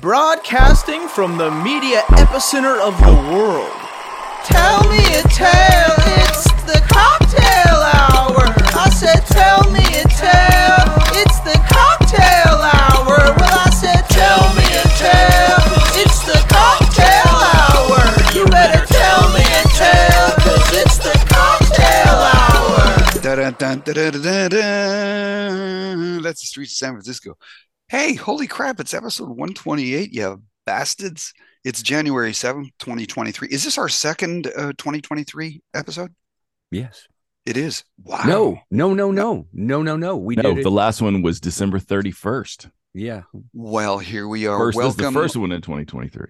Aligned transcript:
Broadcasting 0.00 1.08
from 1.08 1.38
the 1.38 1.50
media 1.50 2.02
epicenter 2.22 2.78
of 2.78 2.96
the 3.00 3.12
world. 3.34 3.74
Tell 4.44 4.78
me 4.88 5.02
a 5.18 5.26
tale, 5.26 5.98
it's 6.22 6.46
the 6.70 6.78
cocktail 6.86 7.82
hour. 7.98 8.46
I 8.78 8.90
said, 8.94 9.26
tell 9.26 9.68
me 9.72 9.82
a 9.82 10.06
tale, 10.14 10.86
it's 11.18 11.40
the 11.42 11.58
cocktail 11.66 12.62
hour. 12.62 13.34
Well, 13.42 13.58
I 13.58 13.70
said, 13.74 14.06
tell 14.06 14.54
me 14.54 14.62
a 14.70 14.86
tale, 15.02 15.66
it's 15.98 16.22
the 16.22 16.38
cocktail 16.46 17.34
hour. 17.58 17.98
You 18.38 18.46
better 18.46 18.86
tell 18.86 19.32
me 19.34 19.42
a 19.42 19.66
tale, 19.74 20.30
cause 20.46 20.78
it's 20.78 20.98
the 21.02 21.18
cocktail 21.26 22.22
hour. 22.38 22.86
Dun. 23.58 23.82
That's 26.22 26.40
the 26.40 26.46
streets 26.46 26.72
of 26.74 26.76
San 26.76 26.92
Francisco. 26.92 27.36
Hey, 27.88 28.14
holy 28.14 28.46
crap, 28.46 28.80
it's 28.80 28.92
episode 28.92 29.28
128, 29.30 30.12
you 30.12 30.42
bastards. 30.66 31.32
It's 31.64 31.82
January 31.82 32.32
7th, 32.32 32.70
2023. 32.78 33.48
Is 33.48 33.64
this 33.64 33.78
our 33.78 33.88
second 33.88 34.46
uh, 34.46 34.72
2023 34.78 35.62
episode? 35.74 36.14
Yes. 36.70 37.06
It 37.46 37.56
is. 37.56 37.84
Wow. 38.04 38.24
No, 38.26 38.60
no, 38.70 38.92
no, 38.92 39.10
no, 39.10 39.46
no, 39.52 39.82
no, 39.82 39.96
no. 39.96 40.16
We 40.18 40.36
No, 40.36 40.54
did 40.54 40.64
the 40.64 40.68
it. 40.68 40.72
last 40.72 41.00
one 41.00 41.22
was 41.22 41.40
December 41.40 41.78
31st. 41.78 42.70
Yeah. 42.92 43.22
Well, 43.54 43.98
here 43.98 44.28
we 44.28 44.46
are. 44.46 44.58
First, 44.58 44.78
this 44.78 44.88
is 44.88 44.96
the 44.96 45.02
welcome, 45.04 45.14
first 45.22 45.36
one 45.36 45.52
in 45.52 45.62
2023. 45.62 46.26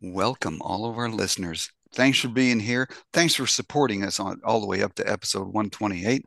welcome, 0.00 0.62
all 0.62 0.88
of 0.88 0.96
our 0.96 1.10
listeners. 1.10 1.70
Thanks 1.94 2.18
for 2.20 2.28
being 2.28 2.58
here. 2.58 2.88
Thanks 3.12 3.34
for 3.34 3.46
supporting 3.46 4.02
us 4.02 4.18
on 4.18 4.40
all 4.44 4.60
the 4.60 4.66
way 4.66 4.82
up 4.82 4.94
to 4.94 5.10
episode 5.10 5.46
128. 5.46 6.24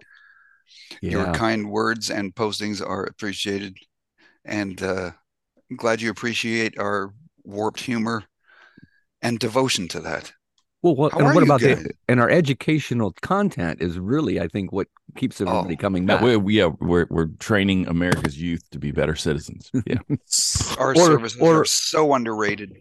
Your 1.02 1.34
kind 1.34 1.70
words 1.72 2.12
and 2.12 2.34
postings 2.36 2.88
are 2.88 3.04
appreciated. 3.06 3.76
And 4.46 4.82
uh, 4.82 5.12
I'm 5.70 5.78
glad 5.78 6.02
you 6.02 6.10
appreciate 6.10 6.78
our 6.80 7.14
warped 7.44 7.82
humor 7.82 8.24
and 9.22 9.38
devotion 9.40 9.88
to 9.90 10.00
that. 10.02 10.31
Well, 10.81 10.96
what, 10.96 11.12
How 11.12 11.20
and 11.20 11.36
what 11.36 11.44
about 11.44 11.59
guys? 11.59 11.84
the 11.84 11.92
and 12.08 12.22
our 12.22 12.30
educational 12.30 13.14
content 13.22 13.81
is 13.81 14.00
really, 14.00 14.40
I 14.40 14.48
think, 14.48 14.72
what 14.72 14.88
keeps 15.18 15.42
everybody 15.42 15.73
Oh, 15.73 15.78
coming 15.78 16.06
back. 16.06 16.22
we're, 16.22 16.40
we, 16.40 16.58
yeah, 16.58 16.68
we're 16.80 17.06
we're 17.09 17.26
training 17.40 17.86
America's 17.90 18.42
youth 18.42 18.64
to 18.72 18.80
be 18.80 18.92
better 18.92 19.14
citizens. 19.14 19.70
Yeah, 19.86 19.98
Our 20.78 20.92
Or- 20.92 20.96
services 20.96 21.42
or- 21.42 21.62
are 21.62 21.66
so 21.66 22.14
underrated. 22.14 22.78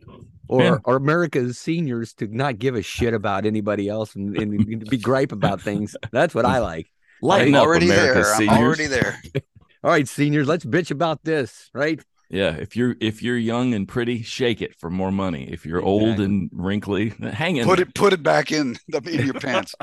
or, 0.48 0.62
Yeah. 0.62 0.76
or 0.84 0.94
America's 0.94 1.58
seniors 1.58 2.14
to 2.14 2.28
not 2.28 2.60
give 2.60 2.76
a 2.76 2.82
shit 2.82 3.14
about 3.14 3.44
anybody 3.44 3.88
else 3.88 4.14
and, 4.14 4.36
and 4.38 4.88
be 4.88 4.96
gripe 4.96 5.32
about 5.32 5.60
things. 5.60 5.96
That's 6.12 6.36
what 6.36 6.44
I 6.44 6.60
like. 6.60 6.86
lighten 7.20 7.48
I'm 7.56 7.62
up, 7.62 7.66
already 7.66 7.86
America's 7.86 8.26
there. 8.26 8.36
seniors. 8.36 8.56
I'm 8.58 8.62
already 8.62 8.86
there. 8.86 9.20
All 9.84 9.90
right, 9.90 10.08
seniors, 10.08 10.48
let's 10.48 10.64
bitch 10.64 10.90
about 10.90 11.24
this, 11.24 11.70
right? 11.72 12.00
Yeah, 12.30 12.50
if 12.56 12.76
you're 12.76 12.94
if 13.00 13.22
you're 13.22 13.38
young 13.38 13.72
and 13.74 13.88
pretty, 13.88 14.22
shake 14.22 14.60
it 14.60 14.74
for 14.78 14.90
more 14.90 15.10
money. 15.10 15.48
If 15.50 15.64
you're 15.64 15.80
old 15.82 16.20
and 16.20 16.50
wrinkly, 16.52 17.08
hang 17.32 17.56
in. 17.56 17.64
Put 17.66 17.80
it 17.80 17.94
put 17.94 18.12
it 18.12 18.22
back 18.22 18.52
in 18.52 18.76
the 18.88 18.98
in 19.08 19.24
your 19.24 19.34
pants. 19.34 19.74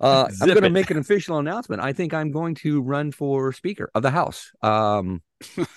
Uh, 0.00 0.28
I'm 0.40 0.48
going 0.48 0.62
to 0.62 0.70
make 0.70 0.90
an 0.90 0.96
official 0.98 1.38
announcement. 1.38 1.80
I 1.80 1.92
think 1.92 2.12
I'm 2.12 2.32
going 2.32 2.56
to 2.56 2.82
run 2.82 3.12
for 3.12 3.52
Speaker 3.52 3.88
of 3.94 4.02
the 4.02 4.10
House. 4.10 4.50
Um, 4.60 5.22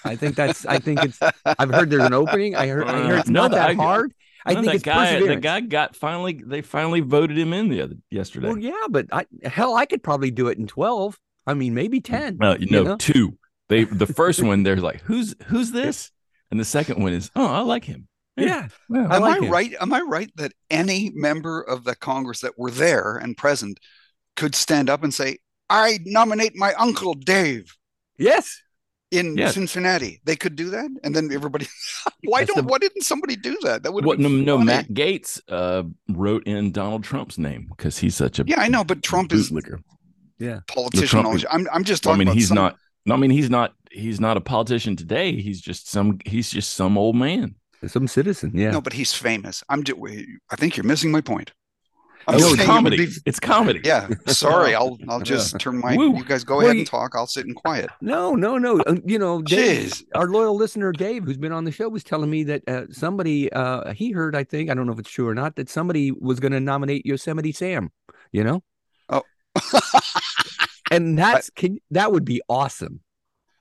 I 0.04 0.16
think 0.16 0.36
that's. 0.36 0.66
I 0.66 0.80
think 0.80 1.04
it's. 1.04 1.20
I've 1.46 1.70
heard 1.70 1.90
there's 1.92 2.04
an 2.06 2.14
opening. 2.14 2.56
I 2.56 2.68
heard. 2.68 2.88
I 2.88 3.04
heard 3.08 3.20
it's 3.20 3.30
Uh, 3.30 3.32
no, 3.32 3.42
not 3.44 3.52
that 3.52 3.70
I- 3.70 3.74
hard. 3.76 4.14
I 4.48 4.54
No, 4.54 4.60
think 4.62 4.66
that 4.68 4.76
it's 4.76 4.84
guy, 4.84 5.20
the 5.28 5.36
guy 5.38 5.60
got 5.62 5.96
finally. 5.96 6.40
They 6.46 6.62
finally 6.62 7.00
voted 7.02 7.36
him 7.36 7.52
in 7.52 7.68
the 7.70 7.82
other 7.82 7.96
yesterday. 8.12 8.48
Well, 8.48 8.60
yeah, 8.60 8.74
but 8.92 9.08
I, 9.12 9.26
hell, 9.44 9.76
I 9.76 9.88
could 9.88 10.04
probably 10.04 10.30
do 10.30 10.50
it 10.50 10.60
in 10.60 10.68
12. 10.68 11.20
I 11.48 11.54
mean, 11.54 11.74
maybe 11.74 12.02
10. 12.02 12.38
Well, 12.40 12.60
you 12.60 12.68
you 12.68 12.72
know, 12.72 12.84
know? 12.84 12.98
two. 12.98 13.38
They 13.70 13.84
the 13.86 14.08
first 14.08 14.42
one, 14.44 14.64
they're 14.64 14.76
like, 14.78 15.02
"Who's 15.02 15.36
who's 15.48 15.72
this?" 15.72 16.12
And 16.52 16.60
the 16.60 16.66
second 16.66 17.02
one 17.02 17.14
is, 17.14 17.32
"Oh, 17.36 17.46
I 17.48 17.62
like 17.62 17.84
him." 17.84 18.08
Yeah. 18.38 18.68
Yeah. 18.90 19.08
I 19.10 19.16
Am 19.16 19.22
like 19.22 19.42
I 19.42 19.46
him. 19.46 19.52
right? 19.52 19.74
Am 19.80 19.94
I 19.94 20.02
right 20.02 20.30
that 20.36 20.52
any 20.70 21.12
member 21.16 21.62
of 21.62 21.84
the 21.84 21.96
Congress 21.96 22.42
that 22.42 22.58
were 22.60 22.70
there 22.72 23.16
and 23.16 23.36
present 23.38 23.80
could 24.36 24.54
stand 24.56 24.90
up 24.90 25.04
and 25.04 25.14
say, 25.14 25.38
"I 25.70 26.00
nominate 26.06 26.56
my 26.56 26.74
uncle 26.74 27.14
Dave 27.14 27.76
Yes. 28.18 28.62
in 29.12 29.38
Yeah. 29.38 29.50
Cincinnati"? 29.52 30.22
They 30.26 30.36
could 30.36 30.56
do 30.56 30.70
that, 30.72 30.90
and 31.04 31.16
then 31.16 31.32
everybody. 31.32 31.68
why 32.26 32.42
That's 32.42 32.54
don't? 32.54 32.66
the- 32.68 32.72
Why 32.72 32.78
didn't 32.78 33.04
somebody 33.04 33.36
do 33.36 33.58
that? 33.64 33.84
That 33.84 33.94
would. 33.94 34.06
What? 34.06 34.20
No, 34.20 34.30
no. 34.30 34.58
Matt 34.60 34.90
Gaetz 34.90 35.40
uh, 35.50 35.84
wrote 36.10 36.44
in 36.46 36.72
Donald 36.72 37.04
Trump's 37.04 37.38
name 37.38 37.68
because 37.70 37.98
he's 37.98 38.16
such 38.16 38.38
a 38.40 38.44
Yeah, 38.46 38.60
I 38.60 38.68
know, 38.68 38.84
but 38.84 39.02
Trump 39.02 39.32
is 39.34 39.52
bootlicker. 40.40 40.68
politician. 40.68 41.08
Trump 41.08 41.28
knowledge. 41.28 41.46
I'm. 41.50 41.68
I'm 41.72 41.84
just 41.84 42.06
Well, 42.06 42.16
I 42.16 42.18
mean, 42.18 42.28
about 42.28 42.38
he's 42.38 42.48
some- 42.50 42.56
not. 42.56 42.78
No, 43.06 43.14
I 43.14 43.18
mean, 43.18 43.32
he's 43.32 43.50
not. 43.50 43.74
He's 43.92 44.20
not 44.20 44.36
a 44.38 44.42
politician 44.42 44.96
today. 44.96 45.40
He's 45.40 45.62
just 45.62 45.90
some. 45.90 46.20
He's 46.26 46.50
just 46.50 46.74
some 46.74 46.98
old 46.98 47.16
man. 47.16 47.56
Some 47.88 48.08
citizen. 48.08 48.52
Yeah. 48.56 48.72
No, 48.72 48.82
but 48.82 48.94
he's 48.94 49.14
famous. 49.14 49.64
I'm. 49.70 49.84
Just, 49.84 50.00
I 50.50 50.56
think 50.56 50.76
you're 50.78 50.86
missing 50.86 51.12
my 51.12 51.22
point. 51.22 51.52
I'm 52.28 52.34
Oh, 52.34 52.38
it's 52.38 52.48
saying 52.48 52.60
it 52.62 52.66
comedy. 52.66 53.06
be- 53.06 53.12
It's 53.28 53.40
comedy. 53.40 53.82
yeah. 53.84 54.10
Sorry. 54.26 54.74
I'll. 54.74 54.98
I'll 55.10 55.22
just 55.22 55.60
turn 55.60 55.78
my. 55.80 55.96
Woo. 55.96 56.16
You 56.18 56.26
guys 56.26 56.44
go 56.44 56.58
Well, 56.58 56.66
ahead 56.66 56.78
and 56.78 56.88
talk. 56.88 57.12
I'll 57.16 57.28
sit 57.28 57.46
in 57.46 57.54
quiet. 57.54 57.92
No, 58.02 58.34
no, 58.34 58.58
no. 58.58 58.80
Uh, 58.82 58.96
you 59.06 59.20
know, 59.20 59.44
Dave, 59.44 59.90
Jeez. 59.92 60.04
our 60.16 60.26
loyal 60.28 60.56
listener 60.56 60.92
Dave, 60.92 61.24
who's 61.26 61.38
been 61.38 61.52
on 61.52 61.66
the 61.66 61.72
show, 61.72 61.88
was 61.88 62.04
telling 62.04 62.32
me 62.32 62.44
that 62.46 62.64
uh, 62.68 62.86
somebody 62.90 63.54
uh, 63.54 63.94
he 63.94 64.10
heard, 64.10 64.36
I 64.36 64.44
think, 64.44 64.72
I 64.72 64.74
don't 64.74 64.88
know 64.88 64.94
if 64.94 65.00
it's 65.00 65.12
true 65.12 65.28
or 65.28 65.36
not, 65.36 65.56
that 65.58 65.70
somebody 65.70 66.12
was 66.12 66.40
going 66.40 66.54
to 66.54 66.60
nominate 66.60 67.06
Yosemite 67.06 67.52
Sam. 67.52 67.92
You 68.32 68.44
know. 68.44 68.64
and 70.92 71.18
that's 71.18 71.50
can, 71.52 71.80
that 71.92 72.12
would 72.12 72.26
be 72.26 72.42
awesome. 72.50 73.02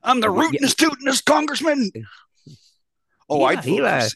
I'm 0.02 0.20
the 0.20 0.28
rootinest, 0.28 0.76
tootinest 0.76 1.24
congressman. 1.24 1.90
Oh, 3.30 3.38
Yeah, 3.40 3.46
I'd 3.46 3.64
vote. 3.64 3.64
he, 3.64 3.78
for, 3.78 4.08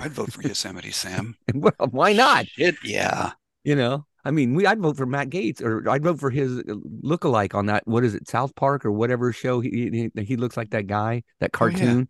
I'd 0.00 0.12
vote 0.12 0.32
for 0.32 0.42
Yosemite 0.42 0.92
Sam. 0.92 1.36
well, 1.54 1.72
why 1.90 2.12
not? 2.12 2.46
Shit, 2.46 2.76
yeah. 2.84 3.32
You 3.64 3.74
know, 3.74 4.06
I 4.24 4.30
mean, 4.30 4.54
we 4.54 4.64
I'd 4.64 4.78
vote 4.78 4.96
for 4.96 5.06
Matt 5.06 5.28
Gaetz 5.30 5.60
or 5.60 5.90
I'd 5.90 6.04
vote 6.04 6.20
for 6.20 6.30
his 6.30 6.62
lookalike 6.62 7.52
on 7.56 7.66
that. 7.66 7.84
What 7.84 8.04
is 8.04 8.14
it, 8.14 8.28
South 8.28 8.54
Park 8.54 8.84
or 8.86 8.92
whatever 8.92 9.32
show? 9.32 9.58
He 9.58 10.10
he, 10.14 10.22
he 10.22 10.36
looks 10.36 10.56
like 10.56 10.70
that 10.70 10.86
guy, 10.86 11.24
that 11.40 11.50
Oh, 11.60 11.66
yeah. 11.66 11.72
cartoon. 11.78 12.08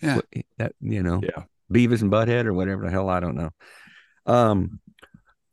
Yeah. 0.00 0.20
That 0.58 0.72
you 0.80 1.02
know, 1.02 1.20
Yeah. 1.24 1.42
Beavis 1.72 2.02
and 2.02 2.12
Butthead 2.12 2.44
or 2.46 2.54
whatever 2.54 2.84
the 2.84 2.90
hell 2.92 3.08
I 3.08 3.18
don't 3.18 3.34
know. 3.34 3.50
Um, 4.26 4.78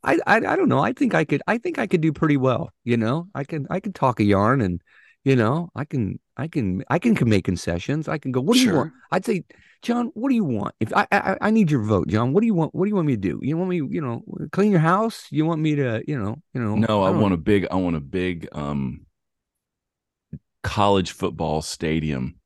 I, 0.04 0.18
I 0.26 0.36
I 0.36 0.56
don't 0.56 0.68
know. 0.68 0.80
I 0.80 0.92
think 0.92 1.14
I 1.14 1.24
could. 1.24 1.42
I 1.46 1.58
think 1.58 1.78
I 1.78 1.86
could 1.86 2.00
do 2.00 2.12
pretty 2.12 2.36
well. 2.36 2.70
You 2.84 2.96
know, 2.96 3.28
I 3.34 3.44
can 3.44 3.66
I 3.70 3.80
can 3.80 3.92
talk 3.92 4.20
a 4.20 4.24
yarn 4.24 4.60
and 4.60 4.80
you 5.24 5.34
know 5.36 5.70
I 5.74 5.84
can 5.84 6.18
I 6.36 6.48
can 6.48 6.84
I 6.88 6.98
can, 6.98 7.14
can 7.14 7.28
make 7.28 7.44
concessions. 7.44 8.08
I 8.08 8.18
can 8.18 8.32
go. 8.32 8.40
What 8.40 8.54
do 8.54 8.60
you 8.60 8.74
want? 8.74 8.92
I'd 9.10 9.24
say, 9.26 9.44
John, 9.82 10.10
what 10.14 10.28
do 10.28 10.34
you 10.36 10.44
want? 10.44 10.74
If 10.78 10.92
I, 10.94 11.06
I 11.10 11.36
I 11.40 11.50
need 11.50 11.70
your 11.70 11.82
vote, 11.82 12.08
John, 12.08 12.32
what 12.32 12.40
do 12.42 12.46
you 12.46 12.54
want? 12.54 12.74
What 12.74 12.84
do 12.84 12.88
you 12.88 12.94
want 12.94 13.08
me 13.08 13.14
to 13.14 13.20
do? 13.20 13.40
You 13.42 13.56
want 13.56 13.70
me, 13.70 13.76
you 13.76 14.00
know, 14.00 14.22
clean 14.52 14.70
your 14.70 14.80
house? 14.80 15.26
You 15.30 15.44
want 15.46 15.60
me 15.60 15.74
to, 15.76 16.02
you 16.06 16.18
know, 16.18 16.36
you 16.54 16.60
know? 16.62 16.76
No, 16.76 17.02
I 17.02 17.10
don't- 17.10 17.20
want 17.20 17.34
a 17.34 17.38
big. 17.38 17.66
I 17.70 17.76
want 17.76 17.96
a 17.96 18.00
big 18.00 18.48
um 18.52 19.06
college 20.62 21.10
football 21.12 21.62
stadium 21.62 22.36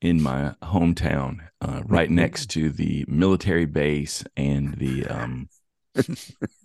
in 0.00 0.22
my 0.22 0.54
hometown, 0.62 1.38
uh, 1.60 1.82
right 1.86 2.10
next 2.10 2.50
to 2.50 2.70
the 2.70 3.04
military 3.08 3.66
base 3.66 4.24
and 4.36 4.74
the 4.78 5.06
um. 5.06 5.48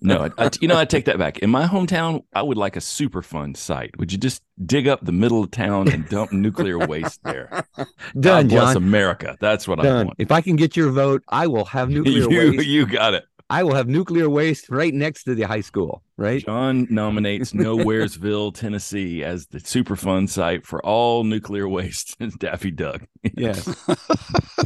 No, 0.02 0.30
I, 0.38 0.46
I- 0.46 0.50
you 0.62 0.68
know 0.68 0.78
I 0.78 0.86
take 0.86 1.06
that 1.06 1.18
back. 1.18 1.40
In 1.40 1.50
my 1.50 1.66
hometown, 1.66 2.24
I 2.34 2.42
would 2.42 2.58
like 2.58 2.76
a 2.76 2.80
Superfund 2.80 3.58
site. 3.58 3.98
Would 3.98 4.12
you 4.12 4.18
just 4.18 4.44
dig 4.66 4.88
up 4.88 5.04
the 5.04 5.12
middle 5.12 5.44
of 5.44 5.52
town 5.52 5.88
and 5.92 6.08
dump 6.10 6.32
nuclear 6.32 6.78
waste 6.78 7.22
there? 7.24 7.66
done, 8.20 8.48
God 8.48 8.50
bless 8.50 8.74
John. 8.74 8.78
America. 8.78 9.38
That's 9.40 9.68
what 9.68 9.84
I 9.86 10.04
want. 10.04 10.16
If 10.20 10.32
I 10.32 10.42
can 10.42 10.56
get 10.56 10.76
your 10.78 10.92
vote, 10.92 11.24
I 11.28 11.48
will 11.48 11.66
have 11.66 11.90
nuclear 11.98 12.30
You, 12.30 12.52
waste. 12.58 12.68
you 12.68 12.86
got 12.86 13.14
it. 13.16 13.26
I 13.48 13.62
will 13.64 13.76
have 13.76 13.88
nuclear 13.88 14.28
waste 14.28 14.70
right 14.72 14.92
next 14.94 15.26
to 15.26 15.36
the 15.36 15.44
high 15.44 15.62
school. 15.62 16.02
Right? 16.18 16.44
John 16.44 16.88
nominates 16.90 17.52
Nowheresville, 17.54 18.54
Tennessee 18.60 19.24
as 19.24 19.48
the 19.48 19.60
Superfund 19.60 20.30
site 20.30 20.66
for 20.66 20.84
all 20.84 21.24
nuclear 21.24 21.68
waste. 21.68 22.16
Daffy 22.40 22.72
Duck. 22.72 23.02
Yes. 23.36 23.68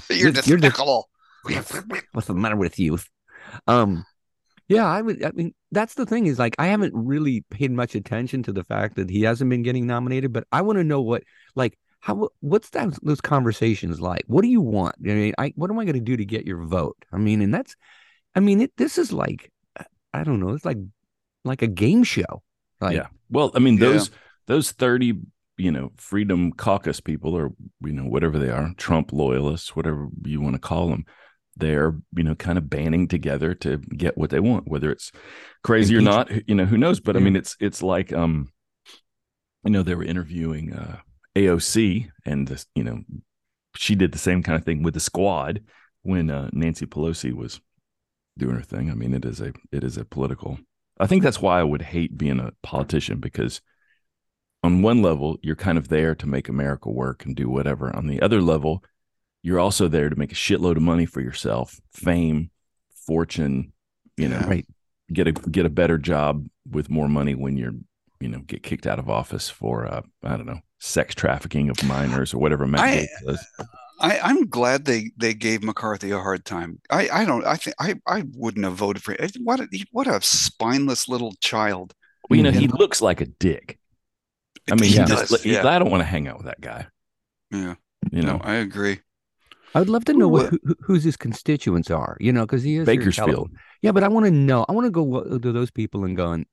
You're 0.09 0.17
You're 0.19 0.31
just- 0.31 0.47
you're 0.47 0.57
despicable. 0.59 1.09
What's 2.13 2.27
the 2.27 2.33
matter 2.33 2.55
with 2.55 2.79
you? 2.79 2.99
Um, 3.67 4.05
yeah, 4.69 4.85
I 4.85 5.01
would. 5.01 5.23
I 5.23 5.31
mean, 5.31 5.53
that's 5.71 5.95
the 5.95 6.05
thing 6.05 6.27
is 6.27 6.39
like 6.39 6.55
I 6.57 6.67
haven't 6.67 6.93
really 6.95 7.41
paid 7.49 7.71
much 7.71 7.95
attention 7.95 8.43
to 8.43 8.53
the 8.53 8.63
fact 8.63 8.95
that 8.95 9.09
he 9.09 9.23
hasn't 9.23 9.49
been 9.49 9.63
getting 9.63 9.87
nominated, 9.87 10.31
but 10.31 10.45
I 10.51 10.61
want 10.61 10.77
to 10.77 10.83
know 10.83 11.01
what 11.01 11.23
like 11.55 11.77
how 11.99 12.29
what's 12.39 12.69
that 12.69 12.93
those 13.03 13.19
conversations 13.21 13.99
like? 13.99 14.23
What 14.27 14.43
do 14.43 14.47
you 14.47 14.61
want? 14.61 14.95
I 15.03 15.07
mean, 15.09 15.33
I 15.37 15.51
what 15.55 15.69
am 15.69 15.79
I 15.79 15.83
going 15.85 15.95
to 15.95 15.99
do 16.01 16.15
to 16.15 16.25
get 16.25 16.45
your 16.45 16.63
vote? 16.65 16.97
I 17.11 17.17
mean, 17.17 17.41
and 17.41 17.53
that's, 17.53 17.75
I 18.35 18.39
mean, 18.39 18.61
it 18.61 18.71
this 18.77 18.97
is 18.97 19.11
like, 19.11 19.51
I 20.13 20.23
don't 20.23 20.39
know, 20.39 20.49
it's 20.49 20.65
like 20.65 20.77
like 21.43 21.61
a 21.61 21.67
game 21.67 22.03
show. 22.03 22.43
Like, 22.79 22.95
yeah. 22.95 23.07
Well, 23.29 23.51
I 23.55 23.59
mean, 23.59 23.77
Yeah. 23.77 23.89
those 23.89 24.11
those 24.47 24.71
30, 24.71 25.19
you 25.57 25.71
know, 25.71 25.91
Freedom 25.97 26.51
Caucus 26.53 27.01
people 27.01 27.35
or, 27.35 27.51
you 27.81 27.91
know, 27.93 28.03
whatever 28.03 28.39
they 28.39 28.49
are, 28.49 28.71
Trump 28.77 29.11
loyalists, 29.11 29.75
whatever 29.75 30.07
you 30.23 30.41
want 30.41 30.55
to 30.55 30.59
call 30.59 30.87
them, 30.89 31.05
they're, 31.59 31.95
you 32.15 32.23
know, 32.23 32.35
kind 32.35 32.57
of 32.57 32.69
banding 32.69 33.07
together 33.07 33.53
to 33.55 33.77
get 33.77 34.17
what 34.17 34.29
they 34.29 34.39
want, 34.39 34.67
whether 34.67 34.91
it's 34.91 35.11
crazy 35.63 35.95
or 35.95 36.01
not, 36.01 36.29
you 36.47 36.55
know, 36.55 36.65
who 36.65 36.77
knows? 36.77 36.99
But 36.99 37.15
I 37.15 37.19
mean, 37.19 37.35
it's 37.35 37.55
it's 37.59 37.83
like 37.83 38.13
um, 38.13 38.51
you 39.63 39.71
know, 39.71 39.83
they 39.83 39.95
were 39.95 40.03
interviewing 40.03 40.73
uh 40.73 40.99
AOC 41.35 42.09
and 42.25 42.47
this, 42.47 42.65
you 42.75 42.83
know, 42.83 43.01
she 43.75 43.95
did 43.95 44.11
the 44.11 44.17
same 44.17 44.43
kind 44.43 44.57
of 44.57 44.65
thing 44.65 44.83
with 44.83 44.93
the 44.93 44.99
squad 44.99 45.61
when 46.01 46.29
uh, 46.29 46.49
Nancy 46.53 46.85
Pelosi 46.85 47.33
was 47.33 47.61
doing 48.37 48.55
her 48.55 48.61
thing. 48.61 48.89
I 48.89 48.93
mean, 48.93 49.13
it 49.13 49.25
is 49.25 49.41
a 49.41 49.53
it 49.71 49.83
is 49.83 49.97
a 49.97 50.05
political. 50.05 50.59
I 50.99 51.07
think 51.07 51.23
that's 51.23 51.41
why 51.41 51.59
I 51.59 51.63
would 51.63 51.81
hate 51.81 52.17
being 52.17 52.39
a 52.39 52.51
politician 52.63 53.19
because 53.19 53.61
on 54.63 54.81
one 54.81 55.01
level 55.01 55.37
you're 55.41 55.55
kind 55.55 55.77
of 55.77 55.87
there 55.87 56.13
to 56.15 56.27
make 56.27 56.49
America 56.49 56.89
work 56.89 57.25
and 57.25 57.35
do 57.35 57.49
whatever. 57.49 57.95
On 57.95 58.07
the 58.07 58.21
other 58.21 58.41
level, 58.41 58.83
you're 59.41 59.59
also 59.59 59.87
there 59.87 60.09
to 60.09 60.15
make 60.15 60.31
a 60.31 60.35
shitload 60.35 60.75
of 60.77 60.81
money 60.81 61.05
for 61.05 61.21
yourself, 61.21 61.79
fame, 61.93 62.49
fortune, 63.07 63.73
you 64.17 64.27
know, 64.27 64.39
Right. 64.39 64.65
get 65.11 65.27
a 65.27 65.31
get 65.31 65.65
a 65.65 65.69
better 65.69 65.97
job 65.97 66.45
with 66.69 66.89
more 66.89 67.07
money 67.09 67.35
when 67.35 67.57
you're 67.57 67.73
you 68.19 68.27
know 68.27 68.39
get 68.39 68.63
kicked 68.63 68.85
out 68.85 68.99
of 68.99 69.09
office 69.09 69.49
for 69.49 69.87
uh, 69.87 70.01
I 70.23 70.35
don't 70.37 70.45
know 70.45 70.59
sex 70.79 71.15
trafficking 71.15 71.69
of 71.69 71.81
minors 71.83 72.33
or 72.33 72.37
whatever 72.39 72.67
Matt 72.67 72.81
I- 72.81 72.95
Gaetz 72.97 73.25
does. 73.25 73.47
I, 74.01 74.17
I'm 74.19 74.47
glad 74.47 74.85
they 74.85 75.11
they 75.17 75.33
gave 75.33 75.61
McCarthy 75.63 76.11
a 76.11 76.19
hard 76.19 76.45
time. 76.45 76.79
I, 76.89 77.09
I 77.11 77.25
don't 77.25 77.45
I 77.45 77.55
think 77.57 77.75
I, 77.79 77.95
I 78.07 78.23
wouldn't 78.33 78.63
have 78.65 78.75
voted 78.75 79.03
for 79.03 79.13
it. 79.13 79.35
What 79.43 79.59
a, 79.59 79.67
what 79.91 80.07
a 80.07 80.21
spineless 80.21 81.09
little 81.09 81.33
child. 81.41 81.93
Well, 82.29 82.37
you 82.37 82.43
know, 82.43 82.49
You 82.49 82.59
he 82.61 82.67
looks 82.67 83.01
like 83.01 83.19
a 83.19 83.25
dick. 83.25 83.77
I 84.71 84.75
mean, 84.75 84.83
He 84.91 84.99
he 84.99 85.05
does, 85.05 85.29
just, 85.29 85.43
he- 85.43 85.51
yeah. 85.53 85.67
I 85.67 85.79
don't 85.79 85.89
want 85.91 85.99
to 86.01 86.05
hang 86.05 86.27
out 86.29 86.37
with 86.37 86.45
that 86.45 86.61
guy. 86.61 86.87
yeah. 87.51 87.75
You 88.11 88.21
know, 88.21 88.37
No, 88.37 88.41
I 88.43 88.55
agree. 88.55 88.99
I 89.75 89.79
would 89.79 89.89
love 89.89 90.05
to 90.05 90.13
know 90.13 90.29
Who, 90.29 90.37
uh, 90.37 90.49
who, 90.49 90.59
who- 90.63 90.75
whose 90.81 91.03
his 91.03 91.17
constituents 91.17 91.91
are. 91.91 92.17
You 92.19 92.31
know, 92.31 92.45
because 92.45 92.63
he 92.63 92.77
is 92.77 92.85
Bakersfield. 92.85 93.51
Yeah, 93.81 93.91
but 93.91 94.03
I 94.03 94.07
want 94.07 94.25
to 94.25 94.31
know. 94.31 94.65
I 94.67 94.71
want 94.73 94.85
to 94.85 94.91
go 94.91 95.37
to 95.37 95.51
those 95.51 95.71
people 95.71 96.03
and 96.05 96.15
go 96.17 96.31
and 96.31 96.45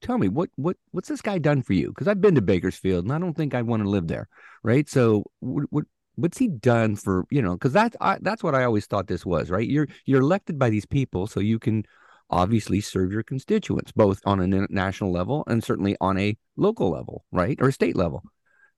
tell 0.00 0.18
me 0.18 0.28
what 0.28 0.50
what 0.56 0.76
what's 0.90 1.08
this 1.08 1.22
guy 1.22 1.38
done 1.38 1.62
for 1.62 1.72
you? 1.74 1.88
Because 1.88 2.08
I've 2.08 2.20
been 2.20 2.34
to 2.34 2.42
Bakersfield 2.42 3.04
and 3.04 3.12
I 3.12 3.18
don't 3.18 3.34
think 3.36 3.54
I 3.54 3.62
want 3.62 3.82
to 3.82 3.88
live 3.88 4.08
there. 4.08 4.28
Right. 4.62 4.88
So 4.88 5.24
what, 5.40 5.64
what 5.70 5.84
what's 6.16 6.38
he 6.38 6.48
done 6.48 6.96
for 6.96 7.24
you 7.30 7.42
know? 7.42 7.52
Because 7.52 7.72
that's 7.72 7.96
I, 8.00 8.18
that's 8.20 8.42
what 8.42 8.54
I 8.54 8.64
always 8.64 8.86
thought 8.86 9.06
this 9.06 9.24
was. 9.26 9.50
Right. 9.50 9.68
You're 9.68 9.88
you're 10.04 10.20
elected 10.22 10.58
by 10.58 10.70
these 10.70 10.86
people, 10.86 11.26
so 11.26 11.40
you 11.40 11.58
can 11.58 11.84
obviously 12.30 12.80
serve 12.80 13.12
your 13.12 13.22
constituents 13.22 13.92
both 13.92 14.20
on 14.24 14.40
a 14.40 14.66
national 14.70 15.12
level 15.12 15.44
and 15.48 15.62
certainly 15.62 15.96
on 16.00 16.16
a 16.18 16.36
local 16.56 16.90
level, 16.90 17.24
right, 17.30 17.58
or 17.60 17.68
a 17.68 17.72
state 17.72 17.94
level. 17.94 18.22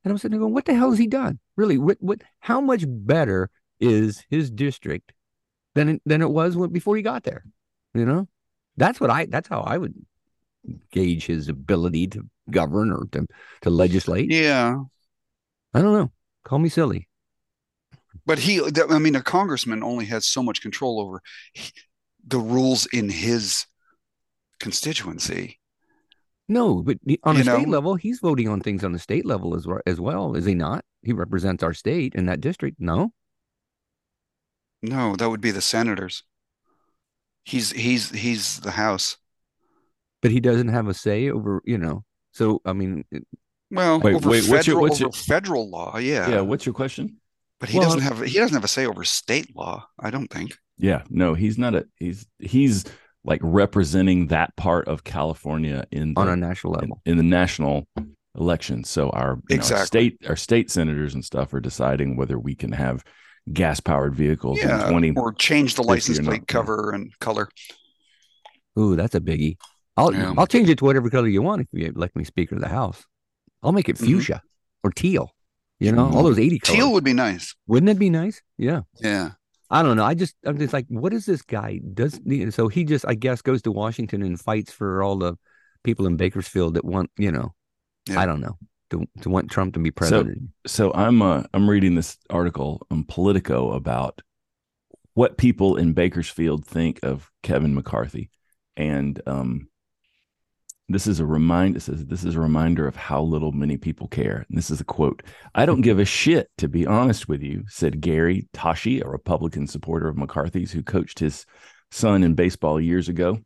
And 0.05 0.11
I'm 0.11 0.19
sitting 0.19 0.33
there 0.33 0.41
going, 0.41 0.53
what 0.53 0.67
the 0.67 0.75
hell 0.75 0.91
has 0.91 0.99
he 0.99 1.06
done? 1.06 1.39
Really, 1.56 1.79
what 1.79 1.97
what? 2.01 2.23
How 2.41 2.61
much 2.61 2.85
better 2.87 3.51
is 3.81 4.25
his 4.29 4.51
district 4.51 5.12
than 5.75 5.89
it, 5.89 6.03
than 6.05 6.21
it 6.21 6.31
was 6.31 6.56
when, 6.56 6.71
before 6.71 6.97
he 6.97 7.03
got 7.03 7.23
there? 7.23 7.45
You 7.95 8.05
know, 8.05 8.29
that's 8.77 9.01
what 9.01 9.11
I. 9.11 9.27
That's 9.27 9.49
how 9.49 9.61
I 9.61 9.79
would 9.79 9.95
gauge 10.91 11.27
his 11.27 11.49
ability 11.49 12.09
to 12.09 12.29
govern 12.51 12.93
or 12.93 13.06
to 13.12 13.27
to 13.62 13.71
legislate. 13.71 14.31
Yeah. 14.31 14.77
I 15.73 15.83
don't 15.83 15.93
know. 15.93 16.12
Call 16.45 16.59
me 16.59 16.69
silly. 16.69 17.09
But 18.27 18.39
he, 18.39 18.61
I 18.89 18.99
mean, 18.99 19.17
a 19.17 19.23
congressman 19.23 19.83
only 19.83 20.06
has 20.06 20.25
so 20.25 20.43
much 20.43 20.62
control 20.62 21.01
over 21.01 21.21
the 22.27 22.39
rules 22.39 22.87
in 22.87 23.09
his 23.09 23.67
constituency. 24.61 25.59
No, 26.49 26.82
but 26.82 26.99
on 27.25 27.37
You 27.37 27.41
a 27.41 27.44
state 27.44 27.69
level, 27.69 27.94
he's 27.94 28.20
voting 28.20 28.49
on 28.49 28.61
things 28.61 28.85
on 28.85 28.93
the 28.93 28.99
state 28.99 29.25
level 29.25 29.55
as 29.56 29.67
well, 29.67 29.81
as 29.87 29.99
well, 30.00 30.35
is 30.37 30.44
he 30.44 30.55
not? 30.55 30.85
He 31.02 31.12
represents 31.14 31.62
our 31.62 31.73
state 31.73 32.14
in 32.14 32.26
that 32.26 32.41
district. 32.41 32.76
No, 32.81 33.12
No, 34.82 35.17
that 35.17 35.31
would 35.31 35.41
be 35.41 35.50
the 35.50 35.61
senators. 35.62 36.23
He's 37.44 37.70
he's 37.73 38.11
he's 38.11 38.61
the 38.61 38.73
House. 38.73 39.17
but 40.23 40.31
he 40.31 40.41
doesn't 40.41 40.69
have 40.69 40.88
a 40.88 40.94
say 40.94 41.31
over. 41.31 41.62
You 41.64 41.79
know, 41.79 42.05
so 42.32 42.61
I 42.64 42.73
mean, 42.73 43.05
Well, 43.70 44.00
Wait, 44.00 44.14
over 44.14 44.29
wait, 44.31 44.44
what's 44.49 44.67
your- 44.67 44.76
federal 44.76 44.81
what's 44.82 44.94
over 44.96 45.02
your- 45.05 45.12
federal 45.12 45.69
law, 45.70 45.99
yeah. 45.99 46.29
yeah. 46.29 46.41
What's 46.41 46.64
your 46.67 46.75
question? 46.75 47.20
But 47.61 47.69
he 47.70 47.79
Well- 47.79 47.88
doesn't 47.88 48.00
have 48.02 48.20
he 48.23 48.38
doesn't 48.38 48.55
have 48.55 48.64
a 48.64 48.69
say 48.69 48.87
over 48.87 49.05
state 49.05 49.55
law. 49.56 49.88
I 49.99 50.11
don't 50.11 50.29
think. 50.31 50.56
Yeah, 50.76 51.05
no, 51.08 51.35
he's 51.35 51.56
not 51.56 51.75
a. 51.75 51.87
He's 51.99 52.26
he's 52.38 52.85
like 53.25 53.41
representing 53.43 54.26
that 54.29 54.55
part 54.56 54.87
of 54.88 55.03
California 55.05 55.85
in 55.91 56.15
the, 56.15 56.21
on 56.21 56.29
a 56.29 56.37
national 56.37 56.75
in, 56.75 56.81
level. 56.81 57.03
in 57.06 57.17
the 57.17 57.23
national 57.23 57.87
election. 58.37 58.85
So 58.85 59.11
our, 59.11 59.38
you 59.49 59.56
know, 59.56 59.62
our 59.62 59.73
Exactly. 59.73 59.87
state 59.87 60.19
our 60.29 60.37
state 60.37 60.71
senators 60.71 61.15
and 61.15 61.25
stuff 61.25 61.53
are 61.55 61.61
deciding 61.61 62.17
whether 62.17 62.38
we 62.38 62.55
can 62.55 62.73
have 62.73 63.03
gas 63.53 63.81
powered 63.81 64.15
vehicles 64.15 64.59
in 64.61 64.69
Yeah, 64.69 64.88
twenty. 64.91 65.12
or 65.17 65.32
change 65.32 65.75
the 65.75 65.82
license 65.82 66.19
or 66.19 66.23
not, 66.23 66.29
plate 66.31 66.41
yeah. 66.43 66.53
cover 66.53 66.93
and 66.93 67.12
color. 67.21 67.49
Ooh, 68.79 68.97
that's 68.97 69.15
a 69.15 69.21
biggie. 69.21 69.56
I'll 69.97 70.12
Yeah. 70.12 70.35
I'll 70.37 70.47
change 70.47 70.69
it 70.69 70.79
to 70.79 70.85
whatever 70.85 71.09
color 71.11 71.29
you 71.29 71.43
want 71.43 71.62
if 71.62 71.69
you 71.73 71.93
elect 71.94 72.17
me 72.17 72.25
Speaker 72.25 72.56
of 72.56 72.61
the 72.61 72.69
House. 72.69 73.05
I'll 73.62 73.73
make 73.73 73.88
it 73.88 73.97
Mhm. 73.97 74.06
fuchsia 74.06 74.43
or 74.82 74.91
teal. 74.91 75.31
You 75.81 75.93
know, 75.93 76.06
all 76.11 76.23
those 76.23 76.38
eighty 76.38 76.59
colors. 76.59 76.77
Teal 76.79 76.93
would 76.93 77.05
be 77.05 77.12
nice. 77.12 77.55
Wouldn't 77.67 77.91
it 77.91 77.99
be 77.99 78.11
nice? 78.11 78.43
Yeah. 78.59 78.82
Yeah. 79.00 79.32
I 79.70 79.82
don't 79.82 79.96
know. 79.96 80.05
I 80.05 80.14
just 80.14 80.34
I'm 80.44 80.58
just 80.58 80.72
like, 80.72 80.87
what 80.88 81.12
is 81.12 81.26
this 81.26 81.43
guy? 81.43 81.81
Does 81.94 82.20
so 82.50 82.69
he 82.69 82.84
just 82.84 83.06
I 83.06 83.14
guess 83.14 83.43
goes 83.43 83.62
to 83.62 83.72
Washington 83.72 84.22
and 84.22 84.40
fights 84.40 84.72
for 84.72 85.02
all 85.02 85.16
the 85.16 85.37
people 85.82 86.06
in 86.06 86.16
Bakersfield 86.16 86.75
that 86.75 86.84
want 86.84 87.11
you 87.16 87.32
know, 87.32 87.55
Yeah. 88.08 88.20
I 88.20 88.26
don't 88.26 88.40
know 88.40 88.58
to 88.90 89.06
to 89.22 89.31
want 89.31 89.50
Trump 89.50 89.75
to 89.75 89.81
be 89.81 89.90
president. 89.90 90.50
So 90.66 90.93
I'm 90.94 91.22
uh, 91.22 91.44
I'm 91.52 91.69
reading 91.69 91.94
this 91.94 92.16
article 92.31 92.87
on 92.90 93.05
Politico 93.05 93.72
about 93.72 94.20
what 95.14 95.38
people 95.38 95.76
in 95.76 95.93
Bakersfield 95.93 96.64
think 96.67 97.00
of 97.02 97.31
Kevin 97.43 97.75
McCarthy, 97.75 98.31
and 98.76 99.20
um, 99.26 99.69
this 100.88 101.06
is 101.06 101.20
a 101.20 101.26
reminder. 101.26 101.81
Says 101.81 102.04
this 102.06 102.25
is 102.25 102.34
a 102.34 102.40
reminder 102.40 102.86
of 102.86 102.96
how 102.96 103.22
little 103.22 103.52
many 103.52 103.76
people 103.76 104.06
care. 104.08 104.44
And 104.48 104.58
this 104.58 104.70
is 104.70 104.81
a 104.81 104.84
quote: 104.84 105.22
"I 105.54 105.64
don't 105.64 105.81
give 105.81 105.98
a 105.98 106.04
shit, 106.04 106.50
to 106.58 106.69
be 106.69 106.86
honest 106.86 107.28
with 107.28 107.42
you," 107.42 107.64
said 107.69 108.00
Gary 108.00 108.48
Tashi, 108.52 109.00
a 109.00 109.08
Republican 109.08 109.66
supporter 109.66 110.08
of 110.08 110.16
McCarthy's 110.16 110.72
who 110.72 110.82
coached 110.82 111.19
his 111.19 111.46
son 111.90 112.22
in 112.22 112.34
baseball 112.34 112.81
years 112.81 113.08
ago. 113.08 113.38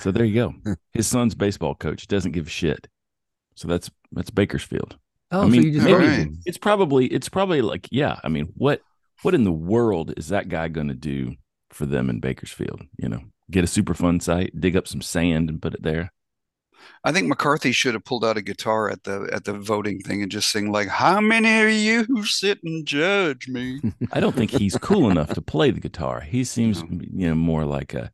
So 0.00 0.10
there 0.10 0.24
you 0.24 0.34
go. 0.34 0.54
Hmm. 0.64 0.72
His 0.92 1.06
son's 1.06 1.34
baseball 1.34 1.74
coach 1.74 2.06
doesn't 2.06 2.32
give 2.32 2.46
a 2.46 2.50
shit. 2.50 2.86
So 3.54 3.68
that's 3.68 3.90
that's 4.12 4.30
Bakersfield. 4.30 4.98
oh, 5.30 5.42
I 5.42 5.46
mean, 5.46 5.62
so 5.62 5.66
you 5.66 5.72
just 5.74 5.86
maybe, 5.86 6.36
it's 6.44 6.58
probably 6.58 7.06
it's 7.06 7.28
probably 7.28 7.62
like 7.62 7.88
yeah. 7.90 8.18
I 8.22 8.28
mean, 8.28 8.52
what 8.56 8.82
what 9.22 9.34
in 9.34 9.44
the 9.44 9.52
world 9.52 10.12
is 10.16 10.28
that 10.28 10.48
guy 10.48 10.68
going 10.68 10.88
to 10.88 10.94
do 10.94 11.34
for 11.70 11.86
them 11.86 12.10
in 12.10 12.20
Bakersfield? 12.20 12.82
You 12.98 13.08
know, 13.08 13.20
get 13.50 13.64
a 13.64 13.66
Superfund 13.66 14.22
site, 14.22 14.58
dig 14.58 14.76
up 14.76 14.86
some 14.86 15.00
sand, 15.00 15.48
and 15.48 15.62
put 15.62 15.74
it 15.74 15.82
there. 15.82 16.12
I 17.04 17.12
think 17.12 17.28
McCarthy 17.28 17.72
should 17.72 17.94
have 17.94 18.04
pulled 18.04 18.24
out 18.24 18.36
a 18.36 18.42
guitar 18.42 18.88
at 18.90 19.04
the 19.04 19.28
at 19.32 19.44
the 19.44 19.52
voting 19.54 20.00
thing 20.00 20.22
and 20.22 20.30
just 20.30 20.50
sing 20.50 20.70
like, 20.72 20.88
"How 20.88 21.20
many 21.20 21.62
of 21.62 21.70
you 21.70 22.04
who 22.04 22.24
sit 22.24 22.58
and 22.62 22.86
judge 22.86 23.48
me?" 23.48 23.80
I 24.12 24.20
don't 24.20 24.34
think 24.34 24.50
he's 24.50 24.76
cool 24.78 25.10
enough 25.10 25.34
to 25.34 25.42
play 25.42 25.70
the 25.70 25.80
guitar. 25.80 26.20
He 26.20 26.44
seems 26.44 26.82
No. 26.82 26.88
you 27.12 27.28
know 27.28 27.34
more 27.34 27.64
like 27.64 27.94
a. 27.94 28.10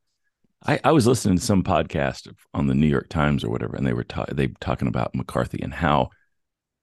I, 0.66 0.80
I 0.84 0.92
was 0.92 1.06
listening 1.06 1.38
to 1.38 1.44
some 1.44 1.62
podcast 1.62 2.32
on 2.52 2.66
the 2.66 2.74
New 2.74 2.88
York 2.88 3.08
Times 3.08 3.44
or 3.44 3.50
whatever, 3.50 3.76
and 3.76 3.86
they 3.86 3.92
were 3.92 4.04
ta- 4.04 4.26
they 4.32 4.48
were 4.48 4.54
talking 4.60 4.88
about 4.88 5.14
McCarthy 5.14 5.60
and 5.62 5.72
how 5.74 6.08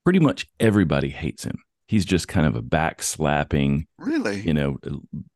pretty 0.06 0.20
much 0.20 0.48
everybody 0.60 1.10
hates 1.10 1.44
him. 1.44 1.58
He's 1.88 2.06
just 2.06 2.28
kind 2.28 2.48
of 2.48 2.56
a 2.56 2.64
backslapping, 2.64 3.86
Really? 4.00 4.40
you 4.42 4.54
know, 4.54 4.78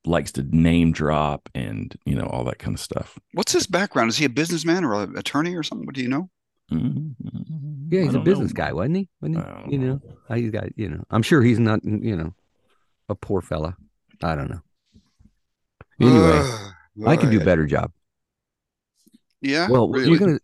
likes 0.06 0.32
to 0.34 0.44
name 0.44 0.92
drop 0.92 1.48
and 1.54 1.96
you 2.06 2.16
know 2.16 2.26
all 2.26 2.44
that 2.46 2.60
kind 2.60 2.76
of 2.76 2.80
stuff. 2.82 3.18
What's 3.34 3.52
his 3.52 3.68
background? 3.68 4.10
Is 4.10 4.18
he 4.18 4.26
a 4.26 4.30
businessman 4.30 4.84
or 4.84 5.04
an 5.04 5.18
attorney 5.18 5.56
or 5.56 5.64
something? 5.64 5.86
What 5.86 5.96
do 5.96 6.02
you 6.02 6.08
know? 6.10 6.30
Mm-hmm. 6.72 7.94
Yeah, 7.94 8.02
he's 8.04 8.16
a 8.16 8.20
business 8.20 8.54
know. 8.54 8.66
guy, 8.66 8.74
wasn't 8.74 8.98
he? 8.98 9.10
Wasn't 9.22 9.68
he? 9.68 9.72
You 9.74 9.80
know, 9.80 10.02
I, 10.30 10.40
he's 10.40 10.52
got 10.52 10.66
you 10.78 10.90
know. 10.90 11.04
I'm 11.10 11.24
sure 11.24 11.42
he's 11.42 11.60
not 11.60 11.84
you 11.84 12.16
know 12.16 12.34
a 13.08 13.16
poor 13.16 13.42
fella. 13.42 13.76
I 14.24 14.36
don't 14.36 14.50
know. 14.50 14.62
Anyway, 16.02 16.40
Ugh, 16.42 17.08
I 17.08 17.18
could 17.18 17.30
do 17.30 17.42
a 17.42 17.44
better 17.44 17.66
job. 17.66 17.92
Yeah. 19.42 19.68
Well, 19.70 19.90
really? 19.90 20.12
we're 20.12 20.18
gonna. 20.18 20.40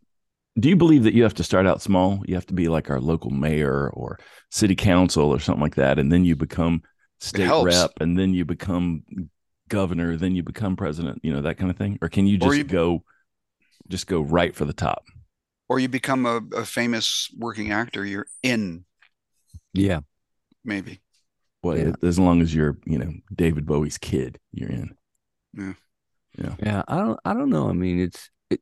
Do 0.59 0.67
you 0.67 0.75
believe 0.75 1.03
that 1.03 1.13
you 1.13 1.23
have 1.23 1.33
to 1.35 1.43
start 1.43 1.65
out 1.65 1.81
small? 1.81 2.21
You 2.25 2.35
have 2.35 2.45
to 2.47 2.53
be 2.53 2.67
like 2.67 2.89
our 2.89 2.99
local 2.99 3.31
mayor 3.31 3.89
or 3.93 4.19
city 4.51 4.75
council 4.75 5.29
or 5.29 5.39
something 5.39 5.61
like 5.61 5.75
that, 5.75 5.97
and 5.97 6.11
then 6.11 6.25
you 6.25 6.35
become 6.35 6.81
state 7.19 7.49
rep, 7.63 7.91
and 8.01 8.17
then 8.17 8.33
you 8.33 8.43
become 8.43 9.03
governor, 9.69 10.17
then 10.17 10.35
you 10.35 10.43
become 10.43 10.75
president. 10.75 11.21
You 11.23 11.33
know 11.33 11.41
that 11.41 11.57
kind 11.57 11.71
of 11.71 11.77
thing, 11.77 11.99
or 12.01 12.09
can 12.09 12.27
you 12.27 12.37
just 12.37 12.57
you- 12.57 12.63
go, 12.63 13.03
just 13.87 14.07
go 14.07 14.19
right 14.19 14.53
for 14.53 14.65
the 14.65 14.73
top? 14.73 15.05
Or 15.69 15.79
you 15.79 15.87
become 15.89 16.25
a, 16.25 16.41
a 16.55 16.65
famous 16.65 17.29
working 17.37 17.71
actor. 17.71 18.05
You're 18.05 18.27
in, 18.43 18.85
Yeah, 19.73 20.01
maybe. 20.63 21.01
Well, 21.63 21.77
Yeah. 21.77 21.93
as 22.03 22.19
long 22.19 22.41
as 22.41 22.53
you're, 22.53 22.77
you 22.85 22.97
know, 22.99 23.11
David 23.33 23.65
Bowie's 23.65 23.97
kid, 23.97 24.39
you're 24.51 24.69
in. 24.69 24.95
yeah. 25.57 25.73
Yeah. 26.37 26.55
Yeah. 26.61 26.83
I 26.87 26.97
don't. 26.97 27.19
I 27.25 27.33
don't 27.33 27.49
know. 27.49 27.69
I 27.69 27.73
mean, 27.73 27.99
it's. 27.99 28.29
It, 28.49 28.59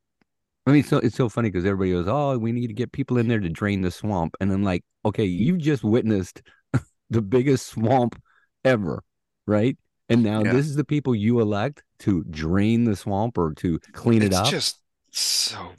I 0.67 0.71
mean, 0.71 0.83
so 0.83 0.97
it's 0.99 1.15
so 1.15 1.27
funny 1.27 1.49
because 1.49 1.65
everybody 1.65 1.91
goes, 1.91 2.07
"Oh, 2.07 2.37
we 2.37 2.51
need 2.51 2.67
to 2.67 2.73
get 2.73 2.91
people 2.91 3.17
in 3.17 3.27
there 3.27 3.39
to 3.39 3.49
drain 3.49 3.81
the 3.81 3.89
swamp," 3.91 4.35
and 4.39 4.51
I'm 4.51 4.63
like, 4.63 4.83
"Okay, 5.03 5.25
you 5.25 5.57
just 5.57 5.83
witnessed 5.83 6.43
the 7.09 7.21
biggest 7.21 7.65
swamp 7.67 8.21
ever, 8.63 9.03
right? 9.47 9.75
And 10.07 10.21
now 10.23 10.43
Yeah. 10.43 10.53
this 10.53 10.67
is 10.67 10.75
the 10.75 10.83
people 10.85 11.15
you 11.15 11.39
elect 11.41 11.81
to 11.99 12.23
drain 12.29 12.83
the 12.83 12.95
swamp 12.95 13.37
or 13.39 13.53
to 13.55 13.79
clean 13.91 14.21
it 14.21 14.33
up. 14.33 14.41
It's 14.45 14.47
up." 14.47 14.51
just 14.51 14.79
so 15.11 15.71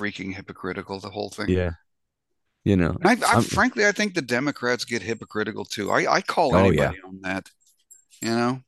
freaking 0.00 0.34
hypocritical. 0.34 0.98
The 1.00 1.10
whole 1.10 1.30
thing. 1.30 1.48
yeah, 1.48 1.70
you 2.64 2.76
know. 2.76 2.96
I, 3.04 3.16
I 3.26 3.42
frankly, 3.42 3.86
I 3.86 3.92
think 3.92 4.14
the 4.14 4.22
Democrats 4.22 4.84
get 4.84 5.02
hypocritical 5.02 5.64
too. 5.64 5.90
I, 5.90 6.12
I 6.16 6.20
call 6.22 6.54
Oh, 6.54 6.58
anybody 6.58 6.98
on 7.04 7.20
that. 7.22 7.48
You 8.22 8.30
know, 8.30 8.60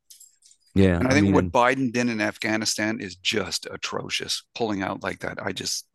Yeah, 0.75 0.97
And 0.99 1.09
I 1.09 1.11
think 1.13 1.25
mean, 1.25 1.35
what 1.35 1.53
Biden 1.53 1.93
did 1.93 2.09
in 2.09 2.21
Afghanistan 2.21 3.01
is 3.01 3.17
just 3.17 3.67
atrocious. 3.71 4.45
Pulling 4.55 4.83
out 4.83 5.03
like 5.03 5.19
that, 5.21 5.39
I 5.45 5.53
just, 5.53 5.87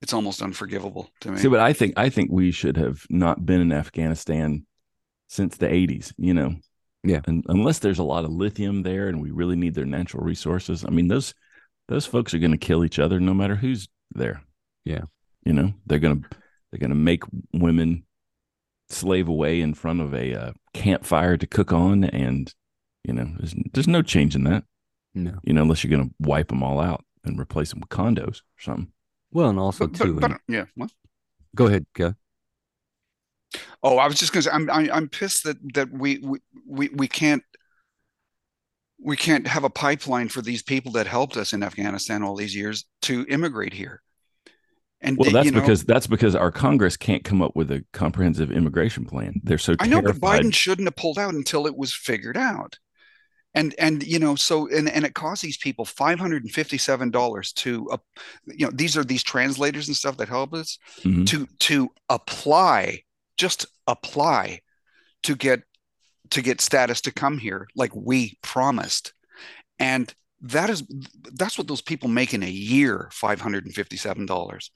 it's 0.00 0.12
almost 0.12 0.42
unforgivable 0.42 1.10
to 1.20 1.32
me. 1.32 1.38
See, 1.38 1.48
but 1.48 1.58
I 1.60 1.72
think 1.72 1.94
I 1.96 2.08
think 2.08 2.30
we 2.30 2.52
should 2.52 2.76
have 2.76 3.04
not 3.10 3.44
been 3.44 3.60
in 3.60 3.72
Afghanistan 3.72 4.64
since 5.28 5.56
the 5.56 5.66
'80s. 5.66 6.12
You 6.18 6.34
know, 6.34 6.54
Yeah. 7.02 7.20
and 7.26 7.44
unless 7.48 7.80
there's 7.80 7.98
a 7.98 8.04
lot 8.04 8.24
of 8.24 8.30
lithium 8.30 8.82
there, 8.84 9.08
and 9.08 9.20
we 9.20 9.30
really 9.32 9.56
need 9.56 9.74
their 9.74 9.86
natural 9.86 10.22
resources. 10.24 10.84
I 10.84 10.90
mean, 10.90 11.08
those 11.08 11.34
those 11.88 12.06
folks 12.06 12.32
are 12.34 12.38
going 12.38 12.52
to 12.52 12.58
kill 12.68 12.84
each 12.84 12.98
other 13.00 13.18
no 13.20 13.34
matter 13.34 13.56
who's 13.56 13.88
there. 14.16 14.42
Yeah. 14.84 15.02
you 15.44 15.52
know, 15.52 15.72
they're 15.86 15.98
gonna 15.98 16.20
they're 16.70 16.80
gonna 16.80 16.94
make 16.94 17.22
women 17.52 18.04
slave 18.88 19.28
away 19.28 19.60
in 19.60 19.74
front 19.74 20.00
of 20.00 20.14
a 20.14 20.34
uh, 20.34 20.52
campfire 20.74 21.36
to 21.36 21.46
cook 21.46 21.72
on, 21.72 22.04
and 22.04 22.52
you 23.04 23.12
know, 23.12 23.28
there's 23.38 23.54
there's 23.72 23.88
no 23.88 24.02
change 24.02 24.34
in 24.36 24.44
that. 24.44 24.64
no. 25.14 25.34
You 25.44 25.52
know, 25.52 25.62
unless 25.62 25.82
you're 25.84 25.96
going 25.96 26.08
to 26.08 26.14
wipe 26.20 26.48
them 26.48 26.62
all 26.62 26.80
out 26.80 27.04
and 27.24 27.38
replace 27.38 27.70
them 27.70 27.80
with 27.80 27.88
condos 27.88 28.38
or 28.40 28.60
something. 28.60 28.92
Well, 29.32 29.48
and 29.50 29.58
also 29.58 29.86
But- 29.88 29.98
too. 30.00 30.14
but- 30.20 30.30
and- 30.32 30.40
yeah. 30.48 30.64
What? 30.76 30.90
go 31.54 31.66
ahead, 31.66 31.86
go. 31.94 32.14
Oh, 33.82 33.98
I 33.98 34.06
was 34.06 34.18
just 34.18 34.32
gonna 34.32 34.42
say, 34.42 34.50
I'm 34.50 34.68
I, 34.70 34.88
I'm 34.92 35.08
pissed 35.08 35.44
that 35.44 35.56
that 35.74 35.90
we 35.92 36.18
we 36.18 36.38
we, 36.66 36.88
we 36.88 37.08
can't 37.08 37.42
we 39.02 39.16
can't 39.16 39.46
have 39.46 39.64
a 39.64 39.70
pipeline 39.70 40.28
for 40.28 40.42
these 40.42 40.62
people 40.62 40.92
that 40.92 41.06
helped 41.06 41.36
us 41.36 41.52
in 41.52 41.62
Afghanistan 41.62 42.22
all 42.22 42.34
these 42.36 42.54
years 42.56 42.84
to 43.02 43.24
immigrate 43.28 43.72
here. 43.72 44.02
And 45.06 45.16
Well, 45.16 45.30
that's 45.30 45.46
you 45.46 45.52
know, 45.52 45.60
because 45.60 45.84
that's 45.84 46.08
because 46.08 46.34
our 46.34 46.50
Congress 46.50 46.96
can't 46.96 47.22
come 47.22 47.40
up 47.40 47.54
with 47.54 47.70
a 47.70 47.84
comprehensive 47.92 48.50
immigration 48.50 49.04
plan. 49.06 49.40
They're 49.44 49.56
so 49.56 49.76
I 49.78 49.86
know, 49.86 50.02
but. 50.02 50.16
Biden 50.16 50.52
shouldn't 50.52 50.88
have 50.88 50.96
pulled 50.96 51.18
out 51.18 51.32
until 51.32 51.66
it 51.66 51.76
was 51.76 51.94
figured 51.94 52.36
out. 52.36 52.78
And 53.54 53.74
and 53.78 54.02
you 54.02 54.18
know, 54.18 54.34
so 54.34 54.68
and 54.68 54.88
and 54.88 55.04
it 55.04 55.14
cost 55.14 55.42
these 55.42 55.56
people 55.56 55.84
five 55.84 56.18
hundred 56.18 56.42
and 56.42 56.52
fifty-seven 56.52 57.10
dollars 57.10 57.52
to, 57.54 57.88
uh, 57.90 57.96
you 58.46 58.66
know, 58.66 58.72
these 58.74 58.96
are 58.96 59.04
these 59.04 59.22
translators 59.22 59.86
and 59.86 59.96
stuff 59.96 60.16
that 60.18 60.28
help 60.28 60.52
us 60.52 60.78
Mhm. 61.04 61.26
to 61.28 61.46
to 61.60 61.90
apply, 62.10 63.04
just 63.38 63.64
apply 63.86 64.60
to 65.22 65.36
get 65.36 65.62
to 66.30 66.42
get 66.42 66.60
status 66.60 67.00
to 67.02 67.12
come 67.12 67.38
here, 67.38 67.68
like 67.76 67.94
we 67.94 68.36
promised. 68.42 69.14
And 69.78 70.12
that 70.42 70.68
is 70.68 70.82
that's 71.32 71.56
what 71.56 71.68
those 71.68 71.80
people 71.80 72.08
make 72.08 72.34
in 72.34 72.42
a 72.42 72.50
year, 72.50 73.08
five 73.12 73.40
hundred 73.40 73.64
and 73.64 73.74
fifty-seven 73.74 74.26
dollars. 74.26 74.70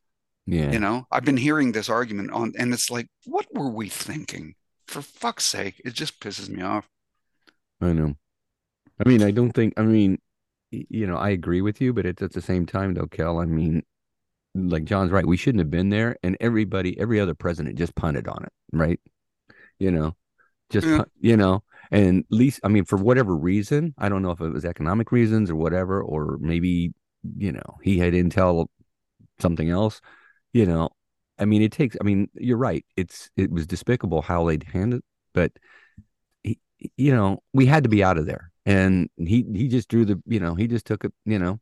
Yeah, 0.50 0.73
You 0.73 0.80
know, 0.80 1.07
I've 1.12 1.25
been 1.25 1.37
hearing 1.37 1.73
this 1.73 1.88
argument 1.88 2.33
on, 2.33 2.52
and 2.59 2.73
it's 2.75 2.90
like, 2.90 3.07
what 3.25 3.47
were 3.54 3.71
we 3.71 3.88
thinking? 3.88 4.54
For 4.87 5.00
fuck's 5.00 5.45
sake, 5.45 5.80
it 5.85 5.95
just 5.95 6.19
pisses 6.21 6.49
me 6.49 6.61
off. 6.62 6.88
I 7.80 7.92
know. 7.92 8.16
I 9.04 9.09
mean, 9.09 9.23
I 9.23 9.30
don't 9.30 9.52
think. 9.52 9.75
I 9.76 9.83
mean, 9.83 10.19
you 10.71 11.07
know, 11.07 11.16
I 11.16 11.30
agree 11.30 11.61
with 11.62 11.80
you, 11.80 11.92
but 11.92 12.04
it's 12.04 12.23
at 12.23 12.33
the 12.33 12.42
same 12.42 12.66
time, 12.66 12.95
though, 12.95 13.07
Kel. 13.07 13.38
I 13.38 13.45
mean, 13.45 13.83
like 14.54 14.85
John's 14.85 15.12
right. 15.12 15.25
We 15.26 15.37
shouldn't 15.37 15.61
have 15.61 15.71
been 15.71 15.90
there, 15.90 16.16
and 16.23 16.37
everybody, 16.40 16.99
every 16.99 17.21
other 17.21 17.35
president, 17.35 17.78
just 17.78 17.95
punted 17.95 18.26
on 18.26 18.42
it, 18.45 18.52
right? 18.73 19.00
You 19.78 19.92
know, 19.92 20.16
just 20.71 20.87
Yeah. 20.87 21.04
you 21.21 21.37
know, 21.37 21.62
and 21.92 22.21
at 22.21 22.37
least, 22.37 22.61
I 22.64 22.69
mean, 22.69 22.85
for 22.85 22.97
whatever 22.97 23.37
reason, 23.37 23.95
I 23.99 24.09
don't 24.09 24.23
know 24.23 24.33
if 24.33 24.40
it 24.40 24.50
was 24.50 24.64
economic 24.64 25.12
reasons 25.12 25.49
or 25.50 25.57
whatever, 25.57 26.02
or 26.02 26.38
maybe 26.40 26.92
you 27.37 27.52
know 27.52 27.78
he 27.83 27.99
had 27.99 28.14
intel 28.14 28.66
something 29.38 29.71
else. 29.71 30.00
You 30.52 30.66
know, 30.66 30.90
I 31.38 31.45
mean, 31.45 31.62
it 31.62 31.73
takes. 31.73 31.97
I 32.00 32.04
mean, 32.04 32.28
you're 32.35 32.57
right. 32.59 32.85
It's 32.97 33.30
it 33.37 33.50
was 33.50 33.66
despicable 33.66 34.23
how 34.23 34.47
they'd 34.47 34.64
handled, 34.64 35.02
but 35.33 35.52
he, 36.42 36.59
you 36.97 37.14
know, 37.14 37.42
we 37.52 37.66
had 37.66 37.85
to 37.85 37.88
be 37.88 38.02
out 38.02 38.19
of 38.19 38.26
there, 38.26 38.50
and 38.66 39.09
he 39.16 39.45
he 39.54 39.69
just 39.69 39.88
drew 39.88 40.04
the, 40.04 40.21
you 40.26 40.40
know, 40.40 40.54
he 40.54 40.66
just 40.66 40.87
took 40.87 41.04
it, 41.04 41.12
you 41.25 41.38
know, 41.38 41.61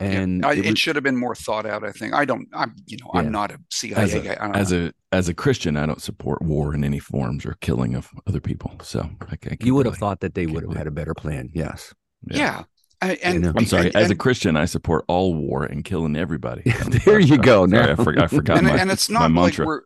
and 0.00 0.44
I, 0.44 0.54
it 0.54 0.66
it 0.66 0.78
should 0.78 0.96
have 0.96 1.04
been 1.04 1.16
more 1.16 1.34
thought 1.34 1.66
out. 1.66 1.84
I 1.84 1.92
think. 1.92 2.14
I 2.14 2.24
don't. 2.24 2.48
I'm. 2.54 2.74
You 2.86 2.96
know. 2.96 3.10
Yeah. 3.12 3.20
I'm 3.20 3.30
not 3.30 3.52
a 3.52 3.58
CIA 3.70 4.02
As 4.02 4.14
a- 4.14 4.20
guy. 4.20 4.50
As 4.54 4.72
know. 4.72 4.86
a 4.86 4.92
as 5.14 5.28
a 5.28 5.34
Christian, 5.34 5.76
I 5.76 5.84
don't 5.86 6.00
support 6.00 6.40
war 6.40 6.74
in 6.74 6.82
any 6.84 6.98
forms 6.98 7.44
or 7.44 7.56
killing 7.60 7.94
of 7.94 8.08
other 8.26 8.40
people. 8.40 8.72
So 8.82 9.08
I, 9.20 9.32
I 9.32 9.36
can't 9.36 9.62
you 9.62 9.74
would 9.74 9.86
have 9.86 9.98
thought 9.98 10.20
that 10.20 10.34
they 10.34 10.46
would 10.46 10.62
have 10.62 10.74
had 10.74 10.86
a 10.86 10.90
better 10.90 11.14
plan. 11.14 11.50
Yes, 11.52 11.92
yeah. 12.26 12.62
I- 13.02 13.18
and. 13.22 13.46
I'm 13.46 13.64
sorry. 13.66 13.86
and- 13.86 13.96
as 13.96 14.10
a 14.10 14.14
Christian, 14.14 14.56
I 14.56 14.64
support 14.66 15.04
all 15.08 15.34
war 15.34 15.64
and 15.64 15.84
killing 15.84 16.16
everybody. 16.16 16.62
There 17.04 17.18
you 17.20 17.38
go. 17.38 17.66
Sorry, 17.66 17.92
I, 17.92 17.94
forgot, 17.96 18.24
I 18.24 18.26
forgot 18.26 18.58
and, 18.58 18.66
my, 18.66 18.76
and 18.78 18.90
it's 18.90 19.08
not 19.08 19.22
like 19.32 19.32
mantra. 19.32 19.66
we're 19.66 19.82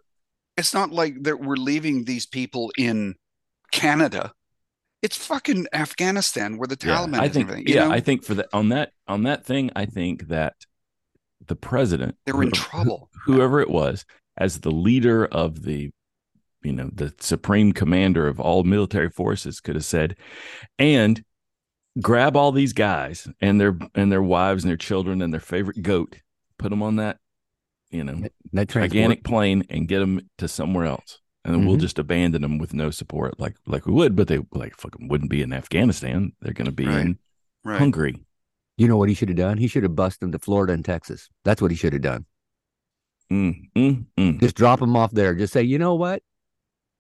it's 0.57 0.73
not 0.75 0.93
like 0.93 1.23
that 1.25 1.41
we're 1.41 1.57
leaving 1.57 2.05
these 2.05 2.27
people 2.27 2.73
in 2.79 3.15
Canada. 3.73 4.33
It's 5.03 5.17
fucking 5.17 5.67
Afghanistan 5.73 6.57
where 6.57 6.67
the 6.67 6.79
Yeah, 6.83 6.97
Taliban 6.99 7.21
I 7.21 7.29
think. 7.29 7.69
Yeah, 7.69 7.89
know? 7.89 7.93
I 7.93 8.01
think 8.01 8.25
for 8.25 8.35
that 8.35 8.47
on 8.53 8.69
that 8.71 8.93
on 9.07 9.25
that 9.25 9.45
thing, 9.45 9.71
I 9.77 9.87
think 9.87 10.29
that 10.29 10.55
the 11.47 11.57
president, 11.57 12.17
They're 12.25 12.41
in 12.43 12.49
who- 12.49 12.53
trouble. 12.53 13.11
whoever 13.27 13.61
it 13.61 13.69
was, 13.69 14.05
as 14.39 14.61
the 14.61 14.71
leader 14.71 15.27
of 15.27 15.63
the, 15.63 15.91
you 16.63 16.73
know, 16.73 16.89
the 16.95 17.13
supreme 17.21 17.73
commander 17.73 18.27
of 18.27 18.41
all 18.41 18.63
military 18.65 19.11
forces, 19.11 19.61
could 19.61 19.75
have 19.75 19.85
said, 19.85 20.17
and 20.79 21.23
grab 22.01 22.37
all 22.37 22.53
these 22.53 22.73
guys 22.73 23.29
and 23.41 23.61
their 23.61 23.77
and 23.95 24.11
their 24.11 24.23
wives 24.23 24.65
and 24.65 24.71
their 24.71 24.77
children 24.77 25.23
and 25.23 25.33
their 25.33 25.41
favorite 25.41 25.83
goat, 25.83 26.17
put 26.59 26.71
them 26.71 26.83
on 26.83 26.97
that, 26.97 27.19
you 27.91 28.05
know, 28.05 28.23
that 28.53 28.69
transport. 28.69 28.91
gigantic 28.93 29.25
plane 29.25 29.65
and 29.71 29.89
get 29.89 30.01
them 30.01 30.21
to 30.39 30.49
somewhere 30.49 30.87
else. 30.87 31.21
And 31.47 31.55
then 31.55 31.67
we'll 31.67 31.77
just 31.77 31.99
abandon 31.99 32.41
them 32.41 32.57
with 32.57 32.73
no 32.73 32.91
support, 32.91 33.39
like 33.39 33.57
like 33.67 33.85
we 33.87 33.93
would, 33.93 34.17
but 34.17 34.29
they 34.29 34.39
like 34.53 34.77
fucking 34.79 35.09
wouldn't 35.09 35.31
be 35.31 35.43
in 35.43 35.53
Afghanistan. 35.53 36.33
They're 36.41 36.55
going 36.55 36.65
to 36.67 36.73
be 36.73 36.87
Right. 36.87 37.01
in 37.01 37.19
Right. 37.65 37.79
Hungary. 37.79 38.17
You 38.77 38.89
know 38.89 38.97
what 38.97 39.09
he 39.09 39.15
should 39.15 39.29
have 39.29 39.37
done? 39.39 39.59
He 39.59 39.69
should 39.69 39.83
have 39.85 39.95
busted 39.95 40.21
them 40.21 40.33
to 40.33 40.39
Florida 40.39 40.73
and 40.73 40.85
Texas. 40.85 41.29
That's 41.45 41.63
what 41.63 41.71
he 41.71 41.77
should 41.77 41.93
have 41.93 42.03
done. 42.03 42.27
Mm, 43.33 43.71
mm, 43.77 44.07
mm. 44.19 44.41
Just 44.41 44.57
drop 44.57 44.81
them 44.81 44.97
off 44.97 45.13
there. 45.13 45.35
Just 45.35 45.53
say, 45.53 45.63
you 45.63 45.79
know 45.79 45.95
what? 45.95 46.23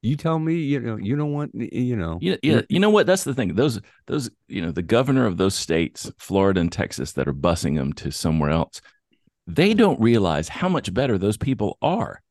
You 0.04 0.16
tell 0.16 0.38
me, 0.38 0.56
you 0.56 0.80
know, 0.80 0.96
you 0.96 1.16
don't 1.16 1.32
want, 1.32 1.52
you 1.54 1.96
know, 1.96 2.18
Yeah, 2.20 2.36
yeah. 2.42 2.60
You 2.68 2.78
know 2.78 2.90
what? 2.90 3.06
That's 3.06 3.24
the 3.24 3.32
thing. 3.32 3.54
Those, 3.54 3.80
those, 4.06 4.28
you 4.48 4.60
know, 4.60 4.70
the 4.70 4.82
governor 4.82 5.24
of 5.24 5.38
those 5.38 5.54
states, 5.54 6.12
Florida 6.18 6.60
and 6.60 6.70
Texas, 6.70 7.12
that 7.12 7.26
are 7.26 7.32
busing 7.32 7.76
them 7.76 7.94
to 7.94 8.10
somewhere 8.10 8.50
else, 8.50 8.82
they 9.46 9.72
don't 9.72 9.98
realize 9.98 10.50
how 10.50 10.68
much 10.68 10.92
better 10.92 11.16
those 11.16 11.38
people 11.38 11.78
are. 11.80 12.22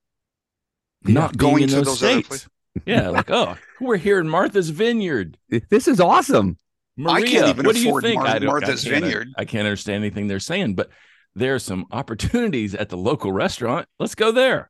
Yeah. 1.04 1.14
Not 1.14 1.36
Going 1.36 1.54
going 1.54 1.64
in 1.64 1.70
to 1.70 1.76
those, 1.78 2.00
those 2.00 2.26
states. 2.28 2.48
yeah, 2.86 3.10
like 3.10 3.32
oh, 3.32 3.58
we're 3.82 3.98
here 3.98 4.20
in 4.20 4.30
Martha's 4.30 4.70
Vineyard. 4.70 5.40
this 5.72 5.88
is 5.88 6.00
awesome. 6.00 6.58
I 7.04 7.22
can't 7.24 7.34
Maria, 7.34 7.48
even 7.50 7.66
what 7.66 7.76
do 7.76 7.82
you 7.82 8.00
think? 8.02 8.20
Mar- 8.22 8.28
I 8.28 8.38
don't- 8.38 8.50
I 8.50 8.52
Martha's 8.52 8.84
Vineyard. 8.84 9.30
I 9.36 9.46
can't 9.46 9.66
understand 9.66 10.04
anything 10.04 10.28
they're 10.28 10.40
saying, 10.40 10.76
but 10.76 10.92
there 11.34 11.56
are 11.56 11.60
some 11.60 11.88
opportunities 11.92 12.76
at 12.76 12.90
the 12.90 12.98
local 12.98 13.32
restaurant. 13.32 13.88
Let's 14.00 14.14
go 14.14 14.32
there. 14.32 14.70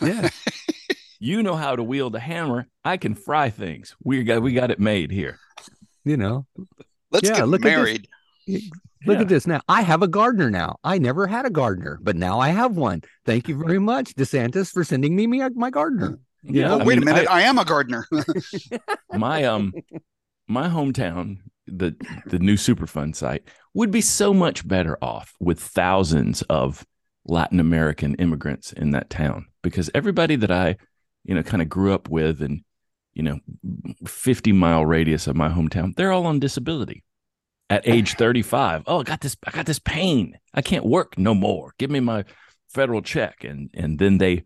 Yeah. 0.00 0.30
You 1.20 1.42
know 1.42 1.56
how 1.56 1.74
to 1.76 1.82
wield 1.82 2.14
a 2.14 2.20
hammer. 2.20 2.66
I 2.84 2.96
can 2.96 3.14
fry 3.14 3.50
things. 3.50 3.96
We 4.02 4.22
got 4.24 4.42
we 4.42 4.52
got 4.52 4.70
it 4.70 4.78
made 4.78 5.10
here. 5.10 5.38
you 6.04 6.16
know, 6.16 6.46
Let's 7.10 7.28
Yeah, 7.28 7.36
get 7.38 7.48
look 7.48 7.60
at 7.62 7.64
this. 7.64 7.76
married. 7.76 8.08
Look 9.06 9.16
Yeah. 9.16 9.20
at 9.22 9.28
this 9.28 9.46
now. 9.46 9.60
I 9.68 9.82
have 9.82 10.02
a 10.02 10.08
gardener 10.08 10.50
now. 10.50 10.76
I 10.84 10.98
never 10.98 11.26
had 11.26 11.44
a 11.44 11.50
gardener, 11.50 11.98
but 12.02 12.16
now 12.16 12.38
I 12.40 12.48
have 12.50 12.76
one. 12.76 13.02
Thank 13.26 13.48
you 13.48 13.58
very 13.58 13.78
much, 13.78 14.14
DeSantis, 14.14 14.72
for 14.72 14.84
sending 14.84 15.14
me 15.16 15.26
my, 15.26 15.48
my 15.54 15.70
gardener. 15.70 16.18
You 16.42 16.60
Yeah, 16.62 16.68
know, 16.68 16.74
Oh, 16.80 16.84
wait 16.84 16.98
mean, 16.98 17.02
a 17.02 17.12
minute. 17.12 17.28
I- 17.28 17.40
I, 17.40 17.42
am 17.42 17.58
a 17.58 17.64
gardener. 17.64 18.06
my 19.12 19.44
um 19.44 19.72
my 20.46 20.68
hometown 20.68 21.38
the 21.66 21.94
the 22.26 22.38
new 22.38 22.54
superfund 22.54 23.14
site 23.16 23.42
would 23.74 23.90
be 23.90 24.00
so 24.00 24.32
much 24.32 24.66
better 24.66 24.96
off 25.02 25.34
with 25.40 25.60
thousands 25.60 26.40
of 26.42 26.86
latin 27.26 27.60
american 27.60 28.14
immigrants 28.14 28.72
in 28.72 28.90
that 28.92 29.10
town 29.10 29.44
because 29.62 29.90
everybody 29.94 30.34
that 30.36 30.50
i 30.50 30.74
you 31.28 31.34
know 31.34 31.44
kind 31.44 31.62
of 31.62 31.68
grew 31.68 31.94
up 31.94 32.08
with 32.08 32.42
and 32.42 32.64
you 33.14 33.22
know 33.22 33.38
50 34.04 34.50
mile 34.52 34.84
radius 34.84 35.28
of 35.28 35.36
my 35.36 35.48
hometown 35.48 35.94
they're 35.94 36.12
all 36.12 36.26
on 36.26 36.40
disability. 36.40 37.04
At 37.70 37.82
age 37.86 38.14
35 38.14 38.84
oh 38.86 39.00
i 39.00 39.02
got 39.04 39.20
this 39.20 39.36
i 39.46 39.52
got 39.52 39.66
this 39.66 39.78
pain. 39.78 40.38
I 40.52 40.62
can't 40.62 40.86
work 40.86 41.16
no 41.16 41.34
more. 41.34 41.74
Give 41.78 41.90
me 41.90 42.00
my 42.00 42.24
federal 42.68 43.02
check. 43.02 43.44
And 43.44 43.70
and 43.74 43.98
then 44.00 44.18
they 44.18 44.44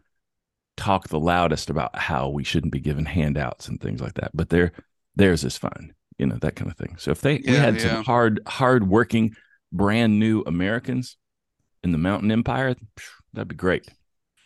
talk 0.77 1.09
the 1.09 1.21
loudest 1.21 1.71
about 1.71 1.97
how 1.97 2.29
we 2.29 2.45
shouldn't 2.45 2.73
be 2.73 2.81
given 2.81 3.07
handouts 3.07 3.69
and 3.69 3.81
things 3.81 4.01
like 4.01 4.15
that. 4.15 4.33
But 4.35 4.51
their 4.51 4.73
theirs 5.17 5.45
is 5.45 5.57
fine 5.57 5.95
you 6.19 6.27
know 6.27 6.37
that 6.41 6.57
kind 6.57 6.71
of 6.71 6.77
thing. 6.77 6.97
So 6.99 7.11
if 7.11 7.21
they 7.21 7.43
we 7.45 7.55
had 7.55 7.77
yeah. 7.77 7.95
some 7.95 8.05
hard 8.05 8.41
hard 8.47 8.89
working 8.89 9.35
brand 9.73 10.19
new 10.19 10.43
americans 10.47 11.17
in 11.83 11.93
the 11.93 11.99
mountain 11.99 12.31
empire 12.31 12.77
that'd 13.33 13.49
be 13.49 13.55
great 13.55 13.89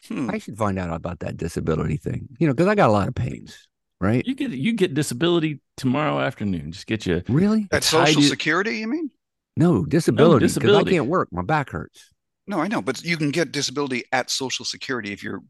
Hmm. 0.08 0.30
I 0.30 0.38
should 0.38 0.56
find 0.56 0.78
out 0.78 0.92
about 0.94 1.20
that 1.20 1.36
disability 1.36 1.96
thing, 1.96 2.28
you 2.38 2.46
know, 2.46 2.52
because 2.54 2.66
I 2.68 2.75
got 2.75 2.88
a 2.88 2.92
lot 2.92 3.08
of 3.08 3.14
pains, 3.14 3.68
right? 4.00 4.25
you 4.26 4.34
get 4.34 4.50
you 4.50 4.72
get 4.72 4.94
disability 4.94 5.60
tomorrow 5.76 6.18
afternoon 6.20 6.72
just 6.72 6.86
get 6.86 7.06
you 7.06 7.22
Really? 7.28 7.68
At 7.72 7.82
tied 7.82 8.08
Social 8.08 8.22
you- 8.22 8.28
Security, 8.28 8.78
you 8.78 8.88
mean? 8.88 9.10
No, 9.56 9.84
disability. 9.84 10.40
Because 10.44 10.54
disability. 10.54 10.90
I 10.90 10.98
can't 10.98 11.08
work. 11.08 11.28
My 11.32 11.42
back 11.42 11.70
hurts. 11.70 12.10
No, 12.46 12.60
I 12.60 12.68
know, 12.68 12.82
but 12.82 13.02
you 13.02 13.16
can 13.16 13.30
get 13.30 13.52
disability 13.52 14.04
at 14.12 14.30
Social 14.30 14.64
Security 14.64 15.12
if 15.12 15.22
you're 15.22 15.42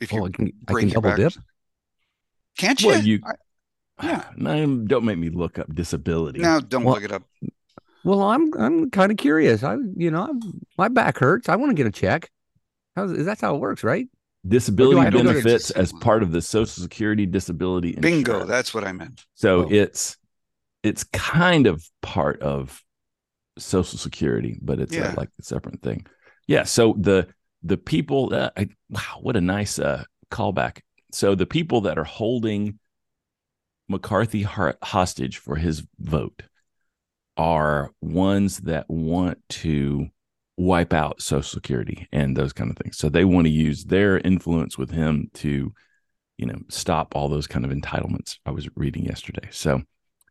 if 0.00 0.12
you 0.12 0.20
Oh, 0.20 0.26
I 0.26 0.30
can, 0.30 0.46
I 0.46 0.72
break 0.72 0.82
can 0.82 0.88
your 0.90 0.94
double 1.02 1.10
back. 1.10 1.18
dip. 1.18 1.42
Can't 2.58 2.80
you? 2.80 2.88
Well, 2.88 3.02
you- 3.02 3.20
I, 3.26 3.32
Yeah. 4.02 4.24
No, 4.36 4.76
don't 4.78 5.04
make 5.04 5.18
me 5.18 5.30
look 5.30 5.58
up 5.58 5.72
disability. 5.74 6.40
Now, 6.40 6.60
don't 6.60 6.84
Well- 6.84 6.94
look 6.94 7.04
it 7.04 7.12
up. 7.12 7.22
Well, 8.04 8.22
I'm 8.22 8.52
I'm 8.58 8.90
kind 8.90 9.10
of 9.10 9.16
curious. 9.16 9.62
I 9.62 9.76
you 9.96 10.10
know 10.10 10.24
I'm, 10.28 10.40
my 10.76 10.88
back 10.88 11.16
hurts. 11.18 11.48
I 11.48 11.56
want 11.56 11.70
to 11.70 11.74
get 11.74 11.86
a 11.86 11.90
check. 11.90 12.28
How's 12.96 13.10
is 13.12 13.26
that's 13.26 13.40
how 13.40 13.54
it 13.54 13.60
works, 13.60 13.84
right? 13.84 14.08
disability 14.46 15.00
have 15.00 15.12
to 15.14 15.22
go 15.22 15.22
to- 15.24 15.28
benefits 15.30 15.70
as 15.70 15.90
part 15.94 16.22
of 16.22 16.30
the 16.30 16.42
Social 16.42 16.82
Security 16.82 17.24
disability 17.24 17.92
Bingo. 17.94 18.32
insurance. 18.32 18.48
That's 18.50 18.74
what 18.74 18.84
I 18.84 18.92
meant. 18.92 19.24
So 19.34 19.64
Oh. 19.64 19.68
it's 19.70 20.16
it's 20.82 21.02
kind 21.04 21.66
of 21.66 21.82
part 22.02 22.42
of 22.42 22.82
Social 23.58 23.98
Security, 23.98 24.58
but 24.60 24.80
it's 24.80 24.92
uh, 24.92 24.96
Yeah. 24.98 25.14
like 25.16 25.30
a 25.40 25.42
separate 25.42 25.80
thing. 25.80 26.06
Yeah. 26.46 26.64
So 26.64 26.94
the 26.98 27.28
the 27.62 27.78
people, 27.78 28.28
that 28.28 28.52
I, 28.54 28.68
wow, 28.90 29.00
what 29.22 29.34
a 29.36 29.40
nice 29.40 29.78
uh, 29.78 30.04
callback. 30.30 30.80
So 31.12 31.34
the 31.34 31.46
people 31.46 31.80
that 31.82 31.96
are 31.96 32.04
holding 32.04 32.78
McCarthy 33.88 34.42
har- 34.42 34.76
hostage 34.82 35.38
for 35.38 35.56
his 35.56 35.82
vote 35.98 36.42
are 37.38 37.92
ones 38.02 38.58
that 38.60 38.90
want 38.90 39.38
to 39.48 40.08
wipe 40.56 40.92
out 40.92 41.20
Social 41.20 41.42
Security 41.42 42.08
and 42.12 42.36
those 42.36 42.52
kind 42.52 42.70
of 42.70 42.76
things. 42.76 42.96
So 42.96 43.08
they 43.08 43.24
want 43.24 43.46
to 43.46 43.52
use 43.52 43.84
their 43.84 44.18
influence 44.18 44.78
with 44.78 44.90
him 44.90 45.30
to, 45.34 45.72
you 46.38 46.46
know, 46.46 46.58
stop 46.68 47.14
all 47.14 47.28
those 47.28 47.46
kind 47.46 47.64
of 47.64 47.70
entitlements. 47.70 48.38
I 48.46 48.50
was 48.50 48.68
reading 48.76 49.04
yesterday. 49.04 49.48
So, 49.50 49.82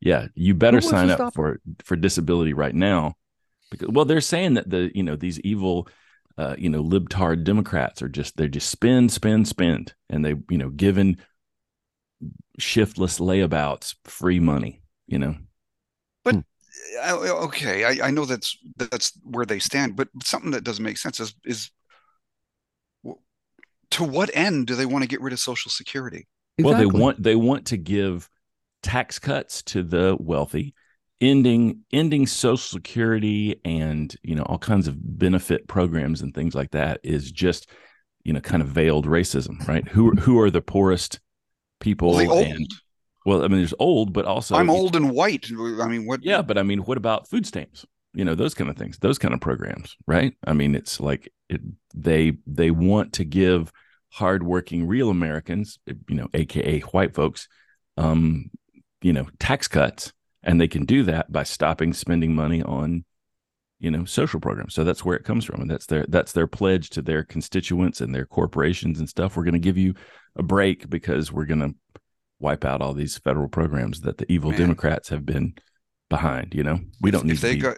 yeah, 0.01 0.27
you 0.35 0.53
better 0.53 0.81
sign 0.81 1.09
up 1.09 1.17
stop 1.17 1.33
for 1.33 1.59
for 1.83 1.95
disability 1.95 2.53
right 2.53 2.75
now, 2.75 3.15
because 3.71 3.89
well, 3.89 4.05
they're 4.05 4.21
saying 4.21 4.55
that 4.55 4.69
the 4.69 4.91
you 4.93 5.03
know 5.03 5.15
these 5.15 5.39
evil. 5.41 5.87
Uh, 6.35 6.55
you 6.57 6.67
know, 6.67 6.83
libtard 6.83 7.43
Democrats 7.43 8.01
are 8.01 8.09
just 8.09 8.35
they're 8.37 8.47
just 8.47 8.67
spend, 8.67 9.11
spend, 9.11 9.47
spend, 9.47 9.93
and 10.09 10.25
they 10.25 10.33
you 10.49 10.57
know 10.57 10.69
given 10.69 11.15
shiftless 12.57 13.19
layabouts 13.19 13.93
free 14.05 14.39
money. 14.39 14.81
You 15.05 15.19
know, 15.19 15.35
okay, 17.05 17.83
I, 17.83 18.07
I 18.07 18.11
know 18.11 18.25
that's 18.25 18.57
that's 18.77 19.13
where 19.23 19.45
they 19.45 19.59
stand, 19.59 19.95
but 19.95 20.09
something 20.23 20.51
that 20.51 20.63
doesn't 20.63 20.83
make 20.83 20.97
sense 20.97 21.19
is 21.19 21.35
is 21.45 21.71
to 23.91 24.03
what 24.03 24.31
end 24.33 24.67
do 24.67 24.75
they 24.75 24.85
want 24.85 25.03
to 25.03 25.07
get 25.07 25.21
rid 25.21 25.33
of 25.33 25.39
Social 25.39 25.69
Security? 25.69 26.27
Well, 26.59 26.77
they 26.77 26.85
want 26.85 27.21
they 27.21 27.35
want 27.35 27.67
to 27.67 27.77
give 27.77 28.29
tax 28.81 29.19
cuts 29.19 29.61
to 29.63 29.83
the 29.83 30.17
wealthy, 30.19 30.73
ending 31.21 31.81
ending 31.91 32.27
Social 32.27 32.57
Security 32.57 33.59
and 33.63 34.15
you 34.23 34.35
know 34.35 34.43
all 34.43 34.59
kinds 34.59 34.87
of 34.87 34.95
benefit 34.99 35.67
programs 35.67 36.21
and 36.21 36.33
things 36.33 36.55
like 36.55 36.71
that 36.71 36.99
is 37.03 37.31
just 37.31 37.69
you 38.23 38.33
know 38.33 38.41
kind 38.41 38.61
of 38.61 38.69
veiled 38.69 39.07
racism, 39.07 39.65
right? 39.67 39.87
Who 39.87 40.11
who 40.11 40.39
are 40.39 40.51
the 40.51 40.61
poorest 40.61 41.19
people? 41.79 42.09
Well, 42.09 42.17
they 42.17 42.27
old. 42.27 42.45
And 42.45 42.67
well, 43.25 43.43
I 43.43 43.47
mean, 43.47 43.59
there's 43.59 43.73
old, 43.79 44.13
but 44.13 44.25
also 44.25 44.55
I'm 44.55 44.69
old 44.69 44.95
and 44.95 45.11
white. 45.11 45.47
I 45.51 45.87
mean, 45.87 46.05
what? 46.05 46.23
Yeah, 46.23 46.41
but 46.41 46.57
I 46.57 46.63
mean, 46.63 46.79
what 46.79 46.97
about 46.97 47.29
food 47.29 47.45
stamps? 47.45 47.85
You 48.13 48.25
know, 48.25 48.35
those 48.35 48.53
kind 48.53 48.69
of 48.69 48.77
things, 48.77 48.99
those 48.99 49.17
kind 49.17 49.33
of 49.33 49.41
programs, 49.41 49.95
right? 50.05 50.35
I 50.45 50.53
mean, 50.53 50.75
it's 50.75 50.99
like 50.99 51.31
it, 51.49 51.61
they 51.95 52.33
they 52.45 52.69
want 52.69 53.13
to 53.13 53.23
give 53.23 53.71
hardworking 54.09 54.87
real 54.87 55.09
Americans, 55.09 55.79
you 55.87 56.15
know, 56.15 56.27
aka 56.33 56.81
white 56.81 57.15
folks, 57.15 57.47
um, 57.97 58.51
you 59.01 59.13
know, 59.13 59.27
tax 59.39 59.67
cuts, 59.67 60.13
and 60.43 60.59
they 60.59 60.67
can 60.67 60.85
do 60.85 61.03
that 61.03 61.31
by 61.31 61.43
stopping 61.43 61.93
spending 61.93 62.35
money 62.35 62.61
on, 62.61 63.05
you 63.79 63.89
know, 63.89 64.05
social 64.05 64.39
programs. 64.39 64.75
So 64.75 64.83
that's 64.83 65.05
where 65.05 65.15
it 65.15 65.23
comes 65.23 65.45
from, 65.45 65.61
and 65.61 65.71
that's 65.71 65.85
their 65.85 66.05
that's 66.09 66.33
their 66.33 66.47
pledge 66.47 66.89
to 66.91 67.01
their 67.01 67.23
constituents 67.23 68.01
and 68.01 68.13
their 68.13 68.25
corporations 68.25 68.99
and 68.99 69.09
stuff. 69.09 69.37
We're 69.37 69.45
going 69.45 69.53
to 69.53 69.59
give 69.59 69.77
you 69.77 69.93
a 70.35 70.43
break 70.43 70.89
because 70.89 71.31
we're 71.31 71.45
going 71.45 71.61
to 71.61 71.73
wipe 72.39 72.65
out 72.65 72.81
all 72.81 72.93
these 72.93 73.17
federal 73.17 73.47
programs 73.47 74.01
that 74.01 74.17
the 74.17 74.31
evil 74.31 74.51
Man. 74.51 74.59
Democrats 74.59 75.09
have 75.09 75.25
been 75.25 75.53
behind. 76.09 76.53
You 76.53 76.63
know, 76.63 76.79
we 77.01 77.11
don't 77.11 77.25
need 77.25 77.33
if 77.33 77.41
they 77.41 77.51
to 77.51 77.55
be. 77.55 77.61
got. 77.61 77.77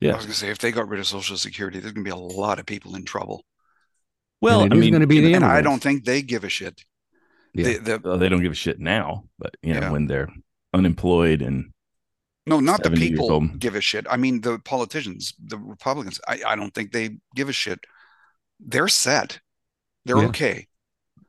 Yeah, 0.00 0.12
I 0.12 0.16
was 0.16 0.26
gonna 0.26 0.34
say 0.34 0.50
if 0.50 0.58
they 0.58 0.70
got 0.70 0.88
rid 0.88 1.00
of 1.00 1.06
Social 1.06 1.36
Security, 1.36 1.80
there's 1.80 1.92
gonna 1.92 2.04
be 2.04 2.10
a 2.10 2.16
lot 2.16 2.58
of 2.60 2.66
people 2.66 2.94
in 2.94 3.04
trouble. 3.04 3.44
Well, 4.40 4.62
And 4.62 4.72
I 4.72 4.76
it 4.76 4.78
is 4.78 4.84
mean, 4.84 4.92
going 4.92 5.00
to 5.00 5.06
be 5.08 5.20
the 5.20 5.34
and 5.34 5.44
I 5.44 5.60
don't 5.62 5.82
think 5.82 6.04
they 6.04 6.22
give 6.22 6.44
a 6.44 6.48
shit. 6.48 6.84
Yeah. 7.54 7.64
The, 7.64 7.78
the, 7.78 8.00
well, 8.04 8.18
they 8.18 8.28
don't 8.28 8.40
give 8.40 8.52
a 8.52 8.54
shit 8.54 8.78
now, 8.78 9.24
but 9.36 9.56
you 9.62 9.74
know, 9.74 9.80
Yeah. 9.80 9.90
when 9.90 10.06
they're 10.06 10.28
unemployed 10.72 11.42
and 11.42 11.72
no, 12.46 12.60
not 12.60 12.84
the 12.84 12.92
people 12.92 13.40
give 13.58 13.74
a 13.74 13.80
shit. 13.80 14.06
I 14.08 14.16
mean, 14.16 14.40
the 14.40 14.60
politicians, 14.60 15.34
the 15.44 15.58
Republicans. 15.58 16.20
I, 16.28 16.40
I 16.46 16.54
don't 16.54 16.72
think 16.72 16.92
they 16.92 17.18
give 17.34 17.48
a 17.48 17.52
shit. 17.52 17.80
They're 18.60 18.86
set. 18.86 19.40
They're 20.04 20.18
Yeah. 20.18 20.28
okay. 20.28 20.68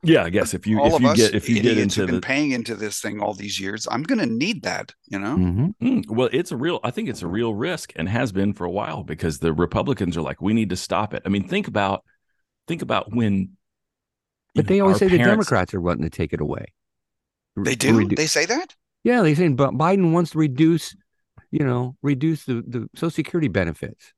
Yeah, 0.03 0.23
I 0.23 0.29
guess 0.29 0.53
if 0.53 0.65
you 0.65 0.79
All 0.79 0.87
if 0.87 0.93
of 0.95 1.01
you 1.01 1.07
us 1.09 1.17
get 1.17 1.35
if 1.35 1.49
you 1.49 1.55
get 1.55 1.65
idiots 1.73 1.97
into 1.97 2.01
who've 2.01 2.07
been 2.07 2.15
the 2.15 2.21
paying 2.21 2.51
into 2.51 2.75
this 2.75 3.01
thing 3.01 3.19
all 3.21 3.33
these 3.33 3.59
years, 3.59 3.87
I'm 3.91 4.03
gonna 4.03 4.25
need 4.25 4.63
that. 4.63 4.93
You 5.07 5.19
know. 5.19 5.35
Mhm. 5.35 5.73
Mm, 5.81 6.09
well, 6.09 6.29
it's 6.31 6.51
a 6.51 6.57
real. 6.57 6.79
I 6.83 6.91
think 6.91 7.09
it's 7.09 7.21
a 7.21 7.27
real 7.27 7.53
risk 7.53 7.91
and 7.95 8.07
has 8.07 8.31
been 8.31 8.53
for 8.53 8.65
a 8.65 8.71
while 8.71 9.03
because 9.03 9.39
the 9.39 9.53
Republicans 9.53 10.15
are 10.17 10.21
like, 10.21 10.41
we 10.41 10.53
need 10.53 10.69
to 10.69 10.75
stop 10.77 11.13
it. 11.13 11.23
I 11.25 11.29
mean, 11.29 11.47
think 11.47 11.67
about 11.67 12.03
think 12.67 12.81
about 12.81 13.13
when. 13.13 13.51
But 14.55 14.67
they 14.67 14.79
always 14.79 14.95
our 14.95 14.99
say 14.99 15.07
the 15.09 15.17
Democrats 15.19 15.73
are 15.73 15.81
wanting 15.81 16.03
to 16.03 16.09
take 16.09 16.33
it 16.33 16.41
away. 16.41 16.65
They 17.55 17.75
do. 17.75 17.93
redu- 17.93 18.15
They 18.15 18.27
say 18.27 18.45
that. 18.45 18.75
yeah, 19.03 19.21
they 19.21 19.35
say, 19.35 19.47
but 19.49 19.71
Biden 19.71 20.11
wants 20.11 20.31
to 20.31 20.37
reduce, 20.37 20.95
you 21.51 21.65
know, 21.65 21.95
reduce 22.01 22.45
the, 22.45 22.63
the 22.65 22.89
Social 22.95 23.11
Security 23.11 23.47
benefits. 23.47 24.13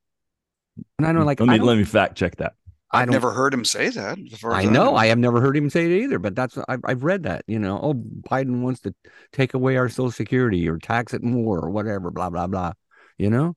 And 0.97 1.05
I 1.07 1.11
know, 1.11 1.23
like, 1.25 1.39
let 1.39 1.47
me 1.49 1.55
I 1.55 1.57
don't, 1.57 1.67
let 1.67 1.77
me 1.77 1.83
fact 1.83 2.15
check 2.17 2.37
that. 2.37 2.53
I've 2.93 3.09
never 3.09 3.31
heard 3.31 3.53
him 3.53 3.63
say 3.63 3.89
that. 3.89 4.17
I 4.43 4.65
know. 4.65 4.95
I 4.95 5.07
have 5.07 5.17
never 5.17 5.39
heard 5.39 5.55
him 5.55 5.69
say 5.69 5.85
it 5.85 6.03
either, 6.03 6.19
but 6.19 6.35
that's 6.35 6.57
I've, 6.67 6.81
I've 6.83 7.03
read 7.03 7.23
that. 7.23 7.43
You 7.47 7.57
know, 7.57 7.79
oh, 7.81 7.93
Biden 7.93 8.61
wants 8.61 8.81
to 8.81 8.93
take 9.31 9.53
away 9.53 9.77
our 9.77 9.87
Social 9.87 10.11
Security 10.11 10.67
or 10.67 10.77
tax 10.77 11.13
it 11.13 11.23
more 11.23 11.59
or 11.59 11.69
whatever, 11.69 12.11
blah 12.11 12.29
blah 12.29 12.47
blah. 12.47 12.73
You 13.17 13.29
know, 13.29 13.55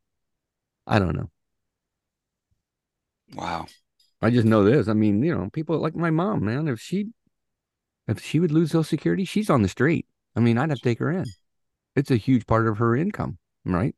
I 0.86 0.98
don't 0.98 1.16
know. 1.16 1.30
Wow. 3.34 3.66
I 4.22 4.30
just 4.30 4.46
know 4.46 4.64
this. 4.64 4.88
I 4.88 4.92
mean, 4.92 5.22
you 5.22 5.34
know, 5.34 5.50
people 5.52 5.78
like 5.78 5.96
my 5.96 6.10
mom, 6.10 6.44
man. 6.44 6.68
If 6.68 6.80
she, 6.80 7.08
if 8.06 8.22
she 8.22 8.40
would 8.40 8.52
lose 8.52 8.70
Social 8.70 8.84
Security, 8.84 9.24
she's 9.24 9.50
on 9.50 9.62
the 9.62 9.68
street. 9.68 10.06
I 10.36 10.40
mean, 10.40 10.58
I'd 10.58 10.70
have 10.70 10.78
to 10.78 10.84
take 10.84 11.00
her 11.00 11.10
in. 11.10 11.24
It's 11.96 12.10
a 12.10 12.16
huge 12.16 12.46
part 12.46 12.66
of 12.66 12.78
her 12.78 12.96
income, 12.96 13.38
right? 13.64 13.94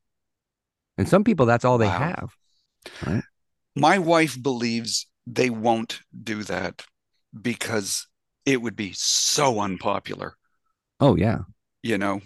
And 0.98 1.08
some 1.08 1.24
people, 1.24 1.46
that's 1.46 1.64
all 1.64 1.78
they 1.78 1.86
Wow. 1.86 2.28
have. 3.02 3.22
My 3.74 3.98
wife 3.98 4.42
believes 4.42 5.06
they 5.26 5.50
won't 5.50 6.00
do 6.22 6.42
that 6.44 6.84
because 7.40 8.06
it 8.44 8.62
would 8.62 8.76
be 8.76 8.92
so 8.94 9.60
unpopular. 9.60 10.36
Oh 11.00 11.16
yeah, 11.16 11.40
You 11.82 11.98
know. 11.98 12.20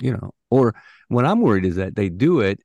you 0.00 0.12
know. 0.12 0.32
Or 0.50 0.74
what 1.08 1.24
I'm 1.24 1.40
worried 1.40 1.64
is 1.64 1.76
that 1.76 1.96
they 1.96 2.08
do 2.08 2.40
it, 2.40 2.60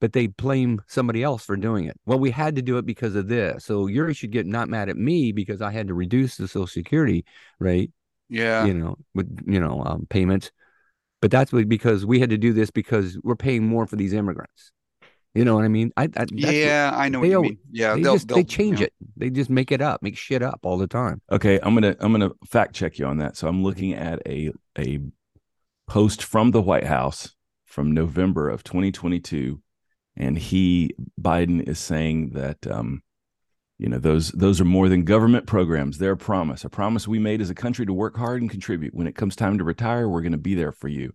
but 0.00 0.12
they 0.12 0.26
blame 0.26 0.82
somebody 0.86 1.22
else 1.22 1.44
for 1.44 1.56
doing 1.56 1.86
it. 1.86 1.96
Well, 2.06 2.18
we 2.18 2.30
had 2.30 2.56
to 2.56 2.62
do 2.62 2.78
it 2.78 2.86
because 2.86 3.14
of 3.14 3.28
this. 3.28 3.64
So 3.64 3.86
you 3.86 4.12
should 4.12 4.32
get 4.32 4.46
not 4.46 4.68
mad 4.68 4.88
at 4.88 4.96
me 4.96 5.32
because 5.32 5.62
I 5.62 5.70
had 5.70 5.88
to 5.88 5.94
reduce 5.94 6.36
the 6.36 6.48
Social 6.48 6.66
Security 6.66 7.24
rate, 7.58 7.92
Yeah. 8.28 8.64
you 8.64 8.74
know, 8.74 8.96
with 9.14 9.40
you 9.46 9.60
know 9.60 9.82
um, 9.84 10.06
payments. 10.08 10.50
But 11.20 11.30
that's 11.30 11.52
because 11.52 12.04
we 12.04 12.20
had 12.20 12.30
to 12.30 12.38
do 12.38 12.52
this 12.52 12.70
because 12.70 13.18
we're 13.22 13.36
paying 13.36 13.66
more 13.66 13.86
for 13.86 13.96
these 13.96 14.12
immigrants. 14.12 14.72
You 15.34 15.44
know 15.44 15.56
what 15.56 15.64
I 15.64 15.68
mean? 15.68 15.92
I, 15.96 16.04
I 16.04 16.06
that's 16.06 16.32
what- 16.32 16.54
yeah, 16.54 16.92
I 16.94 17.08
know 17.08 17.20
what 17.20 17.28
you 17.28 17.34
al- 17.34 17.42
mean. 17.42 17.58
Yeah, 17.72 17.94
they 17.94 18.02
they'll, 18.02 18.14
just 18.14 18.28
they'll 18.28 18.36
they 18.36 18.44
change 18.44 18.80
you 18.80 18.84
know, 18.84 18.86
it. 18.86 18.92
They 19.16 19.30
just 19.30 19.50
make 19.50 19.72
it 19.72 19.80
up, 19.80 20.02
make 20.02 20.16
shit 20.16 20.42
up 20.42 20.60
all 20.62 20.78
the 20.78 20.86
time. 20.86 21.20
Okay, 21.30 21.58
I'm 21.62 21.74
gonna 21.74 21.96
I'm 21.98 22.12
gonna 22.12 22.30
fact 22.46 22.74
check 22.74 22.98
you 22.98 23.06
on 23.06 23.18
that. 23.18 23.36
So 23.36 23.48
I'm 23.48 23.62
looking 23.64 23.94
at 23.94 24.22
a 24.26 24.52
a 24.78 25.00
post 25.88 26.22
from 26.22 26.52
the 26.52 26.62
White 26.62 26.84
House 26.86 27.34
from 27.64 27.90
November 27.92 28.48
of 28.48 28.62
2022, 28.62 29.60
and 30.16 30.38
he 30.38 30.94
Biden 31.20 31.68
is 31.68 31.80
saying 31.80 32.30
that 32.30 32.64
um, 32.68 33.02
you 33.78 33.88
know 33.88 33.98
those 33.98 34.30
those 34.30 34.60
are 34.60 34.64
more 34.64 34.88
than 34.88 35.02
government 35.04 35.48
programs. 35.48 35.98
They're 35.98 36.12
a 36.12 36.16
promise, 36.16 36.64
a 36.64 36.70
promise 36.70 37.08
we 37.08 37.18
made 37.18 37.40
as 37.40 37.50
a 37.50 37.54
country 37.54 37.84
to 37.86 37.92
work 37.92 38.16
hard 38.16 38.40
and 38.40 38.48
contribute. 38.48 38.94
When 38.94 39.08
it 39.08 39.16
comes 39.16 39.34
time 39.34 39.58
to 39.58 39.64
retire, 39.64 40.08
we're 40.08 40.22
going 40.22 40.30
to 40.30 40.38
be 40.38 40.54
there 40.54 40.70
for 40.72 40.86
you. 40.86 41.12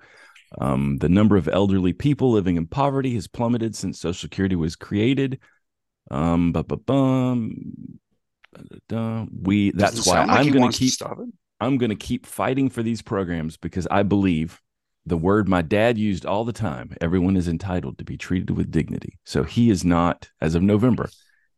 Um, 0.58 0.98
the 0.98 1.10
number 1.10 1.38
of 1.38 1.48
elderly 1.48 1.94
people 1.94 2.32
living 2.32 2.56
in 2.56 2.66
poverty 2.66 3.14
has 3.16 3.28
plummeted 3.28 3.76
since 3.76 4.00
Social 4.00 4.20
Security 4.20 4.56
was 4.56 4.76
created. 4.76 5.40
Um, 6.10 6.52
bu- 6.52 6.64
bu- 6.64 6.78
bum, 6.78 8.00
we 9.42 9.72
that's 9.72 9.96
doesn't 9.96 10.12
why 10.12 10.26
like 10.26 10.40
I'm 10.40 10.52
going 10.52 10.72
to 10.72 10.78
keep. 10.78 10.94
I'm 11.62 11.78
going 11.78 11.90
to 11.90 11.96
keep 11.96 12.26
fighting 12.26 12.70
for 12.70 12.82
these 12.82 13.02
programs 13.02 13.58
because 13.58 13.86
I 13.92 14.04
believe 14.04 14.62
the 15.06 15.18
word 15.18 15.48
my 15.50 15.62
dad 15.62 15.98
used 15.98 16.26
all 16.26 16.46
the 16.46 16.54
time 16.54 16.96
everyone 17.02 17.36
is 17.36 17.48
entitled 17.48 17.98
to 17.98 18.06
be 18.06 18.18
treated 18.18 18.52
with 18.52 18.72
dignity. 18.72 19.20
So 19.26 19.44
he 19.44 19.70
is 19.70 19.84
not, 19.84 20.30
as 20.40 20.56
of 20.56 20.62
November, 20.62 21.10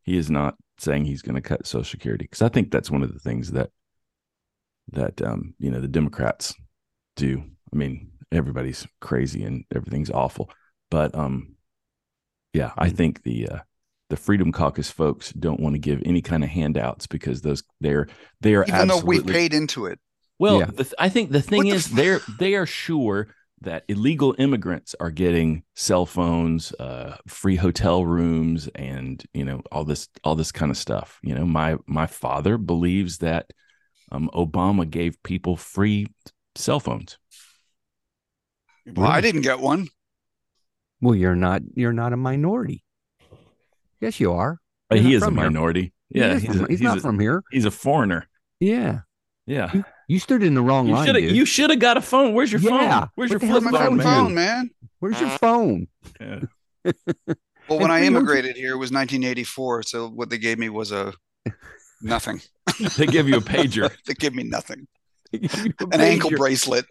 he 0.04 0.18
is 0.18 0.30
not 0.30 0.56
saying 0.78 1.06
he's 1.06 1.22
going 1.22 1.36
to 1.36 1.42
cut 1.42 1.68
Social 1.68 1.84
Security 1.84 2.24
because 2.24 2.42
I 2.42 2.50
think 2.50 2.72
that's 2.72 2.90
one 2.90 3.04
of 3.04 3.14
the 3.14 3.20
things 3.20 3.52
that, 3.52 3.70
that, 4.92 5.22
um, 5.22 5.54
you 5.60 5.70
know, 5.70 5.80
the 5.80 5.88
Democrats 5.88 6.56
do. 7.16 7.44
I 7.72 7.76
mean, 7.76 8.11
everybody's 8.32 8.88
crazy 9.00 9.44
and 9.44 9.66
everything's 9.76 10.10
awful. 10.12 10.50
But, 10.90 11.16
um, 11.16 11.56
yeah, 12.54 12.72
I 12.78 12.90
think 12.90 13.24
the, 13.24 13.48
uh, 13.48 13.60
the 14.10 14.18
Freedom 14.18 14.52
Caucus 14.52 14.92
folks 14.92 15.32
don't 15.32 15.60
want 15.62 15.74
to 15.76 15.80
give 15.80 16.02
any 16.06 16.22
kind 16.22 16.44
of 16.44 16.50
handouts 16.50 17.08
because 17.08 17.42
those 17.42 17.64
they're 17.80 18.08
they 18.42 18.56
are 18.56 18.66
Even 18.66 18.90
though 18.90 19.00
we 19.00 19.16
absolutely 19.18 19.34
paid 19.34 19.54
into 19.54 19.86
it. 19.86 20.00
Well, 20.38 20.60
Yeah. 20.60 20.66
the 20.66 20.84
th- 20.84 20.94
I 21.00 21.08
think 21.08 21.32
the 21.32 21.42
thing 21.42 21.60
What 21.60 21.70
the 21.70 21.76
is 21.76 21.86
f- 21.88 21.94
they're 21.96 22.22
they 22.38 22.56
are 22.56 22.66
sure 22.66 23.30
that 23.62 23.86
illegal 23.88 24.36
immigrants 24.38 24.96
are 25.00 25.12
getting 25.12 25.64
cell 25.76 26.06
phones, 26.06 26.74
uh, 26.74 27.16
free 27.26 27.56
hotel 27.56 28.06
rooms, 28.06 28.68
and 28.76 29.24
you 29.34 29.46
know 29.46 29.62
all 29.72 29.86
this 29.86 30.10
all 30.26 30.36
this 30.36 30.52
kind 30.52 30.72
of 30.72 30.78
stuff. 30.78 31.18
You 31.24 31.34
know, 31.34 31.46
my 31.46 31.78
my 31.88 32.06
father 32.08 32.58
believes 32.58 33.20
that 33.20 33.52
um, 34.12 34.30
Obama 34.34 34.90
gave 34.90 35.24
people 35.24 35.56
free 35.56 36.08
cell 36.56 36.82
phones. 36.82 37.18
Well, 38.86 39.08
I 39.10 39.22
didn't 39.22 39.42
get 39.42 39.60
one. 39.60 39.88
Well, 41.02 41.16
you're 41.16 41.36
not 41.36 41.62
you're 41.76 41.94
not 41.94 42.14
a 42.14 42.18
minority. 42.18 42.84
Yes, 44.00 44.20
you 44.20 44.32
are. 44.34 44.60
Uh, 44.90 44.96
he 44.96 45.14
is 45.14 45.22
a 45.22 45.26
from 45.26 45.36
here. 45.38 45.44
minority. 45.50 45.94
He 46.10 46.20
Yeah, 46.20 46.38
he's, 46.40 46.46
from- 46.46 46.56
a, 46.66 46.68
he's, 46.68 46.80
he's 46.80 46.82
not 46.82 46.98
a- 46.98 47.02
from 47.02 47.20
here. 47.20 47.44
he's 47.52 47.66
a 47.66 47.72
foreigner. 47.72 48.28
Yeah, 48.60 49.00
Yeah, 49.48 49.82
you 50.08 50.20
stood 50.20 50.44
in 50.44 50.54
the 50.54 50.62
wrong 50.62 50.88
you 50.88 50.94
line. 50.94 51.06
should 51.08 51.16
have 51.16 51.24
dude. 51.24 51.36
you 51.36 51.46
should 51.46 51.70
have 51.72 51.80
got 51.80 51.98
a 51.98 52.02
phone. 52.02 52.34
Where's 52.34 52.52
your 52.52 52.62
Yeah. 52.62 52.70
phone? 53.02 53.10
Where's 53.16 53.32
What 53.32 53.42
your 53.42 53.50
flip 53.52 53.64
hell's 53.64 53.64
My 53.64 53.72
wrong 53.72 53.98
phone, 53.98 53.98
phone, 54.00 54.04
man? 54.04 54.26
phone, 54.26 54.36
man. 54.36 54.70
Where's 55.00 55.20
your 55.22 55.30
phone? 55.32 55.88
Yeah. 56.20 56.40
Well, 57.70 57.80
when 57.80 57.92
I 57.92 58.04
immigrated 58.04 58.58
here, 58.58 58.72
it 58.74 58.78
was 58.78 58.92
1984. 58.92 59.84
So 59.84 60.10
what 60.10 60.30
they 60.30 60.38
gave 60.38 60.60
me 60.60 60.68
was 60.68 60.92
a 60.92 61.14
nothing. 62.02 62.42
They 62.98 63.06
give 63.06 63.30
you 63.30 63.38
a 63.38 63.42
pager. 63.42 63.90
they 64.06 64.14
give 64.14 64.36
me 64.36 64.44
nothing. 64.44 64.88
An 65.92 66.02
ankle 66.02 66.32
bracelet. 66.32 66.86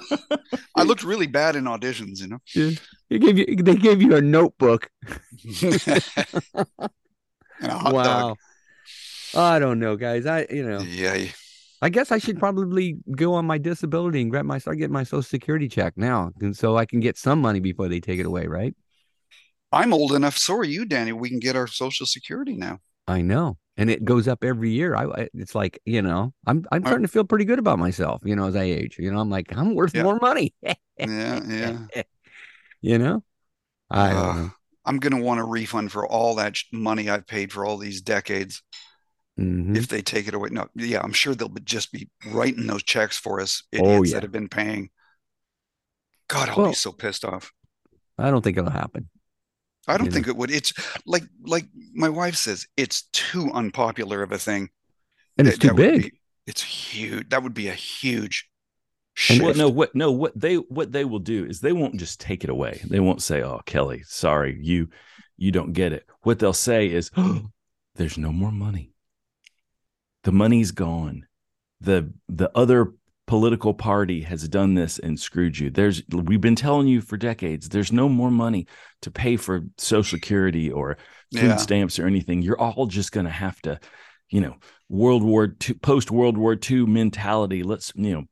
I 0.76 0.82
looked 0.82 1.02
really 1.02 1.26
bad 1.26 1.56
in 1.56 1.64
auditions, 1.64 2.20
you 2.20 2.28
know. 2.28 2.38
They 3.08 3.18
gave 3.18 3.38
you. 3.38 3.56
They 3.56 3.76
gave 3.76 4.02
you 4.02 4.16
a 4.16 4.20
notebook. 4.20 4.90
and 5.62 6.62
a 7.62 7.78
hot 7.78 7.94
wow. 7.94 8.02
dog. 8.02 8.36
I 9.34 9.58
don't 9.58 9.78
know, 9.78 9.96
guys. 9.96 10.26
I 10.26 10.46
you 10.50 10.68
know. 10.68 10.80
Yeah, 10.80 11.14
yeah. 11.14 11.30
I 11.82 11.88
guess 11.88 12.12
I 12.12 12.18
should 12.18 12.38
probably 12.38 12.98
go 13.16 13.32
on 13.34 13.46
my 13.46 13.56
disability 13.56 14.20
and 14.20 14.30
grab 14.30 14.44
my 14.44 14.58
start 14.58 14.76
getting 14.76 14.92
my 14.92 15.04
social 15.04 15.22
security 15.22 15.68
check 15.68 15.94
now, 15.96 16.30
and 16.40 16.54
so 16.54 16.76
I 16.76 16.84
can 16.84 17.00
get 17.00 17.16
some 17.16 17.40
money 17.40 17.60
before 17.60 17.88
they 17.88 18.00
take 18.00 18.20
it 18.20 18.26
away, 18.26 18.46
right? 18.46 18.74
I'm 19.72 19.94
old 19.94 20.12
enough. 20.12 20.36
So 20.36 20.56
are 20.56 20.64
you, 20.64 20.84
Danny. 20.84 21.12
We 21.12 21.30
can 21.30 21.38
get 21.38 21.56
our 21.56 21.66
social 21.66 22.04
security 22.04 22.54
now. 22.54 22.80
I 23.06 23.22
know, 23.22 23.56
and 23.80 23.90
it 23.90 24.04
goes 24.04 24.28
up 24.28 24.44
every 24.44 24.70
year. 24.70 24.94
I 24.94 25.28
it's 25.34 25.54
like 25.54 25.80
you 25.84 26.02
know, 26.02 26.32
I'm 26.46 26.64
I'm 26.70 26.82
starting 26.82 27.02
to 27.06 27.12
feel 27.12 27.24
pretty 27.24 27.46
good 27.46 27.58
about 27.58 27.78
myself. 27.78 28.22
You 28.24 28.36
know, 28.36 28.46
as 28.46 28.54
I 28.54 28.64
age, 28.64 28.96
you 28.98 29.10
know, 29.10 29.18
I'm 29.18 29.30
like 29.30 29.56
I'm 29.56 29.74
worth 29.74 29.94
Yeah. 29.94 30.02
more 30.04 30.18
money. 30.20 30.54
Yeah, 30.62 30.74
yeah. 30.98 31.78
you 32.82 32.98
know, 32.98 33.24
I 33.90 34.10
uh, 34.12 34.32
know. 34.34 34.50
I'm 34.84 34.98
going 34.98 35.14
to 35.16 35.22
want 35.22 35.40
a 35.40 35.44
refund 35.44 35.92
for 35.92 36.06
all 36.06 36.34
that 36.36 36.58
money 36.72 37.08
I've 37.10 37.26
paid 37.26 37.52
for 37.52 37.64
all 37.64 37.76
these 37.78 38.00
decades 38.02 38.62
Mhm. 39.38 39.76
if 39.76 39.88
they 39.88 40.02
take 40.02 40.28
it 40.28 40.34
away. 40.34 40.50
No, 40.52 40.68
yeah, 40.74 41.00
I'm 41.02 41.12
sure 41.12 41.34
they'll 41.34 41.48
just 41.64 41.90
be 41.92 42.10
writing 42.26 42.66
those 42.66 42.82
checks 42.82 43.16
for 43.16 43.40
us, 43.40 43.62
Oh, 43.74 43.78
idiots 43.78 44.10
yeah. 44.10 44.14
that 44.16 44.22
have 44.24 44.32
been 44.32 44.48
paying. 44.48 44.90
God, 46.28 46.48
I'll 46.50 46.56
Well- 46.56 46.68
be 46.68 46.74
so 46.74 46.92
pissed 46.92 47.24
off. 47.24 47.52
I 48.18 48.30
don't 48.30 48.42
think 48.42 48.58
it'll 48.58 48.70
happen. 48.70 49.08
I 49.88 49.96
don't 49.96 50.06
you 50.06 50.12
think 50.12 50.28
it 50.28 50.36
would. 50.36 50.50
It's 50.50 50.72
like 51.06 51.24
like 51.44 51.66
my 51.94 52.08
wife 52.08 52.36
says, 52.36 52.66
it's 52.76 53.02
too 53.12 53.50
unpopular 53.52 54.22
of 54.22 54.32
a 54.32 54.38
thing. 54.38 54.70
And 55.38 55.48
it's 55.48 55.58
That- 55.58 55.68
too 55.68 55.74
that 55.74 55.76
big. 55.76 56.02
be- 56.02 56.20
it's 56.46 56.62
huge. 56.62 57.28
That 57.30 57.42
would 57.42 57.54
be 57.54 57.68
a 57.68 57.74
huge 57.74 58.48
And 59.28 59.38
shift. 59.38 59.42
Well, 59.42 59.54
no, 59.54 59.68
what 59.68 59.94
no, 59.94 60.10
what 60.10 60.38
they 60.38 60.56
what 60.56 60.92
they 60.92 61.04
will 61.04 61.18
do 61.20 61.44
is 61.46 61.60
they 61.60 61.72
won't 61.72 61.96
just 61.96 62.20
take 62.20 62.44
it 62.44 62.50
away. 62.50 62.80
They 62.84 63.00
won't 63.00 63.22
say, 63.22 63.42
"Oh, 63.42 63.60
Kelly, 63.66 64.02
sorry, 64.06 64.58
you 64.60 64.88
you 65.36 65.50
don't 65.52 65.72
get 65.72 65.92
it." 65.92 66.06
What 66.22 66.38
they'll 66.38 66.52
say 66.52 66.90
is, 66.90 67.10
oh, 67.16 67.50
"There's 67.94 68.18
no 68.18 68.32
more 68.32 68.52
money. 68.52 68.92
The 70.24 70.32
money's 70.32 70.72
gone. 70.72 71.26
the 71.80 72.12
The 72.28 72.50
other 72.54 72.92
political 73.30 73.72
party 73.72 74.22
has 74.22 74.48
done 74.48 74.74
this 74.74 74.98
and 74.98 75.18
screwed 75.18 75.56
you. 75.56 75.70
There's 75.70 76.02
we've 76.10 76.40
been 76.40 76.56
telling 76.56 76.88
you 76.88 77.00
for 77.00 77.16
decades. 77.16 77.68
There's 77.68 77.92
no 77.92 78.08
more 78.08 78.28
money 78.32 78.66
to 79.02 79.10
pay 79.12 79.36
for 79.36 79.62
Social 79.78 80.18
Security 80.18 80.68
or 80.68 80.96
food 81.32 81.42
Yeah. 81.44 81.56
stamps 81.56 82.00
or 82.00 82.08
anything. 82.08 82.42
You're 82.42 82.58
all 82.58 82.86
just 82.86 83.12
going 83.12 83.26
to 83.26 83.30
have 83.32 83.62
to, 83.62 83.78
you 84.30 84.40
know, 84.40 84.56
World 84.88 85.22
War 85.22 85.54
II, 85.68 85.74
post 85.76 86.10
World 86.10 86.36
War 86.36 86.58
II 86.68 86.86
mentality. 86.86 87.62
Let's, 87.62 87.92
you 87.94 88.10
know, 88.10 88.24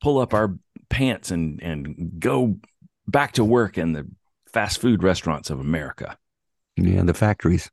pull 0.00 0.18
up 0.18 0.32
our 0.32 0.56
pants 0.88 1.30
and 1.30 1.62
and 1.62 2.12
go 2.18 2.56
back 3.06 3.32
to 3.32 3.44
work 3.44 3.76
in 3.76 3.92
the 3.92 4.08
fast 4.50 4.80
food 4.80 5.02
restaurants 5.02 5.50
of 5.50 5.60
America. 5.60 6.16
Yeah, 6.78 7.02
the 7.02 7.12
factories 7.12 7.70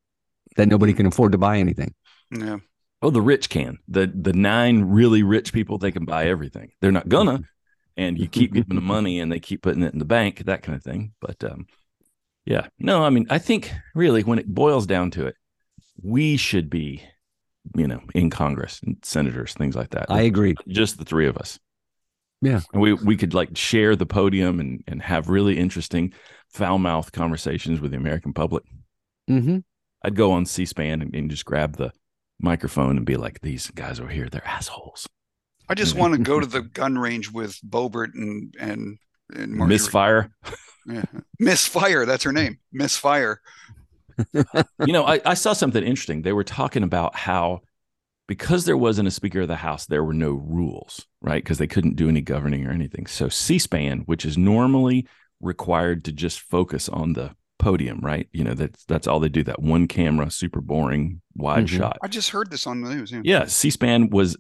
that 0.58 0.68
nobody 0.68 0.92
can 0.92 1.06
afford 1.06 1.32
to 1.32 1.38
buy 1.38 1.58
anything. 1.60 1.94
Yeah. 2.32 2.58
Oh, 3.06 3.12
the 3.12 3.22
rich 3.22 3.52
can. 3.52 3.78
The 3.88 4.08
the 4.08 4.34
nine 4.34 4.82
really 4.86 5.22
rich 5.22 5.54
people 5.54 5.78
they 5.78 5.92
can 5.92 6.06
buy 6.06 6.26
everything. 6.26 6.72
They're 6.82 6.92
not 6.92 7.08
gonna, 7.08 7.42
and 7.98 8.18
you 8.18 8.28
keep 8.28 8.52
giving 8.52 8.78
them 8.78 8.84
money 8.84 9.20
and 9.20 9.32
they 9.32 9.40
keep 9.40 9.62
putting 9.62 9.84
it 9.84 9.94
in 9.94 10.00
the 10.00 10.06
bank, 10.06 10.40
that 10.46 10.64
kind 10.64 10.76
of 10.76 10.84
thing. 10.84 11.14
But 11.22 11.44
um, 11.44 11.68
yeah, 12.46 12.66
no, 12.80 13.04
I 13.04 13.12
mean, 13.12 13.28
I 13.30 13.38
think 13.38 13.72
really 13.94 14.24
when 14.24 14.40
it 14.40 14.48
boils 14.48 14.88
down 14.88 15.12
to 15.12 15.28
it, 15.28 15.36
we 16.02 16.36
should 16.36 16.68
be, 16.68 17.04
you 17.76 17.88
know, 17.88 18.02
in 18.16 18.32
Congress 18.32 18.82
and 18.84 18.98
senators, 19.04 19.54
things 19.54 19.76
like 19.76 19.92
that. 19.92 20.08
I 20.10 20.22
agree. 20.22 20.56
just 20.68 20.98
the 20.98 21.06
three 21.06 21.28
of 21.28 21.38
us. 21.38 21.60
Yeah. 22.42 22.62
And 22.74 22.82
we 22.82 22.94
we 22.94 23.18
could 23.18 23.36
like 23.36 23.56
share 23.56 23.96
the 23.96 24.08
podium 24.08 24.60
and 24.60 24.84
and 24.88 25.00
have 25.04 25.30
really 25.30 25.60
interesting 25.60 26.12
foul 26.50 26.80
mouth 26.80 27.12
conversations 27.12 27.80
with 27.80 27.92
the 27.92 27.98
American 27.98 28.34
public. 28.34 28.64
hmm 29.28 29.60
I'd 30.02 30.16
go 30.16 30.32
on 30.32 30.46
C-SPAN 30.48 31.04
and, 31.04 31.16
and 31.16 31.30
just 31.30 31.46
grab 31.46 31.78
the 31.78 31.92
microphone 32.40 32.98
and 32.98 33.06
be 33.06 33.18
like, 33.18 33.42
"These 33.42 33.72
guys 33.72 34.00
over 34.00 34.10
here, 34.10 34.30
they're 34.30 34.48
assholes." 34.48 35.08
I 35.68 35.74
just 35.74 35.96
want 35.98 36.14
to 36.14 36.20
go 36.20 36.40
to 36.40 36.46
the 36.46 36.62
gun 36.62 36.98
range 36.98 37.32
with 37.32 37.60
Boebert 37.68 38.14
and 38.14 38.54
and, 38.60 38.98
and 39.34 39.54
Marjorie. 39.54 39.70
Misfire. 39.70 40.32
Yeah. 40.88 41.04
Misfire. 41.40 42.06
That's 42.06 42.24
her 42.24 42.32
name. 42.32 42.60
Misfire. 42.72 43.42
you 44.34 44.94
know, 44.94 45.04
I, 45.04 45.20
I 45.26 45.34
saw 45.34 45.54
something 45.54 45.84
interesting. 45.84 46.22
They 46.22 46.32
were 46.32 46.44
talking 46.44 46.84
about 46.84 47.16
how 47.16 47.62
because 48.28 48.66
there 48.66 48.78
wasn't 48.78 49.08
a 49.08 49.12
Speaker 49.12 49.42
of 49.42 49.48
the 49.48 49.56
House, 49.56 49.86
there 49.86 50.04
were 50.04 50.14
no 50.14 50.32
rules, 50.32 51.06
right? 51.22 51.44
Because 51.44 51.58
they 51.58 51.68
couldn't 51.68 51.96
do 51.96 52.10
any 52.10 52.22
governing 52.22 52.66
or 52.66 52.72
anything. 52.72 53.06
So 53.06 53.30
C-SPAN, 53.30 54.02
which 54.02 54.26
is 54.26 54.38
normally 54.38 55.08
required 55.42 56.06
to 56.06 56.12
just 56.12 56.40
focus 56.40 56.90
on 56.90 57.14
the 57.14 57.36
podium, 57.60 58.00
right? 58.02 58.28
You 58.32 58.44
know, 58.44 58.54
that's 58.54 58.84
that's 58.86 59.08
all 59.08 59.20
they 59.20 59.30
do. 59.30 59.44
That 59.44 59.62
one 59.62 59.88
camera, 59.88 60.30
super 60.32 60.62
boring, 60.62 61.22
wide 61.36 61.66
Mhm. 61.66 61.78
shot. 61.78 61.98
I 62.04 62.08
just 62.08 62.30
heard 62.30 62.52
this 62.52 62.68
on 62.68 62.82
the 62.82 62.94
news. 62.94 63.12
Yeah. 63.12 63.22
Yeah, 63.24 63.46
C-SPAN 63.46 64.10
was 64.10 64.38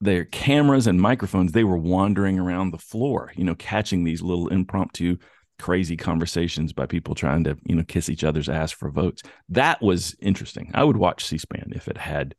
their 0.00 0.24
cameras 0.24 0.86
and 0.86 1.00
microphones. 1.00 1.52
They 1.52 1.64
were 1.64 1.76
wandering 1.76 2.38
around 2.38 2.70
the 2.72 2.78
floor, 2.78 3.32
you 3.36 3.44
know, 3.44 3.54
catching 3.54 4.04
these 4.04 4.20
little 4.20 4.48
impromptu, 4.48 5.16
crazy 5.58 5.96
conversations 5.96 6.72
by 6.72 6.86
people 6.86 7.14
trying 7.14 7.44
to, 7.44 7.56
you 7.64 7.76
know, 7.76 7.84
kiss 7.84 8.08
each 8.08 8.24
other's 8.24 8.48
ass 8.48 8.72
for 8.72 8.90
votes. 8.90 9.22
That 9.48 9.80
was 9.80 10.16
interesting. 10.20 10.70
I 10.74 10.82
would 10.82 10.96
watch 10.96 11.24
C-SPAN 11.24 11.72
if 11.76 11.86
it 11.86 11.98
had, 11.98 12.34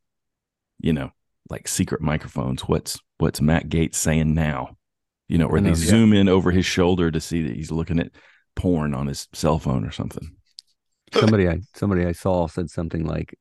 you 0.79 0.91
know, 0.91 1.11
like 1.49 1.67
secret 1.67 2.01
microphones. 2.01 2.63
What's 2.63 2.99
what's 3.17 3.39
Matt 3.39 3.69
Gaetz 3.69 3.95
saying 3.95 4.33
now? 4.33 4.77
You 5.29 5.37
know, 5.37 5.47
or 5.47 5.57
I 5.57 5.61
know, 5.61 5.73
they 5.73 5.79
yeah. 5.79 5.87
zoom 5.89 6.11
in 6.11 6.27
over 6.27 6.51
his 6.51 6.65
shoulder 6.65 7.09
to 7.09 7.21
see 7.21 7.43
that 7.43 7.55
he's 7.55 7.71
looking 7.71 7.99
at 7.99 8.11
porn 8.55 8.93
on 8.93 9.07
his 9.07 9.27
cell 9.33 9.59
phone 9.59 9.85
or 9.85 9.91
something. 9.91 10.35
Somebody 11.13 11.47
I 11.47 11.59
somebody 11.75 12.05
I 12.05 12.11
saw 12.11 12.47
said 12.47 12.69
something 12.69 13.05
like, 13.05 13.37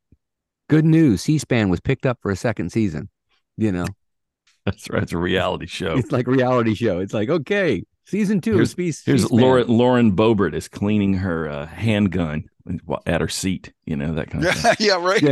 "Good 0.68 0.84
news, 0.84 1.22
C-SPAN 1.22 1.68
was 1.70 1.80
picked 1.80 2.04
up 2.06 2.18
for 2.20 2.30
a 2.30 2.36
second 2.36 2.70
season." 2.70 3.08
You 3.56 3.72
know, 3.72 3.86
That's 4.66 4.88
right. 4.90 5.02
It's 5.02 5.12
a 5.12 5.18
reality 5.18 5.66
show. 5.66 5.96
it's 5.96 6.12
like 6.12 6.26
reality 6.26 6.74
show. 6.74 6.98
It's 7.00 7.14
like 7.14 7.28
okay, 7.30 7.82
season 8.04 8.40
two. 8.40 8.52
Here's- 8.54 8.74
is 8.78 8.98
C- 8.98 9.02
Here's 9.10 9.22
C-SPAN. 9.22 9.38
Lauren 9.40 9.66
Lauren 9.68 10.16
Boebert 10.16 10.54
is 10.54 10.68
cleaning 10.68 11.14
her 11.14 11.48
uh, 11.48 11.66
handgun 11.66 12.44
at 13.06 13.20
her 13.22 13.28
seat. 13.28 13.72
You 13.86 13.96
know 13.96 14.14
that 14.14 14.30
kind 14.30 14.44
of 14.44 14.54
thing. 14.54 14.74
Yeah. 14.78 14.98
yeah. 14.98 15.04
Right. 15.06 15.22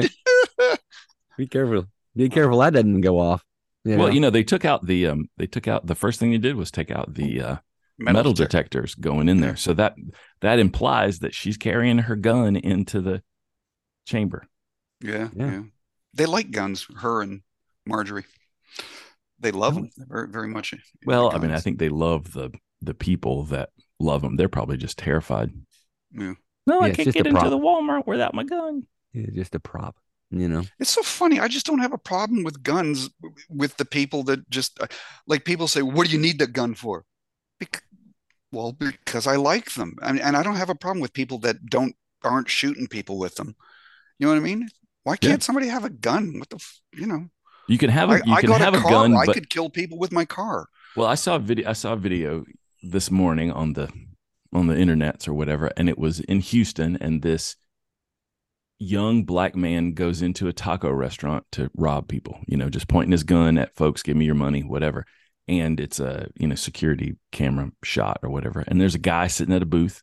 Yeah. 0.61 0.77
Be 1.37 1.47
careful. 1.47 1.87
Be 2.17 2.29
careful. 2.29 2.59
That 2.59 2.73
doesn't 2.75 3.01
go 3.03 3.19
off. 3.19 3.45
You 3.85 3.97
Well, 3.97 4.09
know? 4.09 4.13
you 4.15 4.21
know 4.21 4.31
they 4.31 4.43
took 4.45 4.65
out 4.65 4.85
the 4.87 5.07
um 5.07 5.29
they 5.37 5.47
took 5.47 5.69
out 5.69 5.87
the 5.87 5.95
first 5.95 6.19
thing 6.21 6.31
they 6.33 6.39
did 6.39 6.57
was 6.57 6.71
take 6.71 6.91
out 6.91 7.15
the 7.15 7.41
uh, 7.41 7.57
metal, 8.01 8.33
detector. 8.33 8.59
detectors 8.83 8.95
going 8.95 9.29
in 9.29 9.41
there. 9.41 9.57
So 9.57 9.75
that 9.75 9.95
that 10.41 10.59
implies 10.59 11.21
that 11.21 11.35
she's 11.35 11.57
carrying 11.57 11.99
her 11.99 12.17
gun 12.17 12.57
into 12.57 13.01
the 13.01 13.23
chamber. 14.07 14.47
Yeah, 15.01 15.29
Yeah. 15.35 15.51
yeah. 15.51 15.63
They 16.15 16.27
like 16.27 16.51
guns, 16.51 16.87
her 16.99 17.23
and 17.23 17.43
Marjorie. 17.87 18.25
They 19.39 19.53
love 19.53 19.75
them 19.75 19.91
very, 19.97 20.29
very 20.29 20.49
much. 20.49 20.75
Well, 21.07 21.35
I 21.35 21.39
mean, 21.39 21.51
I 21.51 21.61
think 21.61 21.79
they 21.79 21.89
love 21.89 22.33
the 22.33 22.51
the 22.83 22.95
people 22.95 23.45
that 23.45 23.71
love 23.99 24.23
them. 24.23 24.37
They're 24.37 24.49
probably 24.49 24.77
just 24.77 24.99
terrified. 24.99 25.51
Yeah. 26.13 26.35
No, 26.67 26.81
Yeah, 26.81 26.87
I 26.87 26.91
can't 26.91 27.13
get 27.13 27.27
into 27.27 27.49
the 27.49 27.59
Walmart 27.59 28.07
without 28.07 28.35
my 28.35 28.45
gun. 28.45 28.87
Yeah, 29.13 29.27
just 29.35 29.55
a 29.55 29.61
prop. 29.61 29.97
You 30.33 30.47
know, 30.49 30.63
It's 30.79 30.91
so 30.91 31.03
funny. 31.03 31.41
I 31.41 31.49
just 31.49 31.67
don't 31.67 31.81
have 31.81 31.93
a 31.93 31.99
problem 31.99 32.45
with 32.45 32.63
guns 32.63 33.11
with 33.49 33.77
the 33.79 33.85
people 33.85 34.23
that 34.25 34.49
just 34.49 34.79
uh, 34.81 34.87
like 35.27 35.45
people 35.45 35.67
say, 35.67 35.83
"What 35.83 36.07
do 36.07 36.13
you 36.13 36.21
need 36.21 36.39
the 36.39 36.47
gun 36.47 36.75
for?" 36.75 37.05
Bec- 37.59 37.83
well, 38.53 38.73
because 38.73 39.27
I 39.27 39.37
like 39.37 39.73
them, 39.75 39.97
and, 40.03 40.21
and 40.21 40.37
I 40.37 40.43
don't 40.43 40.57
have 40.57 40.71
a 40.71 40.75
problem 40.75 41.01
with 41.01 41.13
people 41.13 41.39
that 41.41 41.67
don't 41.67 41.95
aren't 42.23 42.51
shooting 42.51 42.87
people 42.87 43.19
with 43.19 43.37
them. 43.37 43.55
You 44.19 44.27
know 44.27 44.33
what 44.33 44.41
I 44.41 44.45
mean? 44.45 44.69
Why 45.05 45.17
can't 45.17 45.43
somebody 45.43 45.69
have 45.69 45.85
a 45.85 45.91
gun? 45.91 46.39
What 46.39 46.51
the, 46.51 46.57
f- 46.57 46.81
you 46.95 47.07
know? 47.07 47.29
You 47.69 47.79
can 47.79 47.91
have 47.91 48.11
a 48.11 48.15
I, 48.15 48.17
you 48.27 48.33
I 48.35 48.41
can 48.41 48.51
got 48.51 48.61
have 48.61 48.75
a 48.75 48.79
a, 48.79 48.83
car. 48.83 48.91
gun, 48.91 49.17
I 49.17 49.27
could 49.27 49.49
kill 49.49 49.71
people 49.71 49.99
with 49.99 50.13
my 50.13 50.25
car. 50.25 50.69
well, 50.97 51.07
I 51.07 51.15
saw 51.15 51.37
a 51.37 51.39
video. 51.39 51.69
I 51.71 51.73
saw 51.73 51.93
a 51.95 51.97
video 51.97 52.45
this 52.83 53.11
morning 53.11 53.51
on 53.51 53.73
the 53.75 53.89
on 54.53 54.67
the 54.67 54.75
internets 54.75 55.29
or 55.29 55.33
whatever, 55.35 55.71
and 55.77 55.89
it 55.89 55.99
was 55.99 56.21
in 56.21 56.41
Houston, 56.41 56.97
and 57.01 57.23
this 57.23 57.57
young 58.79 59.25
black 59.25 59.55
man 59.55 59.93
goes 59.93 60.23
into 60.23 60.49
a 60.49 60.53
taco 60.53 60.91
restaurant 60.91 61.45
to 61.53 61.71
rob 61.77 62.09
people. 62.09 62.41
You 62.47 62.57
know, 62.57 62.69
just 62.69 62.89
pointing 62.89 63.13
his 63.13 63.23
gun 63.23 63.57
at 63.59 63.77
folks, 63.77 64.03
give 64.03 64.17
me 64.17 64.25
your 64.25 64.35
money, 64.35 64.63
whatever. 64.63 65.07
And 65.51 65.81
it's 65.81 65.99
a 65.99 66.29
you 66.37 66.47
know 66.47 66.55
security 66.55 67.17
camera 67.33 67.73
shot 67.83 68.21
or 68.23 68.31
whatever. 68.31 68.65
And 68.69 68.81
there's 68.81 68.95
a 68.95 69.01
guy 69.01 69.27
sitting 69.27 69.53
at 69.55 69.63
a 69.63 69.67
booth, 69.67 70.01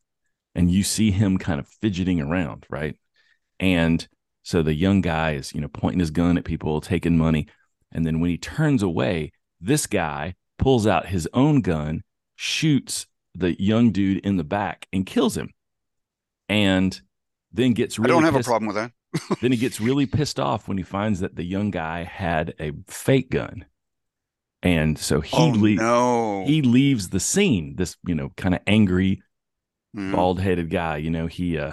and 0.53 0.69
you 0.69 0.83
see 0.83 1.09
him 1.09 1.37
kind 1.37 1.59
of 1.59 1.67
fidgeting 1.81 2.19
around, 2.19 2.65
right? 2.69 2.97
And 3.57 4.05
so 4.43 4.61
the 4.61 4.73
young 4.73 4.99
guy 4.99 5.35
is 5.35 5.55
you 5.55 5.61
know 5.61 5.69
pointing 5.69 6.01
his 6.01 6.11
gun 6.11 6.37
at 6.37 6.43
people, 6.43 6.81
taking 6.81 7.17
money, 7.17 7.47
and 7.93 8.05
then 8.05 8.19
when 8.19 8.29
he 8.29 8.37
turns 8.37 8.83
away, 8.83 9.31
this 9.61 9.87
guy 9.87 10.35
pulls 10.59 10.85
out 10.85 11.07
his 11.07 11.29
own 11.33 11.61
gun, 11.61 12.03
shoots 12.35 13.07
the 13.33 13.59
young 13.61 13.91
dude 13.91 14.17
in 14.25 14.35
the 14.35 14.43
back, 14.43 14.85
and 14.91 15.05
kills 15.05 15.37
him. 15.37 15.51
And 16.49 16.99
then 17.53 17.71
gets 17.71 17.97
really 17.97 18.11
I 18.11 18.15
don't 18.15 18.23
have 18.23 18.33
pissed- 18.33 18.47
a 18.47 18.51
problem 18.51 18.67
with 18.67 18.75
that. 18.75 18.91
then 19.39 19.53
he 19.53 19.57
gets 19.57 19.79
really 19.87 20.07
pissed 20.07 20.41
off 20.41 20.67
when 20.67 20.77
he 20.77 20.83
finds 20.83 21.21
that 21.21 21.37
the 21.37 21.45
young 21.45 21.71
guy 21.71 22.03
had 22.03 22.53
a 22.59 22.73
fake 22.87 23.29
gun. 23.29 23.65
And 24.67 24.97
so 24.99 25.21
he 25.21 25.37
oh 25.37 25.47
lea- 25.49 25.75
no. 25.75 26.43
he 26.45 26.61
leaves 26.61 27.09
the 27.09 27.19
scene, 27.19 27.75
this, 27.77 27.95
you 28.05 28.15
know, 28.15 28.31
kind 28.35 28.53
of 28.55 28.61
angry, 28.67 29.21
Mm. 29.95 30.11
bald-headed 30.11 30.69
guy, 30.69 30.97
you 30.97 31.09
know, 31.09 31.27
he 31.27 31.57
uh 31.57 31.71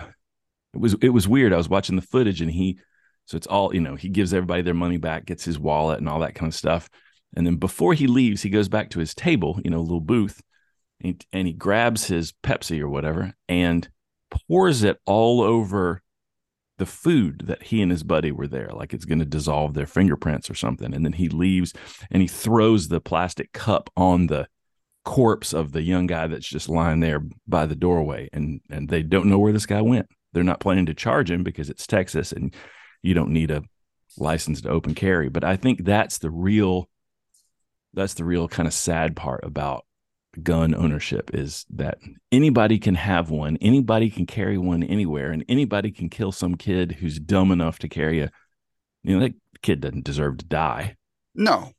it 0.73 0.79
was 0.81 0.95
it 1.03 1.09
was 1.09 1.27
weird. 1.27 1.53
I 1.53 1.57
was 1.57 1.69
watching 1.69 1.97
the 1.97 2.03
footage 2.03 2.41
and 2.41 2.51
he 2.51 2.79
so 3.27 3.37
it's 3.37 3.47
all, 3.49 3.75
you 3.75 3.81
know, 3.81 3.97
he 3.97 4.09
gives 4.09 4.33
everybody 4.33 4.63
their 4.63 4.75
money 4.75 4.99
back, 4.99 5.27
gets 5.27 5.45
his 5.45 5.59
wallet 5.59 5.99
and 5.99 6.09
all 6.09 6.21
that 6.21 6.35
kind 6.37 6.49
of 6.51 6.55
stuff. 6.55 6.89
And 7.37 7.45
then 7.47 7.57
before 7.57 7.93
he 7.95 8.07
leaves, 8.07 8.43
he 8.43 8.51
goes 8.51 8.69
back 8.69 8.91
to 8.91 9.01
his 9.01 9.15
table, 9.15 9.61
you 9.65 9.71
know, 9.71 9.81
little 9.81 10.01
booth, 10.01 10.41
and, 11.03 11.23
and 11.33 11.49
he 11.49 11.53
grabs 11.53 12.07
his 12.07 12.33
Pepsi 12.45 12.81
or 12.81 12.89
whatever 12.89 13.35
and 13.49 13.89
pours 14.49 14.85
it 14.85 14.99
all 15.05 15.41
over 15.43 16.01
the 16.79 16.87
food 16.87 17.45
that 17.47 17.65
he 17.65 17.83
and 17.83 17.91
his 17.91 18.03
buddy 18.03 18.33
were 18.33 18.49
there, 18.49 18.71
like 18.73 18.93
it's 18.93 19.05
going 19.05 19.21
to 19.21 19.25
dissolve 19.25 19.75
their 19.75 19.87
fingerprints 19.87 20.51
or 20.51 20.55
something. 20.55 20.93
And 20.93 21.05
then 21.05 21.13
he 21.13 21.29
leaves 21.29 21.73
and 22.11 22.21
he 22.21 22.29
throws 22.29 22.89
the 22.89 23.01
plastic 23.01 23.53
cup 23.53 23.91
on 23.97 24.27
the 24.27 24.49
corpse 25.05 25.53
of 25.53 25.73
the 25.73 25.83
young 25.83 26.07
guy 26.07 26.27
that's 26.27 26.49
just 26.49 26.69
lying 26.69 27.01
there 27.01 27.23
by 27.47 27.67
the 27.67 27.77
doorway. 27.77 28.29
And 28.33 28.61
and 28.71 28.89
they 28.89 29.03
don't 29.03 29.27
know 29.27 29.39
where 29.39 29.53
this 29.53 29.67
guy 29.67 29.83
went. 29.83 30.09
They're 30.33 30.43
not 30.43 30.61
planning 30.61 30.87
to 30.87 30.95
charge 30.95 31.31
him 31.31 31.45
because 31.45 31.71
it's 31.71 31.87
Texas 31.87 32.33
and 32.33 32.55
you 33.03 33.15
don't 33.15 33.33
need 33.33 33.51
a 33.51 33.63
license 34.19 34.63
to 34.63 34.71
open 34.71 34.95
carry. 34.95 35.29
But 35.29 35.45
I 35.45 35.57
think 35.57 35.85
that's 35.85 36.19
the 36.19 36.31
real 36.31 36.89
that's 37.93 38.15
the 38.15 38.25
real 38.25 38.49
kind 38.49 38.67
of 38.67 38.75
sad 38.75 39.15
part 39.15 39.45
about 39.45 39.85
gun 40.43 40.75
ownership 40.75 41.31
is 41.35 41.65
that 41.71 41.99
anybody 42.33 42.79
can 42.79 42.95
have 42.95 43.31
one, 43.31 43.57
anybody 43.61 44.11
can 44.11 44.27
carry 44.27 44.59
one 44.59 44.83
anywhere, 44.83 45.31
and 45.31 45.45
anybody 45.49 45.91
can 45.91 46.09
kill 46.11 46.33
some 46.33 46.55
kid 46.57 46.93
who's 46.93 47.19
dumb 47.19 47.51
enough 47.53 47.79
to 47.81 47.89
carry 47.89 48.21
a 48.21 48.31
you 49.03 49.15
know, 49.19 49.27
that 49.27 49.35
kid 49.63 49.81
doesn't 49.81 50.05
deserve 50.05 50.39
to 50.39 50.45
die. 50.47 50.97
no. 51.35 51.73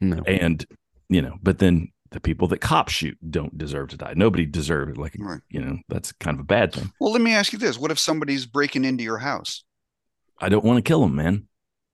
No. 0.00 0.22
And, 0.26 0.64
you 1.08 1.22
know, 1.22 1.36
but 1.42 1.58
then 1.60 1.88
the 2.10 2.20
people 2.20 2.46
that 2.48 2.58
cops 2.60 2.92
shoot 2.92 3.16
don't 3.30 3.56
deserve 3.56 3.88
to 3.90 3.96
die. 3.96 4.12
Nobody 4.16 4.44
deserves. 4.44 4.96
Like, 4.98 5.16
Right. 5.18 5.40
you 5.48 5.60
know, 5.60 5.78
that's 5.88 6.12
kind 6.12 6.34
of 6.36 6.40
a 6.40 6.44
bad 6.44 6.72
thing. 6.72 6.92
Well, 7.00 7.12
let 7.12 7.22
me 7.22 7.32
ask 7.32 7.52
you 7.52 7.58
this: 7.58 7.78
What 7.78 7.90
if 7.90 7.98
somebody's 7.98 8.44
breaking 8.46 8.84
into 8.84 9.02
your 9.02 9.18
house? 9.18 9.64
I 10.38 10.48
don't 10.48 10.64
want 10.64 10.76
to 10.78 10.82
kill 10.82 11.00
them, 11.00 11.14
man. 11.16 11.46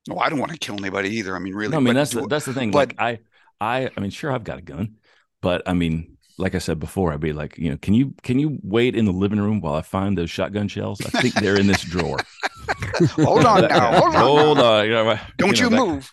No, 0.09 0.19
I 0.19 0.29
don't 0.29 0.39
want 0.41 0.51
to 0.53 0.59
kill 0.59 0.77
anybody 0.77 1.11
either. 1.19 1.37
I 1.37 1.39
mean, 1.39 1.55
really. 1.55 1.71
No, 1.73 1.77
I 1.77 1.81
mean, 1.81 1.95
that's 1.95 2.11
the, 2.13 2.27
that's 2.27 2.47
the 2.47 2.55
thing. 2.55 2.71
but- 2.73 2.97
like, 2.99 3.01
I, 3.01 3.19
I, 3.61 3.91
I 3.97 4.01
mean, 4.01 4.11
sure, 4.11 4.33
I've 4.33 4.45
got 4.45 4.59
a 4.59 4.63
gun, 4.63 4.97
but 5.43 5.63
I 5.67 5.75
mean, 5.75 6.17
like 6.39 6.55
I 6.55 6.59
said 6.59 6.79
before, 6.79 7.13
I'd 7.13 7.21
be 7.21 7.33
like, 7.33 7.59
you 7.59 7.71
know, 7.71 7.77
can 7.77 7.95
you 7.95 8.15
can 8.23 8.39
you 8.39 8.59
wait 8.63 8.97
in 8.97 9.05
the 9.05 9.13
living 9.13 9.41
room 9.41 9.61
while 9.61 9.75
I 9.75 9.83
find 9.83 10.17
those 10.17 10.31
shotgun 10.31 10.69
shells? 10.69 11.01
I 11.01 11.21
think 11.21 11.35
they're 11.35 11.59
in 11.59 11.67
this 11.67 11.83
drawer. 11.83 12.19
hold 13.11 13.45
on 13.45 13.63
now. 13.69 14.01
Hold 14.01 14.15
on. 14.15 14.21
Hold 14.21 14.59
on. 14.59 14.85
you 14.87 14.91
know, 14.93 15.19
Don't 15.37 15.59
you, 15.59 15.71
know, 15.71 15.77
that- 15.77 15.87
move. 15.87 16.13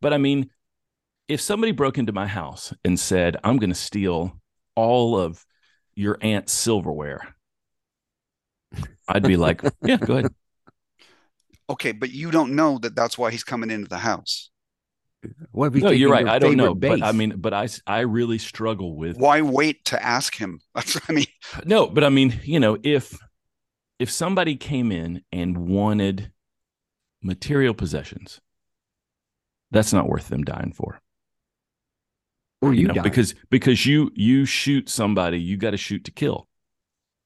But 0.00 0.12
I 0.12 0.18
mean, 0.18 0.50
if 1.28 1.40
somebody 1.40 1.72
broke 1.72 1.98
into 1.98 2.12
my 2.12 2.26
house 2.26 2.72
and 2.84 2.98
said, 2.98 3.36
I'm 3.44 3.58
going 3.58 3.70
to 3.70 3.76
steal 3.76 4.40
all 4.74 5.18
of 5.18 5.44
your 5.94 6.18
aunt's 6.20 6.52
silverware, 6.52 7.34
I'd 9.08 9.22
be 9.22 9.36
like, 9.36 9.62
yeah, 9.82 9.96
go 9.96 10.18
ahead. 10.18 10.34
Okay, 11.70 11.92
but 11.92 12.10
you 12.10 12.30
don't 12.30 12.56
know 12.56 12.78
that 12.78 12.96
that's 12.96 13.18
why 13.18 13.30
he's 13.30 13.44
coming 13.44 13.70
into 13.70 13.88
the 13.88 13.98
house. 13.98 14.48
What 15.50 15.66
if 15.66 15.74
he's 15.74 15.82
No, 15.82 15.90
you're 15.90 16.10
right. 16.10 16.28
I 16.28 16.38
don't 16.38 16.56
know. 16.56 16.74
favorite 16.74 17.00
But 17.00 17.06
I 17.06 17.12
mean, 17.12 17.34
but 17.36 17.52
I 17.52 17.68
I 17.86 18.00
really 18.00 18.38
struggle 18.38 18.96
with, 18.96 19.16
Why 19.16 19.42
wait 19.42 19.84
to 19.86 20.02
ask 20.02 20.36
him? 20.36 20.60
That's 20.74 20.98
I 21.08 21.12
mean, 21.12 21.26
no, 21.64 21.86
but 21.86 22.04
I 22.04 22.08
mean, 22.08 22.40
you 22.44 22.60
know, 22.60 22.78
if, 22.82 23.18
if 23.98 24.10
somebody 24.10 24.56
came 24.56 24.92
in 24.92 25.22
and 25.32 25.68
wanted 25.68 26.30
material 27.22 27.74
possessions, 27.74 28.40
that's 29.70 29.92
not 29.92 30.08
worth 30.08 30.28
them 30.28 30.44
dying 30.44 30.72
for. 30.72 31.00
or 32.62 32.72
you, 32.72 32.86
know, 32.86 32.94
die. 32.94 33.02
because 33.02 33.34
because 33.50 33.84
you 33.86 34.10
you 34.14 34.44
shoot 34.44 34.88
somebody 34.88 35.40
you 35.40 35.56
got 35.56 35.72
to 35.72 35.76
shoot 35.76 36.04
to 36.04 36.10
kill 36.10 36.48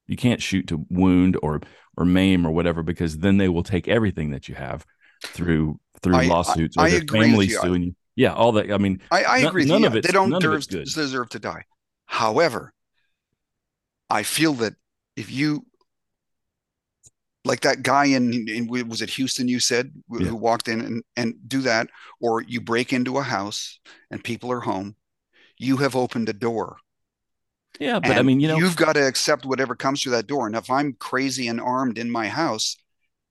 you 0.06 0.16
can't 0.16 0.42
shoot 0.42 0.66
to 0.68 0.86
wound 0.90 1.36
or 1.42 1.60
or 1.96 2.04
maim 2.04 2.46
or 2.46 2.50
whatever 2.50 2.82
because 2.82 3.18
then 3.18 3.36
they 3.36 3.48
will 3.48 3.62
take 3.62 3.88
everything 3.88 4.30
that 4.30 4.48
you 4.48 4.54
have 4.54 4.84
through 5.24 5.78
through 6.02 6.16
I- 6.16 6.24
I- 6.24 6.26
lawsuits 6.26 6.76
or 6.76 6.84
I 6.84 6.90
their 6.90 7.00
agree 7.00 7.34
with 7.36 7.48
you. 7.50 7.58
suing 7.60 7.82
you 7.82 7.94
yeah 8.16 8.34
all 8.34 8.52
that 8.52 8.70
i 8.70 8.76
mean 8.78 9.00
I, 9.10 9.22
I 9.24 9.38
agree. 9.38 9.62
with 9.62 9.68
none 9.70 9.84
of 9.84 9.96
it. 9.96 10.04
they 10.04 10.12
don't 10.12 10.30
deserve, 10.30 10.66
deserve 10.84 11.28
to 11.30 11.38
die. 11.38 11.64
However, 12.06 12.72
I 14.10 14.22
feel 14.22 14.52
that 14.54 14.74
if 15.16 15.30
you 15.32 15.64
like 17.44 17.60
that 17.62 17.82
guy 17.82 18.04
in, 18.06 18.46
in 18.48 18.66
was 18.88 19.02
it 19.02 19.10
Houston 19.10 19.48
you 19.48 19.58
said 19.60 19.90
who 20.08 20.20
Yeah. 20.22 20.28
who 20.28 20.36
walked 20.36 20.68
in 20.68 20.80
and, 20.80 21.02
and 21.16 21.34
do 21.48 21.60
that, 21.62 21.88
or 22.20 22.42
you 22.42 22.60
break 22.60 22.92
into 22.92 23.16
a 23.18 23.22
house 23.22 23.80
and 24.10 24.22
people 24.22 24.52
are 24.52 24.60
home, 24.60 24.94
you 25.58 25.78
have 25.78 25.96
opened 25.96 26.28
a 26.28 26.32
door. 26.34 26.76
yeah 27.80 27.98
but 27.98 28.18
i 28.18 28.22
mean 28.22 28.38
you 28.40 28.48
know 28.48 28.58
you've 28.58 28.76
got 28.76 28.92
to 28.92 29.06
accept 29.06 29.46
whatever 29.46 29.74
comes 29.74 30.02
through 30.02 30.12
that 30.12 30.26
door. 30.26 30.46
And 30.46 30.54
if 30.56 30.68
I'm 30.70 30.92
crazy 30.92 31.48
and 31.48 31.60
armed 31.60 31.96
in 31.98 32.10
my 32.10 32.28
house, 32.28 32.76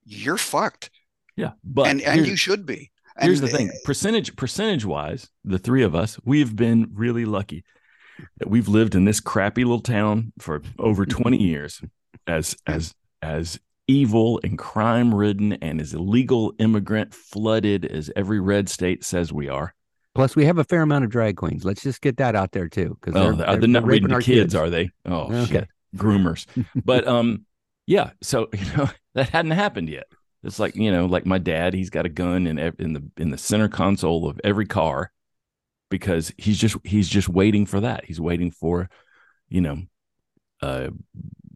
you're 0.05 0.38
fucked. 0.38 0.89
Yeah 1.36 1.52
but 1.63 1.88
and 1.88 2.02
and 2.02 2.26
you 2.26 2.36
should 2.36 2.65
be. 2.65 2.91
here's 3.20 3.41
the 3.41 3.48
thing 3.48 3.70
eh, 3.70 3.74
percentage 3.86 4.36
percentage 4.36 4.86
wise 4.86 5.30
the 5.44 5.60
three 5.60 5.84
of 5.84 5.96
us 5.96 6.20
we've 6.24 6.56
been 6.56 6.89
really 6.94 7.26
lucky 7.26 7.63
that 8.38 8.50
we've 8.50 8.67
lived 8.67 8.96
in 8.96 9.06
this 9.06 9.20
crappy 9.20 9.63
little 9.63 9.82
town 9.82 10.32
for 10.39 10.62
over 10.80 11.06
mm-hmm. 11.06 11.22
20 11.22 11.38
years 11.38 11.82
as 12.28 12.56
as 12.67 12.94
as 13.22 13.60
evil 13.88 14.39
and 14.44 14.58
crime 14.58 15.13
ridden 15.13 15.54
and 15.54 15.82
as 15.82 15.94
illegal 15.94 16.54
immigrant 16.60 17.13
flooded 17.13 17.86
as 17.86 18.12
every 18.15 18.39
red 18.39 18.70
state 18.70 19.04
says 19.04 19.34
we 19.34 19.50
are. 19.50 19.74
Plus, 20.13 20.36
we 20.36 20.46
have 20.46 20.58
a 20.58 20.63
fair 20.63 20.82
amount 20.82 21.04
of 21.04 21.10
drag 21.10 21.38
queens. 21.38 21.63
Let's 21.63 21.84
just 21.84 22.02
get 22.02 22.17
that 22.17 22.36
out 22.36 22.52
there 22.52 22.67
too, 22.67 22.98
because 23.00 23.20
oh 23.20 23.34
they're, 23.34 23.50
uh, 23.50 23.56
they're 23.56 23.67
not 23.67 23.86
reading 23.86 24.10
to 24.10 24.20
kids, 24.20 24.56
are 24.56 24.70
they? 24.70 24.89
Oh 25.06 25.32
Okay. 25.34 25.46
shit. 25.46 25.67
Groomers. 25.96 26.46
But 26.86 27.08
um 27.08 27.46
yeah 27.88 28.12
so 28.22 28.48
you 28.54 28.78
know 28.78 28.89
that 29.15 29.30
hadn't 29.30 29.52
happened 29.52 29.89
yet 29.89 30.06
it's 30.43 30.60
like 30.60 30.75
you 30.75 30.91
know 30.91 31.06
like 31.06 31.25
my 31.25 31.38
dad 31.38 31.73
he's 31.73 31.89
got 31.89 32.06
a 32.06 32.10
gun 32.10 32.47
in 32.47 32.58
in 32.58 32.93
the 32.93 33.04
in 33.17 33.30
the 33.32 33.38
center 33.38 33.67
console 33.67 34.27
of 34.27 34.39
every 34.43 34.65
car 34.65 35.12
because 35.89 36.32
he's 36.38 36.58
just 36.58 36.77
he's 36.84 37.10
just 37.10 37.30
waiting 37.30 37.65
for 37.65 37.80
that 37.80 38.06
he's 38.06 38.19
waiting 38.21 38.51
for 38.51 38.89
you 39.49 39.62
know 39.62 39.82
uh 40.62 40.89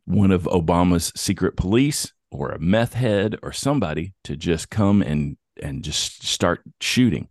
one 0.06 0.32
of 0.32 0.44
obama's 0.44 1.12
secret 1.16 1.56
police 1.58 2.14
or 2.32 2.50
a 2.52 2.60
meth 2.60 2.94
head 2.94 3.38
or 3.42 3.52
somebody 3.52 4.14
to 4.24 4.36
just 4.36 4.70
come 4.70 5.02
and 5.02 5.38
and 5.64 5.84
just 5.84 6.24
start 6.26 6.62
shooting 6.82 7.28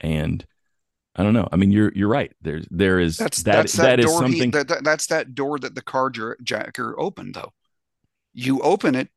and 0.00 0.44
i 1.16 1.22
don't 1.22 1.34
know 1.34 1.48
i 1.52 1.56
mean 1.56 1.70
you're 1.70 1.92
you're 1.94 2.08
right 2.08 2.32
there's 2.42 2.66
there 2.70 2.98
is 2.98 3.16
That's 3.16 3.42
that 3.44 3.52
that's 3.52 3.72
that, 3.74 3.82
that 3.82 4.00
is 4.00 4.06
door. 4.06 4.24
He, 4.24 4.32
something 4.32 4.50
that, 4.52 4.68
that- 4.68 4.84
that's 4.84 5.06
that 5.06 5.34
door 5.34 5.58
that 5.60 5.74
the 5.74 5.82
carjacker 5.82 6.94
opened, 6.98 7.34
though. 7.34 7.52
You 8.34 8.60
open 8.60 8.94
it, 8.94 9.08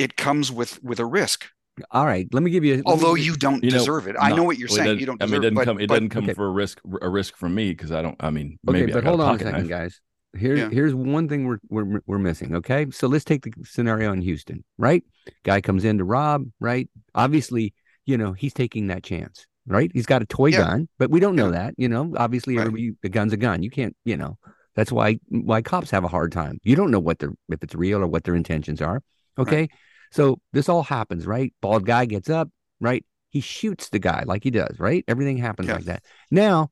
it 0.00 0.16
comes 0.16 0.50
with 0.50 0.82
with 0.82 0.98
a 1.00 1.06
risk. 1.06 1.46
All 1.92 2.04
right, 2.04 2.26
let 2.32 2.42
me 2.42 2.50
give 2.50 2.64
you. 2.64 2.76
let 2.76 2.84
me 2.84 2.90
Although 2.92 3.14
give 3.16 3.24
you 3.26 3.36
don't 3.36 3.62
You 3.64 3.70
know, 3.70 3.78
deserve 3.78 4.06
it. 4.06 4.16
I 4.20 4.30
No. 4.30 4.36
know 4.36 4.44
what 4.44 4.58
you're 4.58 4.68
Well, 4.68 4.76
saying. 4.78 4.98
You 4.98 5.06
don't 5.06 5.22
I 5.22 5.26
mean, 5.26 5.36
it 5.36 5.40
doesn't 5.42 5.54
but, 5.54 5.64
come. 5.64 5.80
It 5.80 5.88
but 5.88 5.94
doesn't 5.94 6.08
come 6.10 6.24
okay. 6.24 6.34
for 6.34 6.46
a 6.46 6.50
risk. 6.50 6.80
A 7.00 7.08
risk 7.08 7.36
for 7.36 7.48
me 7.48 7.70
because 7.70 7.90
I 7.92 8.02
don't. 8.02 8.16
I 8.20 8.30
mean, 8.30 8.58
Okay, 8.68 8.80
maybe. 8.80 8.92
I 8.92 8.96
but 8.96 9.04
got 9.04 9.08
hold 9.10 9.20
on 9.22 9.34
a 9.36 9.38
second, 9.38 9.52
knife. 9.60 9.68
guys. 9.68 10.00
Here's 10.34 10.58
Yeah. 10.60 10.68
here's 10.70 10.94
one 10.94 11.28
thing 11.28 11.46
we're 11.46 11.58
we're 11.68 12.00
we're 12.06 12.18
missing. 12.18 12.54
Okay, 12.56 12.86
so 12.90 13.06
let's 13.08 13.24
take 13.24 13.42
the 13.44 13.52
scenario 13.64 14.12
in 14.12 14.20
Houston. 14.20 14.64
Right, 14.78 15.02
guy 15.44 15.60
comes 15.60 15.84
in 15.84 15.98
to 15.98 16.04
rob. 16.04 16.44
Right, 16.60 16.88
obviously, 17.14 17.72
you 18.04 18.16
know 18.18 18.32
he's 18.32 18.52
taking 18.54 18.88
that 18.88 19.02
chance. 19.02 19.46
Right, 19.66 19.90
he's 19.94 20.06
got 20.06 20.22
a 20.22 20.26
toy 20.26 20.48
Yeah. 20.48 20.58
gun, 20.66 20.88
but 20.98 21.10
we 21.10 21.20
don't 21.20 21.36
know 21.36 21.50
that. 21.50 21.74
You 21.78 21.88
know, 21.88 22.12
obviously, 22.16 22.56
Right. 22.56 22.62
everybody 22.66 22.92
the 23.02 23.08
gun's 23.08 23.32
a 23.32 23.36
gun. 23.36 23.62
You 23.62 23.70
can't. 23.70 23.96
You 24.04 24.16
know, 24.18 24.38
that's 24.76 24.92
why 24.92 25.18
why 25.28 25.62
cops 25.62 25.90
have 25.92 26.04
a 26.04 26.08
hard 26.08 26.30
time. 26.32 26.58
You 26.62 26.76
don't 26.76 26.90
know 26.90 27.00
what 27.00 27.18
their 27.20 27.32
if 27.48 27.62
it's 27.62 27.74
real 27.74 28.00
or 28.02 28.06
what 28.06 28.24
their 28.24 28.34
intentions 28.36 28.80
are. 28.82 29.02
Okay, 29.38 29.68
so 30.10 30.40
this 30.52 30.68
all 30.68 30.82
happens. 30.82 31.26
Right, 31.26 31.52
bald 31.60 31.86
guy 31.86 32.04
gets 32.04 32.28
up. 32.30 32.48
Right, 32.80 33.04
He 33.28 33.40
shoots 33.40 33.90
the 33.90 33.98
guy 33.98 34.22
like 34.26 34.42
he 34.42 34.50
does, 34.50 34.78
right? 34.78 35.04
Everything 35.06 35.36
happens 35.36 35.68
Yeah. 35.68 35.74
like 35.74 35.84
that. 35.84 36.02
Now, 36.30 36.70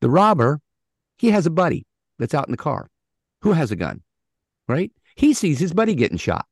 the 0.00 0.08
robber, 0.10 0.60
he 1.18 1.30
has 1.30 1.44
a 1.46 1.50
buddy 1.50 1.86
that's 2.18 2.34
out 2.34 2.48
in 2.48 2.52
the 2.52 2.56
car 2.56 2.88
who 3.42 3.52
has 3.52 3.70
a 3.70 3.76
gun, 3.76 4.02
right? 4.68 4.90
He 5.16 5.34
sees 5.34 5.58
his 5.58 5.72
buddy 5.74 5.94
getting 5.94 6.16
shot, 6.16 6.46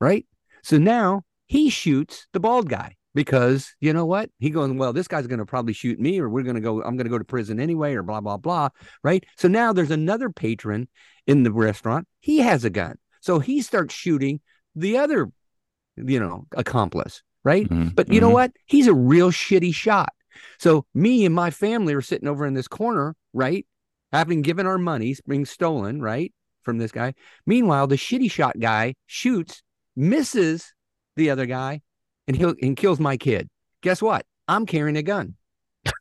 right? 0.00 0.26
So 0.62 0.78
now 0.78 1.22
he 1.46 1.70
shoots 1.70 2.26
the 2.32 2.40
bald 2.40 2.68
guy 2.68 2.96
because 3.14 3.72
you 3.80 3.92
know 3.92 4.04
what? 4.06 4.30
He 4.38 4.50
goes, 4.50 4.72
well, 4.72 4.92
this 4.92 5.06
guy's 5.08 5.26
going 5.26 5.38
to 5.38 5.46
probably 5.46 5.72
shoot 5.72 6.00
me, 6.00 6.18
or 6.18 6.28
we're 6.28 6.42
going 6.42 6.56
to 6.56 6.60
go, 6.60 6.82
I'm 6.82 6.96
going 6.96 7.06
to 7.06 7.10
go 7.10 7.18
to 7.18 7.24
prison 7.24 7.60
anyway, 7.60 7.94
or 7.94 8.02
blah, 8.02 8.20
blah, 8.20 8.36
blah, 8.36 8.70
right? 9.04 9.24
So 9.36 9.48
now 9.48 9.72
there's 9.72 9.90
another 9.90 10.28
patron 10.28 10.88
in 11.26 11.42
the 11.44 11.52
restaurant. 11.52 12.08
He 12.20 12.38
has 12.38 12.64
a 12.64 12.70
gun. 12.70 12.96
So 13.20 13.38
he 13.38 13.62
starts 13.62 13.94
shooting 13.94 14.40
the 14.74 14.96
other, 14.98 15.30
you 15.96 16.20
know, 16.20 16.46
accomplice, 16.56 17.22
right? 17.44 17.68
Mhm, 17.68 17.94
But 17.94 18.12
you 18.12 18.20
know 18.20 18.30
mhm. 18.30 18.34
what? 18.34 18.52
He's 18.66 18.86
a 18.86 18.94
real 18.94 19.30
shitty 19.30 19.74
shot. 19.74 20.12
So 20.58 20.86
me 20.94 21.24
and 21.24 21.34
my 21.34 21.50
family 21.50 21.94
are 21.94 22.00
sitting 22.00 22.28
over 22.28 22.46
in 22.46 22.54
this 22.54 22.68
corner, 22.68 23.14
right? 23.32 23.66
Having 24.12 24.42
given 24.42 24.66
our 24.66 24.78
money 24.78 25.14
being 25.28 25.44
stolen, 25.44 26.00
right? 26.00 26.32
From 26.62 26.78
this 26.78 26.92
guy. 26.92 27.14
Meanwhile, 27.46 27.88
the 27.88 27.96
shitty 27.96 28.30
shot 28.30 28.58
guy 28.60 28.94
shoots, 29.06 29.62
misses 29.96 30.72
the 31.16 31.30
other 31.30 31.44
guy, 31.46 31.82
and 32.28 32.36
he'll 32.36 32.54
and 32.62 32.76
kills 32.76 33.00
my 33.00 33.16
kid. 33.16 33.48
Guess 33.82 34.00
what? 34.00 34.24
I'm 34.48 34.64
carrying 34.66 34.96
a 34.96 35.02
gun. 35.02 35.34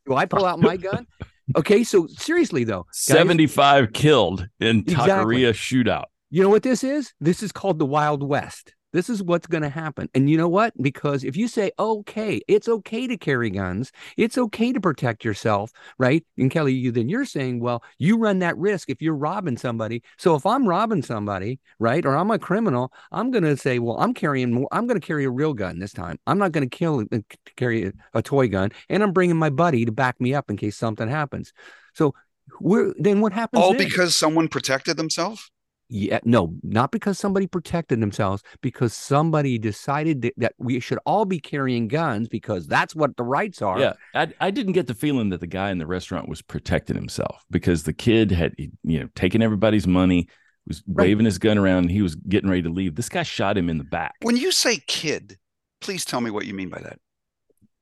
Do 0.05 0.15
I 0.15 0.25
pull 0.25 0.45
out 0.45 0.59
my 0.59 0.77
gun? 0.77 1.07
Okay, 1.53 1.83
so 1.83 2.07
seriously 2.07 2.63
though, 2.63 2.83
guys, 2.83 3.03
75 3.03 3.91
killed 3.91 4.47
in 4.61 4.81
Exactly. 4.87 5.41
shootout. 5.51 6.05
You 6.31 6.41
know 6.41 6.49
what 6.49 6.63
this 6.63 6.83
is? 6.83 7.13
This 7.19 7.43
is 7.43 7.51
called 7.51 7.77
the 7.77 7.85
Wild 7.85 8.23
West. 8.23 8.73
This 8.93 9.09
is 9.09 9.23
what's 9.23 9.47
going 9.47 9.63
to 9.63 9.69
happen. 9.69 10.09
And 10.13 10.29
you 10.29 10.37
know 10.37 10.49
what? 10.49 10.73
Because 10.81 11.23
if 11.23 11.37
you 11.37 11.47
say, 11.47 11.71
okay, 11.79 12.41
it's 12.47 12.67
okay 12.67 13.07
to 13.07 13.17
carry 13.17 13.49
guns, 13.49 13.91
it's 14.17 14.37
okay 14.37 14.73
to 14.73 14.81
protect 14.81 15.23
yourself, 15.23 15.71
right? 15.97 16.25
And 16.37 16.51
Kelly, 16.51 16.73
you 16.73 16.91
then 16.91 17.07
you're 17.07 17.25
saying, 17.25 17.61
well, 17.61 17.83
you 17.99 18.17
run 18.17 18.39
that 18.39 18.57
risk 18.57 18.89
if 18.89 19.01
you're 19.01 19.15
robbing 19.15 19.57
somebody. 19.57 20.03
So 20.17 20.35
if 20.35 20.45
I'm 20.45 20.67
robbing 20.67 21.03
somebody, 21.03 21.59
right, 21.79 22.05
or 22.05 22.15
I'm 22.15 22.31
a 22.31 22.39
criminal, 22.39 22.91
I'm 23.11 23.31
going 23.31 23.43
to 23.43 23.55
say, 23.55 23.79
well, 23.79 23.97
I'm 23.97 24.13
carrying 24.13 24.51
more, 24.51 24.67
I'm 24.71 24.87
going 24.87 24.99
to 24.99 25.05
carry 25.05 25.23
a 25.25 25.31
real 25.31 25.53
gun 25.53 25.79
this 25.79 25.93
time. 25.93 26.19
I'm 26.27 26.37
not 26.37 26.51
going 26.51 26.69
to 26.69 26.77
kill 26.77 27.05
uh, 27.11 27.19
carry 27.55 27.87
a, 27.87 27.93
a 28.13 28.21
toy 28.21 28.47
gun, 28.49 28.71
and 28.89 29.03
I'm 29.03 29.13
bringing 29.13 29.37
my 29.37 29.49
buddy 29.49 29.85
to 29.85 29.91
back 29.91 30.19
me 30.19 30.33
up 30.33 30.49
in 30.49 30.57
case 30.57 30.77
something 30.77 31.07
happens. 31.07 31.53
So 31.93 32.13
we're 32.59 32.93
then 32.97 33.21
what 33.21 33.31
happens? 33.31 33.63
All 33.63 33.71
then? 33.71 33.87
because 33.87 34.15
someone 34.15 34.49
protected 34.49 34.97
themselves? 34.97 35.49
Yeah, 35.93 36.21
no, 36.23 36.55
not 36.63 36.93
because 36.93 37.19
somebody 37.19 37.47
protected 37.47 38.01
themselves, 38.01 38.43
because 38.61 38.93
somebody 38.93 39.57
decided 39.57 40.21
that, 40.21 40.33
that 40.37 40.53
we 40.57 40.79
should 40.79 40.99
all 41.05 41.25
be 41.25 41.37
carrying 41.37 41.89
guns 41.89 42.29
because 42.29 42.65
that's 42.65 42.95
what 42.95 43.17
the 43.17 43.23
rights 43.23 43.61
are. 43.61 43.77
Yeah, 43.77 43.93
I, 44.15 44.33
I 44.39 44.51
didn't 44.51 44.71
get 44.71 44.87
the 44.87 44.93
feeling 44.93 45.31
that 45.31 45.41
the 45.41 45.47
guy 45.47 45.69
in 45.69 45.79
the 45.79 45.85
restaurant 45.85 46.29
was 46.29 46.41
protecting 46.41 46.95
himself 46.95 47.43
because 47.51 47.83
the 47.83 47.91
kid 47.91 48.31
had 48.31 48.55
you 48.57 49.01
know 49.01 49.09
taken 49.15 49.41
everybody's 49.41 49.85
money, 49.85 50.29
was 50.65 50.81
Right. 50.87 51.07
waving 51.09 51.25
his 51.25 51.37
gun 51.39 51.57
around, 51.57 51.79
and 51.79 51.91
he 51.91 52.01
was 52.01 52.15
getting 52.15 52.49
ready 52.49 52.61
to 52.61 52.69
leave. 52.69 52.95
This 52.95 53.09
guy 53.09 53.23
shot 53.23 53.57
him 53.57 53.69
in 53.69 53.77
the 53.77 53.83
back. 53.83 54.13
When 54.21 54.37
you 54.37 54.53
say 54.53 54.77
kid, 54.87 55.37
please 55.81 56.05
tell 56.05 56.21
me 56.21 56.31
what 56.31 56.45
you 56.45 56.53
mean 56.53 56.69
by 56.69 56.79
that. 56.79 56.99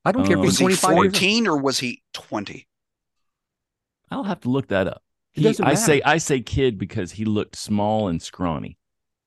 I 0.04 0.12
don't 0.14 0.24
care 0.24 0.34
if 0.34 0.40
Um, 0.40 0.46
he's 0.46 0.54
Was 0.54 0.58
he 0.60 0.64
25 0.66 0.90
years 0.90 0.98
old. 0.98 1.14
14 1.14 1.48
or 1.48 1.58
was 1.58 1.78
he 1.80 2.02
20? 2.14 2.68
I'll 4.10 4.24
have 4.24 4.40
to 4.42 4.50
look 4.50 4.70
that 4.70 4.88
up. 4.88 5.04
It 5.36 5.40
He, 5.42 5.44
doesn't 5.44 5.66
I 5.66 5.74
say. 5.76 6.02
I 6.04 6.18
say 6.18 6.42
kid 6.42 6.78
because 6.78 7.12
he 7.12 7.26
looked 7.26 7.56
small 7.56 8.08
and 8.08 8.22
scrawny. 8.22 8.78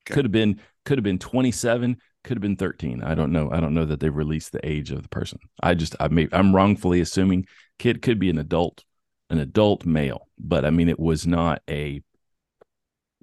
Okay. 0.07 0.15
Could 0.15 0.25
have 0.25 0.33
been 0.33 0.61
could 0.85 0.99
have 0.99 1.05
been 1.05 1.19
27, 1.19 1.97
could 2.25 2.37
have 2.37 2.43
been 2.43 2.57
13. 2.57 3.03
I 3.05 3.15
don't 3.15 3.31
know. 3.33 3.51
I 3.53 3.61
don't 3.61 3.73
know 3.75 3.85
that 3.85 4.01
they've 4.01 4.15
released 4.15 4.51
the 4.53 4.67
age 4.69 4.91
of 4.91 5.03
the 5.03 5.09
person. 5.09 5.39
I 5.63 5.75
just 5.75 5.95
I 6.01 6.09
may 6.09 6.29
I'm 6.33 6.55
wrongfully 6.55 7.01
assuming 7.01 7.47
kid 7.79 8.03
could 8.03 8.19
be 8.19 8.31
an 8.31 8.39
adult, 8.39 8.85
an 9.31 9.39
adult 9.39 9.87
male, 9.87 10.29
but 10.39 10.65
I 10.65 10.71
mean 10.71 10.89
it 10.89 10.99
was 10.99 11.27
not 11.27 11.63
a 11.71 12.03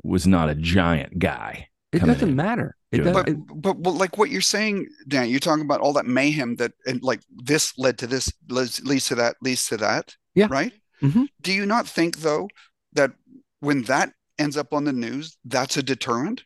was 0.03 0.25
not 0.25 0.49
a 0.49 0.55
giant 0.55 1.19
guy. 1.19 1.67
It 1.91 1.99
doesn't 2.03 2.29
in. 2.29 2.35
matter. 2.35 2.75
It 2.91 2.99
does, 2.99 3.13
But, 3.13 3.29
but 3.61 3.73
but 3.83 3.91
like 3.91 4.17
what 4.17 4.29
you're 4.29 4.41
saying, 4.41 4.87
Dan, 5.07 5.29
you're 5.29 5.39
talking 5.39 5.65
about 5.65 5.81
all 5.81 5.93
that 5.93 6.05
mayhem 6.05 6.55
that 6.55 6.71
and 6.85 7.03
like 7.03 7.21
this 7.29 7.77
led 7.77 7.97
to 7.99 8.07
this 8.07 8.31
leads, 8.47 8.81
leads 8.85 9.07
to 9.07 9.15
that 9.15 9.35
leads 9.41 9.67
to 9.67 9.77
that. 9.77 10.15
Yeah. 10.35 10.47
Right. 10.49 10.73
Mhm. 11.01 11.27
Do 11.41 11.51
you 11.51 11.65
not 11.65 11.87
think 11.87 12.19
though 12.19 12.47
that 12.47 12.53
when 13.59 13.83
that 13.83 14.13
ends 14.37 14.57
up 14.57 14.73
on 14.73 14.85
the 14.85 14.93
news, 14.93 15.37
that's 15.45 15.77
a 15.77 15.83
deterrent 15.83 16.43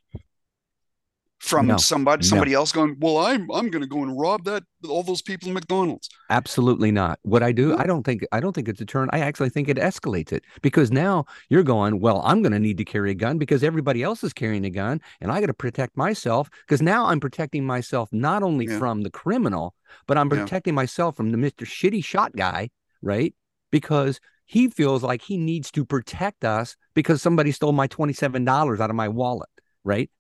from 1.40 1.68
No. 1.68 1.78
somebody 1.78 2.24
No. 2.24 2.30
somebody 2.30 2.54
else 2.54 2.72
going, 2.72 2.96
well, 3.00 3.18
I'm 3.18 3.52
I'm 3.52 3.70
going 3.70 3.82
to 3.82 3.88
go 3.88 4.02
and 4.02 4.18
rob 4.18 4.46
that 4.46 4.64
all 4.88 5.04
those 5.04 5.22
people 5.22 5.50
in 5.50 5.54
McDonald's. 5.54 6.10
Absolutely 6.30 6.90
not. 6.90 7.20
What 7.24 7.44
I 7.44 7.52
do, 7.52 7.70
No. 7.70 7.78
I 7.78 7.84
don't 7.86 8.04
think 8.04 8.24
I 8.32 8.40
don't 8.40 8.54
think 8.54 8.70
it's 8.70 8.80
a 8.80 8.86
turn. 8.86 9.10
I 9.12 9.20
actually 9.20 9.50
think 9.50 9.68
it 9.68 9.76
escalates 9.76 10.32
it 10.32 10.46
because 10.62 10.90
now 10.90 11.26
you're 11.50 11.64
going, 11.64 12.00
well, 12.00 12.22
I'm 12.24 12.42
going 12.42 12.54
to 12.54 12.60
need 12.60 12.78
to 12.78 12.86
carry 12.86 13.12
a 13.12 13.16
gun 13.16 13.38
because 13.38 13.62
everybody 13.62 14.02
else 14.04 14.24
is 14.24 14.32
carrying 14.32 14.66
a 14.66 14.70
gun 14.70 15.02
and 15.20 15.32
I 15.34 15.42
got 15.42 15.48
to 15.48 15.54
protect 15.54 15.98
myself 15.98 16.50
because 16.66 16.82
now 16.82 17.08
I'm 17.08 17.20
protecting 17.20 17.66
myself 17.66 18.08
not 18.14 18.42
only 18.42 18.66
Yeah. 18.68 18.80
from 18.80 19.02
the 19.02 19.12
criminal, 19.12 19.76
but 20.08 20.18
I'm 20.18 20.30
Yeah. 20.32 20.44
protecting 20.44 20.76
myself 20.76 21.18
from 21.18 21.32
the 21.32 21.38
Mr. 21.38 21.66
Shitty 21.66 22.06
Shot 22.06 22.36
guy, 22.38 22.70
right? 23.02 23.36
Because 23.70 24.22
he 24.54 24.68
feels 24.68 25.02
like 25.02 25.24
he 25.24 25.36
needs 25.36 25.72
to 25.72 25.84
protect 25.84 26.46
us 26.46 26.76
because 26.94 27.24
somebody 27.24 27.52
stole 27.52 27.72
my 27.72 27.88
$27 27.88 28.80
out 28.80 28.92
of 28.92 28.96
my 28.96 29.08
wallet, 29.08 29.50
right? 29.84 30.12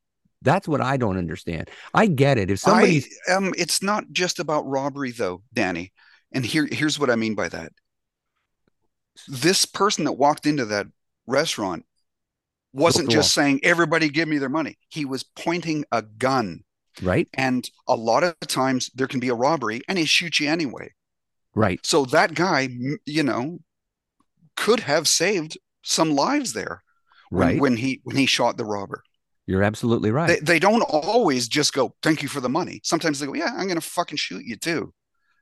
That's 0.41 0.67
what 0.67 0.81
I 0.81 0.97
don't 0.97 1.19
understand. 1.19 1.69
I 1.93 2.07
get 2.07 2.39
it. 2.39 2.49
If 2.49 2.57
somebody's 2.57 3.07
I, 3.27 3.33
um, 3.33 3.53
it's 3.55 3.83
not 3.83 4.05
just 4.11 4.39
about 4.39 4.65
robbery 4.67 5.11
though, 5.11 5.43
Danny. 5.53 5.93
And 6.31 6.43
here, 6.43 6.67
here's 6.71 6.99
what 6.99 7.11
I 7.11 7.15
mean 7.15 7.35
by 7.35 7.47
that. 7.49 7.73
This 9.27 9.65
person 9.65 10.05
that 10.05 10.13
walked 10.13 10.47
into 10.47 10.65
that 10.65 10.87
restaurant 11.27 11.85
wasn't 12.73 13.11
just 13.11 13.33
saying, 13.33 13.59
everybody 13.61 14.09
give 14.09 14.27
me 14.27 14.39
their 14.39 14.49
money. 14.49 14.79
He 14.89 15.05
was 15.05 15.21
pointing 15.21 15.85
a 15.91 16.01
gun. 16.01 16.63
right, 17.03 17.27
And 17.35 17.69
a 17.87 17.95
lot 17.95 18.23
of 18.23 18.39
times 18.47 18.89
there 18.95 19.05
can 19.07 19.19
be 19.19 19.29
a 19.29 19.35
robbery 19.35 19.83
and 19.87 19.95
he 19.95 20.05
shoots 20.05 20.39
you 20.39 20.49
anyway. 20.49 20.91
right, 21.53 21.79
So 21.83 22.05
that 22.05 22.33
guy, 22.33 22.69
you 23.05 23.21
know, 23.21 23.59
could 24.55 24.81
have 24.81 25.07
saved 25.07 25.57
some 25.81 26.15
lives 26.15 26.53
there 26.53 26.83
when, 27.29 27.47
right. 27.47 27.59
when 27.59 27.77
he 27.77 28.01
when 28.03 28.15
he 28.15 28.25
shot 28.25 28.57
the 28.57 28.65
robber. 28.65 29.03
You're 29.45 29.63
absolutely 29.63 30.11
right. 30.11 30.27
They, 30.29 30.39
they 30.39 30.59
don't 30.59 30.81
always 30.83 31.49
just 31.49 31.73
go, 31.73 31.95
thank 32.01 32.21
you 32.21 32.29
for 32.29 32.39
the 32.39 32.47
money. 32.49 32.79
Sometimes 32.83 33.19
they 33.19 33.25
go, 33.25 33.33
yeah, 33.33 33.51
I'm 33.57 33.65
going 33.65 33.75
to 33.75 33.81
fucking 33.81 34.17
shoot 34.17 34.43
you 34.45 34.55
too. 34.55 34.93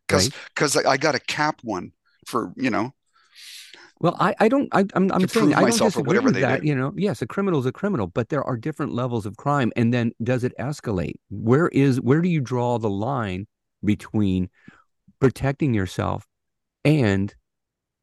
Because 0.08 0.30
Right. 0.30 0.36
because 0.56 0.78
I, 0.78 0.92
I 0.92 0.98
got 0.98 1.14
a 1.16 1.20
cap 1.20 1.60
one 1.64 1.92
for, 2.26 2.52
you 2.58 2.70
know, 2.72 2.94
Well, 4.00 4.18
I, 4.20 4.34
I 4.40 4.48
don't 4.50 4.68
I, 4.72 4.86
I'm 4.96 5.12
I'm 5.12 5.28
saying 5.28 5.54
I 5.54 5.62
don't 5.62 5.70
myself 5.70 5.94
disagree 5.94 6.08
whatever 6.08 6.32
with 6.32 6.42
that. 6.42 6.62
do. 6.62 6.68
You 6.68 6.76
know, 6.76 6.94
yes, 6.98 7.22
a 7.22 7.28
criminal 7.28 7.60
is 7.60 7.68
a 7.68 7.72
criminal, 7.72 8.08
but 8.08 8.30
there 8.30 8.44
are 8.44 8.58
different 8.58 8.94
levels 8.94 9.26
of 9.28 9.38
crime, 9.38 9.72
and 9.76 9.94
then 9.94 10.14
does 10.24 10.44
it 10.44 10.54
escalate? 10.60 11.16
Where 11.30 11.68
is 11.68 12.02
where 12.02 12.22
do 12.22 12.30
you 12.30 12.42
draw 12.42 12.80
the 12.80 12.90
line 12.90 13.46
between 13.86 14.50
protecting 15.20 15.74
yourself 15.76 16.26
and 16.84 17.34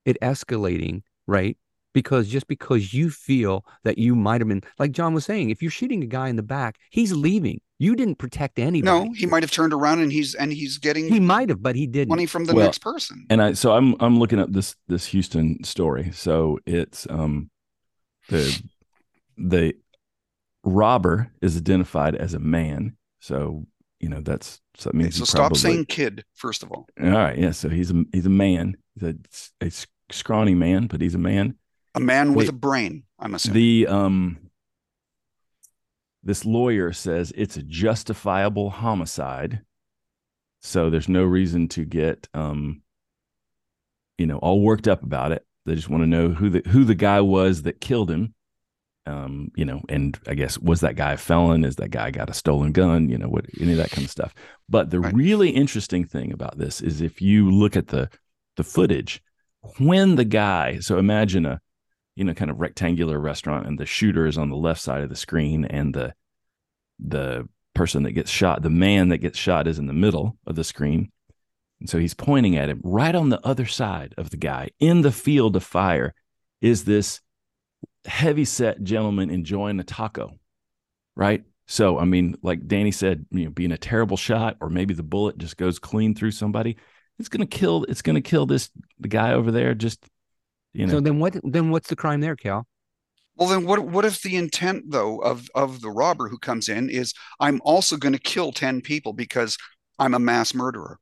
it 0.09 0.18
escalating? 0.23 1.03
Right? 1.27 1.57
Because 1.94 2.29
just 2.29 2.47
because 2.49 2.92
you 2.92 3.11
feel 3.11 3.64
that 3.85 3.99
you 3.99 4.14
might 4.14 4.40
have 4.40 4.47
been, 4.49 4.62
like 4.79 4.92
John 4.92 5.14
was 5.14 5.25
saying, 5.25 5.51
if 5.51 5.62
you're 5.62 5.71
shooting 5.71 6.03
a 6.03 6.07
guy 6.07 6.29
in 6.29 6.37
the 6.37 6.42
back, 6.42 6.77
he's 6.90 7.12
leaving. 7.12 7.61
You 7.81 7.97
didn't 7.97 8.16
protect 8.16 8.59
anybody. 8.59 9.07
no, 9.09 9.12
he 9.14 9.25
might 9.27 9.42
have 9.42 9.51
turned 9.51 9.73
around 9.73 10.01
and 10.01 10.12
he's 10.12 10.35
and 10.35 10.53
he's 10.53 10.79
getting 10.79 11.09
He 11.09 11.18
might 11.21 11.49
have, 11.49 11.62
but 11.62 11.77
he 11.77 11.87
didn't. 11.87 12.09
money 12.11 12.27
from 12.27 12.44
the 12.44 12.55
Well, 12.55 12.66
next 12.66 12.79
person. 12.81 13.27
And 13.31 13.40
I 13.42 13.53
so 13.55 13.73
I'm 13.73 13.94
I'm 14.01 14.18
looking 14.18 14.38
up 14.38 14.53
this 14.53 14.75
this 14.88 15.07
Houston 15.07 15.62
story. 15.64 16.11
So 16.12 16.59
it's 16.66 17.07
um 17.11 17.51
the 18.29 18.62
the 19.37 19.75
robber 20.64 21.33
is 21.40 21.57
identified 21.57 22.14
as 22.16 22.35
a 22.35 22.38
man. 22.38 22.97
So 23.21 23.66
you 24.01 24.09
know 24.09 24.21
that's 24.21 24.61
so 24.77 24.90
that 24.90 24.97
Okay, 24.97 24.99
means 25.05 25.16
so 25.16 25.25
stop 25.25 25.38
probably- 25.53 25.59
saying 25.59 25.85
kid, 25.87 26.25
first 26.35 26.62
of 26.62 26.71
all. 26.71 26.87
All 27.03 27.09
right, 27.11 27.39
yeah. 27.39 27.51
So 27.53 27.68
he's 27.68 27.91
a 27.91 28.05
he's 28.12 28.26
a 28.26 28.30
man. 28.30 28.76
He's 28.95 29.03
a, 29.11 29.14
a 29.61 29.70
scrawny 30.11 30.54
man, 30.54 30.86
but 30.86 31.00
he's 31.00 31.14
a 31.14 31.18
man. 31.18 31.56
A 31.94 32.00
man 32.00 32.30
with 32.34 32.40
Wait. 32.46 32.48
a 32.48 32.52
brain, 32.52 33.04
I'm 33.18 33.34
assuming. 33.34 33.54
The 33.54 33.86
um 33.88 34.38
this 36.22 36.44
lawyer 36.44 36.92
says 36.92 37.32
it's 37.36 37.56
a 37.56 37.62
justifiable 37.62 38.70
homicide. 38.70 39.62
So 40.61 40.90
there's 40.90 41.09
no 41.09 41.24
reason 41.24 41.68
to 41.68 41.84
get 41.84 42.28
um 42.34 42.82
you 44.18 44.26
know 44.26 44.38
all 44.38 44.61
worked 44.61 44.88
up 44.88 45.02
about 45.02 45.32
it. 45.32 45.44
They 45.66 45.74
just 45.74 45.88
want 45.88 46.02
to 46.02 46.06
know 46.06 46.30
who 46.30 46.50
the 46.50 46.62
who 46.68 46.84
the 46.84 46.94
guy 46.94 47.20
was 47.20 47.62
that 47.62 47.80
killed 47.80 48.11
him. 48.11 48.34
Um, 49.06 49.50
you 49.56 49.64
know, 49.64 49.80
and 49.88 50.18
I 50.26 50.34
guess 50.34 50.59
was 50.59 50.80
that 50.80 50.96
guy 50.96 51.12
a 51.12 51.16
felon? 51.16 51.64
Is 51.64 51.76
that 51.76 51.90
guy 51.90 52.11
got 52.11 52.28
a 52.28 52.34
stolen 52.34 52.72
gun? 52.72 53.09
You 53.09 53.16
know, 53.16 53.28
what 53.28 53.46
any 53.59 53.72
of 53.72 53.78
that 53.78 53.90
kind 53.90 54.04
of 54.04 54.11
stuff. 54.11 54.34
But 54.68 54.90
the 54.90 55.00
Right. 55.00 55.14
really 55.14 55.48
interesting 55.50 56.04
thing 56.04 56.30
about 56.32 56.59
this 56.59 56.82
is 56.82 57.00
if 57.00 57.22
you 57.22 57.50
look 57.50 57.74
at 57.76 57.88
the 57.88 58.11
the 58.56 58.64
footage, 58.64 59.22
when 59.78 60.16
the 60.16 60.24
guy, 60.24 60.78
so 60.80 60.98
imagine 60.98 61.46
a 61.46 61.61
you 62.18 62.24
know, 62.24 62.34
kind 62.34 62.50
of 62.50 62.59
rectangular 62.59 63.16
restaurant, 63.16 63.68
and 63.68 63.78
the 63.78 63.86
shooter 63.86 64.26
is 64.26 64.36
on 64.36 64.50
the 64.50 64.56
left 64.56 64.80
side 64.80 65.04
of 65.04 65.09
the 65.09 65.14
screen, 65.14 65.64
and 65.64 65.94
the 65.94 66.12
the 66.98 67.48
person 67.74 68.02
that 68.02 68.11
gets 68.11 68.28
shot, 68.28 68.61
the 68.61 68.68
man 68.68 69.11
that 69.11 69.18
gets 69.18 69.38
shot, 69.38 69.68
is 69.68 69.78
in 69.78 69.86
the 69.86 69.92
middle 69.92 70.36
of 70.44 70.56
the 70.56 70.64
screen. 70.64 71.12
And 71.78 71.88
so 71.88 71.96
he's 71.98 72.14
pointing 72.14 72.56
at 72.56 72.68
him. 72.68 72.80
Right 72.82 73.14
on 73.14 73.28
the 73.28 73.40
other 73.46 73.66
side 73.66 74.14
of 74.18 74.30
the 74.30 74.36
guy 74.36 74.70
in 74.80 75.02
the 75.02 75.12
field 75.12 75.54
of 75.54 75.62
fire 75.62 76.12
is 76.61 76.82
this 76.82 77.20
heavy 78.04 78.44
set 78.44 78.82
gentleman 78.82 79.30
enjoying 79.30 79.78
a 79.78 79.84
taco. 79.84 80.40
Right. 81.14 81.44
So, 81.68 82.00
I 82.00 82.04
mean, 82.04 82.36
like 82.42 82.66
Danny 82.66 82.90
said, 82.90 83.26
you 83.30 83.44
know, 83.44 83.50
being 83.50 83.70
a 83.70 83.78
terrible 83.78 84.16
shot, 84.16 84.56
or 84.61 84.70
maybe 84.70 84.92
the 84.92 85.04
bullet 85.04 85.38
just 85.38 85.56
goes 85.56 85.78
clean 85.78 86.16
through 86.16 86.32
somebody. 86.32 86.78
It's 87.19 87.29
gonna 87.29 87.47
kill. 87.47 87.85
It's 87.85 88.03
gonna 88.03 88.21
kill 88.21 88.47
this 88.47 88.71
the 88.99 89.09
guy 89.09 89.33
over 89.33 89.51
there. 89.51 89.75
Just 89.75 90.07
you 90.73 90.87
know. 90.87 90.95
So 90.95 91.01
then 91.01 91.19
what? 91.19 91.37
Then 91.43 91.71
what's 91.71 91.89
the 91.89 91.97
crime 91.97 92.21
there, 92.21 92.37
Cal? 92.37 92.66
Well, 93.37 93.49
then 93.49 93.64
what? 93.66 93.81
What 93.81 94.05
if 94.05 94.23
the 94.23 94.37
intent 94.37 94.91
though 94.91 95.19
of 95.19 95.49
of 95.55 95.81
the 95.81 95.91
robber 95.91 96.29
who 96.29 96.39
comes 96.39 96.69
in 96.69 96.91
is 96.91 97.14
I'm 97.41 97.61
also 97.64 97.97
going 97.97 98.12
to 98.12 98.19
kill 98.19 98.53
ten 98.53 98.81
people 98.81 99.12
because 99.12 99.57
I'm 99.99 100.14
a 100.14 100.19
mass 100.19 100.55
murderer? 100.55 100.99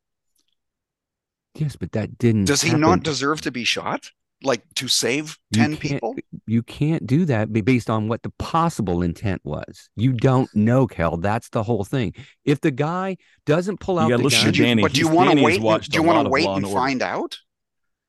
Yes, 1.55 1.77
but 1.77 1.93
that 1.93 2.19
didn't. 2.19 2.45
Does 2.45 2.62
he 2.62 2.69
happen. 2.69 2.83
not 2.83 3.03
deserve 3.03 3.41
to 3.43 3.51
be 3.51 3.64
shot? 3.64 4.11
Like 4.43 4.62
to 4.75 4.89
save 4.89 5.39
ten 5.53 5.77
people? 5.77 6.14
You 6.47 6.62
can't 6.62 7.07
do 7.07 7.24
that 7.24 7.53
be- 7.53 7.61
based 7.61 7.90
on 7.90 8.09
what 8.09 8.22
the 8.22 8.30
possible 8.38 9.03
intent 9.03 9.40
was. 9.44 9.88
You 9.97 10.12
don't 10.12 10.49
know, 10.55 10.86
Kel. 10.86 11.16
That's 11.16 11.49
the 11.49 11.62
whole 11.62 11.84
thing. 11.84 12.14
If 12.44 12.61
the 12.61 12.70
guy 12.70 13.16
doesn't 13.47 13.80
pull 13.80 13.99
out 13.99 14.09
gotta 14.09 14.18
the 14.18 14.24
listen 14.24 14.44
gun, 14.47 14.53
Danny. 14.55 14.82
But 14.82 14.92
do 14.92 15.01
you 15.01 15.09
want 15.09 15.36
to 15.38 15.44
wait? 15.44 15.61
Do 15.61 15.97
you 15.97 16.03
want 16.03 16.24
to 16.26 16.30
wait 16.30 16.47
and 16.47 16.64
and 16.64 16.72
find 16.72 17.03
out? 17.03 17.38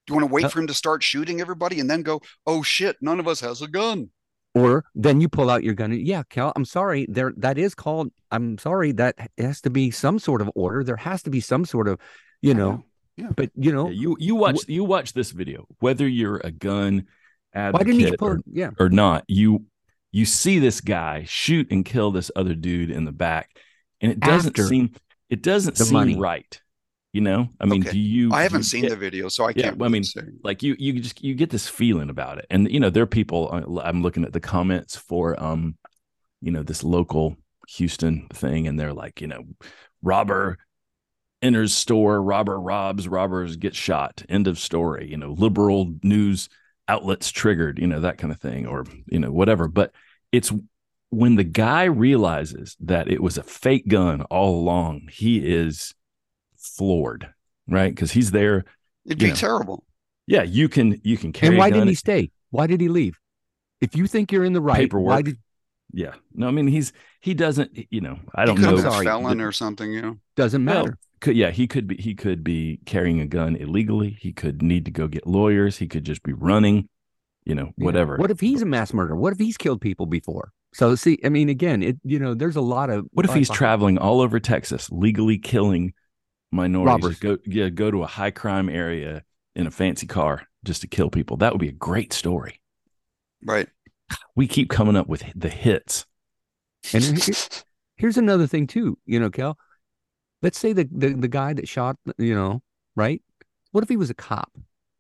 Do 0.06 0.14
you 0.14 0.16
want 0.20 0.30
to 0.30 0.34
wait 0.34 0.46
Uh, 0.46 0.50
for 0.50 0.60
him 0.60 0.68
to 0.68 0.74
start 0.74 1.04
shooting 1.04 1.42
everybody 1.42 1.80
and 1.80 1.90
then 1.90 2.02
go, 2.04 2.22
"Oh 2.46 2.62
shit, 2.64 2.96
none 3.02 3.20
of 3.20 3.28
us 3.28 3.40
has 3.42 3.62
a 3.62 3.68
gun"? 3.68 4.10
or 4.56 4.86
then 4.96 5.22
you 5.22 5.30
pull 5.30 5.52
out 5.52 5.64
your 5.64 5.76
gun. 5.76 5.92
and- 5.92 6.02
Yeah, 6.08 6.24
Cal. 6.30 6.52
I'm 6.56 6.66
sorry. 6.66 7.06
There, 7.08 7.32
that 7.38 7.60
is 7.60 7.76
called. 7.76 8.10
I'm 8.32 8.58
sorry. 8.58 8.92
That 8.92 9.16
has 9.38 9.62
to 9.62 9.70
be 9.70 9.92
some 9.92 10.18
sort 10.18 10.42
of 10.42 10.50
order. 10.56 10.84
There 10.84 10.96
has 10.96 11.22
to 11.24 11.30
be 11.30 11.42
some 11.42 11.64
sort 11.64 11.88
of, 11.88 12.00
you 12.42 12.56
know. 12.56 12.72
know, 12.72 12.84
yeah. 13.18 13.30
But 13.36 13.52
you 13.56 13.72
know, 13.72 13.88
Yeah, 13.90 14.00
you 14.02 14.18
you 14.20 14.36
watch 14.36 14.68
you 14.68 14.84
watch 14.84 15.14
this 15.14 15.30
video, 15.32 15.68
whether 15.80 16.08
you're 16.08 16.42
a 16.44 16.52
gun 16.52 16.94
why 17.00 17.06
advocate 17.58 17.88
didn't 17.88 18.12
he 18.12 18.18
pull? 18.18 18.30
or, 18.30 18.40
yeah, 18.52 18.70
or 18.80 18.90
not, 18.90 19.24
you 19.28 19.66
you 20.12 20.26
see 20.26 20.60
this 20.60 20.82
guy 20.82 21.26
shoot 21.28 21.68
and 21.72 21.84
kill 21.86 22.12
this 22.12 22.32
other 22.36 22.54
dude 22.56 22.92
in 22.92 23.06
the 23.06 23.12
back, 23.12 23.58
and 24.02 24.12
it 24.12 24.20
doesn't 24.20 24.52
After 24.58 24.68
seem 24.68 24.92
it 25.30 25.42
doesn't 25.44 25.78
seem 25.78 25.94
money. 25.94 26.16
right. 26.16 26.62
You 27.14 27.22
know, 27.22 27.50
I 27.60 27.66
mean, 27.66 27.82
Okay. 27.82 27.92
do 27.92 27.98
you? 28.00 28.32
I 28.32 28.44
haven't 28.44 28.60
you 28.60 28.64
seen 28.64 28.82
get- 28.84 28.92
the 28.92 28.96
video, 28.98 29.28
so 29.28 29.46
I 29.46 29.54
Yeah, 29.56 29.64
can't. 29.64 29.78
well, 29.78 29.90
I 29.90 29.92
mean, 29.92 30.04
say. 30.04 30.22
like 30.44 30.62
you 30.62 30.76
you 30.78 31.00
just 31.00 31.24
you 31.24 31.34
get 31.34 31.50
this 31.50 31.68
feeling 31.68 32.10
about 32.10 32.38
it 32.38 32.46
and 32.52 32.70
you 32.72 32.80
know 32.80 32.90
there 32.92 33.04
are 33.04 33.08
people 33.08 33.50
uh, 33.52 33.82
i'm 33.82 34.02
looking 34.04 34.24
at 34.24 34.34
the 34.34 34.40
comments 34.40 34.96
for 34.96 35.42
um 35.42 35.76
you 36.42 36.52
know 36.52 36.62
this 36.64 36.84
local 36.84 37.36
houston 37.70 38.28
thing 38.34 38.68
and 38.68 38.80
they're 38.80 38.94
like 38.94 39.20
you 39.20 39.28
know 39.28 39.44
robber 40.04 40.58
enters 41.42 41.74
store 41.74 42.22
robber 42.22 42.60
robs 42.60 43.08
robbers 43.08 43.56
get 43.58 43.74
shot 43.76 44.24
end 44.30 44.48
of 44.48 44.60
story 44.60 45.10
you 45.10 45.18
know 45.18 45.32
liberal 45.32 45.94
news 46.04 46.50
outlets 46.88 47.32
triggered 47.32 47.80
you 47.80 47.88
know 47.88 48.00
that 48.02 48.18
kind 48.18 48.32
of 48.34 48.40
thing 48.40 48.66
or 48.66 48.86
you 49.08 49.20
know 49.20 49.32
whatever 49.32 49.68
but 49.68 49.92
it's 50.32 50.52
when 51.10 51.36
the 51.36 51.44
guy 51.44 51.86
realizes 51.86 52.76
that 52.80 53.10
it 53.10 53.22
was 53.22 53.38
a 53.38 53.44
fake 53.44 53.88
gun 53.88 54.22
all 54.24 54.60
along 54.60 55.08
he 55.12 55.38
is 55.46 55.94
floored 56.58 57.30
right 57.68 57.94
because 57.94 58.12
he's 58.12 58.32
there 58.32 58.66
It'd 59.06 59.20
be 59.20 59.28
know, 59.30 59.36
terrible. 59.36 59.86
yeah, 60.26 60.44
you 60.44 60.68
can 60.68 61.00
you 61.04 61.18
can 61.18 61.32
carry. 61.32 61.52
and 61.52 61.58
why 61.58 61.70
didn't 61.70 61.88
he 61.88 61.96
stay? 61.96 62.30
Why 62.50 62.68
did 62.68 62.82
he 62.82 62.90
leave? 62.90 63.18
If 63.80 63.96
you 63.96 64.06
think 64.08 64.32
you're 64.32 64.44
in 64.44 64.54
the 64.54 64.62
right, 64.62 64.92
why 64.98 65.22
Paperwork. 65.22 65.24
did 65.24 65.38
Yeah, 65.94 66.16
no, 66.34 66.48
I 66.48 66.52
mean 66.52 66.68
he's 66.68 66.92
he 67.22 67.34
doesn't. 67.34 67.72
You 67.90 68.02
know, 68.02 68.20
I 68.36 68.46
don't 68.46 68.58
could 68.58 68.64
know. 68.64 68.70
have 68.70 68.78
been 68.78 68.88
a 68.88 68.92
sorry, 68.92 69.06
felon 69.06 69.40
or 69.42 69.52
something. 69.54 69.92
You 69.94 70.02
know. 70.02 70.18
doesn't 70.36 70.66
Well, 70.66 70.86
matter. 70.86 70.98
Could 71.20 71.36
yeah, 71.36 71.52
he 71.52 71.68
could 71.68 71.88
be 71.88 71.96
he 71.98 72.14
could 72.14 72.44
be 72.44 72.80
carrying 72.86 73.20
a 73.22 73.26
gun 73.26 73.56
illegally. 73.56 74.18
He 74.20 74.34
could 74.34 74.62
need 74.62 74.86
to 74.86 74.92
go 74.92 75.08
get 75.08 75.26
lawyers. 75.26 75.78
He 75.78 75.88
could 75.88 76.04
just 76.04 76.24
be 76.24 76.34
running. 76.34 76.90
You 77.46 77.56
know, 77.56 77.72
Yeah. 77.78 77.86
whatever. 77.86 78.18
What 78.18 78.30
if 78.30 78.40
he's 78.42 78.62
a 78.62 78.66
mass 78.66 78.94
murderer? 78.94 79.16
What 79.16 79.32
if 79.34 79.40
he's 79.40 79.58
killed 79.58 79.80
people 79.82 80.06
before? 80.06 80.52
So 80.74 80.96
see, 80.96 81.18
I 81.24 81.30
mean, 81.30 81.48
again, 81.50 81.82
it 81.82 81.98
you 82.04 82.20
know, 82.20 82.34
there's 82.34 82.58
a 82.58 82.62
lot 82.62 82.90
of 82.90 83.08
What 83.12 83.26
if 83.26 83.34
he's 83.34 83.50
traveling 83.50 83.98
all 83.98 84.22
over 84.22 84.40
Texas, 84.40 84.92
legally 84.92 85.38
killing 85.38 85.94
minorities? 86.52 87.04
Robbers. 87.04 87.20
Go 87.20 87.38
yeah, 87.46 87.70
go 87.70 87.90
to 87.90 88.04
a 88.04 88.08
high 88.08 88.32
crime 88.32 88.70
area 88.70 89.24
in 89.56 89.66
a 89.66 89.72
fancy 89.72 90.08
car 90.08 90.44
just 90.66 90.82
to 90.82 90.88
kill 90.88 91.10
people. 91.10 91.38
That 91.38 91.54
would 91.54 91.62
be 91.62 91.70
a 91.70 91.74
great 91.74 92.14
story. 92.14 92.62
Right. 93.44 93.68
We 94.36 94.48
keep 94.48 94.70
coming 94.70 94.96
up 94.96 95.08
with 95.08 95.24
the 95.36 95.50
hits. 95.50 96.06
And 96.94 97.04
here's 97.96 98.18
another 98.18 98.46
thing 98.48 98.68
too, 98.68 98.98
you 99.06 99.20
know, 99.20 99.30
Kel. 99.30 99.58
Let's 100.42 100.60
say 100.60 100.74
the, 100.74 100.88
the 100.92 101.10
the 101.14 101.28
guy 101.28 101.54
that 101.54 101.68
shot, 101.68 101.98
you 102.18 102.36
know, 102.36 102.62
right? 102.96 103.22
What 103.72 103.84
if 103.84 103.90
he 103.90 103.98
was 103.98 104.10
a 104.10 104.14
cop? 104.14 104.52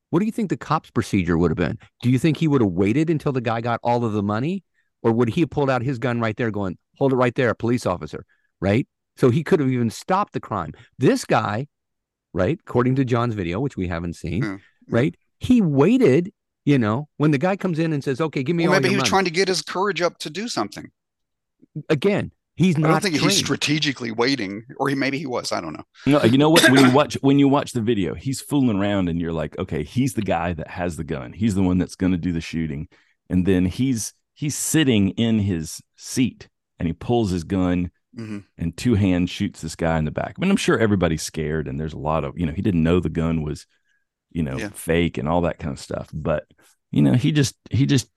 What 0.10 0.20
do 0.20 0.26
you 0.26 0.32
think 0.32 0.50
the 0.50 0.58
cop's 0.58 0.90
procedure 0.90 1.38
would 1.38 1.52
have 1.52 1.58
been? 1.58 1.78
Do 2.02 2.10
you 2.10 2.18
think 2.18 2.38
he 2.38 2.48
would 2.48 2.62
have 2.62 2.72
waited 2.72 3.10
until 3.10 3.32
the 3.34 3.42
guy 3.42 3.62
got 3.62 3.80
all 3.84 4.04
of 4.06 4.14
the 4.14 4.24
money, 4.24 4.64
or 5.04 5.12
would 5.12 5.30
he 5.30 5.42
have 5.42 5.50
pulled 5.50 5.70
out 5.70 5.82
his 5.84 6.00
gun 6.00 6.20
right 6.20 6.36
there, 6.38 6.50
going, 6.50 6.78
"Hold 6.98 7.14
it 7.14 7.18
right 7.18 7.36
there, 7.36 7.54
police 7.54 7.86
officer," 7.86 8.26
right? 8.62 8.88
So 9.16 9.30
he 9.30 9.44
could 9.44 9.60
have 9.60 9.70
even 9.70 9.90
stopped 9.90 10.34
the 10.34 10.40
crime. 10.40 10.74
This 10.98 11.26
guy, 11.26 11.68
right, 12.34 12.60
according 12.68 12.96
to 12.96 13.06
John's 13.06 13.34
video, 13.36 13.60
which 13.60 13.76
we 13.78 13.88
haven't 13.88 14.14
seen, 14.16 14.44
Yeah. 14.44 14.58
right? 14.90 15.16
He 15.40 15.62
waited. 15.62 16.32
You 16.66 16.78
know, 16.78 17.08
when 17.16 17.32
the 17.32 17.38
guy 17.38 17.56
comes 17.56 17.80
in 17.80 17.94
and 17.94 18.04
says, 18.04 18.20
"Okay, 18.20 18.44
give 18.44 18.54
me 18.56 18.64
Well, 18.68 18.74
all 18.74 18.82
maybe 18.82 18.90
he 18.90 18.96
was 18.96 19.04
money," 19.04 19.10
trying 19.10 19.26
to 19.26 19.32
get 19.32 19.48
his 19.48 19.62
courage 19.62 20.02
up 20.02 20.18
to 20.20 20.30
do 20.30 20.48
something. 20.50 20.92
again, 21.90 22.32
he's 22.58 22.78
not. 22.78 22.90
I 22.90 22.92
don't 22.94 23.02
think 23.02 23.16
trained. 23.16 23.32
he's 23.32 23.40
strategically 23.40 24.12
waiting, 24.12 24.64
or 24.78 24.90
he 24.90 24.96
maybe 24.96 25.18
he 25.18 25.26
was. 25.26 25.52
I 25.52 25.62
don't 25.62 25.74
know. 25.74 25.84
No, 26.06 26.24
you 26.24 26.38
know 26.38 26.50
what? 26.50 26.70
When 26.70 26.86
you 26.86 26.92
watch 26.96 27.18
when 27.22 27.40
you 27.40 27.48
watch 27.48 27.72
the 27.72 27.82
video, 27.82 28.14
he's 28.14 28.42
fooling 28.42 28.78
around, 28.80 29.08
and 29.10 29.22
you're 29.22 29.34
like, 29.34 29.58
okay, 29.58 29.84
he's 29.84 30.14
the 30.14 30.22
guy 30.22 30.54
that 30.54 30.68
has 30.68 30.98
the 30.98 31.04
gun. 31.06 31.34
He's 31.34 31.56
the 31.56 31.64
one 31.64 31.78
that's 31.78 31.96
going 31.96 32.12
to 32.12 32.18
do 32.18 32.34
the 32.34 32.42
shooting, 32.42 32.90
and 33.30 33.46
then 33.46 33.66
he's 33.66 34.14
he's 34.34 34.56
sitting 34.56 35.12
in 35.12 35.40
his 35.40 35.82
seat, 35.96 36.50
and 36.80 36.88
he 36.88 36.94
pulls 36.94 37.32
his 37.32 37.44
gun 37.46 37.92
hmm 38.16 38.40
and 38.58 38.76
two 38.76 38.96
hands 38.96 39.30
shoots 39.30 39.62
this 39.62 39.76
guy 39.76 40.00
in 40.00 40.06
the 40.06 40.12
back. 40.12 40.34
I 40.38 40.42
mean, 40.42 40.50
I'm 40.50 40.58
sure 40.58 40.80
everybody's 40.80 41.22
scared, 41.22 41.68
and 41.68 41.80
there's 41.80 41.94
a 41.94 42.00
lot 42.00 42.24
of 42.24 42.38
you 42.38 42.46
know 42.48 42.52
he 42.54 42.62
didn't 42.64 42.84
know 42.84 43.00
the 43.00 43.10
gun 43.10 43.44
was, 43.44 43.68
you 44.32 44.44
know, 44.44 44.58
Yeah. 44.58 44.70
fake 44.74 45.18
and 45.18 45.28
all 45.30 45.42
that 45.42 45.60
kind 45.60 45.74
of 45.74 45.80
stuff. 45.80 46.10
But 46.14 46.46
you 46.92 47.02
know, 47.04 47.14
he 47.14 47.32
just 47.32 47.56
he 47.70 47.86
just 47.86 48.10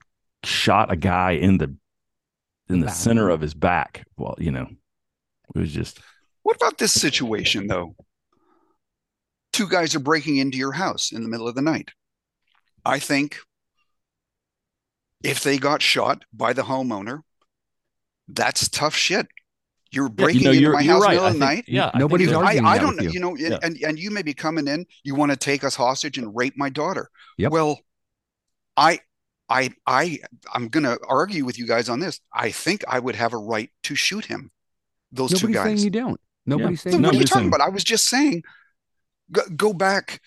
shot 0.43 0.91
a 0.91 0.95
guy 0.95 1.31
in 1.31 1.57
the 1.59 1.75
in 2.71 2.79
the 2.79 2.87
Back. 2.87 2.95
center 2.95 3.29
of 3.29 3.41
his 3.41 3.53
back. 3.53 4.05
Well, 4.17 4.35
you 4.39 4.51
know, 4.51 4.67
it 5.55 5.59
was 5.59 5.71
just 5.73 5.99
What 6.43 6.55
about 6.55 6.77
this 6.77 6.93
situation 6.93 7.67
though? 7.67 7.95
Two 9.53 9.67
guys 9.67 9.93
are 9.95 9.99
breaking 9.99 10.37
into 10.37 10.57
your 10.57 10.71
house 10.71 11.11
in 11.11 11.23
the 11.23 11.29
middle 11.29 11.47
of 11.47 11.55
the 11.55 11.61
night. 11.61 11.91
I 12.85 12.99
think 12.99 13.37
if 15.23 15.43
they 15.43 15.57
got 15.57 15.81
shot 15.81 16.23
by 16.33 16.53
the 16.53 16.63
homeowner, 16.63 17.21
that's 18.27 18.67
tough 18.69 18.95
shit. 18.95 19.27
You're 19.91 20.05
Yeah, 20.05 20.09
breaking 20.25 20.41
you 20.41 20.45
know, 20.45 20.51
into 20.51 20.61
you're, 20.61 20.73
my 20.73 20.79
you're 20.81 20.93
house 20.93 21.03
in 21.03 21.07
right. 21.07 21.13
middle 21.15 21.27
of 21.27 21.33
the 21.33 21.39
night. 21.39 21.65
yeah, 21.67 21.91
Nobody's 21.95 22.29
you're- 22.29 22.37
I, 22.41 22.45
arguing 22.47 22.65
I 22.65 22.77
that 22.77 22.81
don't 22.83 22.95
know, 22.95 23.03
you. 23.03 23.09
you 23.11 23.19
know, 23.19 23.35
Yeah. 23.35 23.57
and 23.61 23.77
and 23.83 23.99
you 23.99 24.09
may 24.09 24.21
be 24.21 24.33
coming 24.33 24.67
in. 24.67 24.85
You 25.03 25.15
want 25.15 25.31
to 25.31 25.37
take 25.37 25.63
us 25.65 25.75
hostage 25.75 26.17
and 26.17 26.33
rape 26.35 26.53
my 26.57 26.69
daughter. 26.69 27.09
Yep. 27.37 27.51
Well, 27.51 27.79
I, 28.77 28.99
I, 29.51 29.69
I, 29.85 30.19
I'm 30.53 30.69
gonna 30.69 30.97
argue 31.07 31.43
with 31.43 31.59
you 31.59 31.67
guys 31.67 31.89
on 31.89 31.99
this. 31.99 32.19
I 32.33 32.51
think 32.51 32.83
I 32.87 32.99
would 32.99 33.15
have 33.15 33.33
a 33.33 33.37
right 33.37 33.69
to 33.83 33.95
shoot 33.95 34.25
him. 34.25 34.49
Those 35.11 35.31
Nobody's 35.31 35.41
two 35.41 35.53
saying 35.53 35.75
guys. 35.75 35.83
you 35.83 35.89
don't. 35.89 36.19
Nobody's 36.45 36.83
Then 36.83 36.93
saying 36.93 37.01
No, 37.01 37.09
what 37.09 37.13
are 37.13 37.15
you 37.15 37.19
you 37.19 37.23
listen. 37.23 37.35
talking 37.35 37.47
about? 37.49 37.61
I 37.61 37.69
was 37.69 37.83
just 37.83 38.07
saying. 38.07 38.43
Go, 39.31 39.41
go 39.55 39.73
back 39.73 40.21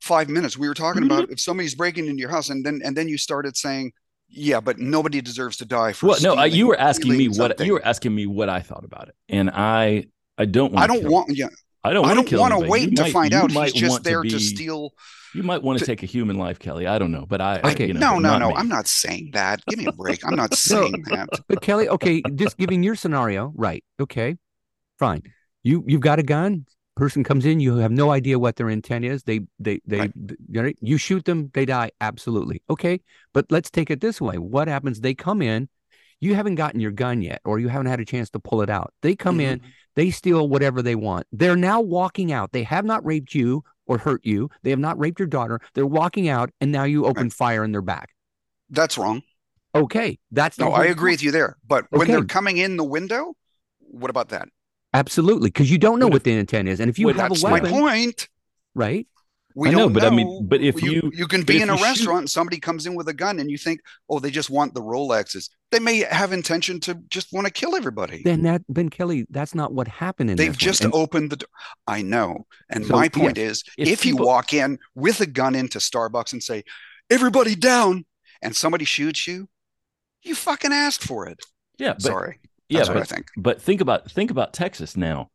five 0.00 0.28
minutes. 0.28 0.56
We 0.56 0.68
were 0.68 0.74
talking 0.74 1.04
about 1.04 1.24
mm-hmm. 1.24 1.32
if 1.32 1.40
somebody's 1.40 1.74
breaking 1.74 2.06
into 2.06 2.20
your 2.20 2.30
house, 2.30 2.50
and 2.50 2.64
then 2.64 2.80
and 2.84 2.96
then 2.96 3.08
you 3.08 3.18
started 3.18 3.56
saying, 3.56 3.92
"Yeah, 4.28 4.60
but 4.60 4.78
nobody 4.78 5.20
deserves 5.20 5.56
to 5.58 5.64
die 5.64 5.92
for." 5.92 6.08
Well, 6.08 6.18
no, 6.22 6.32
uh, 6.34 6.42
I, 6.42 6.46
you 6.46 6.66
were 6.66 6.78
asking 6.78 7.16
me 7.16 7.32
stealing 7.32 7.50
what 7.50 7.66
you 7.66 7.74
were 7.74 7.84
asking 7.84 8.14
me 8.14 8.26
what 8.26 8.48
I 8.48 8.60
thought 8.60 8.84
about 8.84 9.08
it, 9.08 9.14
and 9.28 9.50
I 9.50 10.06
I 10.36 10.44
don't 10.44 10.72
want 10.72 10.84
I 10.84 10.94
don't 10.94 11.08
want. 11.08 11.36
Yeah, 11.36 11.48
I 11.84 11.92
don't 11.92 12.04
I 12.04 12.08
want 12.08 12.16
don't 12.16 12.24
to 12.24 12.30
kill 12.30 12.40
want 12.40 12.50
to 12.52 12.56
anybody. 12.56 12.70
wait 12.70 12.90
You 12.90 12.96
to 12.96 13.02
might- 13.02 13.12
find 13.12 13.34
out. 13.34 13.52
might 13.52 13.72
He's 13.72 13.82
just 13.82 14.02
there 14.04 14.22
to, 14.22 14.28
be- 14.28 14.38
steal. 14.38 14.94
You 15.34 15.42
might 15.42 15.62
want 15.62 15.78
to 15.78 15.84
to- 15.84 15.90
take 15.90 16.02
a 16.02 16.06
human 16.06 16.38
life, 16.38 16.58
Kelly. 16.58 16.86
I 16.86 16.98
don't 16.98 17.10
know, 17.12 17.26
but 17.26 17.40
I, 17.40 17.60
I 17.62 17.72
Okay. 17.72 17.88
you 17.88 17.94
know, 17.94 18.00
No, 18.00 18.18
no, 18.18 18.38
no. 18.38 18.48
me. 18.48 18.54
I'm 18.56 18.68
not 18.68 18.86
saying 18.86 19.30
that. 19.34 19.60
Give 19.66 19.78
me 19.78 19.86
a 19.86 19.92
break. 19.92 20.24
I'm 20.26 20.36
not 20.36 20.54
saying 20.70 21.04
that. 21.10 21.28
But 21.48 21.60
Kelly, 21.60 21.88
okay, 21.88 22.22
just 22.34 22.56
giving 22.56 22.82
your 22.82 22.94
scenario, 22.94 23.52
right? 23.56 23.84
Okay, 24.00 24.36
fine. 24.98 25.22
You 25.62 25.84
you've 25.86 26.00
got 26.00 26.18
a 26.18 26.22
gun. 26.22 26.66
Person 26.96 27.24
comes 27.24 27.44
in, 27.44 27.58
you 27.58 27.78
have 27.78 27.90
no 27.90 28.12
idea 28.12 28.38
what 28.38 28.54
their 28.54 28.70
intent 28.70 29.04
is. 29.04 29.24
They 29.24 29.40
they 29.58 29.80
they 29.84 29.98
Right. 29.98 30.12
th- 30.28 30.38
you 30.48 30.62
know, 30.62 30.72
you 30.80 30.96
shoot 30.96 31.24
them, 31.24 31.50
they 31.52 31.64
die. 31.64 31.90
Absolutely. 32.00 32.62
Okay, 32.70 33.00
but 33.32 33.46
let's 33.50 33.68
take 33.68 33.90
it 33.90 34.00
this 34.00 34.20
way. 34.20 34.38
What 34.38 34.68
happens? 34.68 35.00
They 35.00 35.12
come 35.14 35.42
in, 35.42 35.68
you 36.24 36.34
haven't 36.34 36.54
gotten 36.56 36.80
your 36.80 36.90
gun 36.90 37.22
yet, 37.22 37.40
or 37.44 37.58
you 37.58 37.68
haven't 37.68 37.86
had 37.86 38.00
a 38.00 38.04
chance 38.04 38.30
to 38.30 38.38
pull 38.40 38.62
it 38.62 38.70
out. 38.70 38.92
They 39.02 39.14
come 39.14 39.40
in, 39.40 39.60
Mhm. 39.60 39.64
they 39.94 40.10
steal 40.10 40.48
whatever 40.48 40.82
they 40.82 40.94
want. 40.94 41.26
They're 41.32 41.56
now 41.56 41.80
walking 41.80 42.32
out. 42.32 42.52
They 42.52 42.62
have 42.64 42.84
not 42.84 43.04
raped 43.04 43.34
you 43.34 43.62
or 43.86 43.98
hurt 43.98 44.24
you. 44.24 44.48
They 44.62 44.70
have 44.70 44.78
not 44.78 44.98
raped 44.98 45.18
your 45.18 45.28
daughter. 45.28 45.60
They're 45.74 45.86
walking 45.86 46.28
out, 46.28 46.50
and 46.60 46.72
now 46.72 46.84
you 46.84 47.04
open 47.06 47.30
fire 47.30 47.62
in 47.64 47.72
their 47.72 47.82
back. 47.82 48.10
That's 48.70 48.96
wrong. 48.96 49.22
Okay, 49.74 50.18
that's 50.30 50.58
No, 50.58 50.70
I 50.70 50.84
agree 50.84 51.10
point. 51.10 51.14
with 51.14 51.22
you 51.24 51.30
there. 51.32 51.56
But 51.66 51.86
when 51.90 52.06
they're 52.08 52.24
coming 52.24 52.56
in 52.58 52.76
the 52.76 52.84
window, 52.84 53.34
what 53.80 54.08
about 54.10 54.28
that? 54.30 54.48
Absolutely, 54.92 55.48
because 55.48 55.70
you 55.70 55.78
don't 55.78 55.98
know 55.98 56.06
What 56.06 56.22
the 56.22 56.32
intent 56.32 56.68
is, 56.68 56.78
and 56.80 56.88
if 56.88 56.98
you 56.98 57.08
have 57.08 57.16
That's 57.16 57.42
a 57.42 57.48
my 57.48 57.60
point. 57.60 58.28
right? 58.74 59.06
We 59.56 59.68
I 59.68 59.72
know, 59.72 59.78
don't 59.78 59.92
but 59.92 60.02
I 60.04 60.10
mean, 60.10 60.46
but 60.48 60.60
if 60.60 60.82
you- 60.82 61.12
you 61.14 61.28
can 61.28 61.42
be 61.44 61.62
in 61.62 61.70
a 61.70 61.74
you 61.74 61.78
shoot- 61.78 61.84
restaurant 61.84 62.18
and 62.20 62.30
somebody 62.30 62.58
comes 62.58 62.86
in 62.86 62.96
with 62.96 63.06
a 63.06 63.12
gun 63.14 63.38
and 63.38 63.48
you 63.50 63.56
think, 63.56 63.80
oh, 64.08 64.18
they 64.18 64.32
just 64.32 64.50
want 64.50 64.74
the 64.74 64.80
Rolexes. 64.82 65.48
They 65.70 65.78
may 65.78 65.98
have 65.98 66.32
intention 66.32 66.80
to 66.80 66.94
just 67.08 67.32
want 67.32 67.46
to 67.46 67.52
kill 67.52 67.76
everybody. 67.76 68.22
Then 68.24 68.42
that 68.42 68.62
Ben 68.68 68.88
Kelly, 68.88 69.26
that's 69.30 69.54
not 69.54 69.72
what 69.72 69.86
happened 69.86 70.30
in 70.30 70.36
They've 70.36 70.56
just 70.58 70.82
And- 70.82 70.92
opened 70.92 71.30
the 71.30 71.36
door. 71.36 71.48
I 71.86 72.02
know. 72.02 72.46
And 72.68 72.84
So, 72.84 72.92
my 72.94 73.08
point 73.08 73.38
is 73.38 73.62
If 73.78 73.88
if, 73.88 74.04
you 74.04 74.14
people- 74.14 74.26
walk 74.26 74.52
in 74.52 74.78
with 74.96 75.20
a 75.20 75.26
gun 75.26 75.54
into 75.54 75.78
Starbucks 75.78 76.32
and 76.32 76.42
say, 76.42 76.64
everybody 77.08 77.54
down, 77.54 78.06
and 78.42 78.56
somebody 78.56 78.84
shoots 78.84 79.26
you, 79.28 79.48
you 80.22 80.34
fucking 80.34 80.72
asked 80.72 81.04
for 81.04 81.28
it. 81.28 81.38
yeah, 81.78 81.92
but 81.92 82.02
Sorry. 82.02 82.40
yeah, 82.68 82.78
That's 82.78 82.88
what 82.88 82.96
I 82.96 83.00
but, 83.00 83.08
think. 83.08 83.26
but 83.36 83.62
think 83.62 83.80
about 83.80 84.10
think 84.10 84.30
about 84.32 84.52
Texas 84.52 84.96
now. 84.96 85.30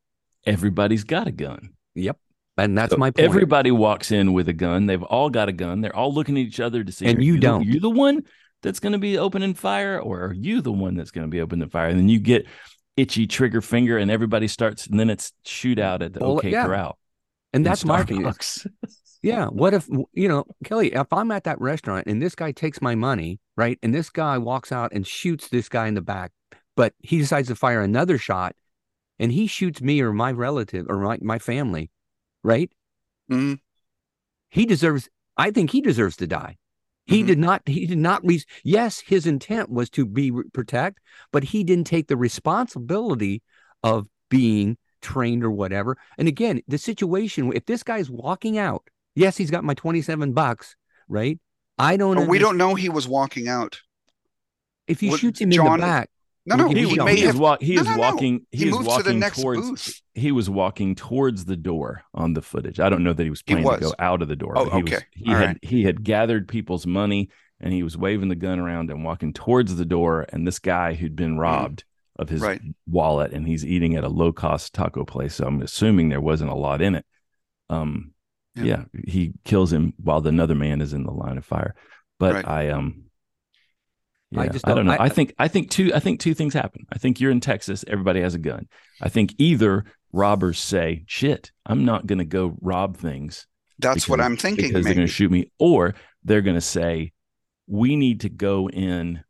Everybody's 0.46 1.04
got 1.06 1.28
a 1.28 1.32
gun. 1.32 1.70
Yep. 1.96 2.18
And 2.64 2.78
that's 2.78 2.92
So 2.92 2.98
my 2.98 3.12
point. 3.12 3.26
Everybody 3.28 3.72
walks 3.72 4.12
in 4.12 4.34
with 4.34 4.48
a 4.50 4.54
gun. 4.54 4.86
They've 4.86 5.04
all 5.04 5.30
got 5.30 5.50
a 5.50 5.52
gun. 5.54 5.82
They're 5.82 5.96
all 5.96 6.14
looking 6.14 6.36
at 6.38 6.42
each 6.42 6.60
other 6.60 6.84
to 6.84 6.92
see. 6.92 7.06
And 7.06 7.24
you 7.24 7.34
the- 7.34 7.40
don't. 7.40 7.64
you're 7.66 7.80
the 7.82 7.90
one 7.90 8.24
that's 8.62 8.80
going 8.80 8.94
to 8.94 9.00
be 9.00 9.18
opening 9.18 9.54
fire, 9.54 10.00
or 10.00 10.22
are 10.26 10.34
you 10.34 10.62
the 10.62 10.72
one 10.72 10.96
that's 10.96 11.12
going 11.12 11.26
to 11.26 11.32
be 11.32 11.42
opening 11.42 11.70
fire? 11.70 11.88
And 11.88 11.98
then 12.00 12.10
you 12.10 12.20
get 12.20 12.46
itchy 12.98 13.26
trigger 13.28 13.62
finger, 13.62 13.98
and 13.98 14.12
everybody 14.12 14.48
starts, 14.48 14.88
and 14.88 15.00
then 15.00 15.10
it's 15.10 15.32
shootout 15.46 16.02
at 16.02 16.14
the 16.14 16.20
Well, 16.20 16.34
OK 16.40 16.52
yeah. 16.52 16.66
Corral. 16.66 16.98
and 17.54 17.66
that's 17.66 17.86
my. 17.86 18.04
Starbucks. 18.04 18.68
Yeah. 19.22 19.48
What 19.48 19.74
if, 19.74 19.86
you 20.14 20.30
know, 20.30 20.46
Kelly, 20.64 20.94
if 20.94 21.12
I'm 21.12 21.30
at 21.32 21.44
that 21.44 21.60
restaurant 21.60 22.08
and 22.08 22.22
this 22.22 22.36
guy 22.36 22.54
takes 22.54 22.82
my 22.82 22.96
money, 22.96 23.38
right? 23.58 23.78
And 23.84 23.94
this 23.94 24.10
guy 24.10 24.38
walks 24.38 24.72
out 24.72 24.94
and 24.94 25.06
shoots 25.06 25.50
this 25.50 25.68
guy 25.68 25.88
in 25.88 25.94
the 25.94 26.02
back, 26.02 26.32
but 26.78 26.94
he 27.00 27.18
decides 27.18 27.50
to 27.50 27.56
fire 27.56 27.82
another 27.82 28.18
shot 28.18 28.56
and 29.20 29.30
he 29.30 29.46
shoots 29.48 29.82
me 29.82 30.00
or 30.00 30.14
my 30.14 30.32
relative 30.32 30.86
or 30.88 31.00
my, 31.00 31.18
my 31.22 31.38
family, 31.38 31.90
right? 32.44 32.72
Mhm. 33.30 33.60
He 34.50 34.66
deserves, 34.66 35.10
I 35.38 35.52
think 35.52 35.72
he 35.72 35.82
deserves 35.82 36.16
to 36.18 36.28
die. 36.28 36.58
He 37.06 37.24
Mhm. 37.24 37.28
did 37.28 37.40
not, 37.40 37.62
he 37.68 37.86
did 37.88 37.98
not, 37.98 38.26
re- 38.26 38.44
yes, 38.64 39.00
his 39.00 39.26
intent 39.26 39.70
was 39.70 39.90
to 39.92 40.06
be 40.06 40.32
protect, 40.54 41.00
but 41.32 41.46
he 41.46 41.64
didn't 41.64 41.88
take 41.88 42.08
the 42.08 42.18
responsibility 42.18 43.42
of 43.84 44.08
being 44.30 44.78
trained 45.02 45.44
or 45.44 45.52
whatever. 45.52 45.98
And 46.18 46.28
again, 46.28 46.62
the 46.68 46.78
situation, 46.78 47.52
if 47.54 47.66
this 47.66 47.84
guy's 47.84 48.10
walking 48.10 48.58
out, 48.58 48.88
yes, 49.16 49.38
he's 49.38 49.50
got 49.52 49.64
my 49.64 49.74
27 49.74 50.34
bucks, 50.34 50.76
right? 51.08 51.40
I 51.78 51.98
don't 51.98 52.16
But 52.16 52.28
we 52.28 52.38
don't 52.40 52.58
know 52.58 52.76
he 52.76 52.90
was 52.90 53.08
walking 53.08 53.48
out. 53.48 53.82
if 54.88 55.00
he 55.00 55.10
what- 55.10 55.20
shoots 55.20 55.40
him 55.40 55.50
in 55.50 55.56
John- 55.56 55.80
the 55.80 55.86
back. 55.86 56.10
No, 56.50 56.56
no, 56.56 56.68
he 56.70 56.80
he, 56.80 56.86
was- 56.86 56.98
may 57.06 57.16
he 57.16 57.24
is, 57.24 57.36
wa- 57.36 57.58
he 57.62 57.76
No, 57.76 57.82
is 57.82 57.88
no, 57.88 57.98
walking. 57.98 58.46
He, 58.52 58.58
He 58.58 58.66
is 58.66 58.72
moved 58.72 58.84
to 58.86 58.90
walking 58.90 59.06
the 59.06 59.14
next 59.14 59.42
towards. 59.42 59.62
booth. 59.62 60.02
He 60.16 60.32
was 60.32 60.50
walking 60.50 60.96
towards 60.96 61.46
the 61.46 61.56
door 61.56 62.04
on 62.14 62.34
the 62.34 62.42
footage. 62.42 62.80
I 62.80 62.90
don't 62.90 63.04
know 63.04 63.14
that 63.14 63.24
he 63.24 63.30
was 63.30 63.44
He 63.46 63.54
planning 63.54 63.72
to 63.72 63.80
go 63.80 63.94
out 64.00 64.22
of 64.22 64.28
the 64.28 64.36
door. 64.36 64.54
Oh, 64.58 64.66
but 64.66 64.74
he 64.76 64.84
Was, 64.84 64.94
okay. 64.94 65.06
he 65.12 65.30
All 65.32 65.36
had 65.38 65.46
right. 65.48 65.58
he 65.62 65.84
had 65.84 66.04
gathered 66.04 66.48
people's 66.48 66.86
money 66.88 67.30
and 67.62 67.72
he 67.74 67.84
was 67.84 67.98
waving 67.98 68.30
the 68.30 68.36
gun 68.36 68.60
around 68.60 68.90
and 68.90 69.04
walking 69.04 69.32
towards 69.34 69.76
the 69.76 69.86
door. 69.86 70.26
And 70.30 70.46
this 70.48 70.60
guy 70.60 70.94
who'd 70.94 71.16
been 71.16 71.38
robbed 71.38 71.84
of 72.18 72.30
his 72.30 72.42
Mm. 72.42 72.46
Right. 72.48 72.62
wallet 72.88 73.32
and 73.32 73.48
he's 73.48 73.66
eating 73.66 73.96
at 73.96 74.04
a 74.04 74.10
low 74.10 74.34
cost 74.34 74.74
taco 74.74 75.06
place. 75.06 75.36
So 75.36 75.46
I'm 75.46 75.62
assuming 75.62 76.10
there 76.10 76.20
wasn't 76.22 76.52
a 76.52 76.56
lot 76.56 76.82
in 76.82 76.96
it. 76.96 77.06
Um, 77.70 78.14
Yeah. 78.56 78.64
yeah, 78.64 78.84
he 79.06 79.34
kills 79.46 79.72
him 79.72 79.94
while 79.98 80.20
the 80.22 80.30
another 80.30 80.56
man 80.56 80.82
is 80.82 80.94
in 80.94 81.04
the 81.04 81.12
line 81.12 81.38
of 81.38 81.46
fire. 81.46 81.76
But 82.20 82.34
Right. 82.34 82.48
I 82.48 82.70
um. 82.70 83.04
I 84.38 84.48
just 84.48 84.66
don't 84.66 84.76
don't- 84.78 84.86
know. 84.88 84.92
I- 84.94 85.06
I, 85.06 85.10
think 85.10 85.34
I 85.40 85.48
think 85.48 85.70
two 85.72 85.92
I 85.94 86.00
think 86.00 86.20
two 86.20 86.34
things 86.34 86.54
happen. 86.54 86.86
I 86.92 86.98
think 86.98 87.20
you're 87.20 87.32
in 87.32 87.40
Texas, 87.40 87.84
everybody 87.88 88.22
has 88.22 88.36
a 88.36 88.40
gun. 88.40 88.68
I 89.02 89.10
think 89.10 89.34
either 89.38 89.86
robbers 90.12 90.60
say, 90.60 91.04
"Shit, 91.08 91.52
I'm 91.66 91.86
not 91.86 92.06
going 92.08 92.20
to 92.20 92.26
go 92.26 92.58
rob 92.62 92.98
things 92.98 93.48
That's 93.80 94.08
what 94.10 94.22
I'm 94.22 94.38
thinking. 94.38 94.68
because 94.68 94.84
they're 94.84 94.92
Maybe. 94.92 94.96
going 94.96 95.08
to 95.08 95.14
shoot 95.14 95.32
me," 95.32 95.52
or 95.60 95.96
they're 96.24 96.42
going 96.42 96.56
to 96.58 96.62
say, 96.62 97.12
"We 97.68 97.96
need 97.96 98.22
to 98.22 98.30
go 98.30 98.70
in 98.70 99.24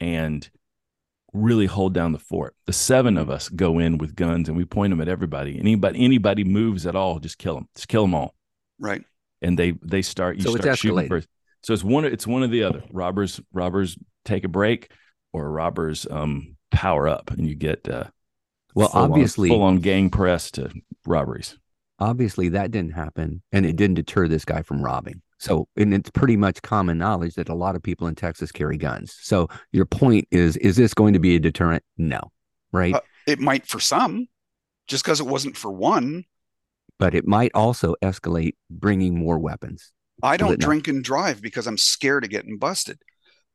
and 0.00 0.48
really 1.32 1.66
hold 1.66 1.92
down 1.94 2.12
the 2.12 2.18
fort." 2.18 2.54
The 2.66 2.72
seven 2.72 3.16
of 3.16 3.30
us 3.30 3.48
go 3.48 3.78
in 3.78 3.98
with 3.98 4.14
guns 4.14 4.48
and 4.48 4.56
we 4.56 4.64
point 4.64 4.90
them 4.90 5.00
at 5.00 5.08
everybody. 5.08 5.58
Anybody 5.58 6.04
anybody 6.04 6.44
moves 6.44 6.86
at 6.86 6.94
all, 6.94 7.18
just 7.18 7.38
kill 7.38 7.54
them. 7.56 7.68
Just 7.74 7.88
kill 7.88 8.02
them 8.02 8.14
all. 8.14 8.34
Right. 8.78 9.02
And 9.42 9.58
they 9.58 9.72
they 9.82 10.02
start 10.02 10.36
you 10.36 10.42
So 10.44 10.54
it's 10.54 10.62
start 10.64 10.78
shooting 10.78 11.08
first. 11.08 11.28
So 11.64 11.72
it's 11.72 11.82
one 11.84 12.04
it's 12.04 12.26
one 12.26 12.42
or 12.42 12.46
the 12.48 12.62
other. 12.62 12.82
Robbers 12.92 13.40
robbers 13.52 13.96
take 14.24 14.44
a 14.44 14.48
break, 14.48 14.90
or 15.32 15.50
robbers 15.50 16.06
um 16.10 16.56
power 16.70 17.08
up, 17.08 17.30
and 17.30 17.46
you 17.48 17.54
get 17.54 17.88
uh, 17.88 18.04
Well, 18.74 18.88
full 18.88 19.00
on- 19.02 19.10
obviously- 19.12 19.48
full 19.48 19.62
on 19.62 19.78
gang 19.78 20.10
press 20.10 20.50
to 20.52 20.70
robberies. 21.06 21.58
Obviously, 22.00 22.48
that 22.50 22.70
didn't 22.72 22.92
happen, 22.92 23.42
and 23.52 23.64
it 23.64 23.76
didn't 23.76 23.94
deter 23.94 24.26
this 24.28 24.44
guy 24.44 24.62
from 24.62 24.82
robbing. 24.82 25.22
So, 25.38 25.68
and 25.76 25.94
it's 25.94 26.10
pretty 26.10 26.36
much 26.36 26.60
common 26.62 26.98
knowledge 26.98 27.34
that 27.36 27.48
a 27.48 27.54
lot 27.54 27.76
of 27.76 27.82
people 27.82 28.08
in 28.08 28.14
Texas 28.16 28.50
carry 28.50 28.76
guns. 28.76 29.16
So, 29.20 29.48
your 29.72 29.84
point 29.86 30.26
is, 30.32 30.56
is 30.56 30.74
this 30.76 30.92
going 30.92 31.12
to 31.12 31.20
be 31.20 31.36
a 31.36 31.38
deterrent? 31.40 31.84
No, 31.96 32.32
right? 32.72 32.94
Uh, 32.94 33.00
It 33.28 33.38
might 33.38 33.66
for 33.66 33.78
some, 33.78 34.26
just 34.88 35.04
because 35.04 35.20
it 35.20 35.26
wasn't 35.26 35.56
for 35.56 35.70
one. 35.70 36.24
but 36.98 37.14
it 37.14 37.26
might 37.26 37.52
also 37.54 37.94
escalate, 38.02 38.54
bringing 38.70 39.16
more 39.16 39.38
weapons, 39.38 39.92
I 40.22 40.36
don't 40.36 40.60
drink 40.60 40.88
and 40.88 41.02
drive 41.04 41.42
because 41.42 41.66
I'm 41.66 41.78
scared 41.78 42.24
of 42.24 42.30
getting 42.30 42.58
busted. 42.58 42.98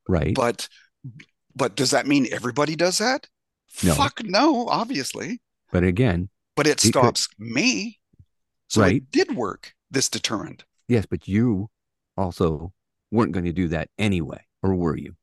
right? 0.07 0.34
But 0.36 0.68
but 1.55 1.76
does 1.76 1.91
that 1.91 2.07
mean 2.07 2.28
everybody 2.32 2.76
does 2.76 2.97
that? 2.99 3.28
No. 3.84 3.93
Fuck 3.93 4.24
no, 4.24 4.68
obviously. 4.68 5.41
But 5.72 5.84
again, 5.84 6.30
But 6.55 6.68
it 6.68 6.80
could- 6.80 6.89
stops 6.89 7.28
me. 7.38 7.99
So 8.68 8.82
Right. 8.82 8.97
it 8.97 9.12
did 9.12 9.36
work, 9.36 9.74
this 9.89 10.10
deterrent. 10.10 10.64
yes, 10.88 11.05
but 11.05 11.28
you 11.28 11.70
also 12.18 12.74
weren't 13.12 13.32
going 13.32 13.45
to 13.45 13.53
do 13.53 13.68
that 13.70 13.89
anyway, 13.97 14.43
or 14.62 14.76
were 14.76 14.95
you? 14.97 15.16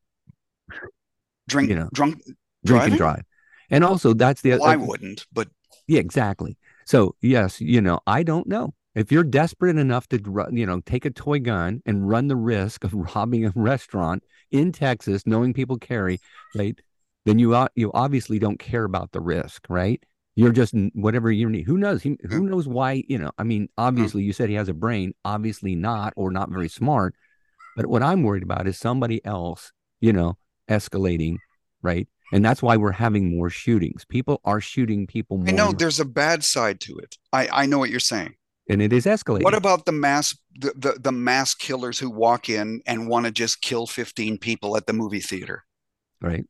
Drink 1.48 1.68
You 1.68 1.76
know, 1.76 1.88
drunk 1.92 2.16
Drink 2.24 2.36
Driving? 2.64 2.92
and 2.92 2.98
drive, 2.98 3.22
and 3.70 3.84
also 3.84 4.12
that's 4.14 4.40
the 4.42 4.50
well, 4.52 4.64
I 4.64 4.74
uh, 4.74 4.78
wouldn't, 4.78 5.26
but 5.32 5.48
Yeah, 5.86 6.00
exactly. 6.00 6.56
So 6.86 7.14
yes, 7.20 7.60
you 7.60 7.80
know, 7.80 8.00
I 8.06 8.22
don't 8.24 8.46
know 8.48 8.74
if 8.96 9.12
you're 9.12 9.24
desperate 9.24 9.76
enough 9.76 10.08
to, 10.08 10.48
you 10.50 10.66
know, 10.66 10.80
take 10.80 11.04
a 11.04 11.10
toy 11.10 11.38
gun 11.38 11.82
and 11.84 12.08
run 12.08 12.28
the 12.28 12.36
risk 12.36 12.82
of 12.82 12.94
robbing 13.14 13.44
a 13.44 13.52
restaurant 13.54 14.24
in 14.50 14.72
Texas, 14.72 15.26
knowing 15.26 15.52
people 15.52 15.76
carry, 15.76 16.18
right? 16.54 16.80
Then 17.26 17.38
you 17.38 17.66
you 17.74 17.92
obviously 17.92 18.38
don't 18.38 18.58
care 18.58 18.84
about 18.84 19.12
the 19.12 19.20
risk, 19.20 19.66
right? 19.68 20.02
You're 20.36 20.52
just 20.52 20.74
whatever 20.94 21.30
you 21.30 21.48
need. 21.48 21.66
Who 21.66 21.76
knows? 21.76 22.02
He, 22.02 22.16
who 22.28 22.42
mm. 22.42 22.50
knows 22.50 22.68
why? 22.68 23.04
You 23.08 23.18
know, 23.18 23.30
I 23.38 23.42
mean, 23.42 23.64
mm. 23.64 23.70
obviously, 23.78 24.22
you 24.22 24.32
said 24.32 24.48
he 24.48 24.54
has 24.54 24.68
a 24.68 24.74
brain. 24.74 25.12
Obviously, 25.24 25.74
not 25.74 26.12
or 26.16 26.30
not 26.30 26.50
very 26.50 26.68
smart. 26.68 27.14
But 27.74 27.86
what 27.86 28.02
I'm 28.02 28.22
worried 28.22 28.42
about 28.42 28.66
is 28.68 28.78
somebody 28.78 29.24
else, 29.24 29.72
you 30.00 30.12
know, 30.12 30.38
escalating, 30.70 31.36
right? 31.82 32.08
And 32.32 32.44
that's 32.44 32.62
why 32.62 32.76
we're 32.76 32.92
having 32.92 33.36
more 33.36 33.50
shootings. 33.50 34.04
People 34.04 34.40
are 34.44 34.60
shooting 34.60 35.06
people 35.06 35.38
more. 35.38 35.48
I 35.48 35.52
know 35.52 35.72
there's 35.72 36.00
a 36.00 36.04
bad 36.04 36.44
side 36.44 36.80
to 36.80 36.96
it. 36.98 37.16
I, 37.32 37.48
I 37.52 37.66
know 37.66 37.78
what 37.78 37.90
you're 37.90 38.00
saying. 38.00 38.34
And 38.68 38.82
it 38.82 38.92
is 38.92 39.06
escalating. 39.06 39.44
What 39.44 39.54
about 39.54 39.84
the 39.86 39.92
mass 39.92 40.36
the, 40.58 40.72
the, 40.76 40.98
the 41.00 41.12
mass 41.12 41.54
killers 41.54 41.98
who 41.98 42.10
walk 42.10 42.48
in 42.48 42.80
and 42.86 43.08
want 43.08 43.26
to 43.26 43.32
just 43.32 43.60
kill 43.62 43.86
15 43.86 44.38
people 44.38 44.76
at 44.76 44.86
the 44.86 44.92
movie 44.92 45.20
theater? 45.20 45.64
right? 46.20 46.44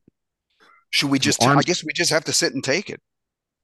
Should 0.89 1.09
we 1.09 1.19
just 1.19 1.43
I 1.43 1.61
guess 1.61 1.83
we 1.83 1.93
just 1.93 2.11
have 2.11 2.25
to 2.25 2.33
sit 2.33 2.53
and 2.53 2.63
take 2.63 2.89
it. 2.89 3.01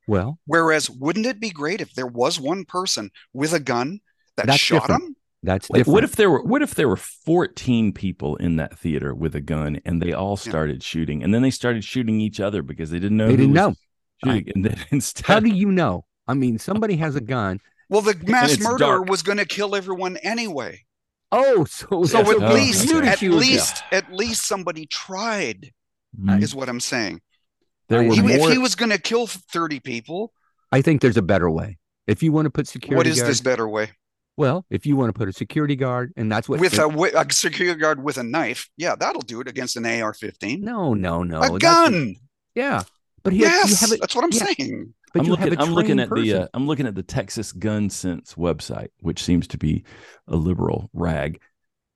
Well, 0.07 0.39
Whereas 0.45 0.89
wouldn't 0.89 1.25
it 1.25 1.39
be 1.39 1.49
great 1.49 1.79
if 1.81 1.93
there 1.93 2.07
was 2.07 2.39
one 2.39 2.65
person 2.65 3.09
with 3.31 3.53
a 3.53 3.59
gun 3.59 4.01
that 4.35 4.47
That's 4.47 4.59
shot 4.59 4.81
different. 4.81 5.03
him? 5.03 5.15
that's 5.41 5.69
Like, 5.69 5.79
different. 5.79 5.93
what 5.93 6.03
if 6.03 6.15
there 6.17 6.29
were 6.29 6.43
what 6.43 6.61
if 6.61 6.75
there 6.75 6.89
were 6.89 6.97
14 6.97 7.93
people 7.93 8.35
in 8.37 8.57
that 8.57 8.77
theater 8.77 9.13
with 9.15 9.35
a 9.35 9.41
gun 9.41 9.79
and 9.85 10.01
they 10.01 10.11
all 10.13 10.35
started 10.37 10.83
shooting 10.83 11.23
and 11.23 11.33
then 11.33 11.41
they 11.41 11.51
started 11.51 11.83
shooting 11.83 12.19
each 12.19 12.39
other 12.39 12.61
because 12.61 12.89
they 12.91 12.99
didn't 12.99 13.17
know 13.17 13.27
They 13.27 13.37
didn't 13.37 13.53
know. 13.53 13.75
shooting. 14.23 14.51
and 14.55 14.65
then 14.65 14.77
instead 14.91 15.25
How 15.25 15.39
do 15.39 15.49
you 15.49 15.71
know? 15.71 16.05
I 16.27 16.33
mean, 16.33 16.57
somebody 16.59 16.97
has 16.97 17.15
a 17.15 17.21
gun. 17.21 17.59
Well, 17.93 18.01
the 18.01 18.15
mass 18.27 18.59
murderer 18.59 18.77
dark. 18.97 19.09
was 19.09 19.21
going 19.21 19.37
to 19.37 19.45
kill 19.45 19.75
everyone 19.75 20.17
anyway. 20.17 20.81
Oh, 21.31 21.63
so 21.65 22.03
So 22.05 22.19
at 22.21 22.27
it 22.27 22.39
least, 22.39 22.89
You 22.89 23.01
at 23.03 23.19
choose, 23.19 23.33
yeah. 23.33 23.39
least, 23.39 23.83
at 23.91 24.11
least 24.11 24.47
somebody 24.47 24.85
tried. 24.87 25.71
Mhm. 26.19 26.41
Is 26.43 26.53
what 26.55 26.69
I'm 26.69 26.79
saying. 26.79 27.21
there 27.89 28.01
I- 28.01 28.07
were 28.07 28.15
He- 28.15 28.21
more 28.21 28.47
if 28.47 28.51
he 28.53 28.57
was 28.57 28.75
going 28.75 28.89
to 28.91 28.97
kill 28.97 29.27
30 29.27 29.79
people, 29.79 30.33
I 30.71 30.81
think 30.81 31.01
there's 31.01 31.17
a 31.17 31.21
better 31.21 31.49
way. 31.49 31.77
If 32.07 32.23
you 32.23 32.31
want 32.31 32.45
to 32.47 32.49
put 32.49 32.67
security 32.67 32.95
what 32.97 33.05
is 33.07 33.17
guard, 33.19 33.29
this 33.29 33.41
better 33.41 33.67
way? 33.69 33.91
well, 34.37 34.65
if 34.71 34.85
you 34.87 34.95
want 34.95 35.09
to 35.09 35.13
put 35.13 35.27
a 35.29 35.33
security 35.33 35.75
guard, 35.75 36.11
and 36.17 36.31
that's 36.31 36.49
what 36.49 36.59
With 36.59 36.73
a, 36.73 36.87
wi- 36.89 37.11
a 37.15 37.31
security 37.31 37.79
guard 37.79 38.03
with 38.03 38.17
a 38.17 38.23
knife, 38.23 38.69
yeah, 38.77 38.95
that'll 38.95 39.21
do 39.21 39.39
it 39.41 39.47
against 39.47 39.75
an 39.75 39.85
AR-15. 39.85 40.61
no, 40.61 40.93
no, 40.95 41.21
no, 41.23 41.37
a 41.37 41.41
that's- 41.41 41.59
gun. 41.59 42.15
yeah, 42.55 42.81
but 43.23 43.33
he, 43.33 43.39
yes, 43.39 43.69
you 43.69 43.75
have 43.87 43.91
it. 43.91 43.99
that's 44.01 44.15
what 44.15 44.23
I'm 44.25 44.31
yeah. 44.31 44.45
saying. 44.57 44.93
But 45.13 45.21
I'm 45.21 45.27
looking, 45.27 45.59
I'm 45.59 45.73
looking 45.73 45.99
at 45.99 46.09
the 46.09 46.33
uh, 46.33 46.47
I'm 46.53 46.65
looking 46.65 46.87
at 46.87 46.95
the 46.95 47.03
Texas 47.03 47.51
Gun 47.51 47.89
Sense 47.89 48.33
website, 48.33 48.89
which 48.99 49.23
seems 49.23 49.47
to 49.49 49.57
be 49.57 49.83
a 50.27 50.35
liberal 50.35 50.89
rag. 50.91 51.39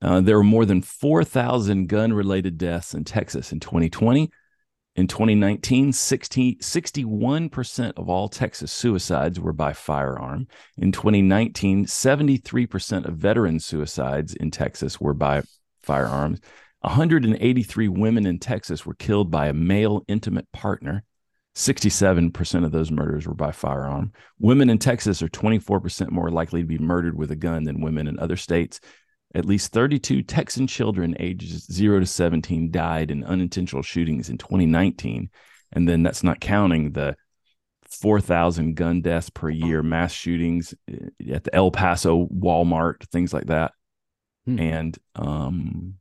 Uh, 0.02 0.22
there 0.22 0.38
were 0.38 0.44
more 0.44 0.66
than 0.66 0.82
4,000 0.82 1.88
gun 1.88 2.14
related 2.14 2.58
deaths 2.60 2.94
in 2.94 3.04
Texas 3.04 3.52
in 3.52 3.60
2020. 3.60 4.30
In 4.96 5.08
2019, 5.08 5.94
60, 5.94 6.56
61% 6.56 7.94
of 7.98 8.10
all 8.10 8.30
Texas 8.30 8.72
suicides 8.72 9.40
were 9.40 9.54
by 9.54 9.74
firearm. 9.74 10.48
In 10.78 10.92
2019, 10.92 11.86
73% 11.86 13.06
of 13.06 13.16
veteran 13.16 13.60
suicides 13.60 14.34
in 14.34 14.50
Texas 14.50 15.00
were 15.00 15.14
by 15.14 15.44
firearms. 15.84 16.40
183 16.82 17.88
women 17.88 18.26
in 18.26 18.40
Texas 18.40 18.86
were 18.86 18.96
killed 18.96 19.30
by 19.30 19.48
a 19.48 19.54
male 19.54 20.04
intimate 20.08 20.52
partner. 20.52 21.04
67% 21.58 22.66
of 22.66 22.72
those 22.72 22.92
murders 22.92 23.28
were 23.28 23.34
by 23.34 23.52
firearm. 23.52 24.14
Women 24.38 24.70
in 24.70 24.78
Texas 24.78 25.24
are 25.24 25.28
24% 25.28 26.12
more 26.12 26.30
likely 26.30 26.62
to 26.62 26.68
be 26.68 26.78
murdered 26.78 27.18
with 27.18 27.32
a 27.32 27.36
gun 27.36 27.64
than 27.64 27.82
women 27.82 28.08
in 28.08 28.20
other 28.20 28.38
states. 28.38 28.80
At 29.34 29.46
least 29.46 29.74
32 29.74 30.22
Texan 30.22 30.68
children 30.68 31.16
ages 31.20 31.66
0 31.66 32.02
to 32.02 32.06
17 32.06 32.70
died 32.70 33.10
in 33.10 33.24
unintentional 33.24 33.82
shootings 33.82 34.30
in 34.30 34.38
2019. 34.38 35.32
And 35.72 35.90
then 35.90 36.04
that's 36.04 36.24
not 36.24 36.40
counting 36.40 36.92
the 36.92 37.16
4,000 37.90 38.76
gun 38.76 39.02
deaths 39.02 39.32
per 39.32 39.50
year, 39.50 39.82
mass 39.82 40.12
shootings 40.12 40.76
eh, 40.88 41.34
at 41.34 41.44
the 41.44 41.56
El 41.56 41.72
Paso 41.72 42.28
Walmart, 42.28 43.04
things 43.08 43.34
like 43.34 43.48
that. 43.48 43.72
Hmm. 44.46 44.60
And 44.60 44.98
um, 45.16 45.96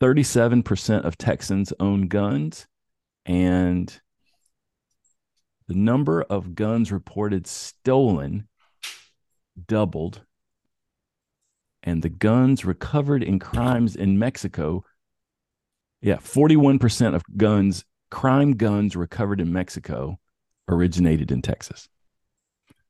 37% 0.00 1.04
of 1.04 1.16
Texans 1.16 1.72
own 1.78 2.08
guns. 2.08 2.66
And 3.24 4.00
the 5.68 5.74
number 5.74 6.22
of 6.22 6.54
guns 6.54 6.90
reported 6.90 7.46
stolen 7.46 8.48
doubled 9.66 10.22
and 11.82 12.02
the 12.02 12.08
guns 12.08 12.64
recovered 12.64 13.22
in 13.22 13.38
crimes 13.38 13.96
in 13.96 14.18
Mexico. 14.18 14.84
Yeah, 16.00 16.16
41% 16.16 17.14
of 17.14 17.22
guns, 17.36 17.84
crime 18.10 18.52
guns 18.52 18.96
recovered 18.96 19.40
in 19.40 19.52
Mexico 19.52 20.18
originated 20.68 21.30
in 21.30 21.42
Texas. 21.42 21.88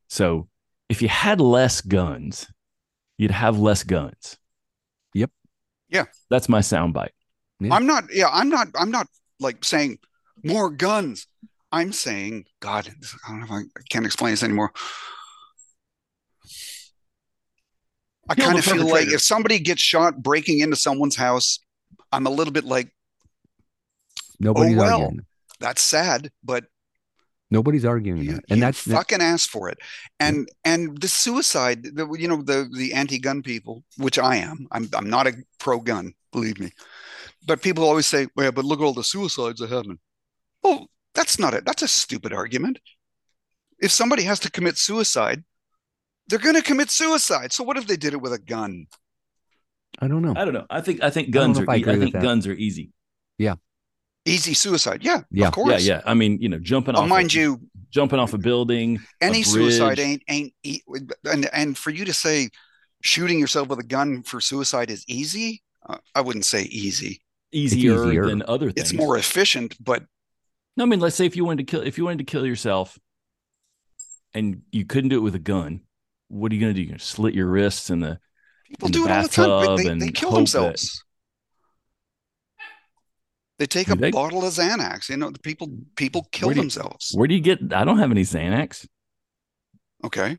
So 0.09 0.49
if 0.89 1.01
you 1.01 1.09
had 1.09 1.41
less 1.41 1.81
guns, 1.81 2.51
you'd 3.17 3.31
have 3.31 3.59
less 3.59 3.83
guns. 3.83 4.37
Yep. 5.15 5.31
Yeah. 5.89 6.05
That's 6.31 6.49
my 6.49 6.61
soundbite. 6.61 7.11
Yeah. 7.61 7.75
I'm 7.75 7.87
not. 7.87 8.05
Yeah, 8.13 8.29
I'm 8.31 8.49
not. 8.49 8.69
I'm 8.75 8.91
not 8.91 9.07
like 9.41 9.65
saying 9.65 9.99
more 10.45 10.71
guns. 10.71 11.27
I'm 11.71 11.93
saying, 11.93 12.45
God, 12.61 12.89
I 13.27 13.31
don't 13.31 13.41
know 13.41 13.47
if 13.47 13.51
I, 13.53 13.59
I 13.61 13.83
can't 13.89 14.05
explain 14.05 14.33
this 14.33 14.43
anymore. 14.43 14.73
I 18.29 18.35
kind 18.35 18.59
of 18.59 18.65
feel 18.65 18.89
like 18.89 19.09
if 19.09 19.21
somebody 19.21 19.59
gets 19.59 19.83
shot 19.83 20.23
breaking 20.23 20.61
into 20.61 20.77
someone's 20.77 21.17
house, 21.17 21.59
I'm 22.13 22.27
a 22.27 22.31
little 22.31 22.53
bit 22.53 22.65
like, 22.65 22.89
Nobody's 24.39 24.77
oh, 24.77 24.81
well. 24.81 25.03
arguing. 25.03 25.27
that's 25.61 25.83
sad, 25.83 26.31
but 26.45 26.65
Nobody's 27.51 27.85
arguing 27.85 28.23
you, 28.23 28.33
that. 28.33 28.45
And 28.49 28.63
that's 28.63 28.85
that- 28.85 28.95
fucking 28.95 29.21
asked 29.21 29.51
for 29.51 29.69
it. 29.69 29.79
And 30.19 30.49
and 30.65 31.01
the 31.01 31.09
suicide, 31.09 31.83
the, 31.85 32.09
you 32.19 32.27
know, 32.27 32.43
the 32.43 32.69
the 32.77 32.95
anti-gun 32.95 33.43
people, 33.43 33.85
which 33.99 34.19
I 34.19 34.37
am. 34.37 34.67
I'm 34.73 34.89
I'm 34.95 35.11
not 35.11 35.27
a 35.27 35.35
pro-gun, 35.59 36.15
believe 36.33 36.59
me. 36.59 36.71
But 37.47 37.61
people 37.61 37.85
always 37.85 38.07
say, 38.07 38.27
"Well, 38.37 38.53
but 38.53 38.65
look 38.65 38.81
at 38.81 38.85
all 38.85 38.95
the 38.95 39.05
suicides 39.05 39.61
that 39.61 39.71
happen." 39.71 39.99
Well, 40.63 40.89
that's 41.15 41.39
not 41.39 41.55
it. 41.55 41.65
That's 41.65 41.83
a 41.83 41.89
stupid 41.89 42.33
argument. 42.33 42.81
If 43.79 43.91
somebody 43.91 44.23
has 44.25 44.39
to 44.41 44.51
commit 44.51 44.79
suicide, 44.79 45.43
they're 46.29 46.39
going 46.39 46.55
to 46.55 46.63
commit 46.63 46.91
suicide. 46.91 47.53
So 47.53 47.65
what 47.65 47.77
if 47.77 47.87
they 47.87 47.97
did 47.97 48.13
it 48.15 48.21
with 48.21 48.33
a 48.33 48.39
gun? 48.39 48.87
I 49.99 50.09
don't 50.09 50.23
know. 50.23 50.35
I 50.37 50.45
don't 50.45 50.55
know. 50.55 50.67
I 50.71 50.81
think 50.81 51.03
I 51.03 51.11
think 51.11 51.31
guns 51.31 51.57
know 51.59 51.63
are 51.63 51.65
if 51.65 51.69
I 51.69 51.77
e- 51.77 51.81
agree 51.83 51.93
I 51.95 51.99
think 51.99 52.13
guns 52.15 52.47
are 52.47 52.55
easy. 52.55 52.91
Yeah. 53.39 53.57
Easy 54.25 54.55
suicide. 54.55 55.01
Yeah, 55.03 55.23
Yeah. 55.33 55.49
of 55.49 55.53
course. 55.55 55.85
Yeah, 55.85 55.97
yeah. 55.97 56.03
I 56.07 56.15
mean, 56.15 56.41
you 56.41 56.49
know, 56.49 56.59
jumping 56.61 56.95
Oh, 56.95 57.01
off 57.01 57.09
mind 57.09 57.35
a, 57.35 57.39
you, 57.39 57.61
jumping 57.91 58.21
off 58.21 58.33
a 58.35 58.39
building, 58.39 59.01
any 59.21 59.41
a 59.41 59.45
suicide 59.45 59.99
ain't 59.99 60.23
ain't 60.29 60.55
e- 60.63 60.81
and 61.29 61.49
and 61.53 61.77
for 61.77 61.91
you 61.91 62.05
to 62.05 62.13
say 62.15 62.49
shooting 63.03 63.39
yourself 63.41 63.67
with 63.69 63.81
a 63.81 63.85
gun 63.85 64.23
for 64.23 64.41
suicide 64.41 64.91
is 64.93 65.05
easy, 65.09 65.63
uh, 65.89 65.99
I 66.15 66.21
wouldn't 66.21 66.45
say 66.45 66.63
easy. 66.63 67.21
easier, 67.51 68.07
easier. 68.07 68.27
than 68.27 68.43
other 68.47 68.71
things. 68.71 68.93
It's 68.93 68.93
more 68.99 69.19
efficient, 69.19 69.75
but 69.83 70.05
No, 70.77 70.85
I 70.85 70.87
mean, 70.87 71.01
let's 71.01 71.17
say 71.17 71.27
if 71.27 71.37
you 71.37 71.45
wanted 71.45 71.67
to 71.67 71.71
kill, 71.71 71.83
if 71.83 71.99
you 71.99 72.05
wanted 72.05 72.19
to 72.19 72.25
kill 72.25 72.47
yourself, 72.47 72.99
and 74.35 74.63
you 74.73 74.85
couldn't 74.87 75.11
do 75.11 75.17
it 75.19 75.21
with 75.23 75.35
a 75.35 75.39
gun, 75.39 75.83
what 76.29 76.51
are 76.51 76.55
you 76.55 76.61
going 76.61 76.73
to 76.73 76.75
do? 76.75 76.81
You're 76.83 76.89
going 76.93 76.99
to 76.99 77.05
slit 77.05 77.35
your 77.35 77.47
wrists 77.49 77.91
and 77.91 78.03
the 78.03 78.19
people 78.69 78.87
in 78.87 78.93
the 78.93 78.99
do 78.99 79.05
it 79.05 79.11
all 79.11 79.23
the 79.23 79.29
time. 79.29 79.77
They, 79.77 79.85
they, 79.85 80.07
they 80.07 80.13
kill 80.13 80.31
hope 80.31 80.37
that- 80.39 80.41
themselves. 80.41 81.05
They 83.59 83.67
take 83.67 83.87
Do 83.87 83.93
a 83.93 83.97
they? 83.97 84.11
bottle 84.11 84.45
of 84.45 84.53
Xanax. 84.55 85.09
You 85.09 85.17
know, 85.19 85.31
the 85.31 85.39
people 85.39 85.69
people 85.95 86.27
kill 86.33 86.49
Where 86.49 86.57
you- 86.57 86.63
themselves. 86.63 87.13
where 87.15 87.29
do 87.29 87.35
you 87.35 87.41
get? 87.41 87.73
I 87.73 87.85
don't 87.85 87.99
have 87.99 88.11
any 88.11 88.23
Xanax. 88.23 88.87
Okay, 90.05 90.37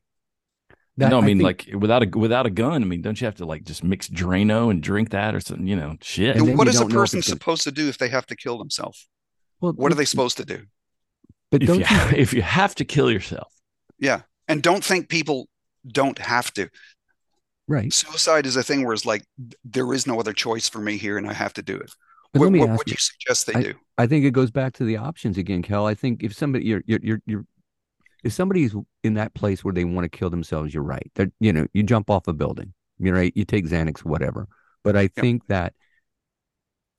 That- 0.97 1.09
no, 1.09 1.19
I 1.19 1.21
mean, 1.21 1.37
think- 1.37 1.67
like 1.69 1.79
without 1.81 2.03
a 2.03 2.17
without 2.17 2.45
a 2.45 2.49
gun. 2.49 2.81
I 2.83 2.85
mean, 2.85 3.01
don't 3.01 3.19
you 3.21 3.25
have 3.25 3.35
to 3.35 3.45
like 3.45 3.63
just 3.63 3.81
mix 3.83 4.09
Drano 4.09 4.69
and 4.71 4.83
drink 4.83 5.11
that 5.11 5.35
or 5.35 5.39
something? 5.39 5.67
You 5.67 5.77
know, 5.77 5.95
shit. 6.01 6.31
And 6.31 6.39
And 6.39 6.49
then 6.49 6.57
what 6.57 6.65
you 6.65 6.71
is 6.71 6.77
a 6.77 6.79
don't 6.81 6.89
know 6.91 6.95
if 6.95 7.01
person 7.03 7.21
supposed 7.21 7.63
to 7.63 7.71
do 7.71 7.87
if 7.87 7.97
they 7.97 8.09
have 8.09 8.25
to 8.25 8.35
kill 8.35 8.57
themselves? 8.57 9.07
Well, 9.63 9.73
What 9.73 9.91
are 9.91 9.95
they 9.95 10.05
supposed 10.05 10.37
to 10.37 10.45
do? 10.45 10.59
But 11.51 11.63
if 11.63 11.67
don't 11.67 11.79
you, 11.79 11.85
you, 11.85 12.17
if 12.17 12.33
you 12.33 12.41
have 12.41 12.75
to 12.75 12.85
kill 12.85 13.09
yourself, 13.11 13.51
Yeah, 13.99 14.21
and 14.47 14.61
don't 14.61 14.83
think 14.83 15.09
people 15.09 15.47
don't 15.87 16.17
have 16.19 16.51
to. 16.53 16.69
right? 17.67 17.91
Suicide 17.93 18.45
is 18.45 18.55
a 18.55 18.63
thing 18.63 18.83
where 18.83 18.93
it's 18.93 19.05
like 19.05 19.23
there 19.63 19.93
is 19.93 20.05
no 20.07 20.19
other 20.19 20.33
choice 20.33 20.67
for 20.69 20.79
me 20.79 20.97
here, 20.97 21.17
and 21.17 21.27
I 21.29 21.33
have 21.33 21.53
to 21.53 21.61
do 21.61 21.75
it. 21.75 21.91
But 22.33 22.39
What, 22.39 22.45
let 22.47 22.51
me 22.53 22.59
what 22.59 22.69
ask 22.69 22.77
would 22.79 22.87
you. 22.89 22.93
you 22.93 22.97
suggest 22.97 23.47
they 23.47 23.53
I- 23.53 23.63
do? 23.63 23.73
I 23.97 24.07
think 24.07 24.25
it 24.25 24.31
goes 24.31 24.49
back 24.51 24.73
to 24.73 24.83
the 24.85 24.97
options 24.97 25.37
again, 25.37 25.61
Kel. 25.61 25.85
I 25.85 25.93
think 25.93 26.23
if 26.23 26.33
somebody 26.33 26.65
you're 26.65 26.81
you're 26.87 26.99
you're, 27.03 27.21
you're 27.27 27.45
if 28.23 28.33
somebody's 28.33 28.73
in 29.03 29.13
that 29.15 29.33
place 29.35 29.63
where 29.63 29.73
they 29.73 29.83
want 29.85 30.05
to 30.05 30.09
kill 30.17 30.29
themselves, 30.31 30.73
you're 30.73 30.81
right. 30.81 31.11
That 31.15 31.31
you 31.39 31.53
know, 31.53 31.67
you 31.73 31.83
jump 31.83 32.09
off 32.09 32.27
a 32.27 32.33
building, 32.33 32.73
you're 32.97 33.13
right. 33.15 33.31
You 33.35 33.45
take 33.45 33.65
Xanax, 33.67 33.99
whatever. 34.03 34.47
But 34.83 34.95
I 34.97 35.07
think 35.07 35.45
that 35.47 35.73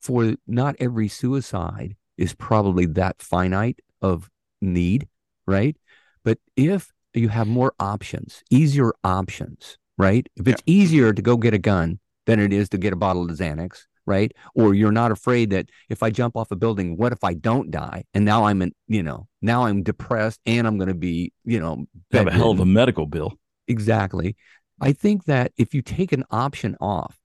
for 0.00 0.34
not 0.46 0.76
every 0.78 1.08
suicide 1.08 1.96
is 2.16 2.34
probably 2.34 2.86
that 2.86 3.20
finite 3.20 3.80
of 4.02 4.30
need, 4.60 5.08
right? 5.46 5.76
But 6.22 6.38
if 6.56 6.92
you 7.12 7.28
have 7.28 7.46
more 7.46 7.74
options, 7.78 8.42
easier 8.50 8.92
options, 9.04 9.78
right? 9.98 10.26
If 10.36 10.48
it's 10.48 10.62
easier 10.66 11.12
to 11.12 11.22
go 11.22 11.36
get 11.36 11.54
a 11.54 11.58
gun 11.58 12.00
than 12.26 12.40
it 12.40 12.52
is 12.52 12.68
to 12.70 12.78
get 12.78 12.92
a 12.92 12.96
bottle 12.96 13.30
of 13.30 13.36
Xanax, 13.36 13.84
right? 14.06 14.32
Or 14.54 14.74
you're 14.74 14.92
not 14.92 15.12
afraid 15.12 15.50
that 15.50 15.70
if 15.88 16.02
I 16.02 16.10
jump 16.10 16.36
off 16.36 16.50
a 16.50 16.56
building, 16.56 16.96
what 16.96 17.12
if 17.12 17.22
I 17.22 17.34
don't 17.34 17.70
die? 17.70 18.04
And 18.14 18.24
now 18.24 18.44
I'm 18.44 18.62
in, 18.62 18.72
you 18.88 19.02
know, 19.02 19.28
now 19.42 19.64
I'm 19.64 19.82
depressed 19.82 20.40
and 20.46 20.66
I'm 20.66 20.78
going 20.78 20.88
to 20.88 20.94
be, 20.94 21.32
you 21.44 21.60
know, 21.60 21.86
have 22.12 22.26
a 22.26 22.30
hell 22.30 22.50
of 22.50 22.60
a 22.60 22.66
medical 22.66 23.06
bill. 23.06 23.38
Exactly. 23.68 24.36
I 24.80 24.92
think 24.92 25.24
that 25.24 25.52
if 25.56 25.72
you 25.72 25.82
take 25.82 26.12
an 26.12 26.24
option 26.30 26.76
off, 26.80 27.18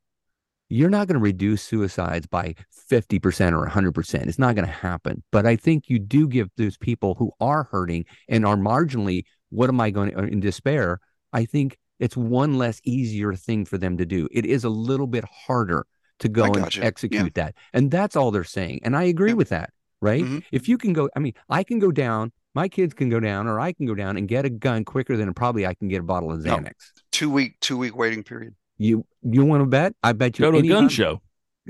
you're 0.70 0.90
not 0.90 1.08
going 1.08 1.16
to 1.20 1.24
reduce 1.24 1.64
suicides 1.64 2.28
by 2.28 2.56
50% 2.92 3.52
or 3.54 3.68
100%. 3.68 4.28
It's 4.28 4.40
not 4.40 4.56
going 4.56 4.68
to 4.68 4.72
happen. 4.72 5.24
But 5.32 5.46
I 5.46 5.56
think 5.56 5.90
you 5.90 6.00
do 6.00 6.28
give 6.28 6.50
those 6.58 6.78
people 6.78 7.16
who 7.16 7.32
are 7.40 7.64
hurting 7.64 8.06
and 8.28 8.46
are 8.46 8.56
marginally, 8.56 9.24
what 9.50 9.70
am 9.70 9.82
I 9.82 9.90
going 9.90 10.12
to, 10.12 10.20
in 10.20 10.40
despair? 10.40 11.00
I 11.34 11.46
think 11.46 11.78
it's 12.00 12.16
one 12.16 12.58
less 12.58 12.80
easier 12.84 13.34
thing 13.34 13.66
for 13.66 13.78
them 13.78 13.98
to 13.98 14.06
do. 14.06 14.28
It 14.32 14.46
is 14.46 14.64
a 14.64 14.70
little 14.70 15.08
bit 15.08 15.26
harder 15.26 15.86
to 16.20 16.30
go 16.30 16.46
and. 16.46 16.76
Yeah. 16.76 16.84
execute 16.84 17.34
that. 17.36 17.56
And 17.74 17.90
that's 17.92 18.16
all 18.16 18.32
they're 18.32 18.44
saying. 18.44 18.82
And 18.84 18.96
I 18.96 19.04
agree 19.04 19.30
Yeah. 19.32 19.36
with 19.36 19.50
that, 19.50 19.72
right? 20.02 20.24
Mhm. 20.24 20.44
If 20.52 20.70
you 20.70 20.78
can 20.78 20.94
go, 20.94 21.10
I 21.16 21.20
mean, 21.20 21.34
I 21.50 21.64
can 21.64 21.80
go 21.80 21.92
down, 21.92 22.32
my 22.56 22.68
kids 22.68 22.94
can 22.94 23.10
go 23.10 23.20
down, 23.20 23.48
or 23.48 23.60
I 23.60 23.74
can 23.74 23.86
go 23.86 23.96
down 23.96 24.18
and 24.18 24.28
get 24.28 24.46
a 24.46 24.50
gun 24.50 24.84
quicker 24.86 25.16
than 25.18 25.34
probably 25.34 25.66
I 25.66 25.74
can 25.74 25.88
get 25.88 26.00
a 26.02 26.04
bottle 26.04 26.32
of 26.32 26.44
No. 26.44 26.58
Xanax. 26.58 26.74
Two 27.12 27.30
week 27.30 27.60
two 27.60 27.78
week 27.78 27.96
waiting 27.96 28.24
period. 28.24 28.56
You 28.80 29.06
you 29.22 29.46
want 29.46 29.62
to 29.62 29.68
bet? 29.68 29.94
I 30.02 30.14
bet 30.14 30.40
you 30.40 30.44
Go 30.46 30.52
to 30.52 30.58
a 30.58 30.62
gun 30.68 30.84
time- 30.84 30.90
show. 30.90 31.22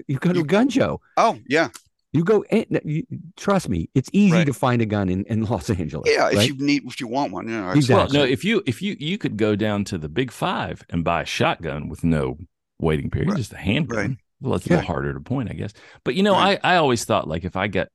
You 0.08 0.18
go 0.20 0.30
to 0.32 0.38
You- 0.40 0.44
a 0.46 0.48
gun 0.48 0.70
show. 0.70 1.02
Oh 1.18 1.38
yeah, 1.50 1.70
You 2.14 2.24
go. 2.24 2.46
eh, 2.52 2.64
You, 2.86 3.04
trust 3.36 3.68
me, 3.68 3.90
it's 3.96 4.10
easy 4.14 4.32
Right. 4.38 4.46
to 4.46 4.54
find 4.54 4.82
a 4.82 4.86
gun 4.86 5.10
in, 5.10 5.26
in 5.26 5.44
Los 5.50 5.70
Angeles. 5.70 6.10
yeah. 6.10 6.30
If 6.32 6.48
you 6.48 6.56
need 6.66 6.84
if 6.86 7.02
you 7.02 7.08
want 7.08 7.34
one, 7.34 7.50
yeah. 7.50 7.74
Exactly. 7.74 8.18
Well, 8.18 8.26
no, 8.26 8.32
if 8.32 8.46
you 8.46 8.62
if 8.66 8.82
you 8.82 8.96
you 9.00 9.18
could 9.18 9.36
go 9.36 9.56
down 9.56 9.84
to 9.86 9.98
the 9.98 10.08
Big 10.08 10.32
Five 10.32 10.84
and 10.90 11.04
buy 11.04 11.24
a 11.24 11.26
shotgun 11.26 11.90
with 11.90 12.04
no 12.04 12.38
waiting 12.80 13.10
period, 13.10 13.30
Right. 13.32 13.38
just 13.38 13.52
a 13.54 13.58
handgun. 13.58 13.98
Right. 13.98 14.18
Well, 14.42 14.56
it's 14.56 14.68
a 14.68 14.70
little 14.70 14.86
harder 14.86 15.14
to 15.14 15.20
point, 15.20 15.50
I 15.50 15.54
guess. 15.54 15.74
But 16.06 16.16
you 16.16 16.24
know, 16.24 16.34
Right. 16.34 16.60
I 16.64 16.76
I 16.76 16.78
always 16.78 17.04
thought 17.04 17.28
like 17.28 17.44
if 17.44 17.56
I 17.58 17.68
got 17.68 17.90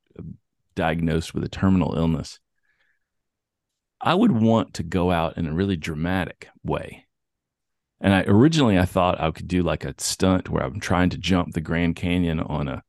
diagnosed 0.75 1.33
with 1.35 1.45
a 1.45 1.49
terminal 1.49 1.95
illness, 1.97 2.41
I 4.01 4.15
would 4.15 4.33
want 4.33 4.75
to 4.75 4.83
go 4.83 5.11
out 5.11 5.39
in 5.39 5.47
a 5.47 5.55
really 5.55 5.77
dramatic 5.77 6.49
way. 6.65 7.04
And 8.05 8.13
I 8.15 8.23
originally 8.29 8.79
I 8.79 8.85
thought 8.85 9.21
I 9.21 9.31
could 9.33 9.49
do 9.49 9.63
like 9.63 9.85
a 9.85 9.95
stunt 9.99 10.49
where 10.51 10.63
I'm 10.63 10.79
trying 10.79 11.09
to 11.11 11.19
jump 11.19 11.55
the 11.55 11.61
Grand 11.63 11.97
Canyon 11.97 12.39
on 12.39 12.69
a 12.69 12.83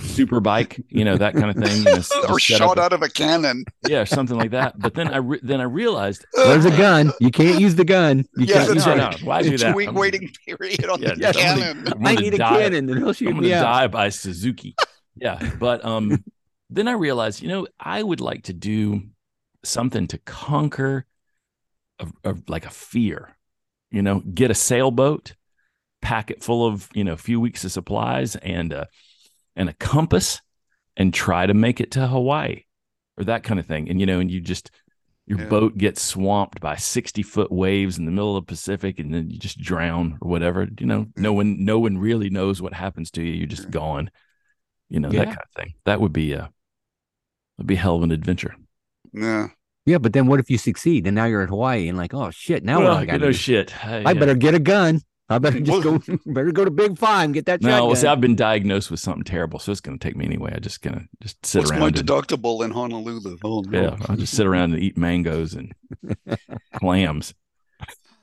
super 0.00 0.40
bike, 0.40 0.80
you 0.88 1.04
know, 1.04 1.16
that 1.16 1.34
kind 1.34 1.50
of 1.50 1.56
thing. 1.56 1.78
You 1.78 1.84
know, 1.84 1.92
or 1.92 1.96
just 1.96 2.12
up 2.14 2.38
shot 2.40 2.78
a- 2.78 2.82
out 2.82 2.92
of 2.92 3.02
a 3.02 3.08
cannon. 3.08 3.64
yeah, 3.88 4.04
something 4.04 4.36
like 4.36 4.50
that. 4.50 4.78
But 4.78 4.94
then 4.94 5.08
I 5.08 5.16
re- 5.16 5.40
then 5.42 5.60
I 5.60 5.64
realized 5.64 6.24
There's 6.34 6.64
a 6.66 6.70
gun. 6.76 7.12
You 7.20 7.30
can't 7.30 7.60
use 7.60 7.74
the 7.74 7.84
gun. 7.84 8.26
You 8.36 8.46
Yeah, 8.46 8.64
can't 8.64 8.74
use 8.74 8.86
no, 8.86 8.92
it. 8.92 8.96
no, 8.98 9.10
why 9.24 9.42
do 9.42 9.50
Two 9.50 9.56
that? 9.58 9.74
week 9.74 9.88
I'm- 9.88 9.94
waiting 9.96 10.30
period 10.46 10.84
on 10.88 11.00
Yeah, 11.02 11.14
the 11.14 11.16
just- 11.20 11.38
I'm 11.38 11.44
gonna- 11.58 11.60
cannon. 11.74 11.92
I'm 11.94 12.06
I 12.06 12.14
gonna 12.14 12.20
need 12.20 12.34
a 12.34 12.38
cannon, 12.38 12.88
and 12.90 12.98
he'll 12.98 13.12
shoot 13.12 13.28
I'm 13.28 13.32
going 13.34 13.42
me 13.44 13.48
to 13.50 13.54
out. 13.58 13.62
die 13.62 13.86
by 13.88 14.08
Suzuki. 14.10 14.74
Yeah, 15.16 15.50
but 15.58 15.84
um, 15.84 16.22
then 16.70 16.88
I 16.88 16.92
realized, 16.92 17.42
you 17.42 17.48
know, 17.48 17.66
I 17.80 18.02
would 18.02 18.20
like 18.20 18.44
to 18.44 18.52
do 18.52 19.02
something 19.64 20.06
to 20.08 20.18
conquer, 20.18 21.06
a, 21.98 22.06
a, 22.24 22.34
like 22.48 22.66
a 22.66 22.70
fear. 22.70 23.36
You 23.92 24.02
know, 24.02 24.20
get 24.20 24.50
a 24.50 24.54
sailboat, 24.54 25.34
pack 26.00 26.30
it 26.30 26.42
full 26.42 26.66
of 26.66 26.88
you 26.94 27.04
know 27.04 27.12
a 27.12 27.16
few 27.18 27.38
weeks 27.40 27.64
of 27.64 27.72
supplies 27.72 28.34
and 28.36 28.72
a 28.72 28.88
and 29.54 29.68
a 29.68 29.74
compass, 29.74 30.40
and 30.96 31.12
try 31.12 31.46
to 31.46 31.54
make 31.54 31.80
it 31.80 31.90
to 31.92 32.06
Hawaii 32.08 32.64
or 33.18 33.24
that 33.24 33.42
kind 33.44 33.60
of 33.60 33.66
thing. 33.66 33.88
And 33.90 34.00
you 34.00 34.06
know, 34.06 34.18
and 34.18 34.30
you 34.30 34.40
just 34.40 34.70
your 35.26 35.38
Yeah. 35.40 35.46
boat 35.48 35.78
gets 35.78 36.02
swamped 36.02 36.60
by 36.60 36.74
60 36.76 37.22
foot 37.22 37.52
waves 37.52 37.96
in 37.98 38.06
the 38.06 38.10
middle 38.10 38.36
of 38.36 38.44
the 38.44 38.50
Pacific 38.50 38.98
and 38.98 39.14
then 39.14 39.30
you 39.30 39.38
just 39.38 39.60
drown 39.60 40.18
or 40.20 40.28
whatever. 40.28 40.66
You 40.80 40.86
know, 40.86 41.06
no 41.16 41.32
one 41.32 41.64
no 41.64 41.78
one 41.78 41.96
really 41.98 42.30
knows 42.30 42.60
what 42.60 42.72
happens 42.72 43.10
to 43.12 43.22
you. 43.22 43.32
You're 43.34 43.46
just 43.46 43.70
gone. 43.70 44.10
You 44.88 45.00
know, 45.00 45.10
Yeah. 45.10 45.20
that 45.20 45.26
kind 45.26 45.38
of 45.38 45.50
thing. 45.54 45.74
That 45.84 46.00
would 46.00 46.12
be 46.12 46.34
uh, 46.34 46.46
a 46.46 46.50
would 47.58 47.66
be 47.66 47.74
a 47.74 47.78
hell 47.78 47.96
of 47.96 48.02
an 48.02 48.10
adventure. 48.10 48.54
Yeah. 49.12 49.48
Yeah, 49.86 49.98
but 49.98 50.12
then 50.12 50.26
what 50.28 50.38
if 50.40 50.48
you 50.50 50.58
succeed 50.58 51.06
and 51.06 51.14
now 51.16 51.24
you're 51.24 51.42
in 51.42 51.48
Hawaii 51.48 51.88
and 51.88 51.98
like, 51.98 52.14
oh 52.14 52.30
shit, 52.30 52.62
now 52.64 52.78
Well, 52.80 52.94
do 52.94 53.00
I 53.00 53.04
got 53.06 53.12
know, 53.14 53.18
to 53.26 53.26
do? 53.26 53.32
shit. 53.32 53.84
I, 53.84 54.10
I 54.10 54.14
better 54.14 54.34
get 54.36 54.54
a 54.54 54.60
gun. 54.60 55.00
I 55.28 55.38
better 55.38 55.60
just 55.68 55.84
Well- 55.84 55.98
go. 55.98 56.18
Better 56.26 56.52
go 56.52 56.64
to 56.64 56.70
Big 56.70 56.98
Five, 56.98 57.32
get 57.32 57.46
that 57.46 57.62
No, 57.62 57.68
shotgun. 57.70 57.86
well, 57.88 57.96
see, 57.96 58.06
I've 58.06 58.20
been 58.20 58.36
diagnosed 58.36 58.90
with 58.90 59.00
something 59.00 59.24
terrible, 59.24 59.58
so 59.58 59.72
it's 59.72 59.80
going 59.80 59.98
to 59.98 60.06
take 60.08 60.14
me 60.16 60.24
anyway. 60.26 60.52
I 60.54 60.58
just 60.58 60.82
gonna 60.82 61.06
just 61.22 61.44
sit 61.46 61.60
What's 61.60 61.70
my 61.70 61.78
around. 61.78 61.98
And, 61.98 62.06
deductible 62.08 62.64
in 62.64 62.70
Honolulu? 62.70 63.38
Oh, 63.42 63.62
no. 63.62 63.80
yeah, 63.82 63.96
I'll 64.08 64.16
just 64.16 64.34
sit 64.34 64.46
around 64.46 64.74
and 64.74 64.82
eat 64.82 64.96
mangoes 64.98 65.54
and 65.54 65.72
clams. 66.74 67.34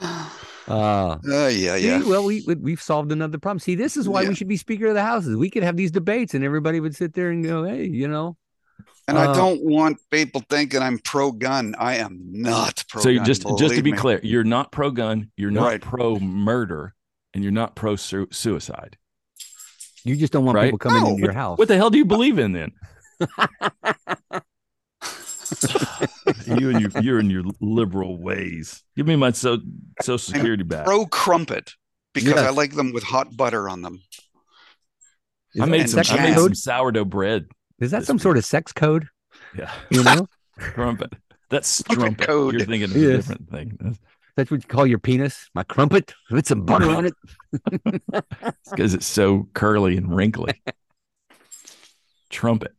Uh, 0.02 0.30
Uh, 0.68 1.18
yeah, 1.52 1.78
see, 1.78 1.88
yeah. 1.88 2.04
well, 2.04 2.24
we 2.24 2.44
we- 2.46 2.56
we've 2.56 2.82
solved 2.82 3.12
another 3.12 3.38
problem. 3.40 3.60
See, 3.60 3.76
this 3.76 3.98
is 3.98 4.08
why 4.08 4.22
Yeah. 4.22 4.30
we 4.30 4.36
should 4.36 4.48
be 4.48 4.58
Speaker 4.58 4.88
of 4.88 4.94
the 4.94 5.02
Houses. 5.04 5.36
We 5.36 5.50
could 5.50 5.64
have 5.64 5.76
these 5.78 5.92
debates, 5.92 6.34
and 6.36 6.44
everybody 6.44 6.80
would 6.80 6.96
sit 6.96 7.14
there 7.16 7.32
and 7.32 7.44
go, 7.44 7.64
"Hey, 7.64 7.86
you 7.88 8.08
know, 8.08 8.38
And 9.10 9.18
I 9.18 9.26
uh, 9.26 9.34
don't 9.34 9.64
want 9.64 9.98
people 10.12 10.42
thinking 10.50 10.82
I'm 10.82 11.00
pro 11.00 11.32
gun. 11.32 11.76
I 11.78 11.96
am 11.98 12.20
not 12.32 12.84
pro 12.90 13.02
so 13.02 13.06
gun. 13.10 13.14
you 13.16 13.24
just 13.26 13.46
just 13.58 13.76
to 13.76 13.82
be 13.82 13.92
me. 13.92 13.98
clear, 13.98 14.20
you're 14.24 14.44
not 14.44 14.72
pro 14.72 14.92
gun, 14.92 15.32
you're 15.38 15.52
not 15.52 15.66
Right. 15.66 15.82
pro 15.82 16.20
murder, 16.20 16.94
and 17.34 17.44
you're 17.44 17.52
not 17.52 17.76
pro 17.76 17.96
su- 17.96 18.28
suicide. 18.32 18.98
you 20.06 20.16
just 20.16 20.32
don't 20.32 20.46
want 20.46 20.56
Right? 20.56 20.66
people 20.68 20.78
coming 20.80 21.04
No, 21.04 21.10
into 21.10 21.24
your 21.24 21.34
house." 21.34 21.58
What 21.58 21.68
the 21.68 21.76
hell 21.76 21.90
do 21.90 21.98
you 21.98 22.06
believe 22.06 22.40
in 22.40 22.54
then? 22.54 22.72
you 26.46 26.70
and 26.70 26.80
your 26.82 26.92
you 27.02 27.18
and 27.18 27.32
your 27.32 27.44
liberal 27.60 28.18
ways. 28.18 28.84
Give 28.96 29.08
me 29.08 29.16
my 29.16 29.32
so 29.32 29.58
social 30.02 30.18
security 30.20 30.64
back. 30.64 30.86
Pro 30.86 31.06
crumpet 31.06 31.74
because 32.14 32.34
I 32.36 32.50
like 32.52 32.74
them 32.74 32.94
with 32.94 33.04
hot 33.04 33.36
butter 33.36 33.68
on 33.70 33.82
them. 33.82 34.02
Is 35.56 35.62
I 35.62 35.66
made 35.66 35.90
some 35.90 36.04
I 36.08 36.22
made 36.30 36.36
some 36.36 36.54
sourdough 36.56 37.06
bread. 37.06 37.48
Is 37.80 37.92
that 37.92 38.06
some 38.06 38.16
week. 38.18 38.22
sort 38.24 38.38
of 38.38 38.46
sex 38.46 38.72
code? 38.74 39.08
Yeah, 39.58 39.72
You 39.90 40.04
know, 40.04 40.28
crumpet. 40.60 41.14
That's 41.50 41.82
Trumpet 41.84 42.02
strumpet. 42.02 42.28
code. 42.28 42.54
You're 42.56 42.66
thinking 42.66 42.84
of 42.84 42.96
a 42.96 43.00
Yes. 43.00 43.16
different 43.28 43.50
thing. 43.50 43.78
That's 43.80 44.00
that's 44.36 44.52
what 44.52 44.62
you 44.64 44.68
call 44.68 44.88
your 44.88 45.00
penis, 45.00 45.50
my 45.54 45.64
crumpet 45.64 46.14
with 46.32 46.48
some 46.48 46.64
butter 46.64 46.90
on 46.90 47.06
it. 47.08 47.14
because 48.72 48.94
it's 48.94 49.06
so 49.06 49.50
curly 49.54 49.98
and 49.98 50.16
wrinkly. 50.16 50.54
Trumpet. 52.30 52.74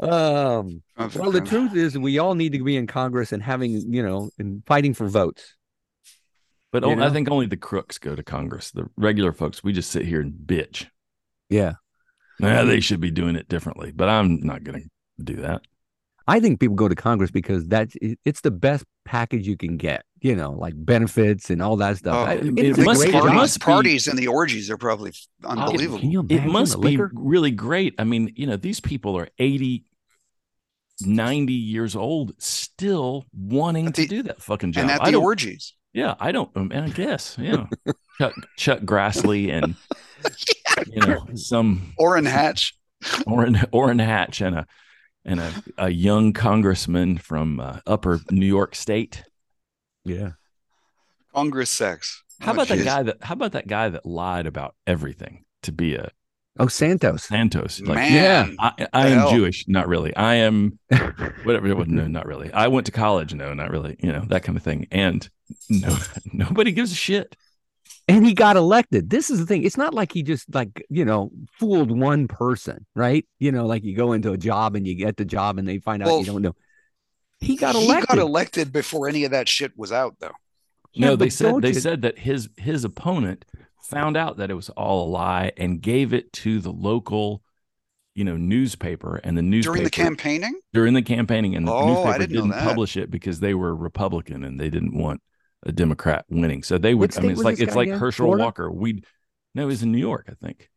Um, 0.00 0.82
Crumpet, 0.96 1.20
well, 1.20 1.30
the 1.30 1.40
truth 1.40 1.74
is, 1.74 1.96
we 1.96 2.18
all 2.18 2.34
need 2.34 2.52
to 2.52 2.62
be 2.62 2.76
in 2.76 2.86
Congress 2.86 3.32
and 3.32 3.42
having, 3.42 3.70
you 3.92 4.02
know, 4.02 4.30
and 4.38 4.62
fighting 4.66 4.92
for 4.92 5.08
votes. 5.08 5.54
But 6.70 6.82
You 6.82 6.90
o- 6.90 6.92
I 6.92 6.94
know? 6.96 7.10
think 7.12 7.30
only 7.30 7.46
the 7.46 7.56
crooks 7.56 7.96
go 7.96 8.14
to 8.14 8.22
Congress. 8.22 8.70
The 8.72 8.90
regular 8.96 9.32
folks, 9.32 9.64
we 9.64 9.72
just 9.72 9.90
sit 9.90 10.04
here 10.04 10.20
and 10.20 10.32
bitch. 10.32 10.86
Yeah, 11.48 11.74
Nah, 12.38 12.64
they 12.64 12.80
should 12.80 13.00
be 13.00 13.10
doing 13.10 13.36
it 13.36 13.48
differently, 13.48 13.92
but 13.92 14.08
I'm 14.08 14.40
not 14.40 14.62
going 14.64 14.82
to 14.82 15.24
do 15.24 15.36
that. 15.42 15.62
I 16.28 16.40
think 16.40 16.58
people 16.60 16.74
go 16.76 16.88
to 16.88 16.94
Congress 16.96 17.30
because 17.30 17.66
that's 17.68 17.96
it's 18.00 18.40
the 18.40 18.50
best 18.50 18.84
package 19.04 19.46
you 19.46 19.56
can 19.56 19.76
get. 19.76 20.04
You 20.20 20.34
know, 20.34 20.50
like 20.52 20.74
benefits 20.76 21.50
and 21.50 21.62
all 21.62 21.76
that 21.76 21.98
stuff. 21.98 22.14
Oh, 22.16 22.30
I- 22.30 22.34
it- 22.34 22.58
it's 22.58 22.78
it 22.78 22.84
must- 22.84 23.00
great 23.02 23.14
it 23.14 23.18
parties, 23.20 23.34
must 23.34 23.58
be- 23.60 23.64
parties 23.64 24.06
and 24.08 24.18
the 24.18 24.26
orgies 24.26 24.70
are 24.70 24.76
probably 24.76 25.12
unbelievable. 25.44 26.00
Can 26.00 26.10
you 26.10 26.26
It 26.28 26.44
must 26.44 26.72
the 26.72 26.78
be 26.78 26.90
liquor? 26.96 27.10
really 27.14 27.52
great. 27.52 27.94
I 27.98 28.04
mean, 28.04 28.32
you 28.34 28.46
know, 28.46 28.56
these 28.56 28.80
people 28.80 29.16
are 29.16 29.28
80, 29.38 29.84
90 31.02 31.52
years 31.52 31.94
old, 31.94 32.32
still 32.42 33.26
wanting 33.32 33.86
At 33.88 33.94
to 33.94 34.06
do 34.06 34.22
that 34.24 34.42
fucking 34.42 34.72
job. 34.72 34.82
and 34.82 34.90
at 34.90 35.02
I 35.02 35.06
the 35.06 35.12
don't- 35.12 35.22
orgies. 35.22 35.74
Yeah, 35.92 36.14
I 36.18 36.32
don't. 36.32 36.50
um, 36.56 36.70
And 36.74 36.84
I 36.86 36.88
guess, 36.90 37.36
yeah, 37.40 37.66
Chuck 38.18 38.34
Chuck 38.56 38.80
Grassley 38.80 39.50
and 39.50 39.74
you 40.92 41.00
know 41.06 41.26
some 41.34 41.92
Orrin 41.98 42.24
Hatch. 42.26 42.74
Orrin 43.26 43.60
Orrin 43.72 43.98
Hatch 43.98 44.40
and 44.40 44.56
a 44.56 44.66
and 45.24 45.40
a, 45.40 45.52
a 45.78 45.88
young 45.90 46.32
congressman 46.32 47.18
from 47.18 47.60
uh, 47.60 47.80
Upper 47.86 48.20
New 48.30 48.46
York 48.46 48.74
State. 48.74 49.24
Yeah. 50.04 50.32
Congress 51.34 51.70
sex. 51.70 52.22
How 52.40 52.52
Oh, 52.52 52.54
about 52.54 52.68
that 52.68 52.84
guy 52.84 53.02
that? 53.02 53.16
How 53.22 53.32
about 53.34 53.52
that 53.52 53.66
guy 53.66 53.88
that 53.88 54.06
lied 54.06 54.46
about 54.46 54.74
everything 54.86 55.44
to 55.62 55.72
be 55.72 55.94
a 55.94 56.10
Oh, 56.58 56.68
Santos. 56.68 57.24
Santos? 57.24 57.80
Like, 57.82 57.96
Man. 57.96 58.12
yeah. 58.12 58.46
I, 58.58 58.86
I 58.94 59.08
am 59.08 59.18
hell? 59.18 59.30
Jewish, 59.30 59.66
not 59.68 59.88
really. 59.88 60.16
I 60.16 60.36
am 60.36 60.78
whatever. 61.44 61.68
No, 61.84 62.06
not 62.06 62.24
really. 62.24 62.50
I 62.50 62.68
went 62.68 62.86
to 62.86 62.92
college. 62.92 63.34
No, 63.34 63.52
not 63.52 63.70
really. 63.70 63.96
You 64.00 64.10
know 64.12 64.24
that 64.28 64.42
kind 64.42 64.56
of 64.56 64.62
thing. 64.64 64.86
And 64.90 65.28
no, 65.68 65.94
nobody 66.32 66.72
gives 66.72 66.92
a 66.92 66.94
shit. 66.94 67.36
And 68.08 68.24
he 68.26 68.34
got 68.34 68.56
elected. 68.56 69.10
This 69.10 69.30
is 69.30 69.40
the 69.40 69.46
thing. 69.46 69.64
It's 69.64 69.76
not 69.76 69.94
like 69.94 70.12
he 70.12 70.22
just 70.22 70.52
like, 70.54 70.84
you 70.88 71.04
know, 71.04 71.30
fooled 71.58 71.90
one 71.90 72.28
person, 72.28 72.86
right? 72.94 73.26
You 73.38 73.52
know, 73.52 73.66
like 73.66 73.84
you 73.84 73.96
go 73.96 74.12
into 74.12 74.32
a 74.32 74.38
job 74.38 74.76
and 74.76 74.86
you 74.86 74.94
get 74.94 75.16
the 75.16 75.24
job 75.24 75.58
and 75.58 75.66
they 75.66 75.78
find 75.78 76.02
out 76.02 76.06
Well, 76.06 76.20
you 76.20 76.26
don't 76.26 76.42
know. 76.42 76.54
He 77.40 77.56
got 77.56 77.74
he 77.74 77.84
elected. 77.84 78.08
got 78.08 78.18
elected 78.18 78.72
before 78.72 79.08
any 79.08 79.24
of 79.24 79.30
that 79.32 79.48
shit 79.48 79.72
was 79.76 79.92
out, 79.92 80.16
though. 80.20 80.32
Yeah, 80.92 81.08
no, 81.08 81.16
they 81.16 81.28
said 81.28 81.60
they 81.60 81.68
you- 81.68 81.74
said 81.74 82.02
that 82.02 82.18
his 82.18 82.48
his 82.56 82.84
opponent 82.84 83.44
found 83.82 84.16
out 84.16 84.38
that 84.38 84.50
it 84.50 84.54
was 84.54 84.70
all 84.70 85.06
a 85.06 85.08
lie 85.10 85.52
and 85.58 85.80
gave 85.82 86.12
it 86.14 86.32
to 86.32 86.58
the 86.60 86.72
local, 86.72 87.42
you 88.14 88.24
know, 88.24 88.36
newspaper 88.36 89.20
and 89.22 89.36
the 89.36 89.42
newspaper 89.42 89.74
During 89.74 89.84
the 89.84 89.90
campaigning? 89.90 90.60
during 90.72 90.94
the 90.94 91.02
campaigning 91.02 91.54
and 91.54 91.68
the 91.68 91.72
Oh, 91.72 91.76
I 91.78 91.86
newspaper 91.86 92.18
didn't 92.20 92.32
didn't 92.34 92.50
that. 92.50 92.64
publish 92.64 92.96
it 92.96 93.10
because 93.10 93.40
they 93.40 93.52
were 93.54 93.76
Republican 93.76 94.42
and 94.42 94.58
they 94.58 94.70
didn't 94.70 94.96
want 94.96 95.20
a 95.66 95.72
Democrat 95.72 96.24
winning. 96.30 96.62
So 96.62 96.78
they 96.78 96.94
would 96.94 97.10
What 97.14 97.18
I 97.18 97.22
mean 97.22 97.30
it's 97.32 97.42
like 97.42 97.60
it's 97.60 97.74
like 97.74 97.88
again? 97.88 97.98
Herschel 97.98 98.26
Florida? 98.26 98.44
Walker. 98.44 98.70
We 98.70 99.02
no, 99.54 99.68
he's 99.68 99.82
in 99.82 99.92
New 99.92 99.98
York, 99.98 100.28
I 100.30 100.34
think. 100.46 100.70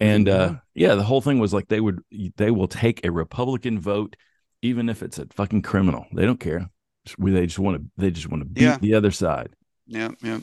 And 0.00 0.28
uh 0.28 0.54
yeah, 0.74 0.94
the 0.96 1.04
whole 1.04 1.20
thing 1.22 1.38
was 1.38 1.54
like 1.54 1.68
they 1.68 1.80
would 1.80 2.00
they 2.36 2.50
will 2.50 2.68
take 2.68 3.06
a 3.06 3.10
Republican 3.12 3.78
vote 3.80 4.16
even 4.60 4.88
if 4.88 5.02
it's 5.02 5.18
a 5.18 5.26
fucking 5.32 5.62
criminal. 5.62 6.06
They 6.12 6.26
don't 6.26 6.40
care. 6.40 6.68
Just- 7.06 7.16
They 7.18 7.46
just 7.46 7.58
want 7.58 7.78
to 7.78 7.84
they 7.96 8.10
just 8.10 8.28
want 8.28 8.42
to 8.42 8.48
beat 8.48 8.62
Yeah. 8.64 8.78
the 8.78 8.94
other 8.94 9.10
side. 9.10 9.54
Yeah, 9.86 10.10
yeah. 10.22 10.40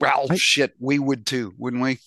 Well, 0.00 0.26
I- 0.30 0.36
shit, 0.36 0.74
we 0.78 0.98
would 0.98 1.26
too, 1.26 1.54
wouldn't 1.58 1.82
we? 1.82 1.98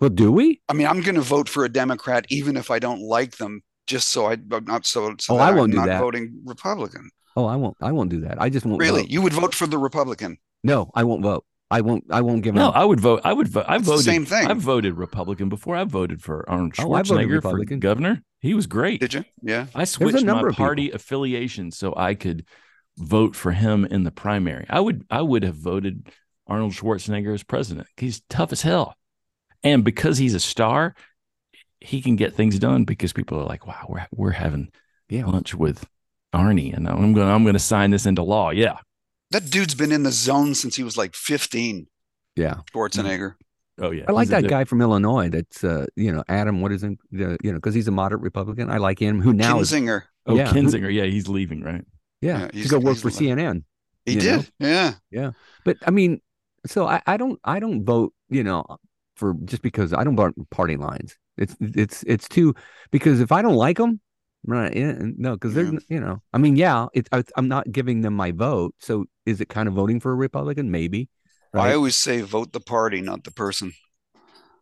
well, 0.00 0.10
do 0.10 0.32
we? 0.32 0.60
I 0.68 0.72
mean, 0.72 0.86
I'm 0.86 1.02
going 1.02 1.16
to 1.16 1.20
vote 1.20 1.48
for 1.48 1.64
a 1.64 1.68
Democrat 1.68 2.24
even 2.30 2.56
if 2.56 2.70
I 2.70 2.78
don't 2.78 3.02
like 3.02 3.36
them, 3.36 3.62
just 3.86 4.08
so 4.08 4.26
I 4.26 4.32
I'm 4.50 4.64
not 4.64 4.86
so. 4.86 5.14
so 5.20 5.34
Oh, 5.34 5.38
that 5.38 5.44
I 5.44 5.50
I'm 5.50 5.56
won't 5.56 5.72
do 5.72 5.78
not 5.78 5.86
that. 5.86 6.00
voting 6.00 6.40
Republican. 6.44 7.10
Oh, 7.36 7.46
I 7.46 7.56
won't. 7.56 7.76
I 7.80 7.92
won't 7.92 8.10
do 8.10 8.20
that. 8.20 8.40
I 8.40 8.48
just 8.50 8.66
won't. 8.66 8.78
Really, 8.80 9.02
vote. 9.02 9.10
you 9.10 9.22
would 9.22 9.32
vote 9.32 9.54
for 9.54 9.66
the 9.66 9.78
Republican? 9.78 10.38
No, 10.62 10.90
I 10.94 11.04
won't 11.04 11.22
vote. 11.22 11.44
I 11.70 11.80
won't. 11.80 12.04
I 12.10 12.20
won't 12.20 12.42
give 12.42 12.54
No, 12.54 12.68
him. 12.68 12.72
I 12.74 12.84
would 12.84 13.00
vote. 13.00 13.22
I 13.24 13.32
would 13.32 13.48
vote. 13.48 13.64
I 13.66 13.76
It's 13.76 13.86
the 13.86 13.92
voted. 13.92 14.04
same 14.04 14.26
thing. 14.26 14.46
I've 14.46 14.58
voted 14.58 14.94
Republican 14.98 15.48
before. 15.48 15.74
I 15.74 15.84
voted 15.84 16.22
for 16.22 16.48
Arnold 16.48 16.74
Oh, 16.78 16.82
Schwarzenegger 16.84 17.40
for 17.40 17.64
governor. 17.76 18.22
He 18.40 18.52
was 18.54 18.66
great. 18.66 19.00
Did 19.00 19.14
you? 19.14 19.24
Yeah. 19.42 19.66
I 19.74 19.84
switched 19.84 20.24
my 20.24 20.32
of 20.32 20.38
people. 20.40 20.52
party 20.54 20.90
affiliation 20.90 21.70
so 21.70 21.94
I 21.96 22.14
could 22.14 22.44
vote 22.98 23.34
for 23.34 23.52
him 23.52 23.86
in 23.86 24.04
the 24.04 24.10
primary. 24.10 24.66
I 24.68 24.80
would. 24.80 25.06
I 25.10 25.22
would 25.22 25.44
have 25.44 25.56
voted 25.56 26.10
Arnold 26.46 26.72
Schwarzenegger 26.72 27.32
as 27.32 27.42
president. 27.42 27.86
He's 27.96 28.20
tough 28.28 28.52
as 28.52 28.60
hell, 28.60 28.94
and 29.62 29.82
because 29.82 30.18
he's 30.18 30.34
a 30.34 30.40
star, 30.40 30.94
he 31.80 32.02
can 32.02 32.16
get 32.16 32.34
things 32.34 32.58
done 32.58 32.84
because 32.84 33.14
people 33.14 33.38
are 33.40 33.46
like, 33.46 33.66
"Wow, 33.66 33.86
we're 33.88 34.06
we're 34.12 34.30
having 34.32 34.70
yeah. 35.08 35.24
lunch 35.24 35.54
with 35.54 35.86
Arnie, 36.34 36.74
and 36.74 36.88
I'm 36.88 37.12
going. 37.12 37.26
to 37.26 37.32
I'm 37.32 37.44
going 37.44 37.54
to 37.54 37.58
sign 37.58 37.90
this 37.90 38.06
into 38.06 38.22
law." 38.22 38.50
Yeah. 38.50 38.76
That 39.30 39.50
dude's 39.50 39.74
been 39.74 39.92
in 39.92 40.02
the 40.02 40.12
zone 40.12 40.54
since 40.54 40.76
he 40.76 40.82
was 40.82 40.96
like 40.98 41.14
15. 41.14 41.86
Yeah. 42.36 42.56
Schwarzenegger. 42.74 43.34
Oh 43.80 43.90
yeah. 43.90 44.04
I 44.06 44.12
like 44.12 44.28
that 44.28 44.46
guy 44.46 44.64
from 44.64 44.82
Illinois. 44.82 45.30
That's 45.30 45.64
uh, 45.64 45.86
you 45.96 46.12
know, 46.12 46.22
Adam. 46.28 46.60
What 46.60 46.70
is 46.72 46.82
him? 46.82 46.98
The, 47.10 47.38
you 47.42 47.50
know, 47.52 47.58
because 47.58 47.74
he's 47.74 47.88
a 47.88 47.90
moderate 47.90 48.20
Republican. 48.22 48.70
I 48.70 48.76
like 48.76 48.98
him. 48.98 49.20
Who 49.22 49.32
now 49.32 49.60
is 49.60 49.72
Kinzinger. 49.72 50.02
Oh, 50.26 50.36
yeah, 50.36 50.52
Kinzinger. 50.52 50.92
Yeah, 50.92 51.04
he's 51.04 51.28
leaving, 51.28 51.62
right? 51.62 51.82
yeah, 52.20 52.48
Yeah, 52.52 52.62
to 52.62 52.68
go 52.68 52.78
work 52.78 52.94
he's 52.96 53.02
for 53.02 53.08
like- 53.08 53.38
CNN. 53.38 53.64
He 54.04 54.14
You 54.14 54.20
did. 54.20 54.52
Yeah. 54.58 54.94
Yeah. 55.10 55.30
But 55.64 55.78
I 55.86 55.90
mean, 55.90 56.20
so 56.66 56.86
I, 56.86 57.00
I 57.06 57.16
don't 57.16 57.40
I 57.44 57.58
don't 57.58 57.84
vote. 57.84 58.12
You 58.28 58.44
know, 58.44 58.64
for 59.16 59.34
just 59.44 59.62
because 59.62 59.92
I 59.94 60.04
don't 60.04 60.16
vote 60.16 60.34
party 60.50 60.76
lines. 60.76 61.16
It's 61.38 61.56
it's 61.60 62.02
it's 62.06 62.28
too 62.28 62.54
because 62.90 63.20
if 63.20 63.32
I 63.32 63.40
don't 63.40 63.54
like 63.56 63.78
them, 63.78 64.00
right? 64.46 64.74
yeah, 64.74 64.94
No, 64.98 65.34
because 65.34 65.54
they're 65.54 65.72
you 65.88 66.00
know. 66.00 66.22
I 66.32 66.38
mean, 66.38 66.56
yeah, 66.56 66.86
it's 66.94 67.08
I, 67.12 67.22
I'm 67.36 67.48
not 67.48 67.70
giving 67.70 68.00
them 68.02 68.14
my 68.14 68.32
vote. 68.32 68.74
So 68.80 69.06
is 69.26 69.40
it 69.40 69.48
kind 69.48 69.68
of 69.68 69.74
voting 69.74 70.00
for 70.00 70.12
a 70.12 70.14
Republican? 70.16 70.70
Maybe. 70.70 71.08
I 71.54 71.74
always 71.74 71.96
say 71.96 72.20
vote 72.22 72.52
the 72.52 72.60
party, 72.60 73.00
not 73.00 73.24
the 73.24 73.30
person. 73.30 73.72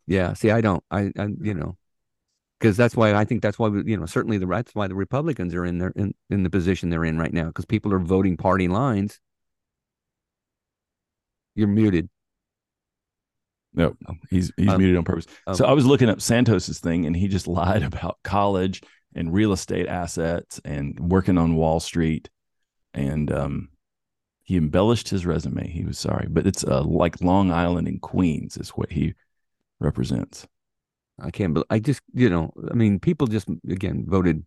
Yeah. 0.06 0.32
See, 0.34 0.50
I 0.50 0.60
don't. 0.60 0.82
I, 0.90 1.12
I 1.18 1.28
you 1.40 1.54
know. 1.54 1.76
because 2.60 2.76
that's 2.76 2.96
why 2.96 3.14
I 3.14 3.24
think 3.24 3.42
that's 3.42 3.58
why 3.58 3.68
we, 3.68 3.84
you 3.90 3.96
know 3.96 4.06
certainly 4.06 4.38
the 4.38 4.46
that's 4.46 4.74
why 4.74 4.88
the 4.88 4.94
Republicans 4.94 5.54
are 5.54 5.64
in 5.64 5.78
there 5.78 5.92
in, 5.96 6.14
in 6.30 6.42
the 6.44 6.50
position 6.50 6.90
they're 6.90 7.04
in 7.04 7.18
right 7.18 7.32
now 7.32 7.46
because 7.48 7.66
people 7.66 7.92
are 7.92 7.98
voting 8.00 8.36
party 8.36 8.68
lines. 8.68 9.20
You're 11.54 11.68
muted. 11.68 12.08
No, 13.72 13.94
he's 14.30 14.52
he's 14.56 14.68
Um, 14.68 14.78
muted 14.78 14.96
on 14.96 15.04
purpose. 15.04 15.26
um, 15.46 15.54
so 15.54 15.64
I 15.64 15.72
was 15.72 15.86
looking 15.86 16.08
up 16.08 16.20
Santos's 16.20 16.80
thing, 16.80 17.06
and 17.06 17.14
he 17.14 17.28
just 17.28 17.46
lied 17.60 17.82
about 17.82 18.18
college 18.24 18.82
and 19.14 19.32
real 19.32 19.52
estate 19.52 19.88
assets 19.88 20.60
and 20.64 20.98
working 21.00 21.38
on 21.38 21.56
Wall 21.56 21.80
Street, 21.80 22.28
and 22.94 23.32
um, 23.32 23.68
he 24.42 24.56
embellished 24.56 25.08
his 25.08 25.26
resume. 25.26 25.68
He 25.68 25.84
was 25.84 25.98
sorry, 25.98 26.26
but 26.28 26.46
it's 26.46 26.64
uh, 26.64 26.82
like 26.82 27.20
Long 27.20 27.50
Island 27.50 27.88
and 27.88 28.00
Queens 28.00 28.56
is 28.56 28.70
what 28.70 28.92
he 28.92 29.14
represents. 29.78 30.46
I 31.20 31.30
can't. 31.30 31.54
bel 31.54 31.64
I 31.70 31.78
just 31.78 32.02
you 32.14 32.30
know 32.30 32.52
I 32.70 32.74
mean 32.74 32.98
people 32.98 33.26
just 33.26 33.48
again 33.68 34.04
voted. 34.06 34.44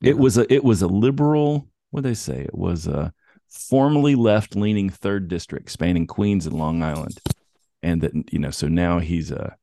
It 0.00 0.18
was 0.18 0.38
a 0.38 0.52
it 0.52 0.64
was 0.64 0.82
a 0.82 0.86
liberal. 0.88 1.68
What 1.90 2.02
do 2.02 2.08
they 2.08 2.14
say? 2.14 2.40
It 2.40 2.54
was 2.54 2.86
a 2.86 3.12
formerly 3.48 4.14
left 4.14 4.56
leaning 4.56 4.88
third 4.88 5.28
district 5.28 5.70
spanning 5.70 6.06
Queens 6.06 6.46
and 6.46 6.56
Long 6.56 6.82
Island, 6.82 7.20
and 7.82 8.00
that 8.02 8.32
you 8.32 8.38
know. 8.38 8.50
So 8.50 8.68
now 8.68 8.98
he's 8.98 9.30
a 9.30 9.56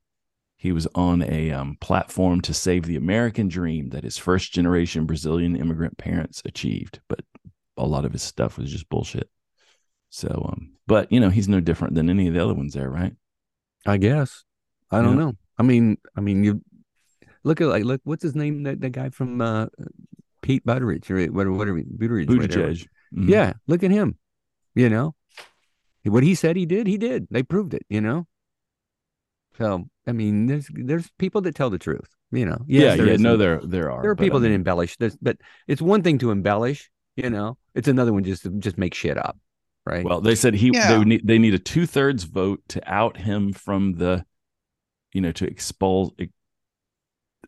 he 0.61 0.73
was 0.73 0.85
on 0.93 1.21
a 1.21 1.51
um, 1.51 1.77
platform 1.79 2.41
to 2.41 2.53
save 2.53 2.85
the 2.85 2.97
American 2.97 3.47
dream 3.47 3.89
that 3.91 4.03
his 4.03 4.17
first 4.17 4.51
generation 4.51 5.05
Brazilian 5.05 5.55
immigrant 5.55 5.97
parents 5.97 6.41
achieved, 6.43 6.99
but 7.07 7.21
a 7.77 7.85
lot 7.87 8.03
of 8.03 8.11
his 8.11 8.21
stuff 8.21 8.57
was 8.57 8.69
just 8.69 8.89
bullshit. 8.89 9.29
So, 10.09 10.27
um, 10.51 10.73
but 10.85 11.09
you 11.13 11.21
know, 11.21 11.29
he's 11.29 11.47
no 11.47 11.61
different 11.61 11.95
than 11.95 12.09
any 12.09 12.27
of 12.27 12.33
the 12.33 12.43
other 12.43 12.53
ones 12.53 12.73
there, 12.73 12.89
right? 12.89 13.13
I 13.85 13.95
guess. 13.95 14.43
I 14.91 15.01
don't 15.01 15.17
Yeah. 15.17 15.23
know. 15.27 15.33
I 15.57 15.63
mean, 15.63 15.97
I 16.17 16.19
mean, 16.19 16.43
you 16.43 16.61
look 17.45 17.61
at 17.61 17.67
like 17.67 17.85
look 17.85 18.01
what's 18.03 18.23
his 18.23 18.35
name 18.35 18.63
that 18.63 18.81
the 18.81 18.89
guy 18.89 19.11
from 19.11 19.39
uh, 19.39 19.67
Pete 20.41 20.65
Buttigieg 20.65 21.09
or 21.09 21.31
whatever 21.31 21.53
whatever 21.53 21.81
Buttigieg. 21.81 22.27
Buttigieg. 22.27 22.87
Mhm. 23.15 23.29
Yeah, 23.29 23.53
look 23.65 23.83
at 23.83 23.91
him. 23.91 24.17
You 24.75 24.89
know, 24.89 25.15
what 26.03 26.23
he 26.23 26.35
said 26.35 26.57
he 26.57 26.65
did, 26.65 26.85
he 26.85 26.97
did. 26.97 27.27
They 27.31 27.43
proved 27.43 27.73
it. 27.73 27.85
You 27.87 28.01
know. 28.01 28.27
So 29.57 29.89
I 30.09 30.11
mean, 30.11 30.47
there's 30.47 30.67
there's 30.73 31.09
people 31.19 31.41
that 31.41 31.55
tell 31.55 31.69
the 31.69 31.77
truth. 31.79 32.09
You 32.31 32.45
know. 32.45 32.57
Yes, 32.67 32.97
yeah, 32.97 33.05
yeah. 33.05 33.13
is 33.13 33.21
No, 33.21 33.37
there 33.37 33.59
there 33.63 33.91
are. 33.91 34.01
there 34.01 34.11
are 34.11 34.15
people 34.15 34.39
I 34.39 34.41
that 34.41 34.51
embellish 34.51 34.97
this, 34.97 35.15
but 35.21 35.37
it's 35.67 35.81
one 35.81 36.01
thing 36.01 36.17
to 36.19 36.31
embellish. 36.31 36.89
You 37.15 37.29
know, 37.29 37.57
it's 37.75 37.87
another 37.87 38.13
one 38.13 38.23
just 38.23 38.43
to 38.43 38.49
just 38.49 38.77
make 38.77 38.93
shit 38.93 39.17
up, 39.17 39.37
right? 39.85 40.05
Well, 40.05 40.21
they 40.21 40.35
said 40.35 40.53
he 40.53 40.71
Yeah. 40.73 40.97
they 40.97 41.03
need 41.03 41.27
they 41.27 41.37
need 41.37 41.53
a 41.53 41.59
two 41.59 41.85
thirds 41.85 42.23
vote 42.23 42.61
to 42.69 42.91
out 42.91 43.17
him 43.17 43.53
from 43.53 43.93
the, 43.93 44.25
you 45.13 45.21
know, 45.21 45.31
to 45.33 45.45
expel 45.45 46.15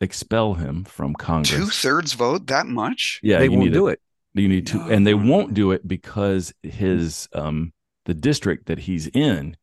expel 0.00 0.54
him 0.54 0.84
from 0.84 1.14
Congress. 1.14 1.50
Two 1.50 1.66
thirds 1.66 2.12
vote 2.12 2.46
that 2.48 2.66
much? 2.66 3.20
yeah, 3.22 3.38
they 3.38 3.48
won't 3.48 3.72
do 3.72 3.88
a, 3.88 3.92
it. 3.92 4.00
You 4.34 4.48
need 4.48 4.66
to, 4.68 4.80
and 4.80 5.06
they 5.06 5.14
won't 5.14 5.54
do 5.54 5.72
it 5.72 5.86
because 5.86 6.52
his 6.62 7.28
um 7.34 7.72
the 8.04 8.14
district 8.14 8.66
that 8.66 8.80
he's 8.80 9.06
in 9.08 9.56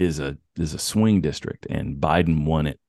is 0.00 0.18
a 0.18 0.36
is 0.56 0.74
a 0.74 0.78
swing 0.78 1.20
district, 1.20 1.66
and 1.70 1.96
Biden 2.00 2.44
won 2.44 2.66
it. 2.66 2.80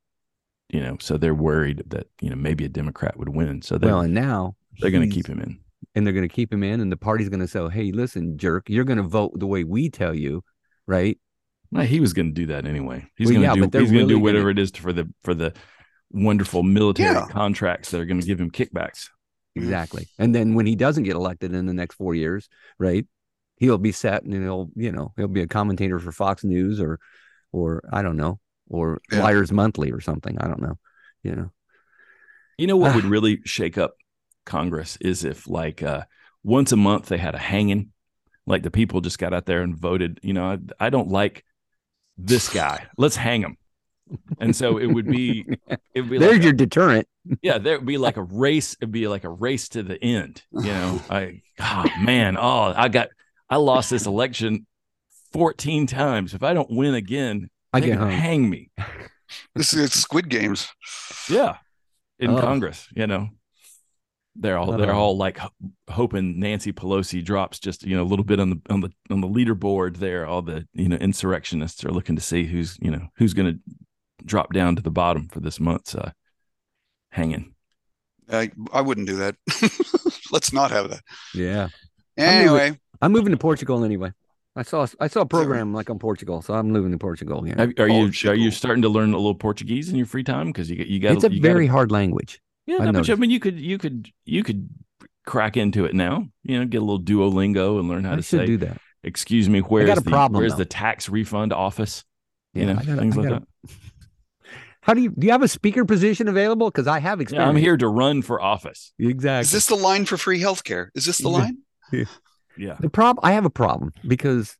You 0.70 0.80
know, 0.82 0.97
so 1.01 1.18
they're 1.18 1.36
worried 1.36 1.84
that 1.88 2.07
you 2.22 2.30
know 2.30 2.36
maybe 2.36 2.64
a 2.66 2.70
Democrat 2.70 3.18
would 3.18 3.30
win, 3.30 3.62
so 3.62 3.78
they're 3.78 3.91
Well, 3.91 4.01
and 4.01 4.14
now 4.14 4.55
they're 4.80 4.89
going 4.91 5.07
to 5.09 5.14
keep 5.14 5.28
him 5.28 5.39
in. 5.41 5.59
and 5.95 6.05
they're 6.07 6.14
going 6.14 6.28
to 6.28 6.34
keep 6.34 6.51
him 6.51 6.64
in, 6.64 6.80
and 6.80 6.91
the 6.91 6.97
party's 6.97 7.30
going 7.30 7.41
to 7.41 7.47
say, 7.47 7.68
"Hey, 7.70 7.91
listen, 7.91 8.38
jerk, 8.38 8.70
you're 8.70 8.86
going 8.86 8.97
to 8.97 9.03
vote 9.03 9.38
the 9.38 9.47
way 9.47 9.64
we 9.66 9.89
tell 9.89 10.16
you, 10.16 10.43
right?" 10.88 11.20
Well, 11.72 11.86
he 11.86 11.99
was 11.99 12.14
going 12.14 12.28
to 12.28 12.34
do 12.34 12.47
that 12.47 12.66
anyway. 12.66 13.05
He's 13.18 13.28
Well, 13.28 13.34
going 13.41 13.43
yeah, 13.43 13.66
to 13.66 13.68
do. 13.70 13.80
He's 13.80 13.91
going 13.91 14.07
to 14.07 14.14
do 14.14 14.20
whatever 14.20 14.53
gonna- 14.53 14.62
it 14.62 14.64
is 14.64 14.72
for 14.72 14.93
the 14.93 15.09
for 15.24 15.34
the 15.34 15.53
wonderful 16.12 16.64
military 16.64 17.14
Yeah. 17.16 17.28
contracts 17.30 17.91
that 17.91 18.01
are 18.01 18.05
going 18.05 18.20
to 18.22 18.26
give 18.28 18.39
him 18.39 18.51
kickbacks. 18.51 19.09
Exactly. 19.55 20.07
And 20.18 20.34
then 20.34 20.53
when 20.55 20.66
he 20.66 20.76
doesn't 20.78 21.03
get 21.03 21.16
elected 21.16 21.53
in 21.53 21.66
the 21.66 21.74
next 21.74 21.95
four 21.95 22.16
years, 22.16 22.47
right? 22.80 23.05
He'll 23.62 23.78
be 23.78 23.91
set 23.91 24.24
and 24.24 24.34
he'll, 24.34 24.72
you 24.76 24.91
know, 24.91 25.14
he'll 25.18 25.28
be 25.28 25.43
a 25.43 25.47
commentator 25.47 25.99
for 25.99 26.12
Fox 26.12 26.43
News 26.43 26.82
or, 26.82 26.99
or 27.51 27.84
I 27.93 28.01
don't 28.01 28.18
know, 28.18 28.39
or 28.68 29.01
Yeah. 29.12 29.22
Liars 29.22 29.51
Monthly 29.51 29.91
or 29.91 30.01
something. 30.01 30.36
I 30.39 30.47
don't 30.47 30.64
know. 30.64 30.80
You 31.22 31.36
know. 31.36 31.51
You 32.57 32.66
know 32.66 32.76
what 32.76 32.95
would 32.95 33.05
really 33.16 33.39
shake 33.45 33.78
up 33.78 33.93
Congress 34.47 34.97
is 34.99 35.24
if 35.24 35.47
like 35.47 35.84
uh, 35.84 36.05
once 36.43 36.72
a 36.72 36.76
month 36.76 37.05
they 37.05 37.20
had 37.20 37.36
a 37.36 37.38
hanging, 37.38 37.91
like 38.47 38.64
the 38.64 38.72
people 38.72 38.99
just 38.99 39.20
got 39.20 39.32
out 39.32 39.45
there 39.45 39.62
and 39.62 39.78
voted. 39.78 40.20
You 40.24 40.34
know, 40.34 40.45
I, 40.45 40.88
I 40.88 40.89
don't 40.89 41.09
like 41.09 41.45
this 42.18 42.49
guy. 42.49 42.88
Let's 42.97 43.16
hang 43.16 43.43
him. 43.43 43.57
And 44.39 44.55
so 44.55 44.80
it 44.80 44.88
would 44.88 45.05
be, 45.05 45.45
it 45.93 46.01
would 46.01 46.09
be 46.09 46.18
There's 46.18 46.34
like, 46.34 46.43
your 46.43 46.53
deterrent. 46.53 47.07
yeah, 47.43 47.59
there 47.59 47.78
would 47.78 47.86
be 47.86 47.99
like 47.99 48.18
a 48.18 48.24
race. 48.24 48.76
It'd 48.82 48.91
be 48.91 49.07
like 49.07 49.24
a 49.24 49.30
race 49.30 49.70
to 49.70 49.84
the 49.84 50.03
end. 50.03 50.41
You 50.51 50.64
know, 50.64 51.01
I, 51.12 51.43
oh 51.59 51.86
man, 51.99 52.38
oh, 52.38 52.74
I 52.76 52.88
got, 52.89 53.09
I 53.52 53.58
lost 53.58 53.89
this 53.91 54.06
election 54.08 54.66
14 55.34 55.86
times. 55.86 56.34
If 56.34 56.41
I 56.41 56.54
don't 56.54 56.72
win 56.72 56.95
again, 56.95 57.49
I 57.74 57.80
they 57.80 57.88
get 57.88 57.93
can 57.93 58.02
hung. 58.02 58.12
hang 58.12 58.49
me. 58.49 58.72
This 59.56 59.74
is 59.74 59.93
Squid 59.93 60.30
Games. 60.30 60.68
Yeah, 61.30 61.58
in 62.20 62.32
Oh. 62.32 62.41
Congress, 62.41 62.88
you 62.95 63.08
know, 63.08 63.30
they're 64.36 64.58
all 64.58 64.72
they're 64.78 64.93
Oh. 64.93 64.97
all 64.99 65.18
like 65.18 65.39
hoping 65.89 66.39
Nancy 66.39 66.72
Pelosi 66.74 67.24
drops 67.24 67.60
just 67.60 67.84
you 67.84 67.95
know 67.95 68.04
a 68.04 68.10
little 68.12 68.26
bit 68.26 68.39
on 68.39 68.49
the 68.49 68.62
on 68.70 68.82
the 68.82 68.89
on 69.10 69.22
the 69.22 69.28
leaderboard. 69.28 69.97
There, 69.97 70.26
all 70.26 70.41
the 70.41 70.68
you 70.74 70.89
know 70.89 70.97
insurrectionists 70.97 71.84
are 71.86 71.91
looking 71.91 72.16
to 72.16 72.22
see 72.22 72.45
who's 72.45 72.78
you 72.82 72.91
know 72.91 73.08
who's 73.16 73.34
going 73.34 73.54
to 73.54 73.60
drop 74.26 74.54
down 74.54 74.76
to 74.76 74.82
the 74.82 74.91
bottom 74.91 75.28
for 75.30 75.39
this 75.39 75.60
month's 75.60 75.95
uh, 75.95 76.12
hanging. 77.12 77.54
I, 78.30 78.52
I 78.72 78.82
wouldn't 78.82 79.08
do 79.08 79.18
that. 79.18 79.36
Let's 80.32 80.54
not 80.54 80.72
have 80.72 80.89
that. 80.89 81.02
Yeah. 81.34 81.68
Anyway, 82.18 82.80
I'm 83.02 83.12
moving 83.12 83.32
to 83.32 83.38
Portugal 83.38 83.84
anyway. 83.84 84.12
I 84.56 84.64
saw 84.64 84.86
I 84.99 85.08
saw 85.08 85.22
a 85.22 85.26
program 85.26 85.74
like 85.74 85.89
on 85.89 85.97
Portugal, 85.97 86.41
so 86.41 86.54
I'm 86.54 86.70
moving 86.72 86.91
to 86.91 86.97
Portugal. 86.97 87.47
Yeah. 87.47 87.56
Have, 87.58 87.74
are 87.80 87.88
you 87.88 88.12
are 88.30 88.34
you 88.36 88.52
starting 88.52 88.82
to 88.82 88.89
learn 88.89 89.14
a 89.14 89.18
little 89.18 89.36
Portuguese 89.36 89.89
in 89.89 89.95
your 89.95 90.06
free 90.06 90.24
time? 90.26 90.47
Because 90.47 90.70
you 90.70 90.76
get 90.76 90.88
you 90.88 90.99
got 90.99 91.14
It's 91.14 91.24
a 91.24 91.32
you 91.34 91.41
very 91.41 91.68
gotta, 91.68 91.74
hard 91.78 91.91
language. 91.91 92.41
yeah. 92.66 92.76
I 92.76 92.80
No, 92.80 92.86
but 92.88 92.91
noticed. 92.93 93.12
I 93.12 93.16
mean, 93.16 93.30
you 93.32 93.39
could 93.39 93.60
you 93.60 93.78
could 93.78 94.10
you 94.26 94.43
could 94.43 94.70
crack 95.26 95.56
into 95.56 95.86
it 95.86 95.93
now. 95.95 96.28
You 96.43 96.60
know, 96.60 96.66
get 96.66 96.80
a 96.82 96.86
little 96.86 96.99
Duolingo 97.02 97.80
and 97.80 97.88
learn 97.88 98.04
how 98.04 98.14
I 98.14 98.16
to 98.18 98.22
should 98.22 98.39
say 98.41 98.45
do 98.45 98.58
that. 98.58 98.78
excuse 99.04 99.47
me, 99.47 99.60
where's 99.60 99.88
got 99.88 99.97
a 99.99 100.02
the 100.02 100.10
problem, 100.10 100.41
where's 100.41 100.52
though. 100.54 100.58
the 100.58 100.66
tax 100.66 101.08
refund 101.08 101.54
office? 101.54 102.04
Yeah, 102.54 102.60
you 102.62 102.66
know, 102.68 102.80
I 102.80 102.84
gotta- 102.84 102.97
things 102.99 103.18
I 103.18 103.22
like 103.22 103.30
gotta- 103.30 103.45
that. 103.64 103.72
How 104.82 104.93
do 104.95 105.02
you 105.02 105.12
do 105.12 105.28
you 105.28 105.32
have 105.32 105.43
a 105.43 105.47
speaker 105.47 105.86
position 105.86 106.28
available? 106.28 106.70
Because 106.70 106.88
I 106.88 106.99
have 106.99 107.22
Yeah. 107.32 107.47
I'm 107.47 107.56
here 107.56 107.78
to 107.78 107.88
run 107.88 108.22
for 108.22 108.41
office. 108.41 108.91
Exactly. 108.99 109.41
is 109.43 109.52
this 109.52 109.68
the 109.68 109.76
line 109.76 110.06
for 110.06 110.18
free 110.18 110.41
healthcare? 110.41 110.89
Is 110.93 111.06
this 111.06 111.20
the 111.20 111.30
Yeah. 111.30 111.38
line? 111.38 111.58
Yeah. 112.58 112.76
The 112.80 112.89
problem 112.89 113.22
I 113.24 113.34
have 113.34 113.45
a 113.45 113.49
problem 113.49 113.93
because 114.08 114.58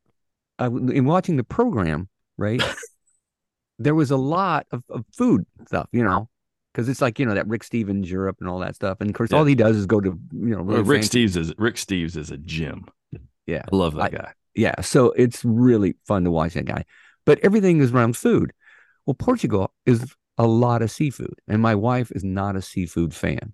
I, 0.58 0.66
in 0.66 1.04
watching 1.04 1.36
the 1.36 1.44
program, 1.44 2.08
right, 2.38 2.62
there 3.78 3.94
was 3.94 4.10
a 4.10 4.16
lot 4.16 4.66
of, 4.70 4.82
of 4.88 5.04
food 5.16 5.44
stuff, 5.66 5.88
you 5.92 6.04
know, 6.04 6.28
because 6.72 6.88
it's 6.88 7.00
like 7.02 7.18
you 7.18 7.26
know 7.26 7.34
that 7.34 7.46
Rick 7.48 7.64
Stevens 7.64 8.10
Europe 8.10 8.36
and 8.40 8.48
all 8.48 8.58
that 8.60 8.74
stuff, 8.74 8.98
and 9.00 9.10
of 9.10 9.14
course 9.16 9.30
Yeah. 9.32 9.38
all 9.38 9.44
he 9.44 9.54
does 9.54 9.76
is 9.76 9.86
go 9.86 10.00
to 10.00 10.18
you 10.32 10.54
know 10.56 10.62
really 10.62 10.82
Rick 10.82 11.02
fancy- 11.02 11.26
Steves 11.26 11.36
is 11.36 11.52
Rick 11.58 11.76
Steves 11.76 12.16
is 12.16 12.30
a 12.30 12.38
gym. 12.38 12.86
Yeah, 13.46 13.62
I 13.70 13.74
love 13.76 13.94
that 13.94 14.02
I- 14.02 14.08
guy. 14.10 14.32
yeah. 14.54 14.80
So 14.82 15.10
it's 15.12 15.44
really 15.44 15.94
fun 16.06 16.24
to 16.24 16.30
watch 16.30 16.54
that 16.54 16.64
guy, 16.66 16.84
but 17.24 17.38
everything 17.40 17.80
is 17.80 17.92
around 17.92 18.16
food. 18.16 18.52
Well, 19.06 19.14
Portugal 19.14 19.72
is 19.84 20.14
a 20.38 20.46
lot 20.46 20.80
of 20.80 20.90
seafood, 20.90 21.34
and 21.48 21.60
my 21.60 21.74
wife 21.74 22.10
is 22.12 22.22
not 22.24 22.56
a 22.56 22.62
seafood 22.62 23.12
fan, 23.14 23.52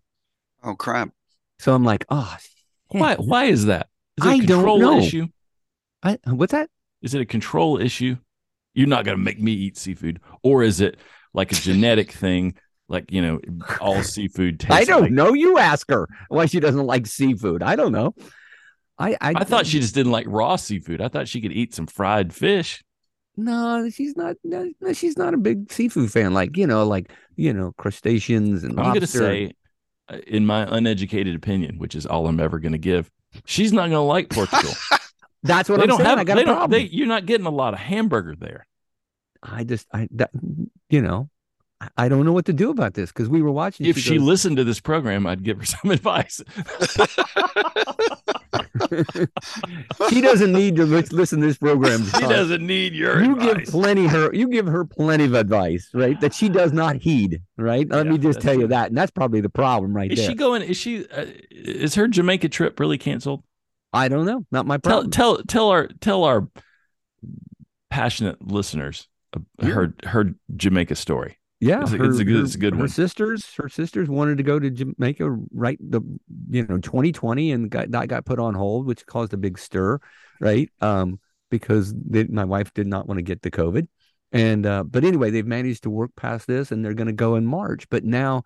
Oh 0.62 0.74
crap! 0.74 1.10
so 1.58 1.74
I'm 1.74 1.84
like, 1.84 2.04
oh, 2.10 2.36
shit. 2.40 2.52
Why 3.00 3.14
why 3.16 3.44
is 3.46 3.64
that? 3.66 3.88
Is 4.18 4.24
it 4.24 4.28
a 4.28 4.30
I 4.30 4.38
don't 4.38 4.46
control 4.58 4.78
know. 4.78 4.98
issue? 4.98 5.26
I, 6.02 6.18
what's 6.26 6.52
that? 6.52 6.68
Is 7.02 7.14
it 7.14 7.20
a 7.20 7.26
control 7.26 7.80
issue? 7.80 8.16
You're 8.74 8.86
not 8.88 9.04
gonna 9.04 9.16
make 9.18 9.40
me 9.40 9.52
eat 9.52 9.76
seafood, 9.76 10.20
or 10.42 10.62
is 10.62 10.80
it 10.80 10.98
like 11.34 11.50
a 11.52 11.56
genetic 11.56 12.12
thing? 12.24 12.54
Like 12.88 13.10
you 13.12 13.20
know, 13.22 13.40
all 13.80 14.02
seafood 14.02 14.60
tastes. 14.60 14.74
I 14.74 14.84
don't 14.84 15.02
like- 15.02 15.10
know. 15.12 15.32
You 15.34 15.58
ask 15.58 15.88
her 15.90 16.08
why 16.28 16.46
she 16.46 16.60
doesn't 16.60 16.86
like 16.86 17.06
seafood. 17.06 17.62
I 17.62 17.76
don't 17.76 17.92
know. 17.92 18.14
I 18.98 19.12
I, 19.20 19.32
I 19.36 19.44
thought 19.44 19.66
she 19.66 19.80
just 19.80 19.94
didn't 19.94 20.12
like 20.12 20.26
raw 20.28 20.56
seafood. 20.56 21.00
I 21.00 21.08
thought 21.08 21.28
she 21.28 21.40
could 21.40 21.52
eat 21.52 21.74
some 21.74 21.86
fried 21.86 22.32
fish. 22.32 22.82
no. 23.36 23.88
She's 23.90 24.16
not. 24.16 24.36
No, 24.44 24.70
no, 24.80 24.92
she's 24.92 25.16
not 25.18 25.34
a 25.34 25.38
big 25.38 25.70
seafood 25.72 26.10
fan. 26.10 26.32
Like 26.34 26.56
you 26.56 26.66
know, 26.66 26.86
like 26.86 27.10
you 27.36 27.52
know, 27.52 27.72
crustaceans 27.78 28.64
and 28.64 28.78
I'm 28.80 28.86
going 28.86 29.00
to 29.00 29.06
say, 29.06 29.52
uh, 30.08 30.18
in 30.26 30.46
my 30.46 30.66
uneducated 30.76 31.34
opinion, 31.36 31.78
which 31.78 31.94
is 31.94 32.06
all 32.06 32.26
I'm 32.26 32.40
ever 32.40 32.58
going 32.58 32.72
to 32.72 32.78
give, 32.78 33.10
she's 33.44 33.72
not 33.72 33.82
going 33.82 33.92
to 33.92 34.00
like 34.00 34.28
Portugal. 34.30 34.72
that's 35.42 35.68
what 35.68 35.76
they 35.76 35.82
I'm 35.82 35.88
don't 35.88 35.98
saying. 35.98 36.08
have. 36.08 36.18
I 36.18 36.24
got 36.24 36.34
They 36.36 36.42
a 36.42 36.46
don't. 36.46 36.56
problem. 36.56 36.80
They, 36.80 36.86
you're 36.88 37.06
not 37.06 37.26
getting 37.26 37.46
a 37.46 37.50
lot 37.50 37.74
of 37.74 37.80
hamburger 37.80 38.34
there. 38.38 38.66
I 39.42 39.64
just 39.64 39.86
I 39.92 40.08
that 40.12 40.30
you 40.90 41.00
know, 41.02 41.30
I- 41.96 42.08
don't 42.08 42.24
know 42.24 42.32
what 42.32 42.46
to 42.46 42.52
do 42.52 42.70
about 42.70 42.94
this 42.94 43.10
because 43.12 43.28
we 43.28 43.40
were 43.42 43.52
watching. 43.52 43.86
if 43.86 43.96
she 43.98 44.16
goes, 44.18 44.26
listened 44.26 44.56
to 44.56 44.64
this 44.64 44.80
program, 44.80 45.26
I'd 45.26 45.44
give 45.44 45.58
her 45.58 45.64
some 45.64 45.90
advice. 45.92 46.42
she 50.10 50.20
doesn't 50.20 50.52
need 50.52 50.76
to 50.76 50.84
listen 50.86 51.40
to 51.40 51.46
this 51.46 51.58
program. 51.58 52.04
she 52.04 52.20
doesn't 52.20 52.66
need 52.66 52.94
your 52.94 53.22
You 53.22 53.32
advice. 53.32 53.56
give 53.56 53.64
plenty 53.66 54.06
her. 54.06 54.32
You 54.34 54.48
give 54.48 54.66
her 54.66 54.84
plenty 54.84 55.24
of 55.24 55.34
advice, 55.34 55.88
right? 55.94 56.20
That 56.20 56.34
she 56.34 56.48
does 56.48 56.72
not 56.72 56.96
heed, 56.96 57.42
right? 57.56 57.88
Let 57.88 58.06
Yeah, 58.06 58.12
me 58.12 58.18
just 58.18 58.40
tell 58.40 58.58
you 58.58 58.66
that, 58.68 58.88
and 58.88 58.96
that's 58.96 59.10
probably 59.10 59.40
the 59.40 59.48
problem 59.50 59.94
right 59.94 60.10
is 60.10 60.18
there. 60.18 60.28
she 60.30 60.34
going? 60.34 60.62
Is 60.62 60.76
she? 60.76 61.06
Uh, 61.08 61.26
is 61.50 61.94
her 61.94 62.08
Jamaica 62.08 62.48
trip 62.48 62.78
really 62.80 62.98
canceled? 62.98 63.44
I 63.92 64.08
don't 64.08 64.26
know. 64.26 64.44
Not 64.50 64.66
my 64.66 64.76
Tell 64.78 65.02
problem. 65.02 65.10
tell 65.10 65.38
tell 65.44 65.68
our 65.70 65.88
tell 66.00 66.24
our 66.24 66.48
passionate 67.90 68.46
listeners 68.46 69.08
uh, 69.34 69.66
her 69.66 69.94
her 70.04 70.34
Jamaica 70.56 70.94
story. 70.94 71.38
Yeah, 71.60 71.82
It's 71.82 71.92
a- 71.92 72.04
it's 72.04 72.18
a 72.18 72.24
good- 72.24 72.44
it's 72.44 72.54
a 72.54 72.58
good 72.58 72.74
her 72.74 72.80
one. 72.80 72.88
sisters, 72.88 73.52
her 73.56 73.68
sisters 73.68 74.08
wanted 74.08 74.38
to 74.38 74.44
go 74.44 74.58
to 74.60 74.70
Jamaica 74.70 75.28
right 75.52 75.76
the 75.80 76.00
you 76.50 76.64
know 76.66 76.78
2020, 76.78 77.50
and 77.50 77.68
got, 77.70 77.90
that 77.90 78.08
got 78.08 78.24
put 78.24 78.38
on 78.38 78.54
hold, 78.54 78.86
which 78.86 79.04
caused 79.06 79.34
a 79.34 79.36
big 79.36 79.58
stir, 79.58 79.98
right? 80.40 80.70
Um, 80.80 81.18
because 81.50 81.92
they, 81.94 82.24
my 82.24 82.44
wife 82.44 82.72
did 82.74 82.86
not 82.86 83.08
want 83.08 83.18
to 83.18 83.22
get 83.22 83.42
the 83.42 83.50
COVID, 83.50 83.88
and 84.30 84.66
uh, 84.66 84.84
but 84.84 85.02
anyway, 85.04 85.30
they've 85.30 85.46
managed 85.46 85.82
to 85.82 85.90
work 85.90 86.10
past 86.14 86.46
this, 86.46 86.70
and 86.70 86.84
they're 86.84 86.94
going 86.94 87.08
to 87.08 87.12
go 87.12 87.34
in 87.34 87.44
March. 87.44 87.88
But 87.88 88.04
now, 88.04 88.44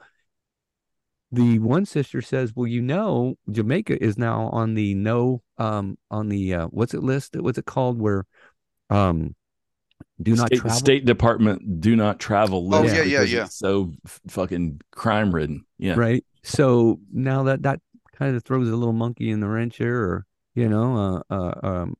the 1.30 1.58
one 1.58 1.84
sister 1.84 2.22
says, 2.22 2.54
"Well, 2.54 2.66
you 2.66 2.80
know, 2.80 3.36
Jamaica 3.50 4.02
is 4.02 4.16
now 4.16 4.48
on 4.48 4.72
the 4.72 4.94
no, 4.94 5.42
um, 5.58 5.98
on 6.10 6.28
the 6.30 6.54
uh, 6.54 6.66
what's 6.68 6.94
it 6.94 7.02
list? 7.02 7.36
What's 7.36 7.58
it 7.58 7.66
called? 7.66 7.98
Where, 8.00 8.24
um." 8.88 9.34
Do 10.22 10.36
not 10.36 10.48
State, 10.48 10.60
travel. 10.60 10.78
State 10.78 11.04
Department 11.04 11.80
do 11.80 11.96
not 11.96 12.18
travel 12.18 12.74
Oh, 12.74 12.82
yeah, 12.84 13.02
yeah, 13.02 13.22
yeah. 13.22 13.44
it's 13.44 13.58
so 13.58 13.92
f- 14.04 14.20
fucking 14.28 14.80
crime 14.90 15.34
ridden. 15.34 15.64
Yeah. 15.78 15.94
right 15.94 16.24
so 16.42 17.00
now 17.12 17.44
that 17.44 17.62
that 17.62 17.80
kind 18.16 18.36
of 18.36 18.44
throws 18.44 18.68
a 18.68 18.76
little 18.76 18.92
monkey 18.92 19.30
in 19.30 19.40
the 19.40 19.48
wrench 19.48 19.78
here 19.78 19.98
or 19.98 20.26
you 20.54 20.68
know 20.68 21.22
uh, 21.30 21.34
uh 21.34 21.66
um 21.66 21.94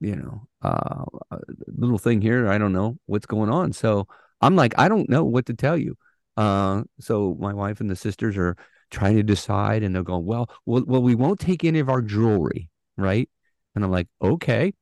you 0.00 0.16
know 0.16 0.46
uh 0.62 1.04
a 1.30 1.38
little 1.76 1.98
thing 1.98 2.20
here 2.20 2.48
i 2.48 2.58
don't 2.58 2.72
know 2.72 2.98
what's 3.06 3.26
going 3.26 3.48
on 3.48 3.72
so 3.72 4.06
i'm 4.40 4.56
like 4.56 4.74
i 4.76 4.88
don't 4.88 5.08
know 5.08 5.24
what 5.24 5.46
to 5.46 5.54
tell 5.54 5.76
you 5.76 5.96
uh 6.36 6.82
so 7.00 7.36
my 7.40 7.54
wife 7.54 7.80
and 7.80 7.88
the 7.88 7.96
sisters 7.96 8.36
are 8.36 8.56
trying 8.90 9.16
to 9.16 9.22
decide 9.22 9.82
and 9.82 9.94
they're 9.94 10.02
going 10.02 10.26
well 10.26 10.50
well, 10.66 10.84
well 10.86 11.02
we 11.02 11.14
won't 11.14 11.40
take 11.40 11.64
any 11.64 11.78
of 11.78 11.88
our 11.88 12.02
jewelry 12.02 12.68
right 12.96 13.28
and 13.74 13.84
i'm 13.84 13.90
like 13.90 14.08
okay 14.20 14.72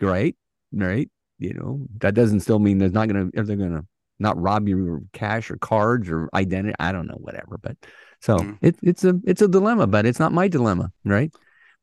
great 0.00 0.36
right 0.72 1.10
you 1.42 1.54
know 1.54 1.86
that 1.98 2.14
doesn't 2.14 2.40
still 2.40 2.58
mean 2.58 2.78
there's 2.78 2.92
not 2.92 3.08
gonna 3.08 3.28
if 3.34 3.46
they're 3.46 3.56
gonna 3.56 3.84
not 4.18 4.40
rob 4.40 4.68
you 4.68 4.94
of 4.94 5.02
cash 5.12 5.50
or 5.50 5.56
cards 5.56 6.08
or 6.08 6.28
identity. 6.32 6.74
I 6.78 6.92
don't 6.92 7.06
know, 7.08 7.18
whatever. 7.20 7.58
But 7.58 7.76
so 8.20 8.38
Mm. 8.38 8.58
it, 8.62 8.76
it's 8.82 9.04
a 9.04 9.20
it's 9.24 9.42
a 9.42 9.48
dilemma, 9.48 9.86
but 9.86 10.06
it's 10.06 10.20
not 10.20 10.32
my 10.32 10.48
dilemma, 10.48 10.92
right? 11.04 11.32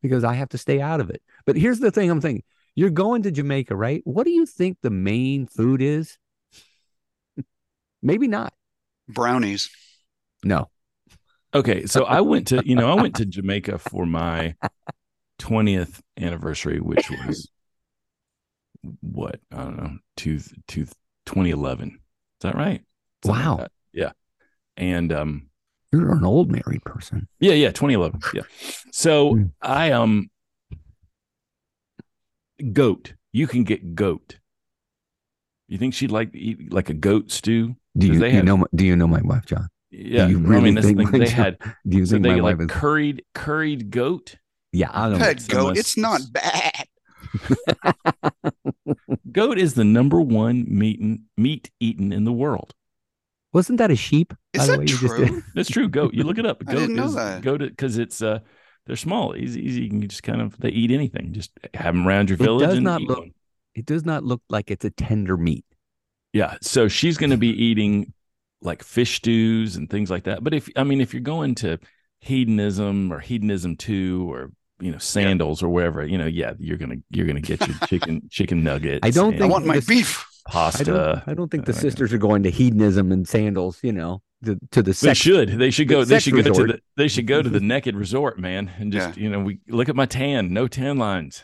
Because 0.02 0.24
I 0.24 0.34
have 0.36 0.50
to 0.50 0.58
stay 0.58 0.80
out 0.80 1.02
of 1.02 1.10
it. 1.10 1.22
But 1.46 1.58
here's 1.58 1.80
the 1.80 1.92
thing: 1.92 2.10
I'm 2.10 2.22
thinking 2.22 2.44
you're 2.76 2.90
going 2.92 3.24
to 3.24 3.32
Jamaica, 3.32 3.76
right? 3.76 4.02
What 4.06 4.24
do 4.24 4.32
you 4.32 4.46
think 4.46 4.78
the 4.82 4.90
main 4.90 5.48
food 5.48 5.82
is? 5.82 6.18
Maybe 8.02 8.28
not. 8.28 8.54
Brownies. 9.08 9.70
No. 10.44 10.70
Okay, 11.54 11.86
so 11.88 12.04
I 12.18 12.22
went 12.22 12.48
to 12.48 12.66
you 12.66 12.76
know 12.76 12.90
I 12.90 12.96
went 12.96 13.16
to 13.18 13.26
Jamaica 13.26 13.80
for 13.80 14.06
my 14.06 14.56
twentieth 15.38 16.02
anniversary, 16.18 16.80
which 16.80 17.10
was 17.12 17.50
what 19.02 19.40
I 19.52 19.58
don't 19.58 19.78
know 19.78 19.98
two 20.18 20.40
two 20.68 20.86
2011. 21.26 21.90
Is 21.90 21.98
that 22.42 22.56
right? 22.56 22.82
Something 23.24 23.40
like 23.42 23.48
Wow. 23.50 23.58
that. 23.58 23.72
Yeah, 23.94 24.12
and 24.78 25.12
um 25.12 25.50
You're 25.92 26.12
an 26.16 26.24
old 26.26 26.52
married 26.52 26.84
person. 26.86 27.28
yeah 27.40 27.54
yeah 27.54 27.70
2011 27.72 28.22
yeah. 28.34 28.42
So 28.92 29.34
Hmm. 29.36 29.44
I 29.62 29.92
um 29.92 30.30
goat. 32.74 33.14
You 33.32 33.48
can 33.48 33.64
get 33.64 33.96
goat. 33.96 34.38
You 35.68 35.78
think 35.78 35.94
she'd 35.94 36.12
like 36.12 36.32
to 36.32 36.40
eat 36.40 36.74
like 36.74 36.90
a 36.90 36.94
goat 36.94 37.32
stew? 37.32 37.76
Do 37.98 38.08
'Cause 38.08 38.16
you, 38.16 38.20
they 38.20 38.30
you 38.30 38.36
have- 38.38 38.46
know? 38.46 38.58
my- 38.58 38.68
Do 38.74 38.86
you 38.86 38.96
know 38.96 39.08
my 39.08 39.22
wife, 39.22 39.46
John? 39.46 39.68
Yeah, 39.92 40.28
you 40.28 40.38
I 40.38 40.60
mean 40.60 40.76
that's 40.76 40.88
the 40.88 40.94
think 40.94 41.10
thing. 41.12 41.20
They 41.22 41.26
job- 41.28 41.36
had 41.36 41.58
Do 41.88 41.98
you 41.98 42.06
so 42.06 42.12
think 42.14 42.24
they 42.24 42.30
my 42.30 42.36
get 42.36 42.44
wife 42.44 42.60
like 42.60 42.72
is? 42.72 42.78
curried 42.78 43.26
curried 43.34 43.90
goat. 43.92 44.36
Yeah, 44.72 44.90
I 44.94 45.10
don't. 45.10 45.20
Pet 45.20 45.42
some 45.42 45.56
goat. 45.56 45.78
It's 45.78 45.98
not 45.98 46.22
bad. 46.32 46.86
Goat 49.32 49.58
is 49.58 49.74
the 49.76 49.84
number 49.84 50.20
one 50.22 50.66
meat 50.68 51.00
meat 51.38 51.70
eaten 51.80 52.12
in 52.12 52.24
the 52.24 52.32
world. 52.34 52.74
Wasn't 53.54 53.78
that 53.80 53.92
a 53.92 53.96
sheep? 53.96 54.34
Is 54.54 54.68
that 54.68 54.78
way, 54.80 54.86
you 54.86 54.98
just 54.98 55.16
did? 55.18 55.28
true? 55.28 55.44
That's 55.56 55.70
true. 55.70 55.90
Goat. 55.90 56.14
You 56.14 56.24
look 56.24 56.38
it 56.38 56.46
up. 56.46 56.62
I 56.68 56.74
Goat 56.74 56.80
didn't 56.82 56.96
know 56.96 57.06
is 57.06 57.16
that. 57.16 57.42
goat 57.42 57.60
because 57.62 57.98
it's 57.98 58.22
uh 58.22 58.40
they're 58.86 58.96
small, 58.96 59.36
easy, 59.36 59.62
easy. 59.66 59.82
You 59.84 59.90
can 59.90 60.08
just 60.08 60.24
kind 60.24 60.42
of 60.42 60.58
they 60.60 60.70
eat 60.70 60.92
anything. 60.92 61.34
Just 61.34 61.52
have 61.74 61.94
them 61.96 62.08
around 62.08 62.30
your 62.30 62.38
It 62.38 62.44
village 62.44 62.68
does 62.68 62.76
and 62.76 62.84
not 62.84 63.02
eat 63.02 63.08
look- 63.10 63.20
one. 63.20 63.32
It 63.76 63.86
does 63.86 64.04
not 64.04 64.24
look 64.24 64.42
like 64.50 64.72
it's 64.72 64.84
a 64.84 64.90
tender 64.90 65.38
meat. 65.38 65.64
Yeah. 66.34 66.58
So 66.62 66.88
she's 66.88 67.18
going 67.18 67.30
to 67.30 67.38
be 67.38 67.50
eating 67.50 68.14
like 68.62 68.84
fish 68.84 69.18
stews 69.18 69.76
and 69.78 69.90
things 69.90 70.10
like 70.12 70.24
that. 70.26 70.44
But 70.44 70.54
if 70.54 70.70
I 70.76 70.84
mean, 70.84 71.02
if 71.02 71.14
you're 71.14 71.22
going 71.22 71.56
to 71.56 71.78
hedonism 72.20 73.14
or 73.14 73.20
hedonism 73.20 73.78
two 73.78 74.30
or 74.32 74.52
you 74.80 74.92
know 74.92 74.98
sandals 74.98 75.62
or 75.64 75.70
wherever, 75.70 76.06
you 76.06 76.18
know, 76.18 76.26
yeah, 76.26 76.54
you're 76.60 76.78
gonna 76.78 76.98
you're 77.10 77.26
gonna 77.28 77.42
get 77.42 77.66
your 77.68 77.78
chicken 77.88 78.22
chicken 78.30 78.64
nuggets. 78.64 79.00
I 79.04 79.12
don't 79.12 79.34
and 79.34 79.36
I 79.36 79.40
think 79.40 79.52
want 79.54 79.66
my 79.66 79.76
this- 79.76 79.86
beef. 79.86 80.26
I 80.48 80.52
pasta. 80.52 80.84
don't. 80.86 81.24
I 81.28 81.34
don't 81.36 81.52
think 81.52 81.66
the 81.66 81.74
uh, 81.74 81.76
sisters 81.76 82.12
are 82.12 82.18
going 82.18 82.42
to 82.44 82.50
hedonism 82.50 83.12
and 83.12 83.28
sandals. 83.28 83.80
You 83.84 83.92
know, 83.92 84.24
to, 84.46 84.58
to 84.72 84.82
the 84.82 84.94
They 84.94 85.14
should. 85.14 85.50
They 85.60 85.70
should 85.70 85.88
the 85.88 85.94
go. 85.94 86.04
They 86.06 86.20
should 86.20 86.34
go 86.34 86.42
to 86.42 86.66
the. 86.66 86.80
They 86.98 87.08
should 87.08 87.28
go 87.28 87.42
to 87.42 87.50
the 87.50 87.60
naked 87.60 87.96
resort, 87.96 88.40
man, 88.40 88.72
and 88.80 88.92
just 88.92 89.18
you 89.18 89.30
know, 89.30 89.42
we 89.42 89.60
look 89.68 89.90
at 89.90 89.96
my 89.96 90.06
tan. 90.08 90.52
No 90.54 90.68
tan 90.68 90.98
lines. 90.98 91.44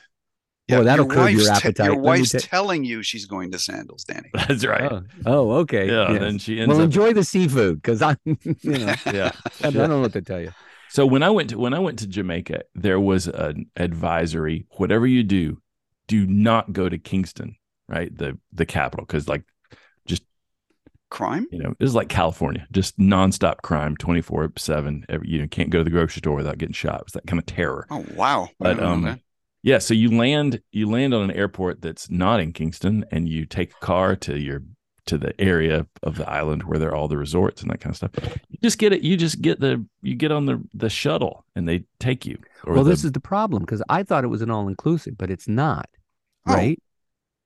Boy, 0.68 0.84
that'll 0.84 1.06
curb 1.06 1.30
your 1.30 1.48
wife's 1.48 1.62
te- 1.62 1.68
appetite. 1.68 1.86
your 1.86 2.00
wife's 2.00 2.32
tell- 2.32 2.42
telling 2.42 2.84
you 2.84 3.04
she's 3.04 3.28
going 3.28 3.52
to 3.52 3.60
sandals, 3.60 4.04
Danny. 4.04 4.32
That's 4.34 4.66
right. 4.66 4.92
Oh, 4.92 5.04
oh, 5.28 5.52
okay. 5.58 5.88
yeah. 5.88 6.10
yes. 6.10 6.10
And 6.10 6.22
then 6.22 6.38
she 6.40 6.60
ends 6.60 6.70
well, 6.70 6.80
up. 6.80 6.86
enjoy 6.86 7.14
the 7.14 7.24
seafood 7.24 7.82
because 7.82 8.02
I'm, 8.02 8.18
you 8.26 8.40
know, 8.64 8.96
yeah. 9.14 9.32
I 9.64 9.70
don't 9.70 9.90
know 9.90 10.02
what 10.02 10.14
to 10.14 10.24
tell 10.24 10.42
you. 10.42 10.52
So 10.96 11.06
when 11.06 11.24
I 11.24 11.30
went 11.30 11.50
to 11.50 11.58
when 11.58 11.74
I 11.74 11.80
went 11.80 12.00
to 12.00 12.08
Jamaica, 12.08 12.62
there 12.74 13.02
was 13.02 13.28
an 13.28 13.70
advisory. 13.76 14.66
Whatever 14.78 15.06
you 15.06 15.24
do, 15.24 15.62
do 16.08 16.26
not 16.26 16.72
go 16.72 16.88
to 16.88 16.98
Kingston, 16.98 17.58
right? 17.89 18.18
The 18.18 18.38
the 18.54 18.66
capital, 18.66 19.06
because 19.06 19.28
like 19.28 19.43
just 20.06 20.24
Crime? 21.10 21.48
you 21.52 21.60
know, 21.60 21.76
this 21.80 21.89
is 21.89 21.96
like 21.96 22.08
California, 22.08 22.66
just 22.72 22.98
nonstop 22.98 23.58
crime, 23.62 23.98
twenty 23.98 24.22
four 24.22 24.50
seven. 24.58 25.06
You 25.22 25.41
know, 25.41 25.48
can't 25.50 25.70
go 25.70 25.80
to 25.80 25.84
the 25.84 25.89
grocery 25.89 26.20
store 26.20 26.38
without 26.38 26.60
getting 26.60 26.72
shot. 26.72 27.02
It's 27.02 27.12
that 27.12 27.28
kind 27.28 27.39
of 27.39 27.46
terror. 27.46 27.88
Oh 27.91 28.06
wow. 28.16 28.48
But 28.58 28.82
um, 28.82 29.02
that. 29.02 29.20
yeah. 29.64 29.80
So 29.80 29.93
you 29.93 30.18
land 30.18 30.62
you 30.72 30.89
land 30.89 31.14
on 31.14 31.30
an 31.30 31.32
airport 31.32 31.82
that's 31.82 32.10
not 32.10 32.39
in 32.39 32.54
Kingston, 32.54 33.04
and 33.12 33.28
you 33.28 33.46
take 33.46 33.74
a 33.74 33.86
car 33.86 34.16
to 34.16 34.39
your 34.39 34.64
to 35.08 35.18
the 35.18 35.39
area 35.39 35.86
of 36.03 36.16
the 36.16 36.30
island 36.30 36.64
where 36.64 36.80
there 36.80 36.89
are 36.89 36.95
all 36.95 37.08
the 37.08 37.18
resorts 37.18 37.62
and 37.62 37.70
that 37.72 37.80
kind 37.80 37.91
of 37.91 37.97
stuff. 37.97 38.12
You 38.49 38.58
just 38.64 38.78
get 38.78 38.93
it. 38.93 39.01
You 39.01 39.18
just 39.18 39.41
get 39.41 39.60
the 39.60 39.86
you 40.01 40.16
get 40.16 40.32
on 40.32 40.45
the 40.45 40.64
the 40.74 40.89
shuttle, 40.89 41.45
and 41.56 41.68
they 41.68 41.86
take 41.99 42.26
you. 42.26 42.38
Well, 42.66 42.84
the- 42.84 42.89
this 42.89 43.03
is 43.03 43.12
the 43.12 43.20
problem 43.20 43.64
because 43.64 43.84
I 43.89 44.03
thought 44.03 44.24
it 44.24 44.28
was 44.28 44.41
an 44.41 44.51
all 44.51 44.68
inclusive, 44.68 45.18
but 45.18 45.30
it's 45.30 45.47
not. 45.47 45.88
Oh. 46.47 46.53
Right. 46.53 46.80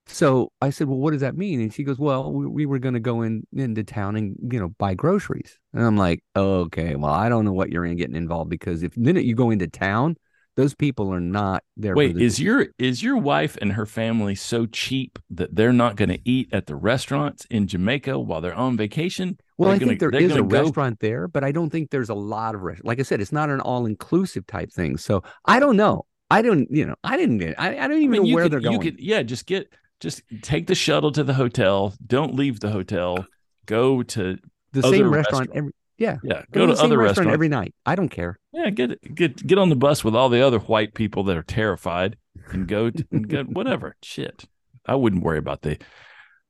So 0.08 0.52
I 0.60 0.72
said, 0.72 0.88
"Well, 0.88 0.98
what 0.98 1.12
does 1.12 1.22
that 1.22 1.38
mean?" 1.38 1.62
And 1.62 1.72
she 1.74 1.84
goes, 1.84 2.00
"Well, 2.00 2.32
we, 2.34 2.48
we 2.48 2.66
were 2.66 2.80
going 2.80 2.96
to 2.96 3.00
go 3.00 3.22
in 3.22 3.46
into 3.54 3.84
town 3.84 4.16
and 4.16 4.36
you 4.52 4.60
know 4.60 4.70
buy 4.80 4.96
groceries." 4.96 5.60
And 5.74 5.84
I'm 5.86 5.98
like, 5.98 6.24
"Okay, 6.36 6.96
well, 6.96 7.14
I 7.14 7.30
don't 7.30 7.46
know 7.46 7.54
what 7.54 7.70
you're 7.70 7.86
in 7.86 7.96
getting 7.96 8.16
involved 8.16 8.50
because 8.50 8.82
if 8.82 8.96
the 8.96 9.02
minute 9.02 9.26
you 9.26 9.36
go 9.36 9.52
into 9.52 9.68
town, 9.68 10.18
those 10.60 10.74
people 10.76 11.14
are 11.14 11.20
not 11.20 11.64
there." 11.78 11.96
Wait, 11.96 12.16
the- 12.16 12.24
is 12.24 12.40
your 12.40 12.68
is 12.78 13.02
your 13.02 13.18
wife 13.18 13.58
and 13.62 13.74
her 13.74 13.86
family 13.86 14.36
so 14.36 14.66
cheap 14.66 15.18
that 15.30 15.56
they're 15.56 15.74
not 15.74 15.96
going 15.96 16.10
to 16.10 16.20
eat 16.26 16.50
at 16.52 16.66
the 16.68 16.76
restaurants 16.76 17.46
in 17.50 17.68
Jamaica 17.68 18.20
while 18.20 18.42
they're 18.42 18.54
on 18.54 18.78
vacation? 18.78 19.38
Well, 19.58 19.70
They're 19.70 19.76
I 19.76 19.80
gonna- 19.80 19.90
think 19.90 20.00
there 20.00 20.10
a 20.40 20.44
go- 20.44 20.64
restaurant 20.64 21.00
there, 21.00 21.28
but 21.28 21.44
I 21.44 21.52
don't 21.52 21.70
think 21.70 21.90
there's 21.90 22.10
a 22.10 22.14
lot 22.36 22.56
of 22.56 22.62
restaurants. 22.62 22.88
Like 22.88 23.00
I 23.00 23.04
said, 23.04 23.20
it's 23.22 23.32
not 23.32 23.50
an 23.50 23.60
all 23.62 23.86
inclusive 23.86 24.46
type 24.48 24.72
thing. 24.72 24.98
So 24.98 25.22
I 25.46 25.60
don't 25.60 25.76
know. 25.78 26.06
I 26.32 26.42
don't, 26.42 26.68
you 26.70 26.86
know, 26.86 26.96
I 27.04 27.18
didn't 27.18 27.40
get. 27.40 27.60
I, 27.60 27.70
I 27.78 27.88
don't 27.88 27.98
I 27.98 28.02
even 28.02 28.12
mean, 28.12 28.24
know 28.30 28.36
where 28.36 28.44
could, 28.46 28.52
they're 28.54 28.60
going. 28.62 28.74
You 28.74 28.80
could, 28.92 29.00
yeah, 29.00 29.24
just 29.24 29.46
get 29.48 29.74
just 30.00 30.22
take 30.44 30.68
the 30.68 30.76
shuttle 30.76 31.12
to 31.14 31.24
the 31.24 31.34
hotel. 31.34 31.94
Don't 32.06 32.36
leave 32.36 32.60
the 32.60 32.70
hotel. 32.72 33.26
Go 33.66 34.04
to 34.04 34.38
the 34.72 34.82
same 34.84 35.10
restaurant 35.10 35.50
restaurant. 35.50 35.50
every. 35.56 35.72
Yeah, 36.00 36.18
yeah, 36.24 36.44
go 36.52 36.62
go 36.62 36.66
to 36.68 36.74
the 36.74 36.82
other 36.84 36.98
restaurant 36.98 37.28
restaurants. 37.28 37.34
every 37.34 37.50
night. 37.50 37.76
I 37.86 37.96
don't 37.96 38.10
care. 38.10 38.40
yeah, 38.54 38.70
get 38.70 39.14
get 39.14 39.46
get 39.46 39.58
on 39.58 39.70
the 39.70 39.76
bus 39.76 40.04
with 40.04 40.16
all 40.16 40.30
the 40.30 40.42
other 40.42 40.60
white 40.60 40.94
people 40.94 41.24
that 41.26 41.38
are 41.38 41.44
terrified 41.44 42.16
and 42.48 42.68
go 42.68 42.90
to, 42.90 43.06
and 43.12 43.28
go 43.28 43.44
whatever. 43.60 43.96
Shit, 44.02 44.46
I 44.86 44.96
wouldn't 44.96 45.24
worry 45.24 45.38
about 45.38 45.62
the. 45.62 45.78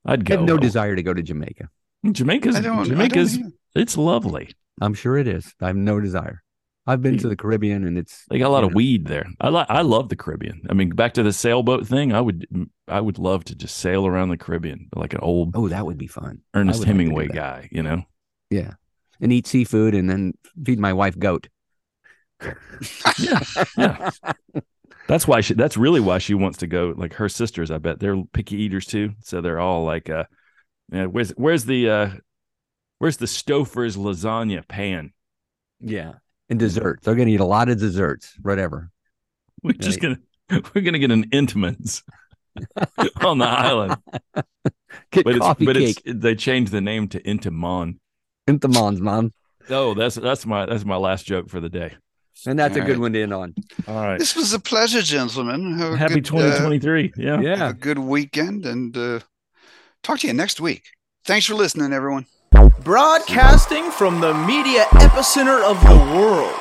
I'd 0.05 0.31
I 0.31 0.35
have 0.35 0.45
no 0.45 0.57
desire 0.57 0.95
to 0.95 1.03
go 1.03 1.13
to 1.13 1.21
Jamaica. 1.21 1.69
Jamaica's 2.11 2.59
Jamaica's 2.59 3.37
it's 3.75 3.97
lovely. 3.97 4.51
I'm 4.79 4.93
sure 4.93 5.17
it 5.17 5.27
is. 5.27 5.53
I 5.61 5.67
have 5.67 5.75
no 5.75 5.99
desire. 5.99 6.41
I've 6.87 7.01
been 7.03 7.17
to 7.19 7.27
the 7.27 7.35
Caribbean, 7.35 7.85
and 7.85 7.97
it's 7.97 8.23
They 8.29 8.39
got 8.39 8.47
a 8.47 8.49
lot 8.49 8.63
of 8.63 8.71
Yeah. 8.71 8.75
weed 8.77 9.05
there. 9.05 9.27
I 9.41 9.49
like. 9.49 9.67
I 9.69 9.81
love 9.81 10.09
the 10.09 10.15
Caribbean. 10.15 10.61
I 10.69 10.73
mean, 10.73 10.89
back 10.89 11.13
to 11.15 11.23
the 11.23 11.33
sailboat 11.33 11.85
thing. 11.85 12.13
I 12.13 12.21
would. 12.21 12.47
I 12.87 13.01
would 13.01 13.19
love 13.19 13.43
to 13.45 13.55
just 13.55 13.75
sail 13.77 14.07
around 14.07 14.29
the 14.29 14.37
Caribbean 14.37 14.89
like 14.95 15.13
an 15.13 15.19
old 15.21 15.51
oh, 15.55 15.67
that 15.67 15.85
would 15.85 15.97
be 15.97 16.07
fun. 16.07 16.41
Ernest 16.53 16.79
would 16.79 16.87
like 16.87 16.95
Hemingway 16.95 17.27
guy. 17.27 17.67
You 17.71 17.83
know. 17.83 18.03
Yeah, 18.49 18.71
and 19.21 19.31
eat 19.33 19.47
seafood, 19.47 19.95
and 19.95 20.09
then 20.09 20.33
feed 20.65 20.79
my 20.79 20.93
wife 20.93 21.17
goat. 21.17 21.47
Yeah. 23.17 23.41
Yeah. 23.77 24.09
That's 25.07 25.27
why 25.27 25.41
she. 25.41 25.55
That's 25.55 25.75
really 25.75 25.99
why 25.99 26.19
she 26.19 26.35
wants 26.35 26.59
to 26.59 26.67
go. 26.67 26.93
Like 26.95 27.15
her 27.15 27.29
sisters, 27.29 27.71
I 27.71 27.79
bet 27.79 27.99
they're 27.99 28.23
picky 28.31 28.57
eaters 28.57 28.85
too. 28.85 29.13
So 29.21 29.41
they're 29.41 29.59
all 29.59 29.83
like, 29.83 30.09
uh, 30.09 30.25
yeah, 30.91 31.05
where's 31.05 31.31
where's 31.31 31.65
the 31.65 31.89
uh, 31.89 32.09
where's 32.99 33.17
the 33.17 33.25
Stouffer's 33.25 33.97
lasagna 33.97 34.67
pan? 34.67 35.11
Yeah, 35.81 36.13
and 36.49 36.59
desserts. 36.59 37.03
They're 37.03 37.15
gonna 37.15 37.31
eat 37.31 37.39
a 37.39 37.45
lot 37.45 37.69
of 37.69 37.79
desserts, 37.79 38.35
whatever. 38.41 38.91
We're 39.63 39.73
just 39.73 39.99
gonna 39.99 40.19
we're 40.51 40.81
gonna 40.81 40.99
get 40.99 41.11
an 41.11 41.29
Entenmann's 41.31 42.03
on 43.21 43.39
the 43.39 43.45
island, 43.47 43.97
Get 45.11 45.23
but 45.23 45.35
it's 45.35 45.53
but 45.59 45.75
cake. 45.75 46.01
it's 46.05 46.21
they 46.21 46.35
changed 46.35 46.71
the 46.71 46.81
name 46.81 47.07
to 47.09 47.19
Hint 48.49 48.61
the 48.63 48.67
Mons, 48.67 48.99
man. 48.99 49.31
Oh, 49.69 49.93
that's 49.93 50.15
that's 50.15 50.43
my 50.43 50.65
that's 50.65 50.83
my 50.83 50.95
last 50.95 51.27
joke 51.27 51.49
for 51.49 51.59
the 51.59 51.69
day. 51.69 51.93
And 52.47 52.57
that's 52.57 52.75
All 52.75 52.81
a 52.81 52.85
good 52.85 52.93
right. 52.93 53.01
one 53.01 53.13
to 53.13 53.21
end 53.21 53.31
on. 53.31 53.53
All 53.87 53.93
right. 54.03 54.17
This 54.17 54.35
was 54.35 54.53
a 54.53 54.59
pleasure, 54.59 55.03
gentlemen. 55.03 55.77
Have 55.77 55.99
Happy 55.99 56.15
good, 56.15 56.25
2023. 56.25 57.05
Uh, 57.05 57.11
yeah. 57.15 57.41
Yeah. 57.41 57.69
a 57.69 57.73
good 57.73 57.99
weekend 57.99 58.65
and 58.65 58.97
uh, 58.97 59.19
talk 60.01 60.17
to 60.21 60.27
you 60.27 60.33
next 60.33 60.59
week. 60.59 60.81
Thanks 61.25 61.45
for 61.45 61.53
listening, 61.53 61.93
everyone. 61.93 62.25
Broadcasting 62.83 63.91
from 63.91 64.19
the 64.19 64.33
media 64.33 64.85
epicenter 65.05 65.61
of 65.61 65.79
the 65.83 65.99
world. 66.17 66.55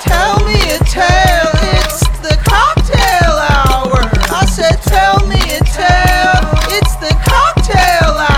Tell 0.00 0.44
me 0.44 0.58
a 0.74 0.78
tale. 0.90 1.52
It's 1.78 2.00
the 2.26 2.36
cocktail 2.42 3.32
hour. 3.54 4.10
I 4.34 4.44
said, 4.50 4.76
tell 4.82 5.24
me 5.28 5.38
a 5.38 5.62
tale. 5.70 6.50
It's 6.76 6.96
the 6.96 7.14
cocktail 7.22 8.10
hour. 8.18 8.31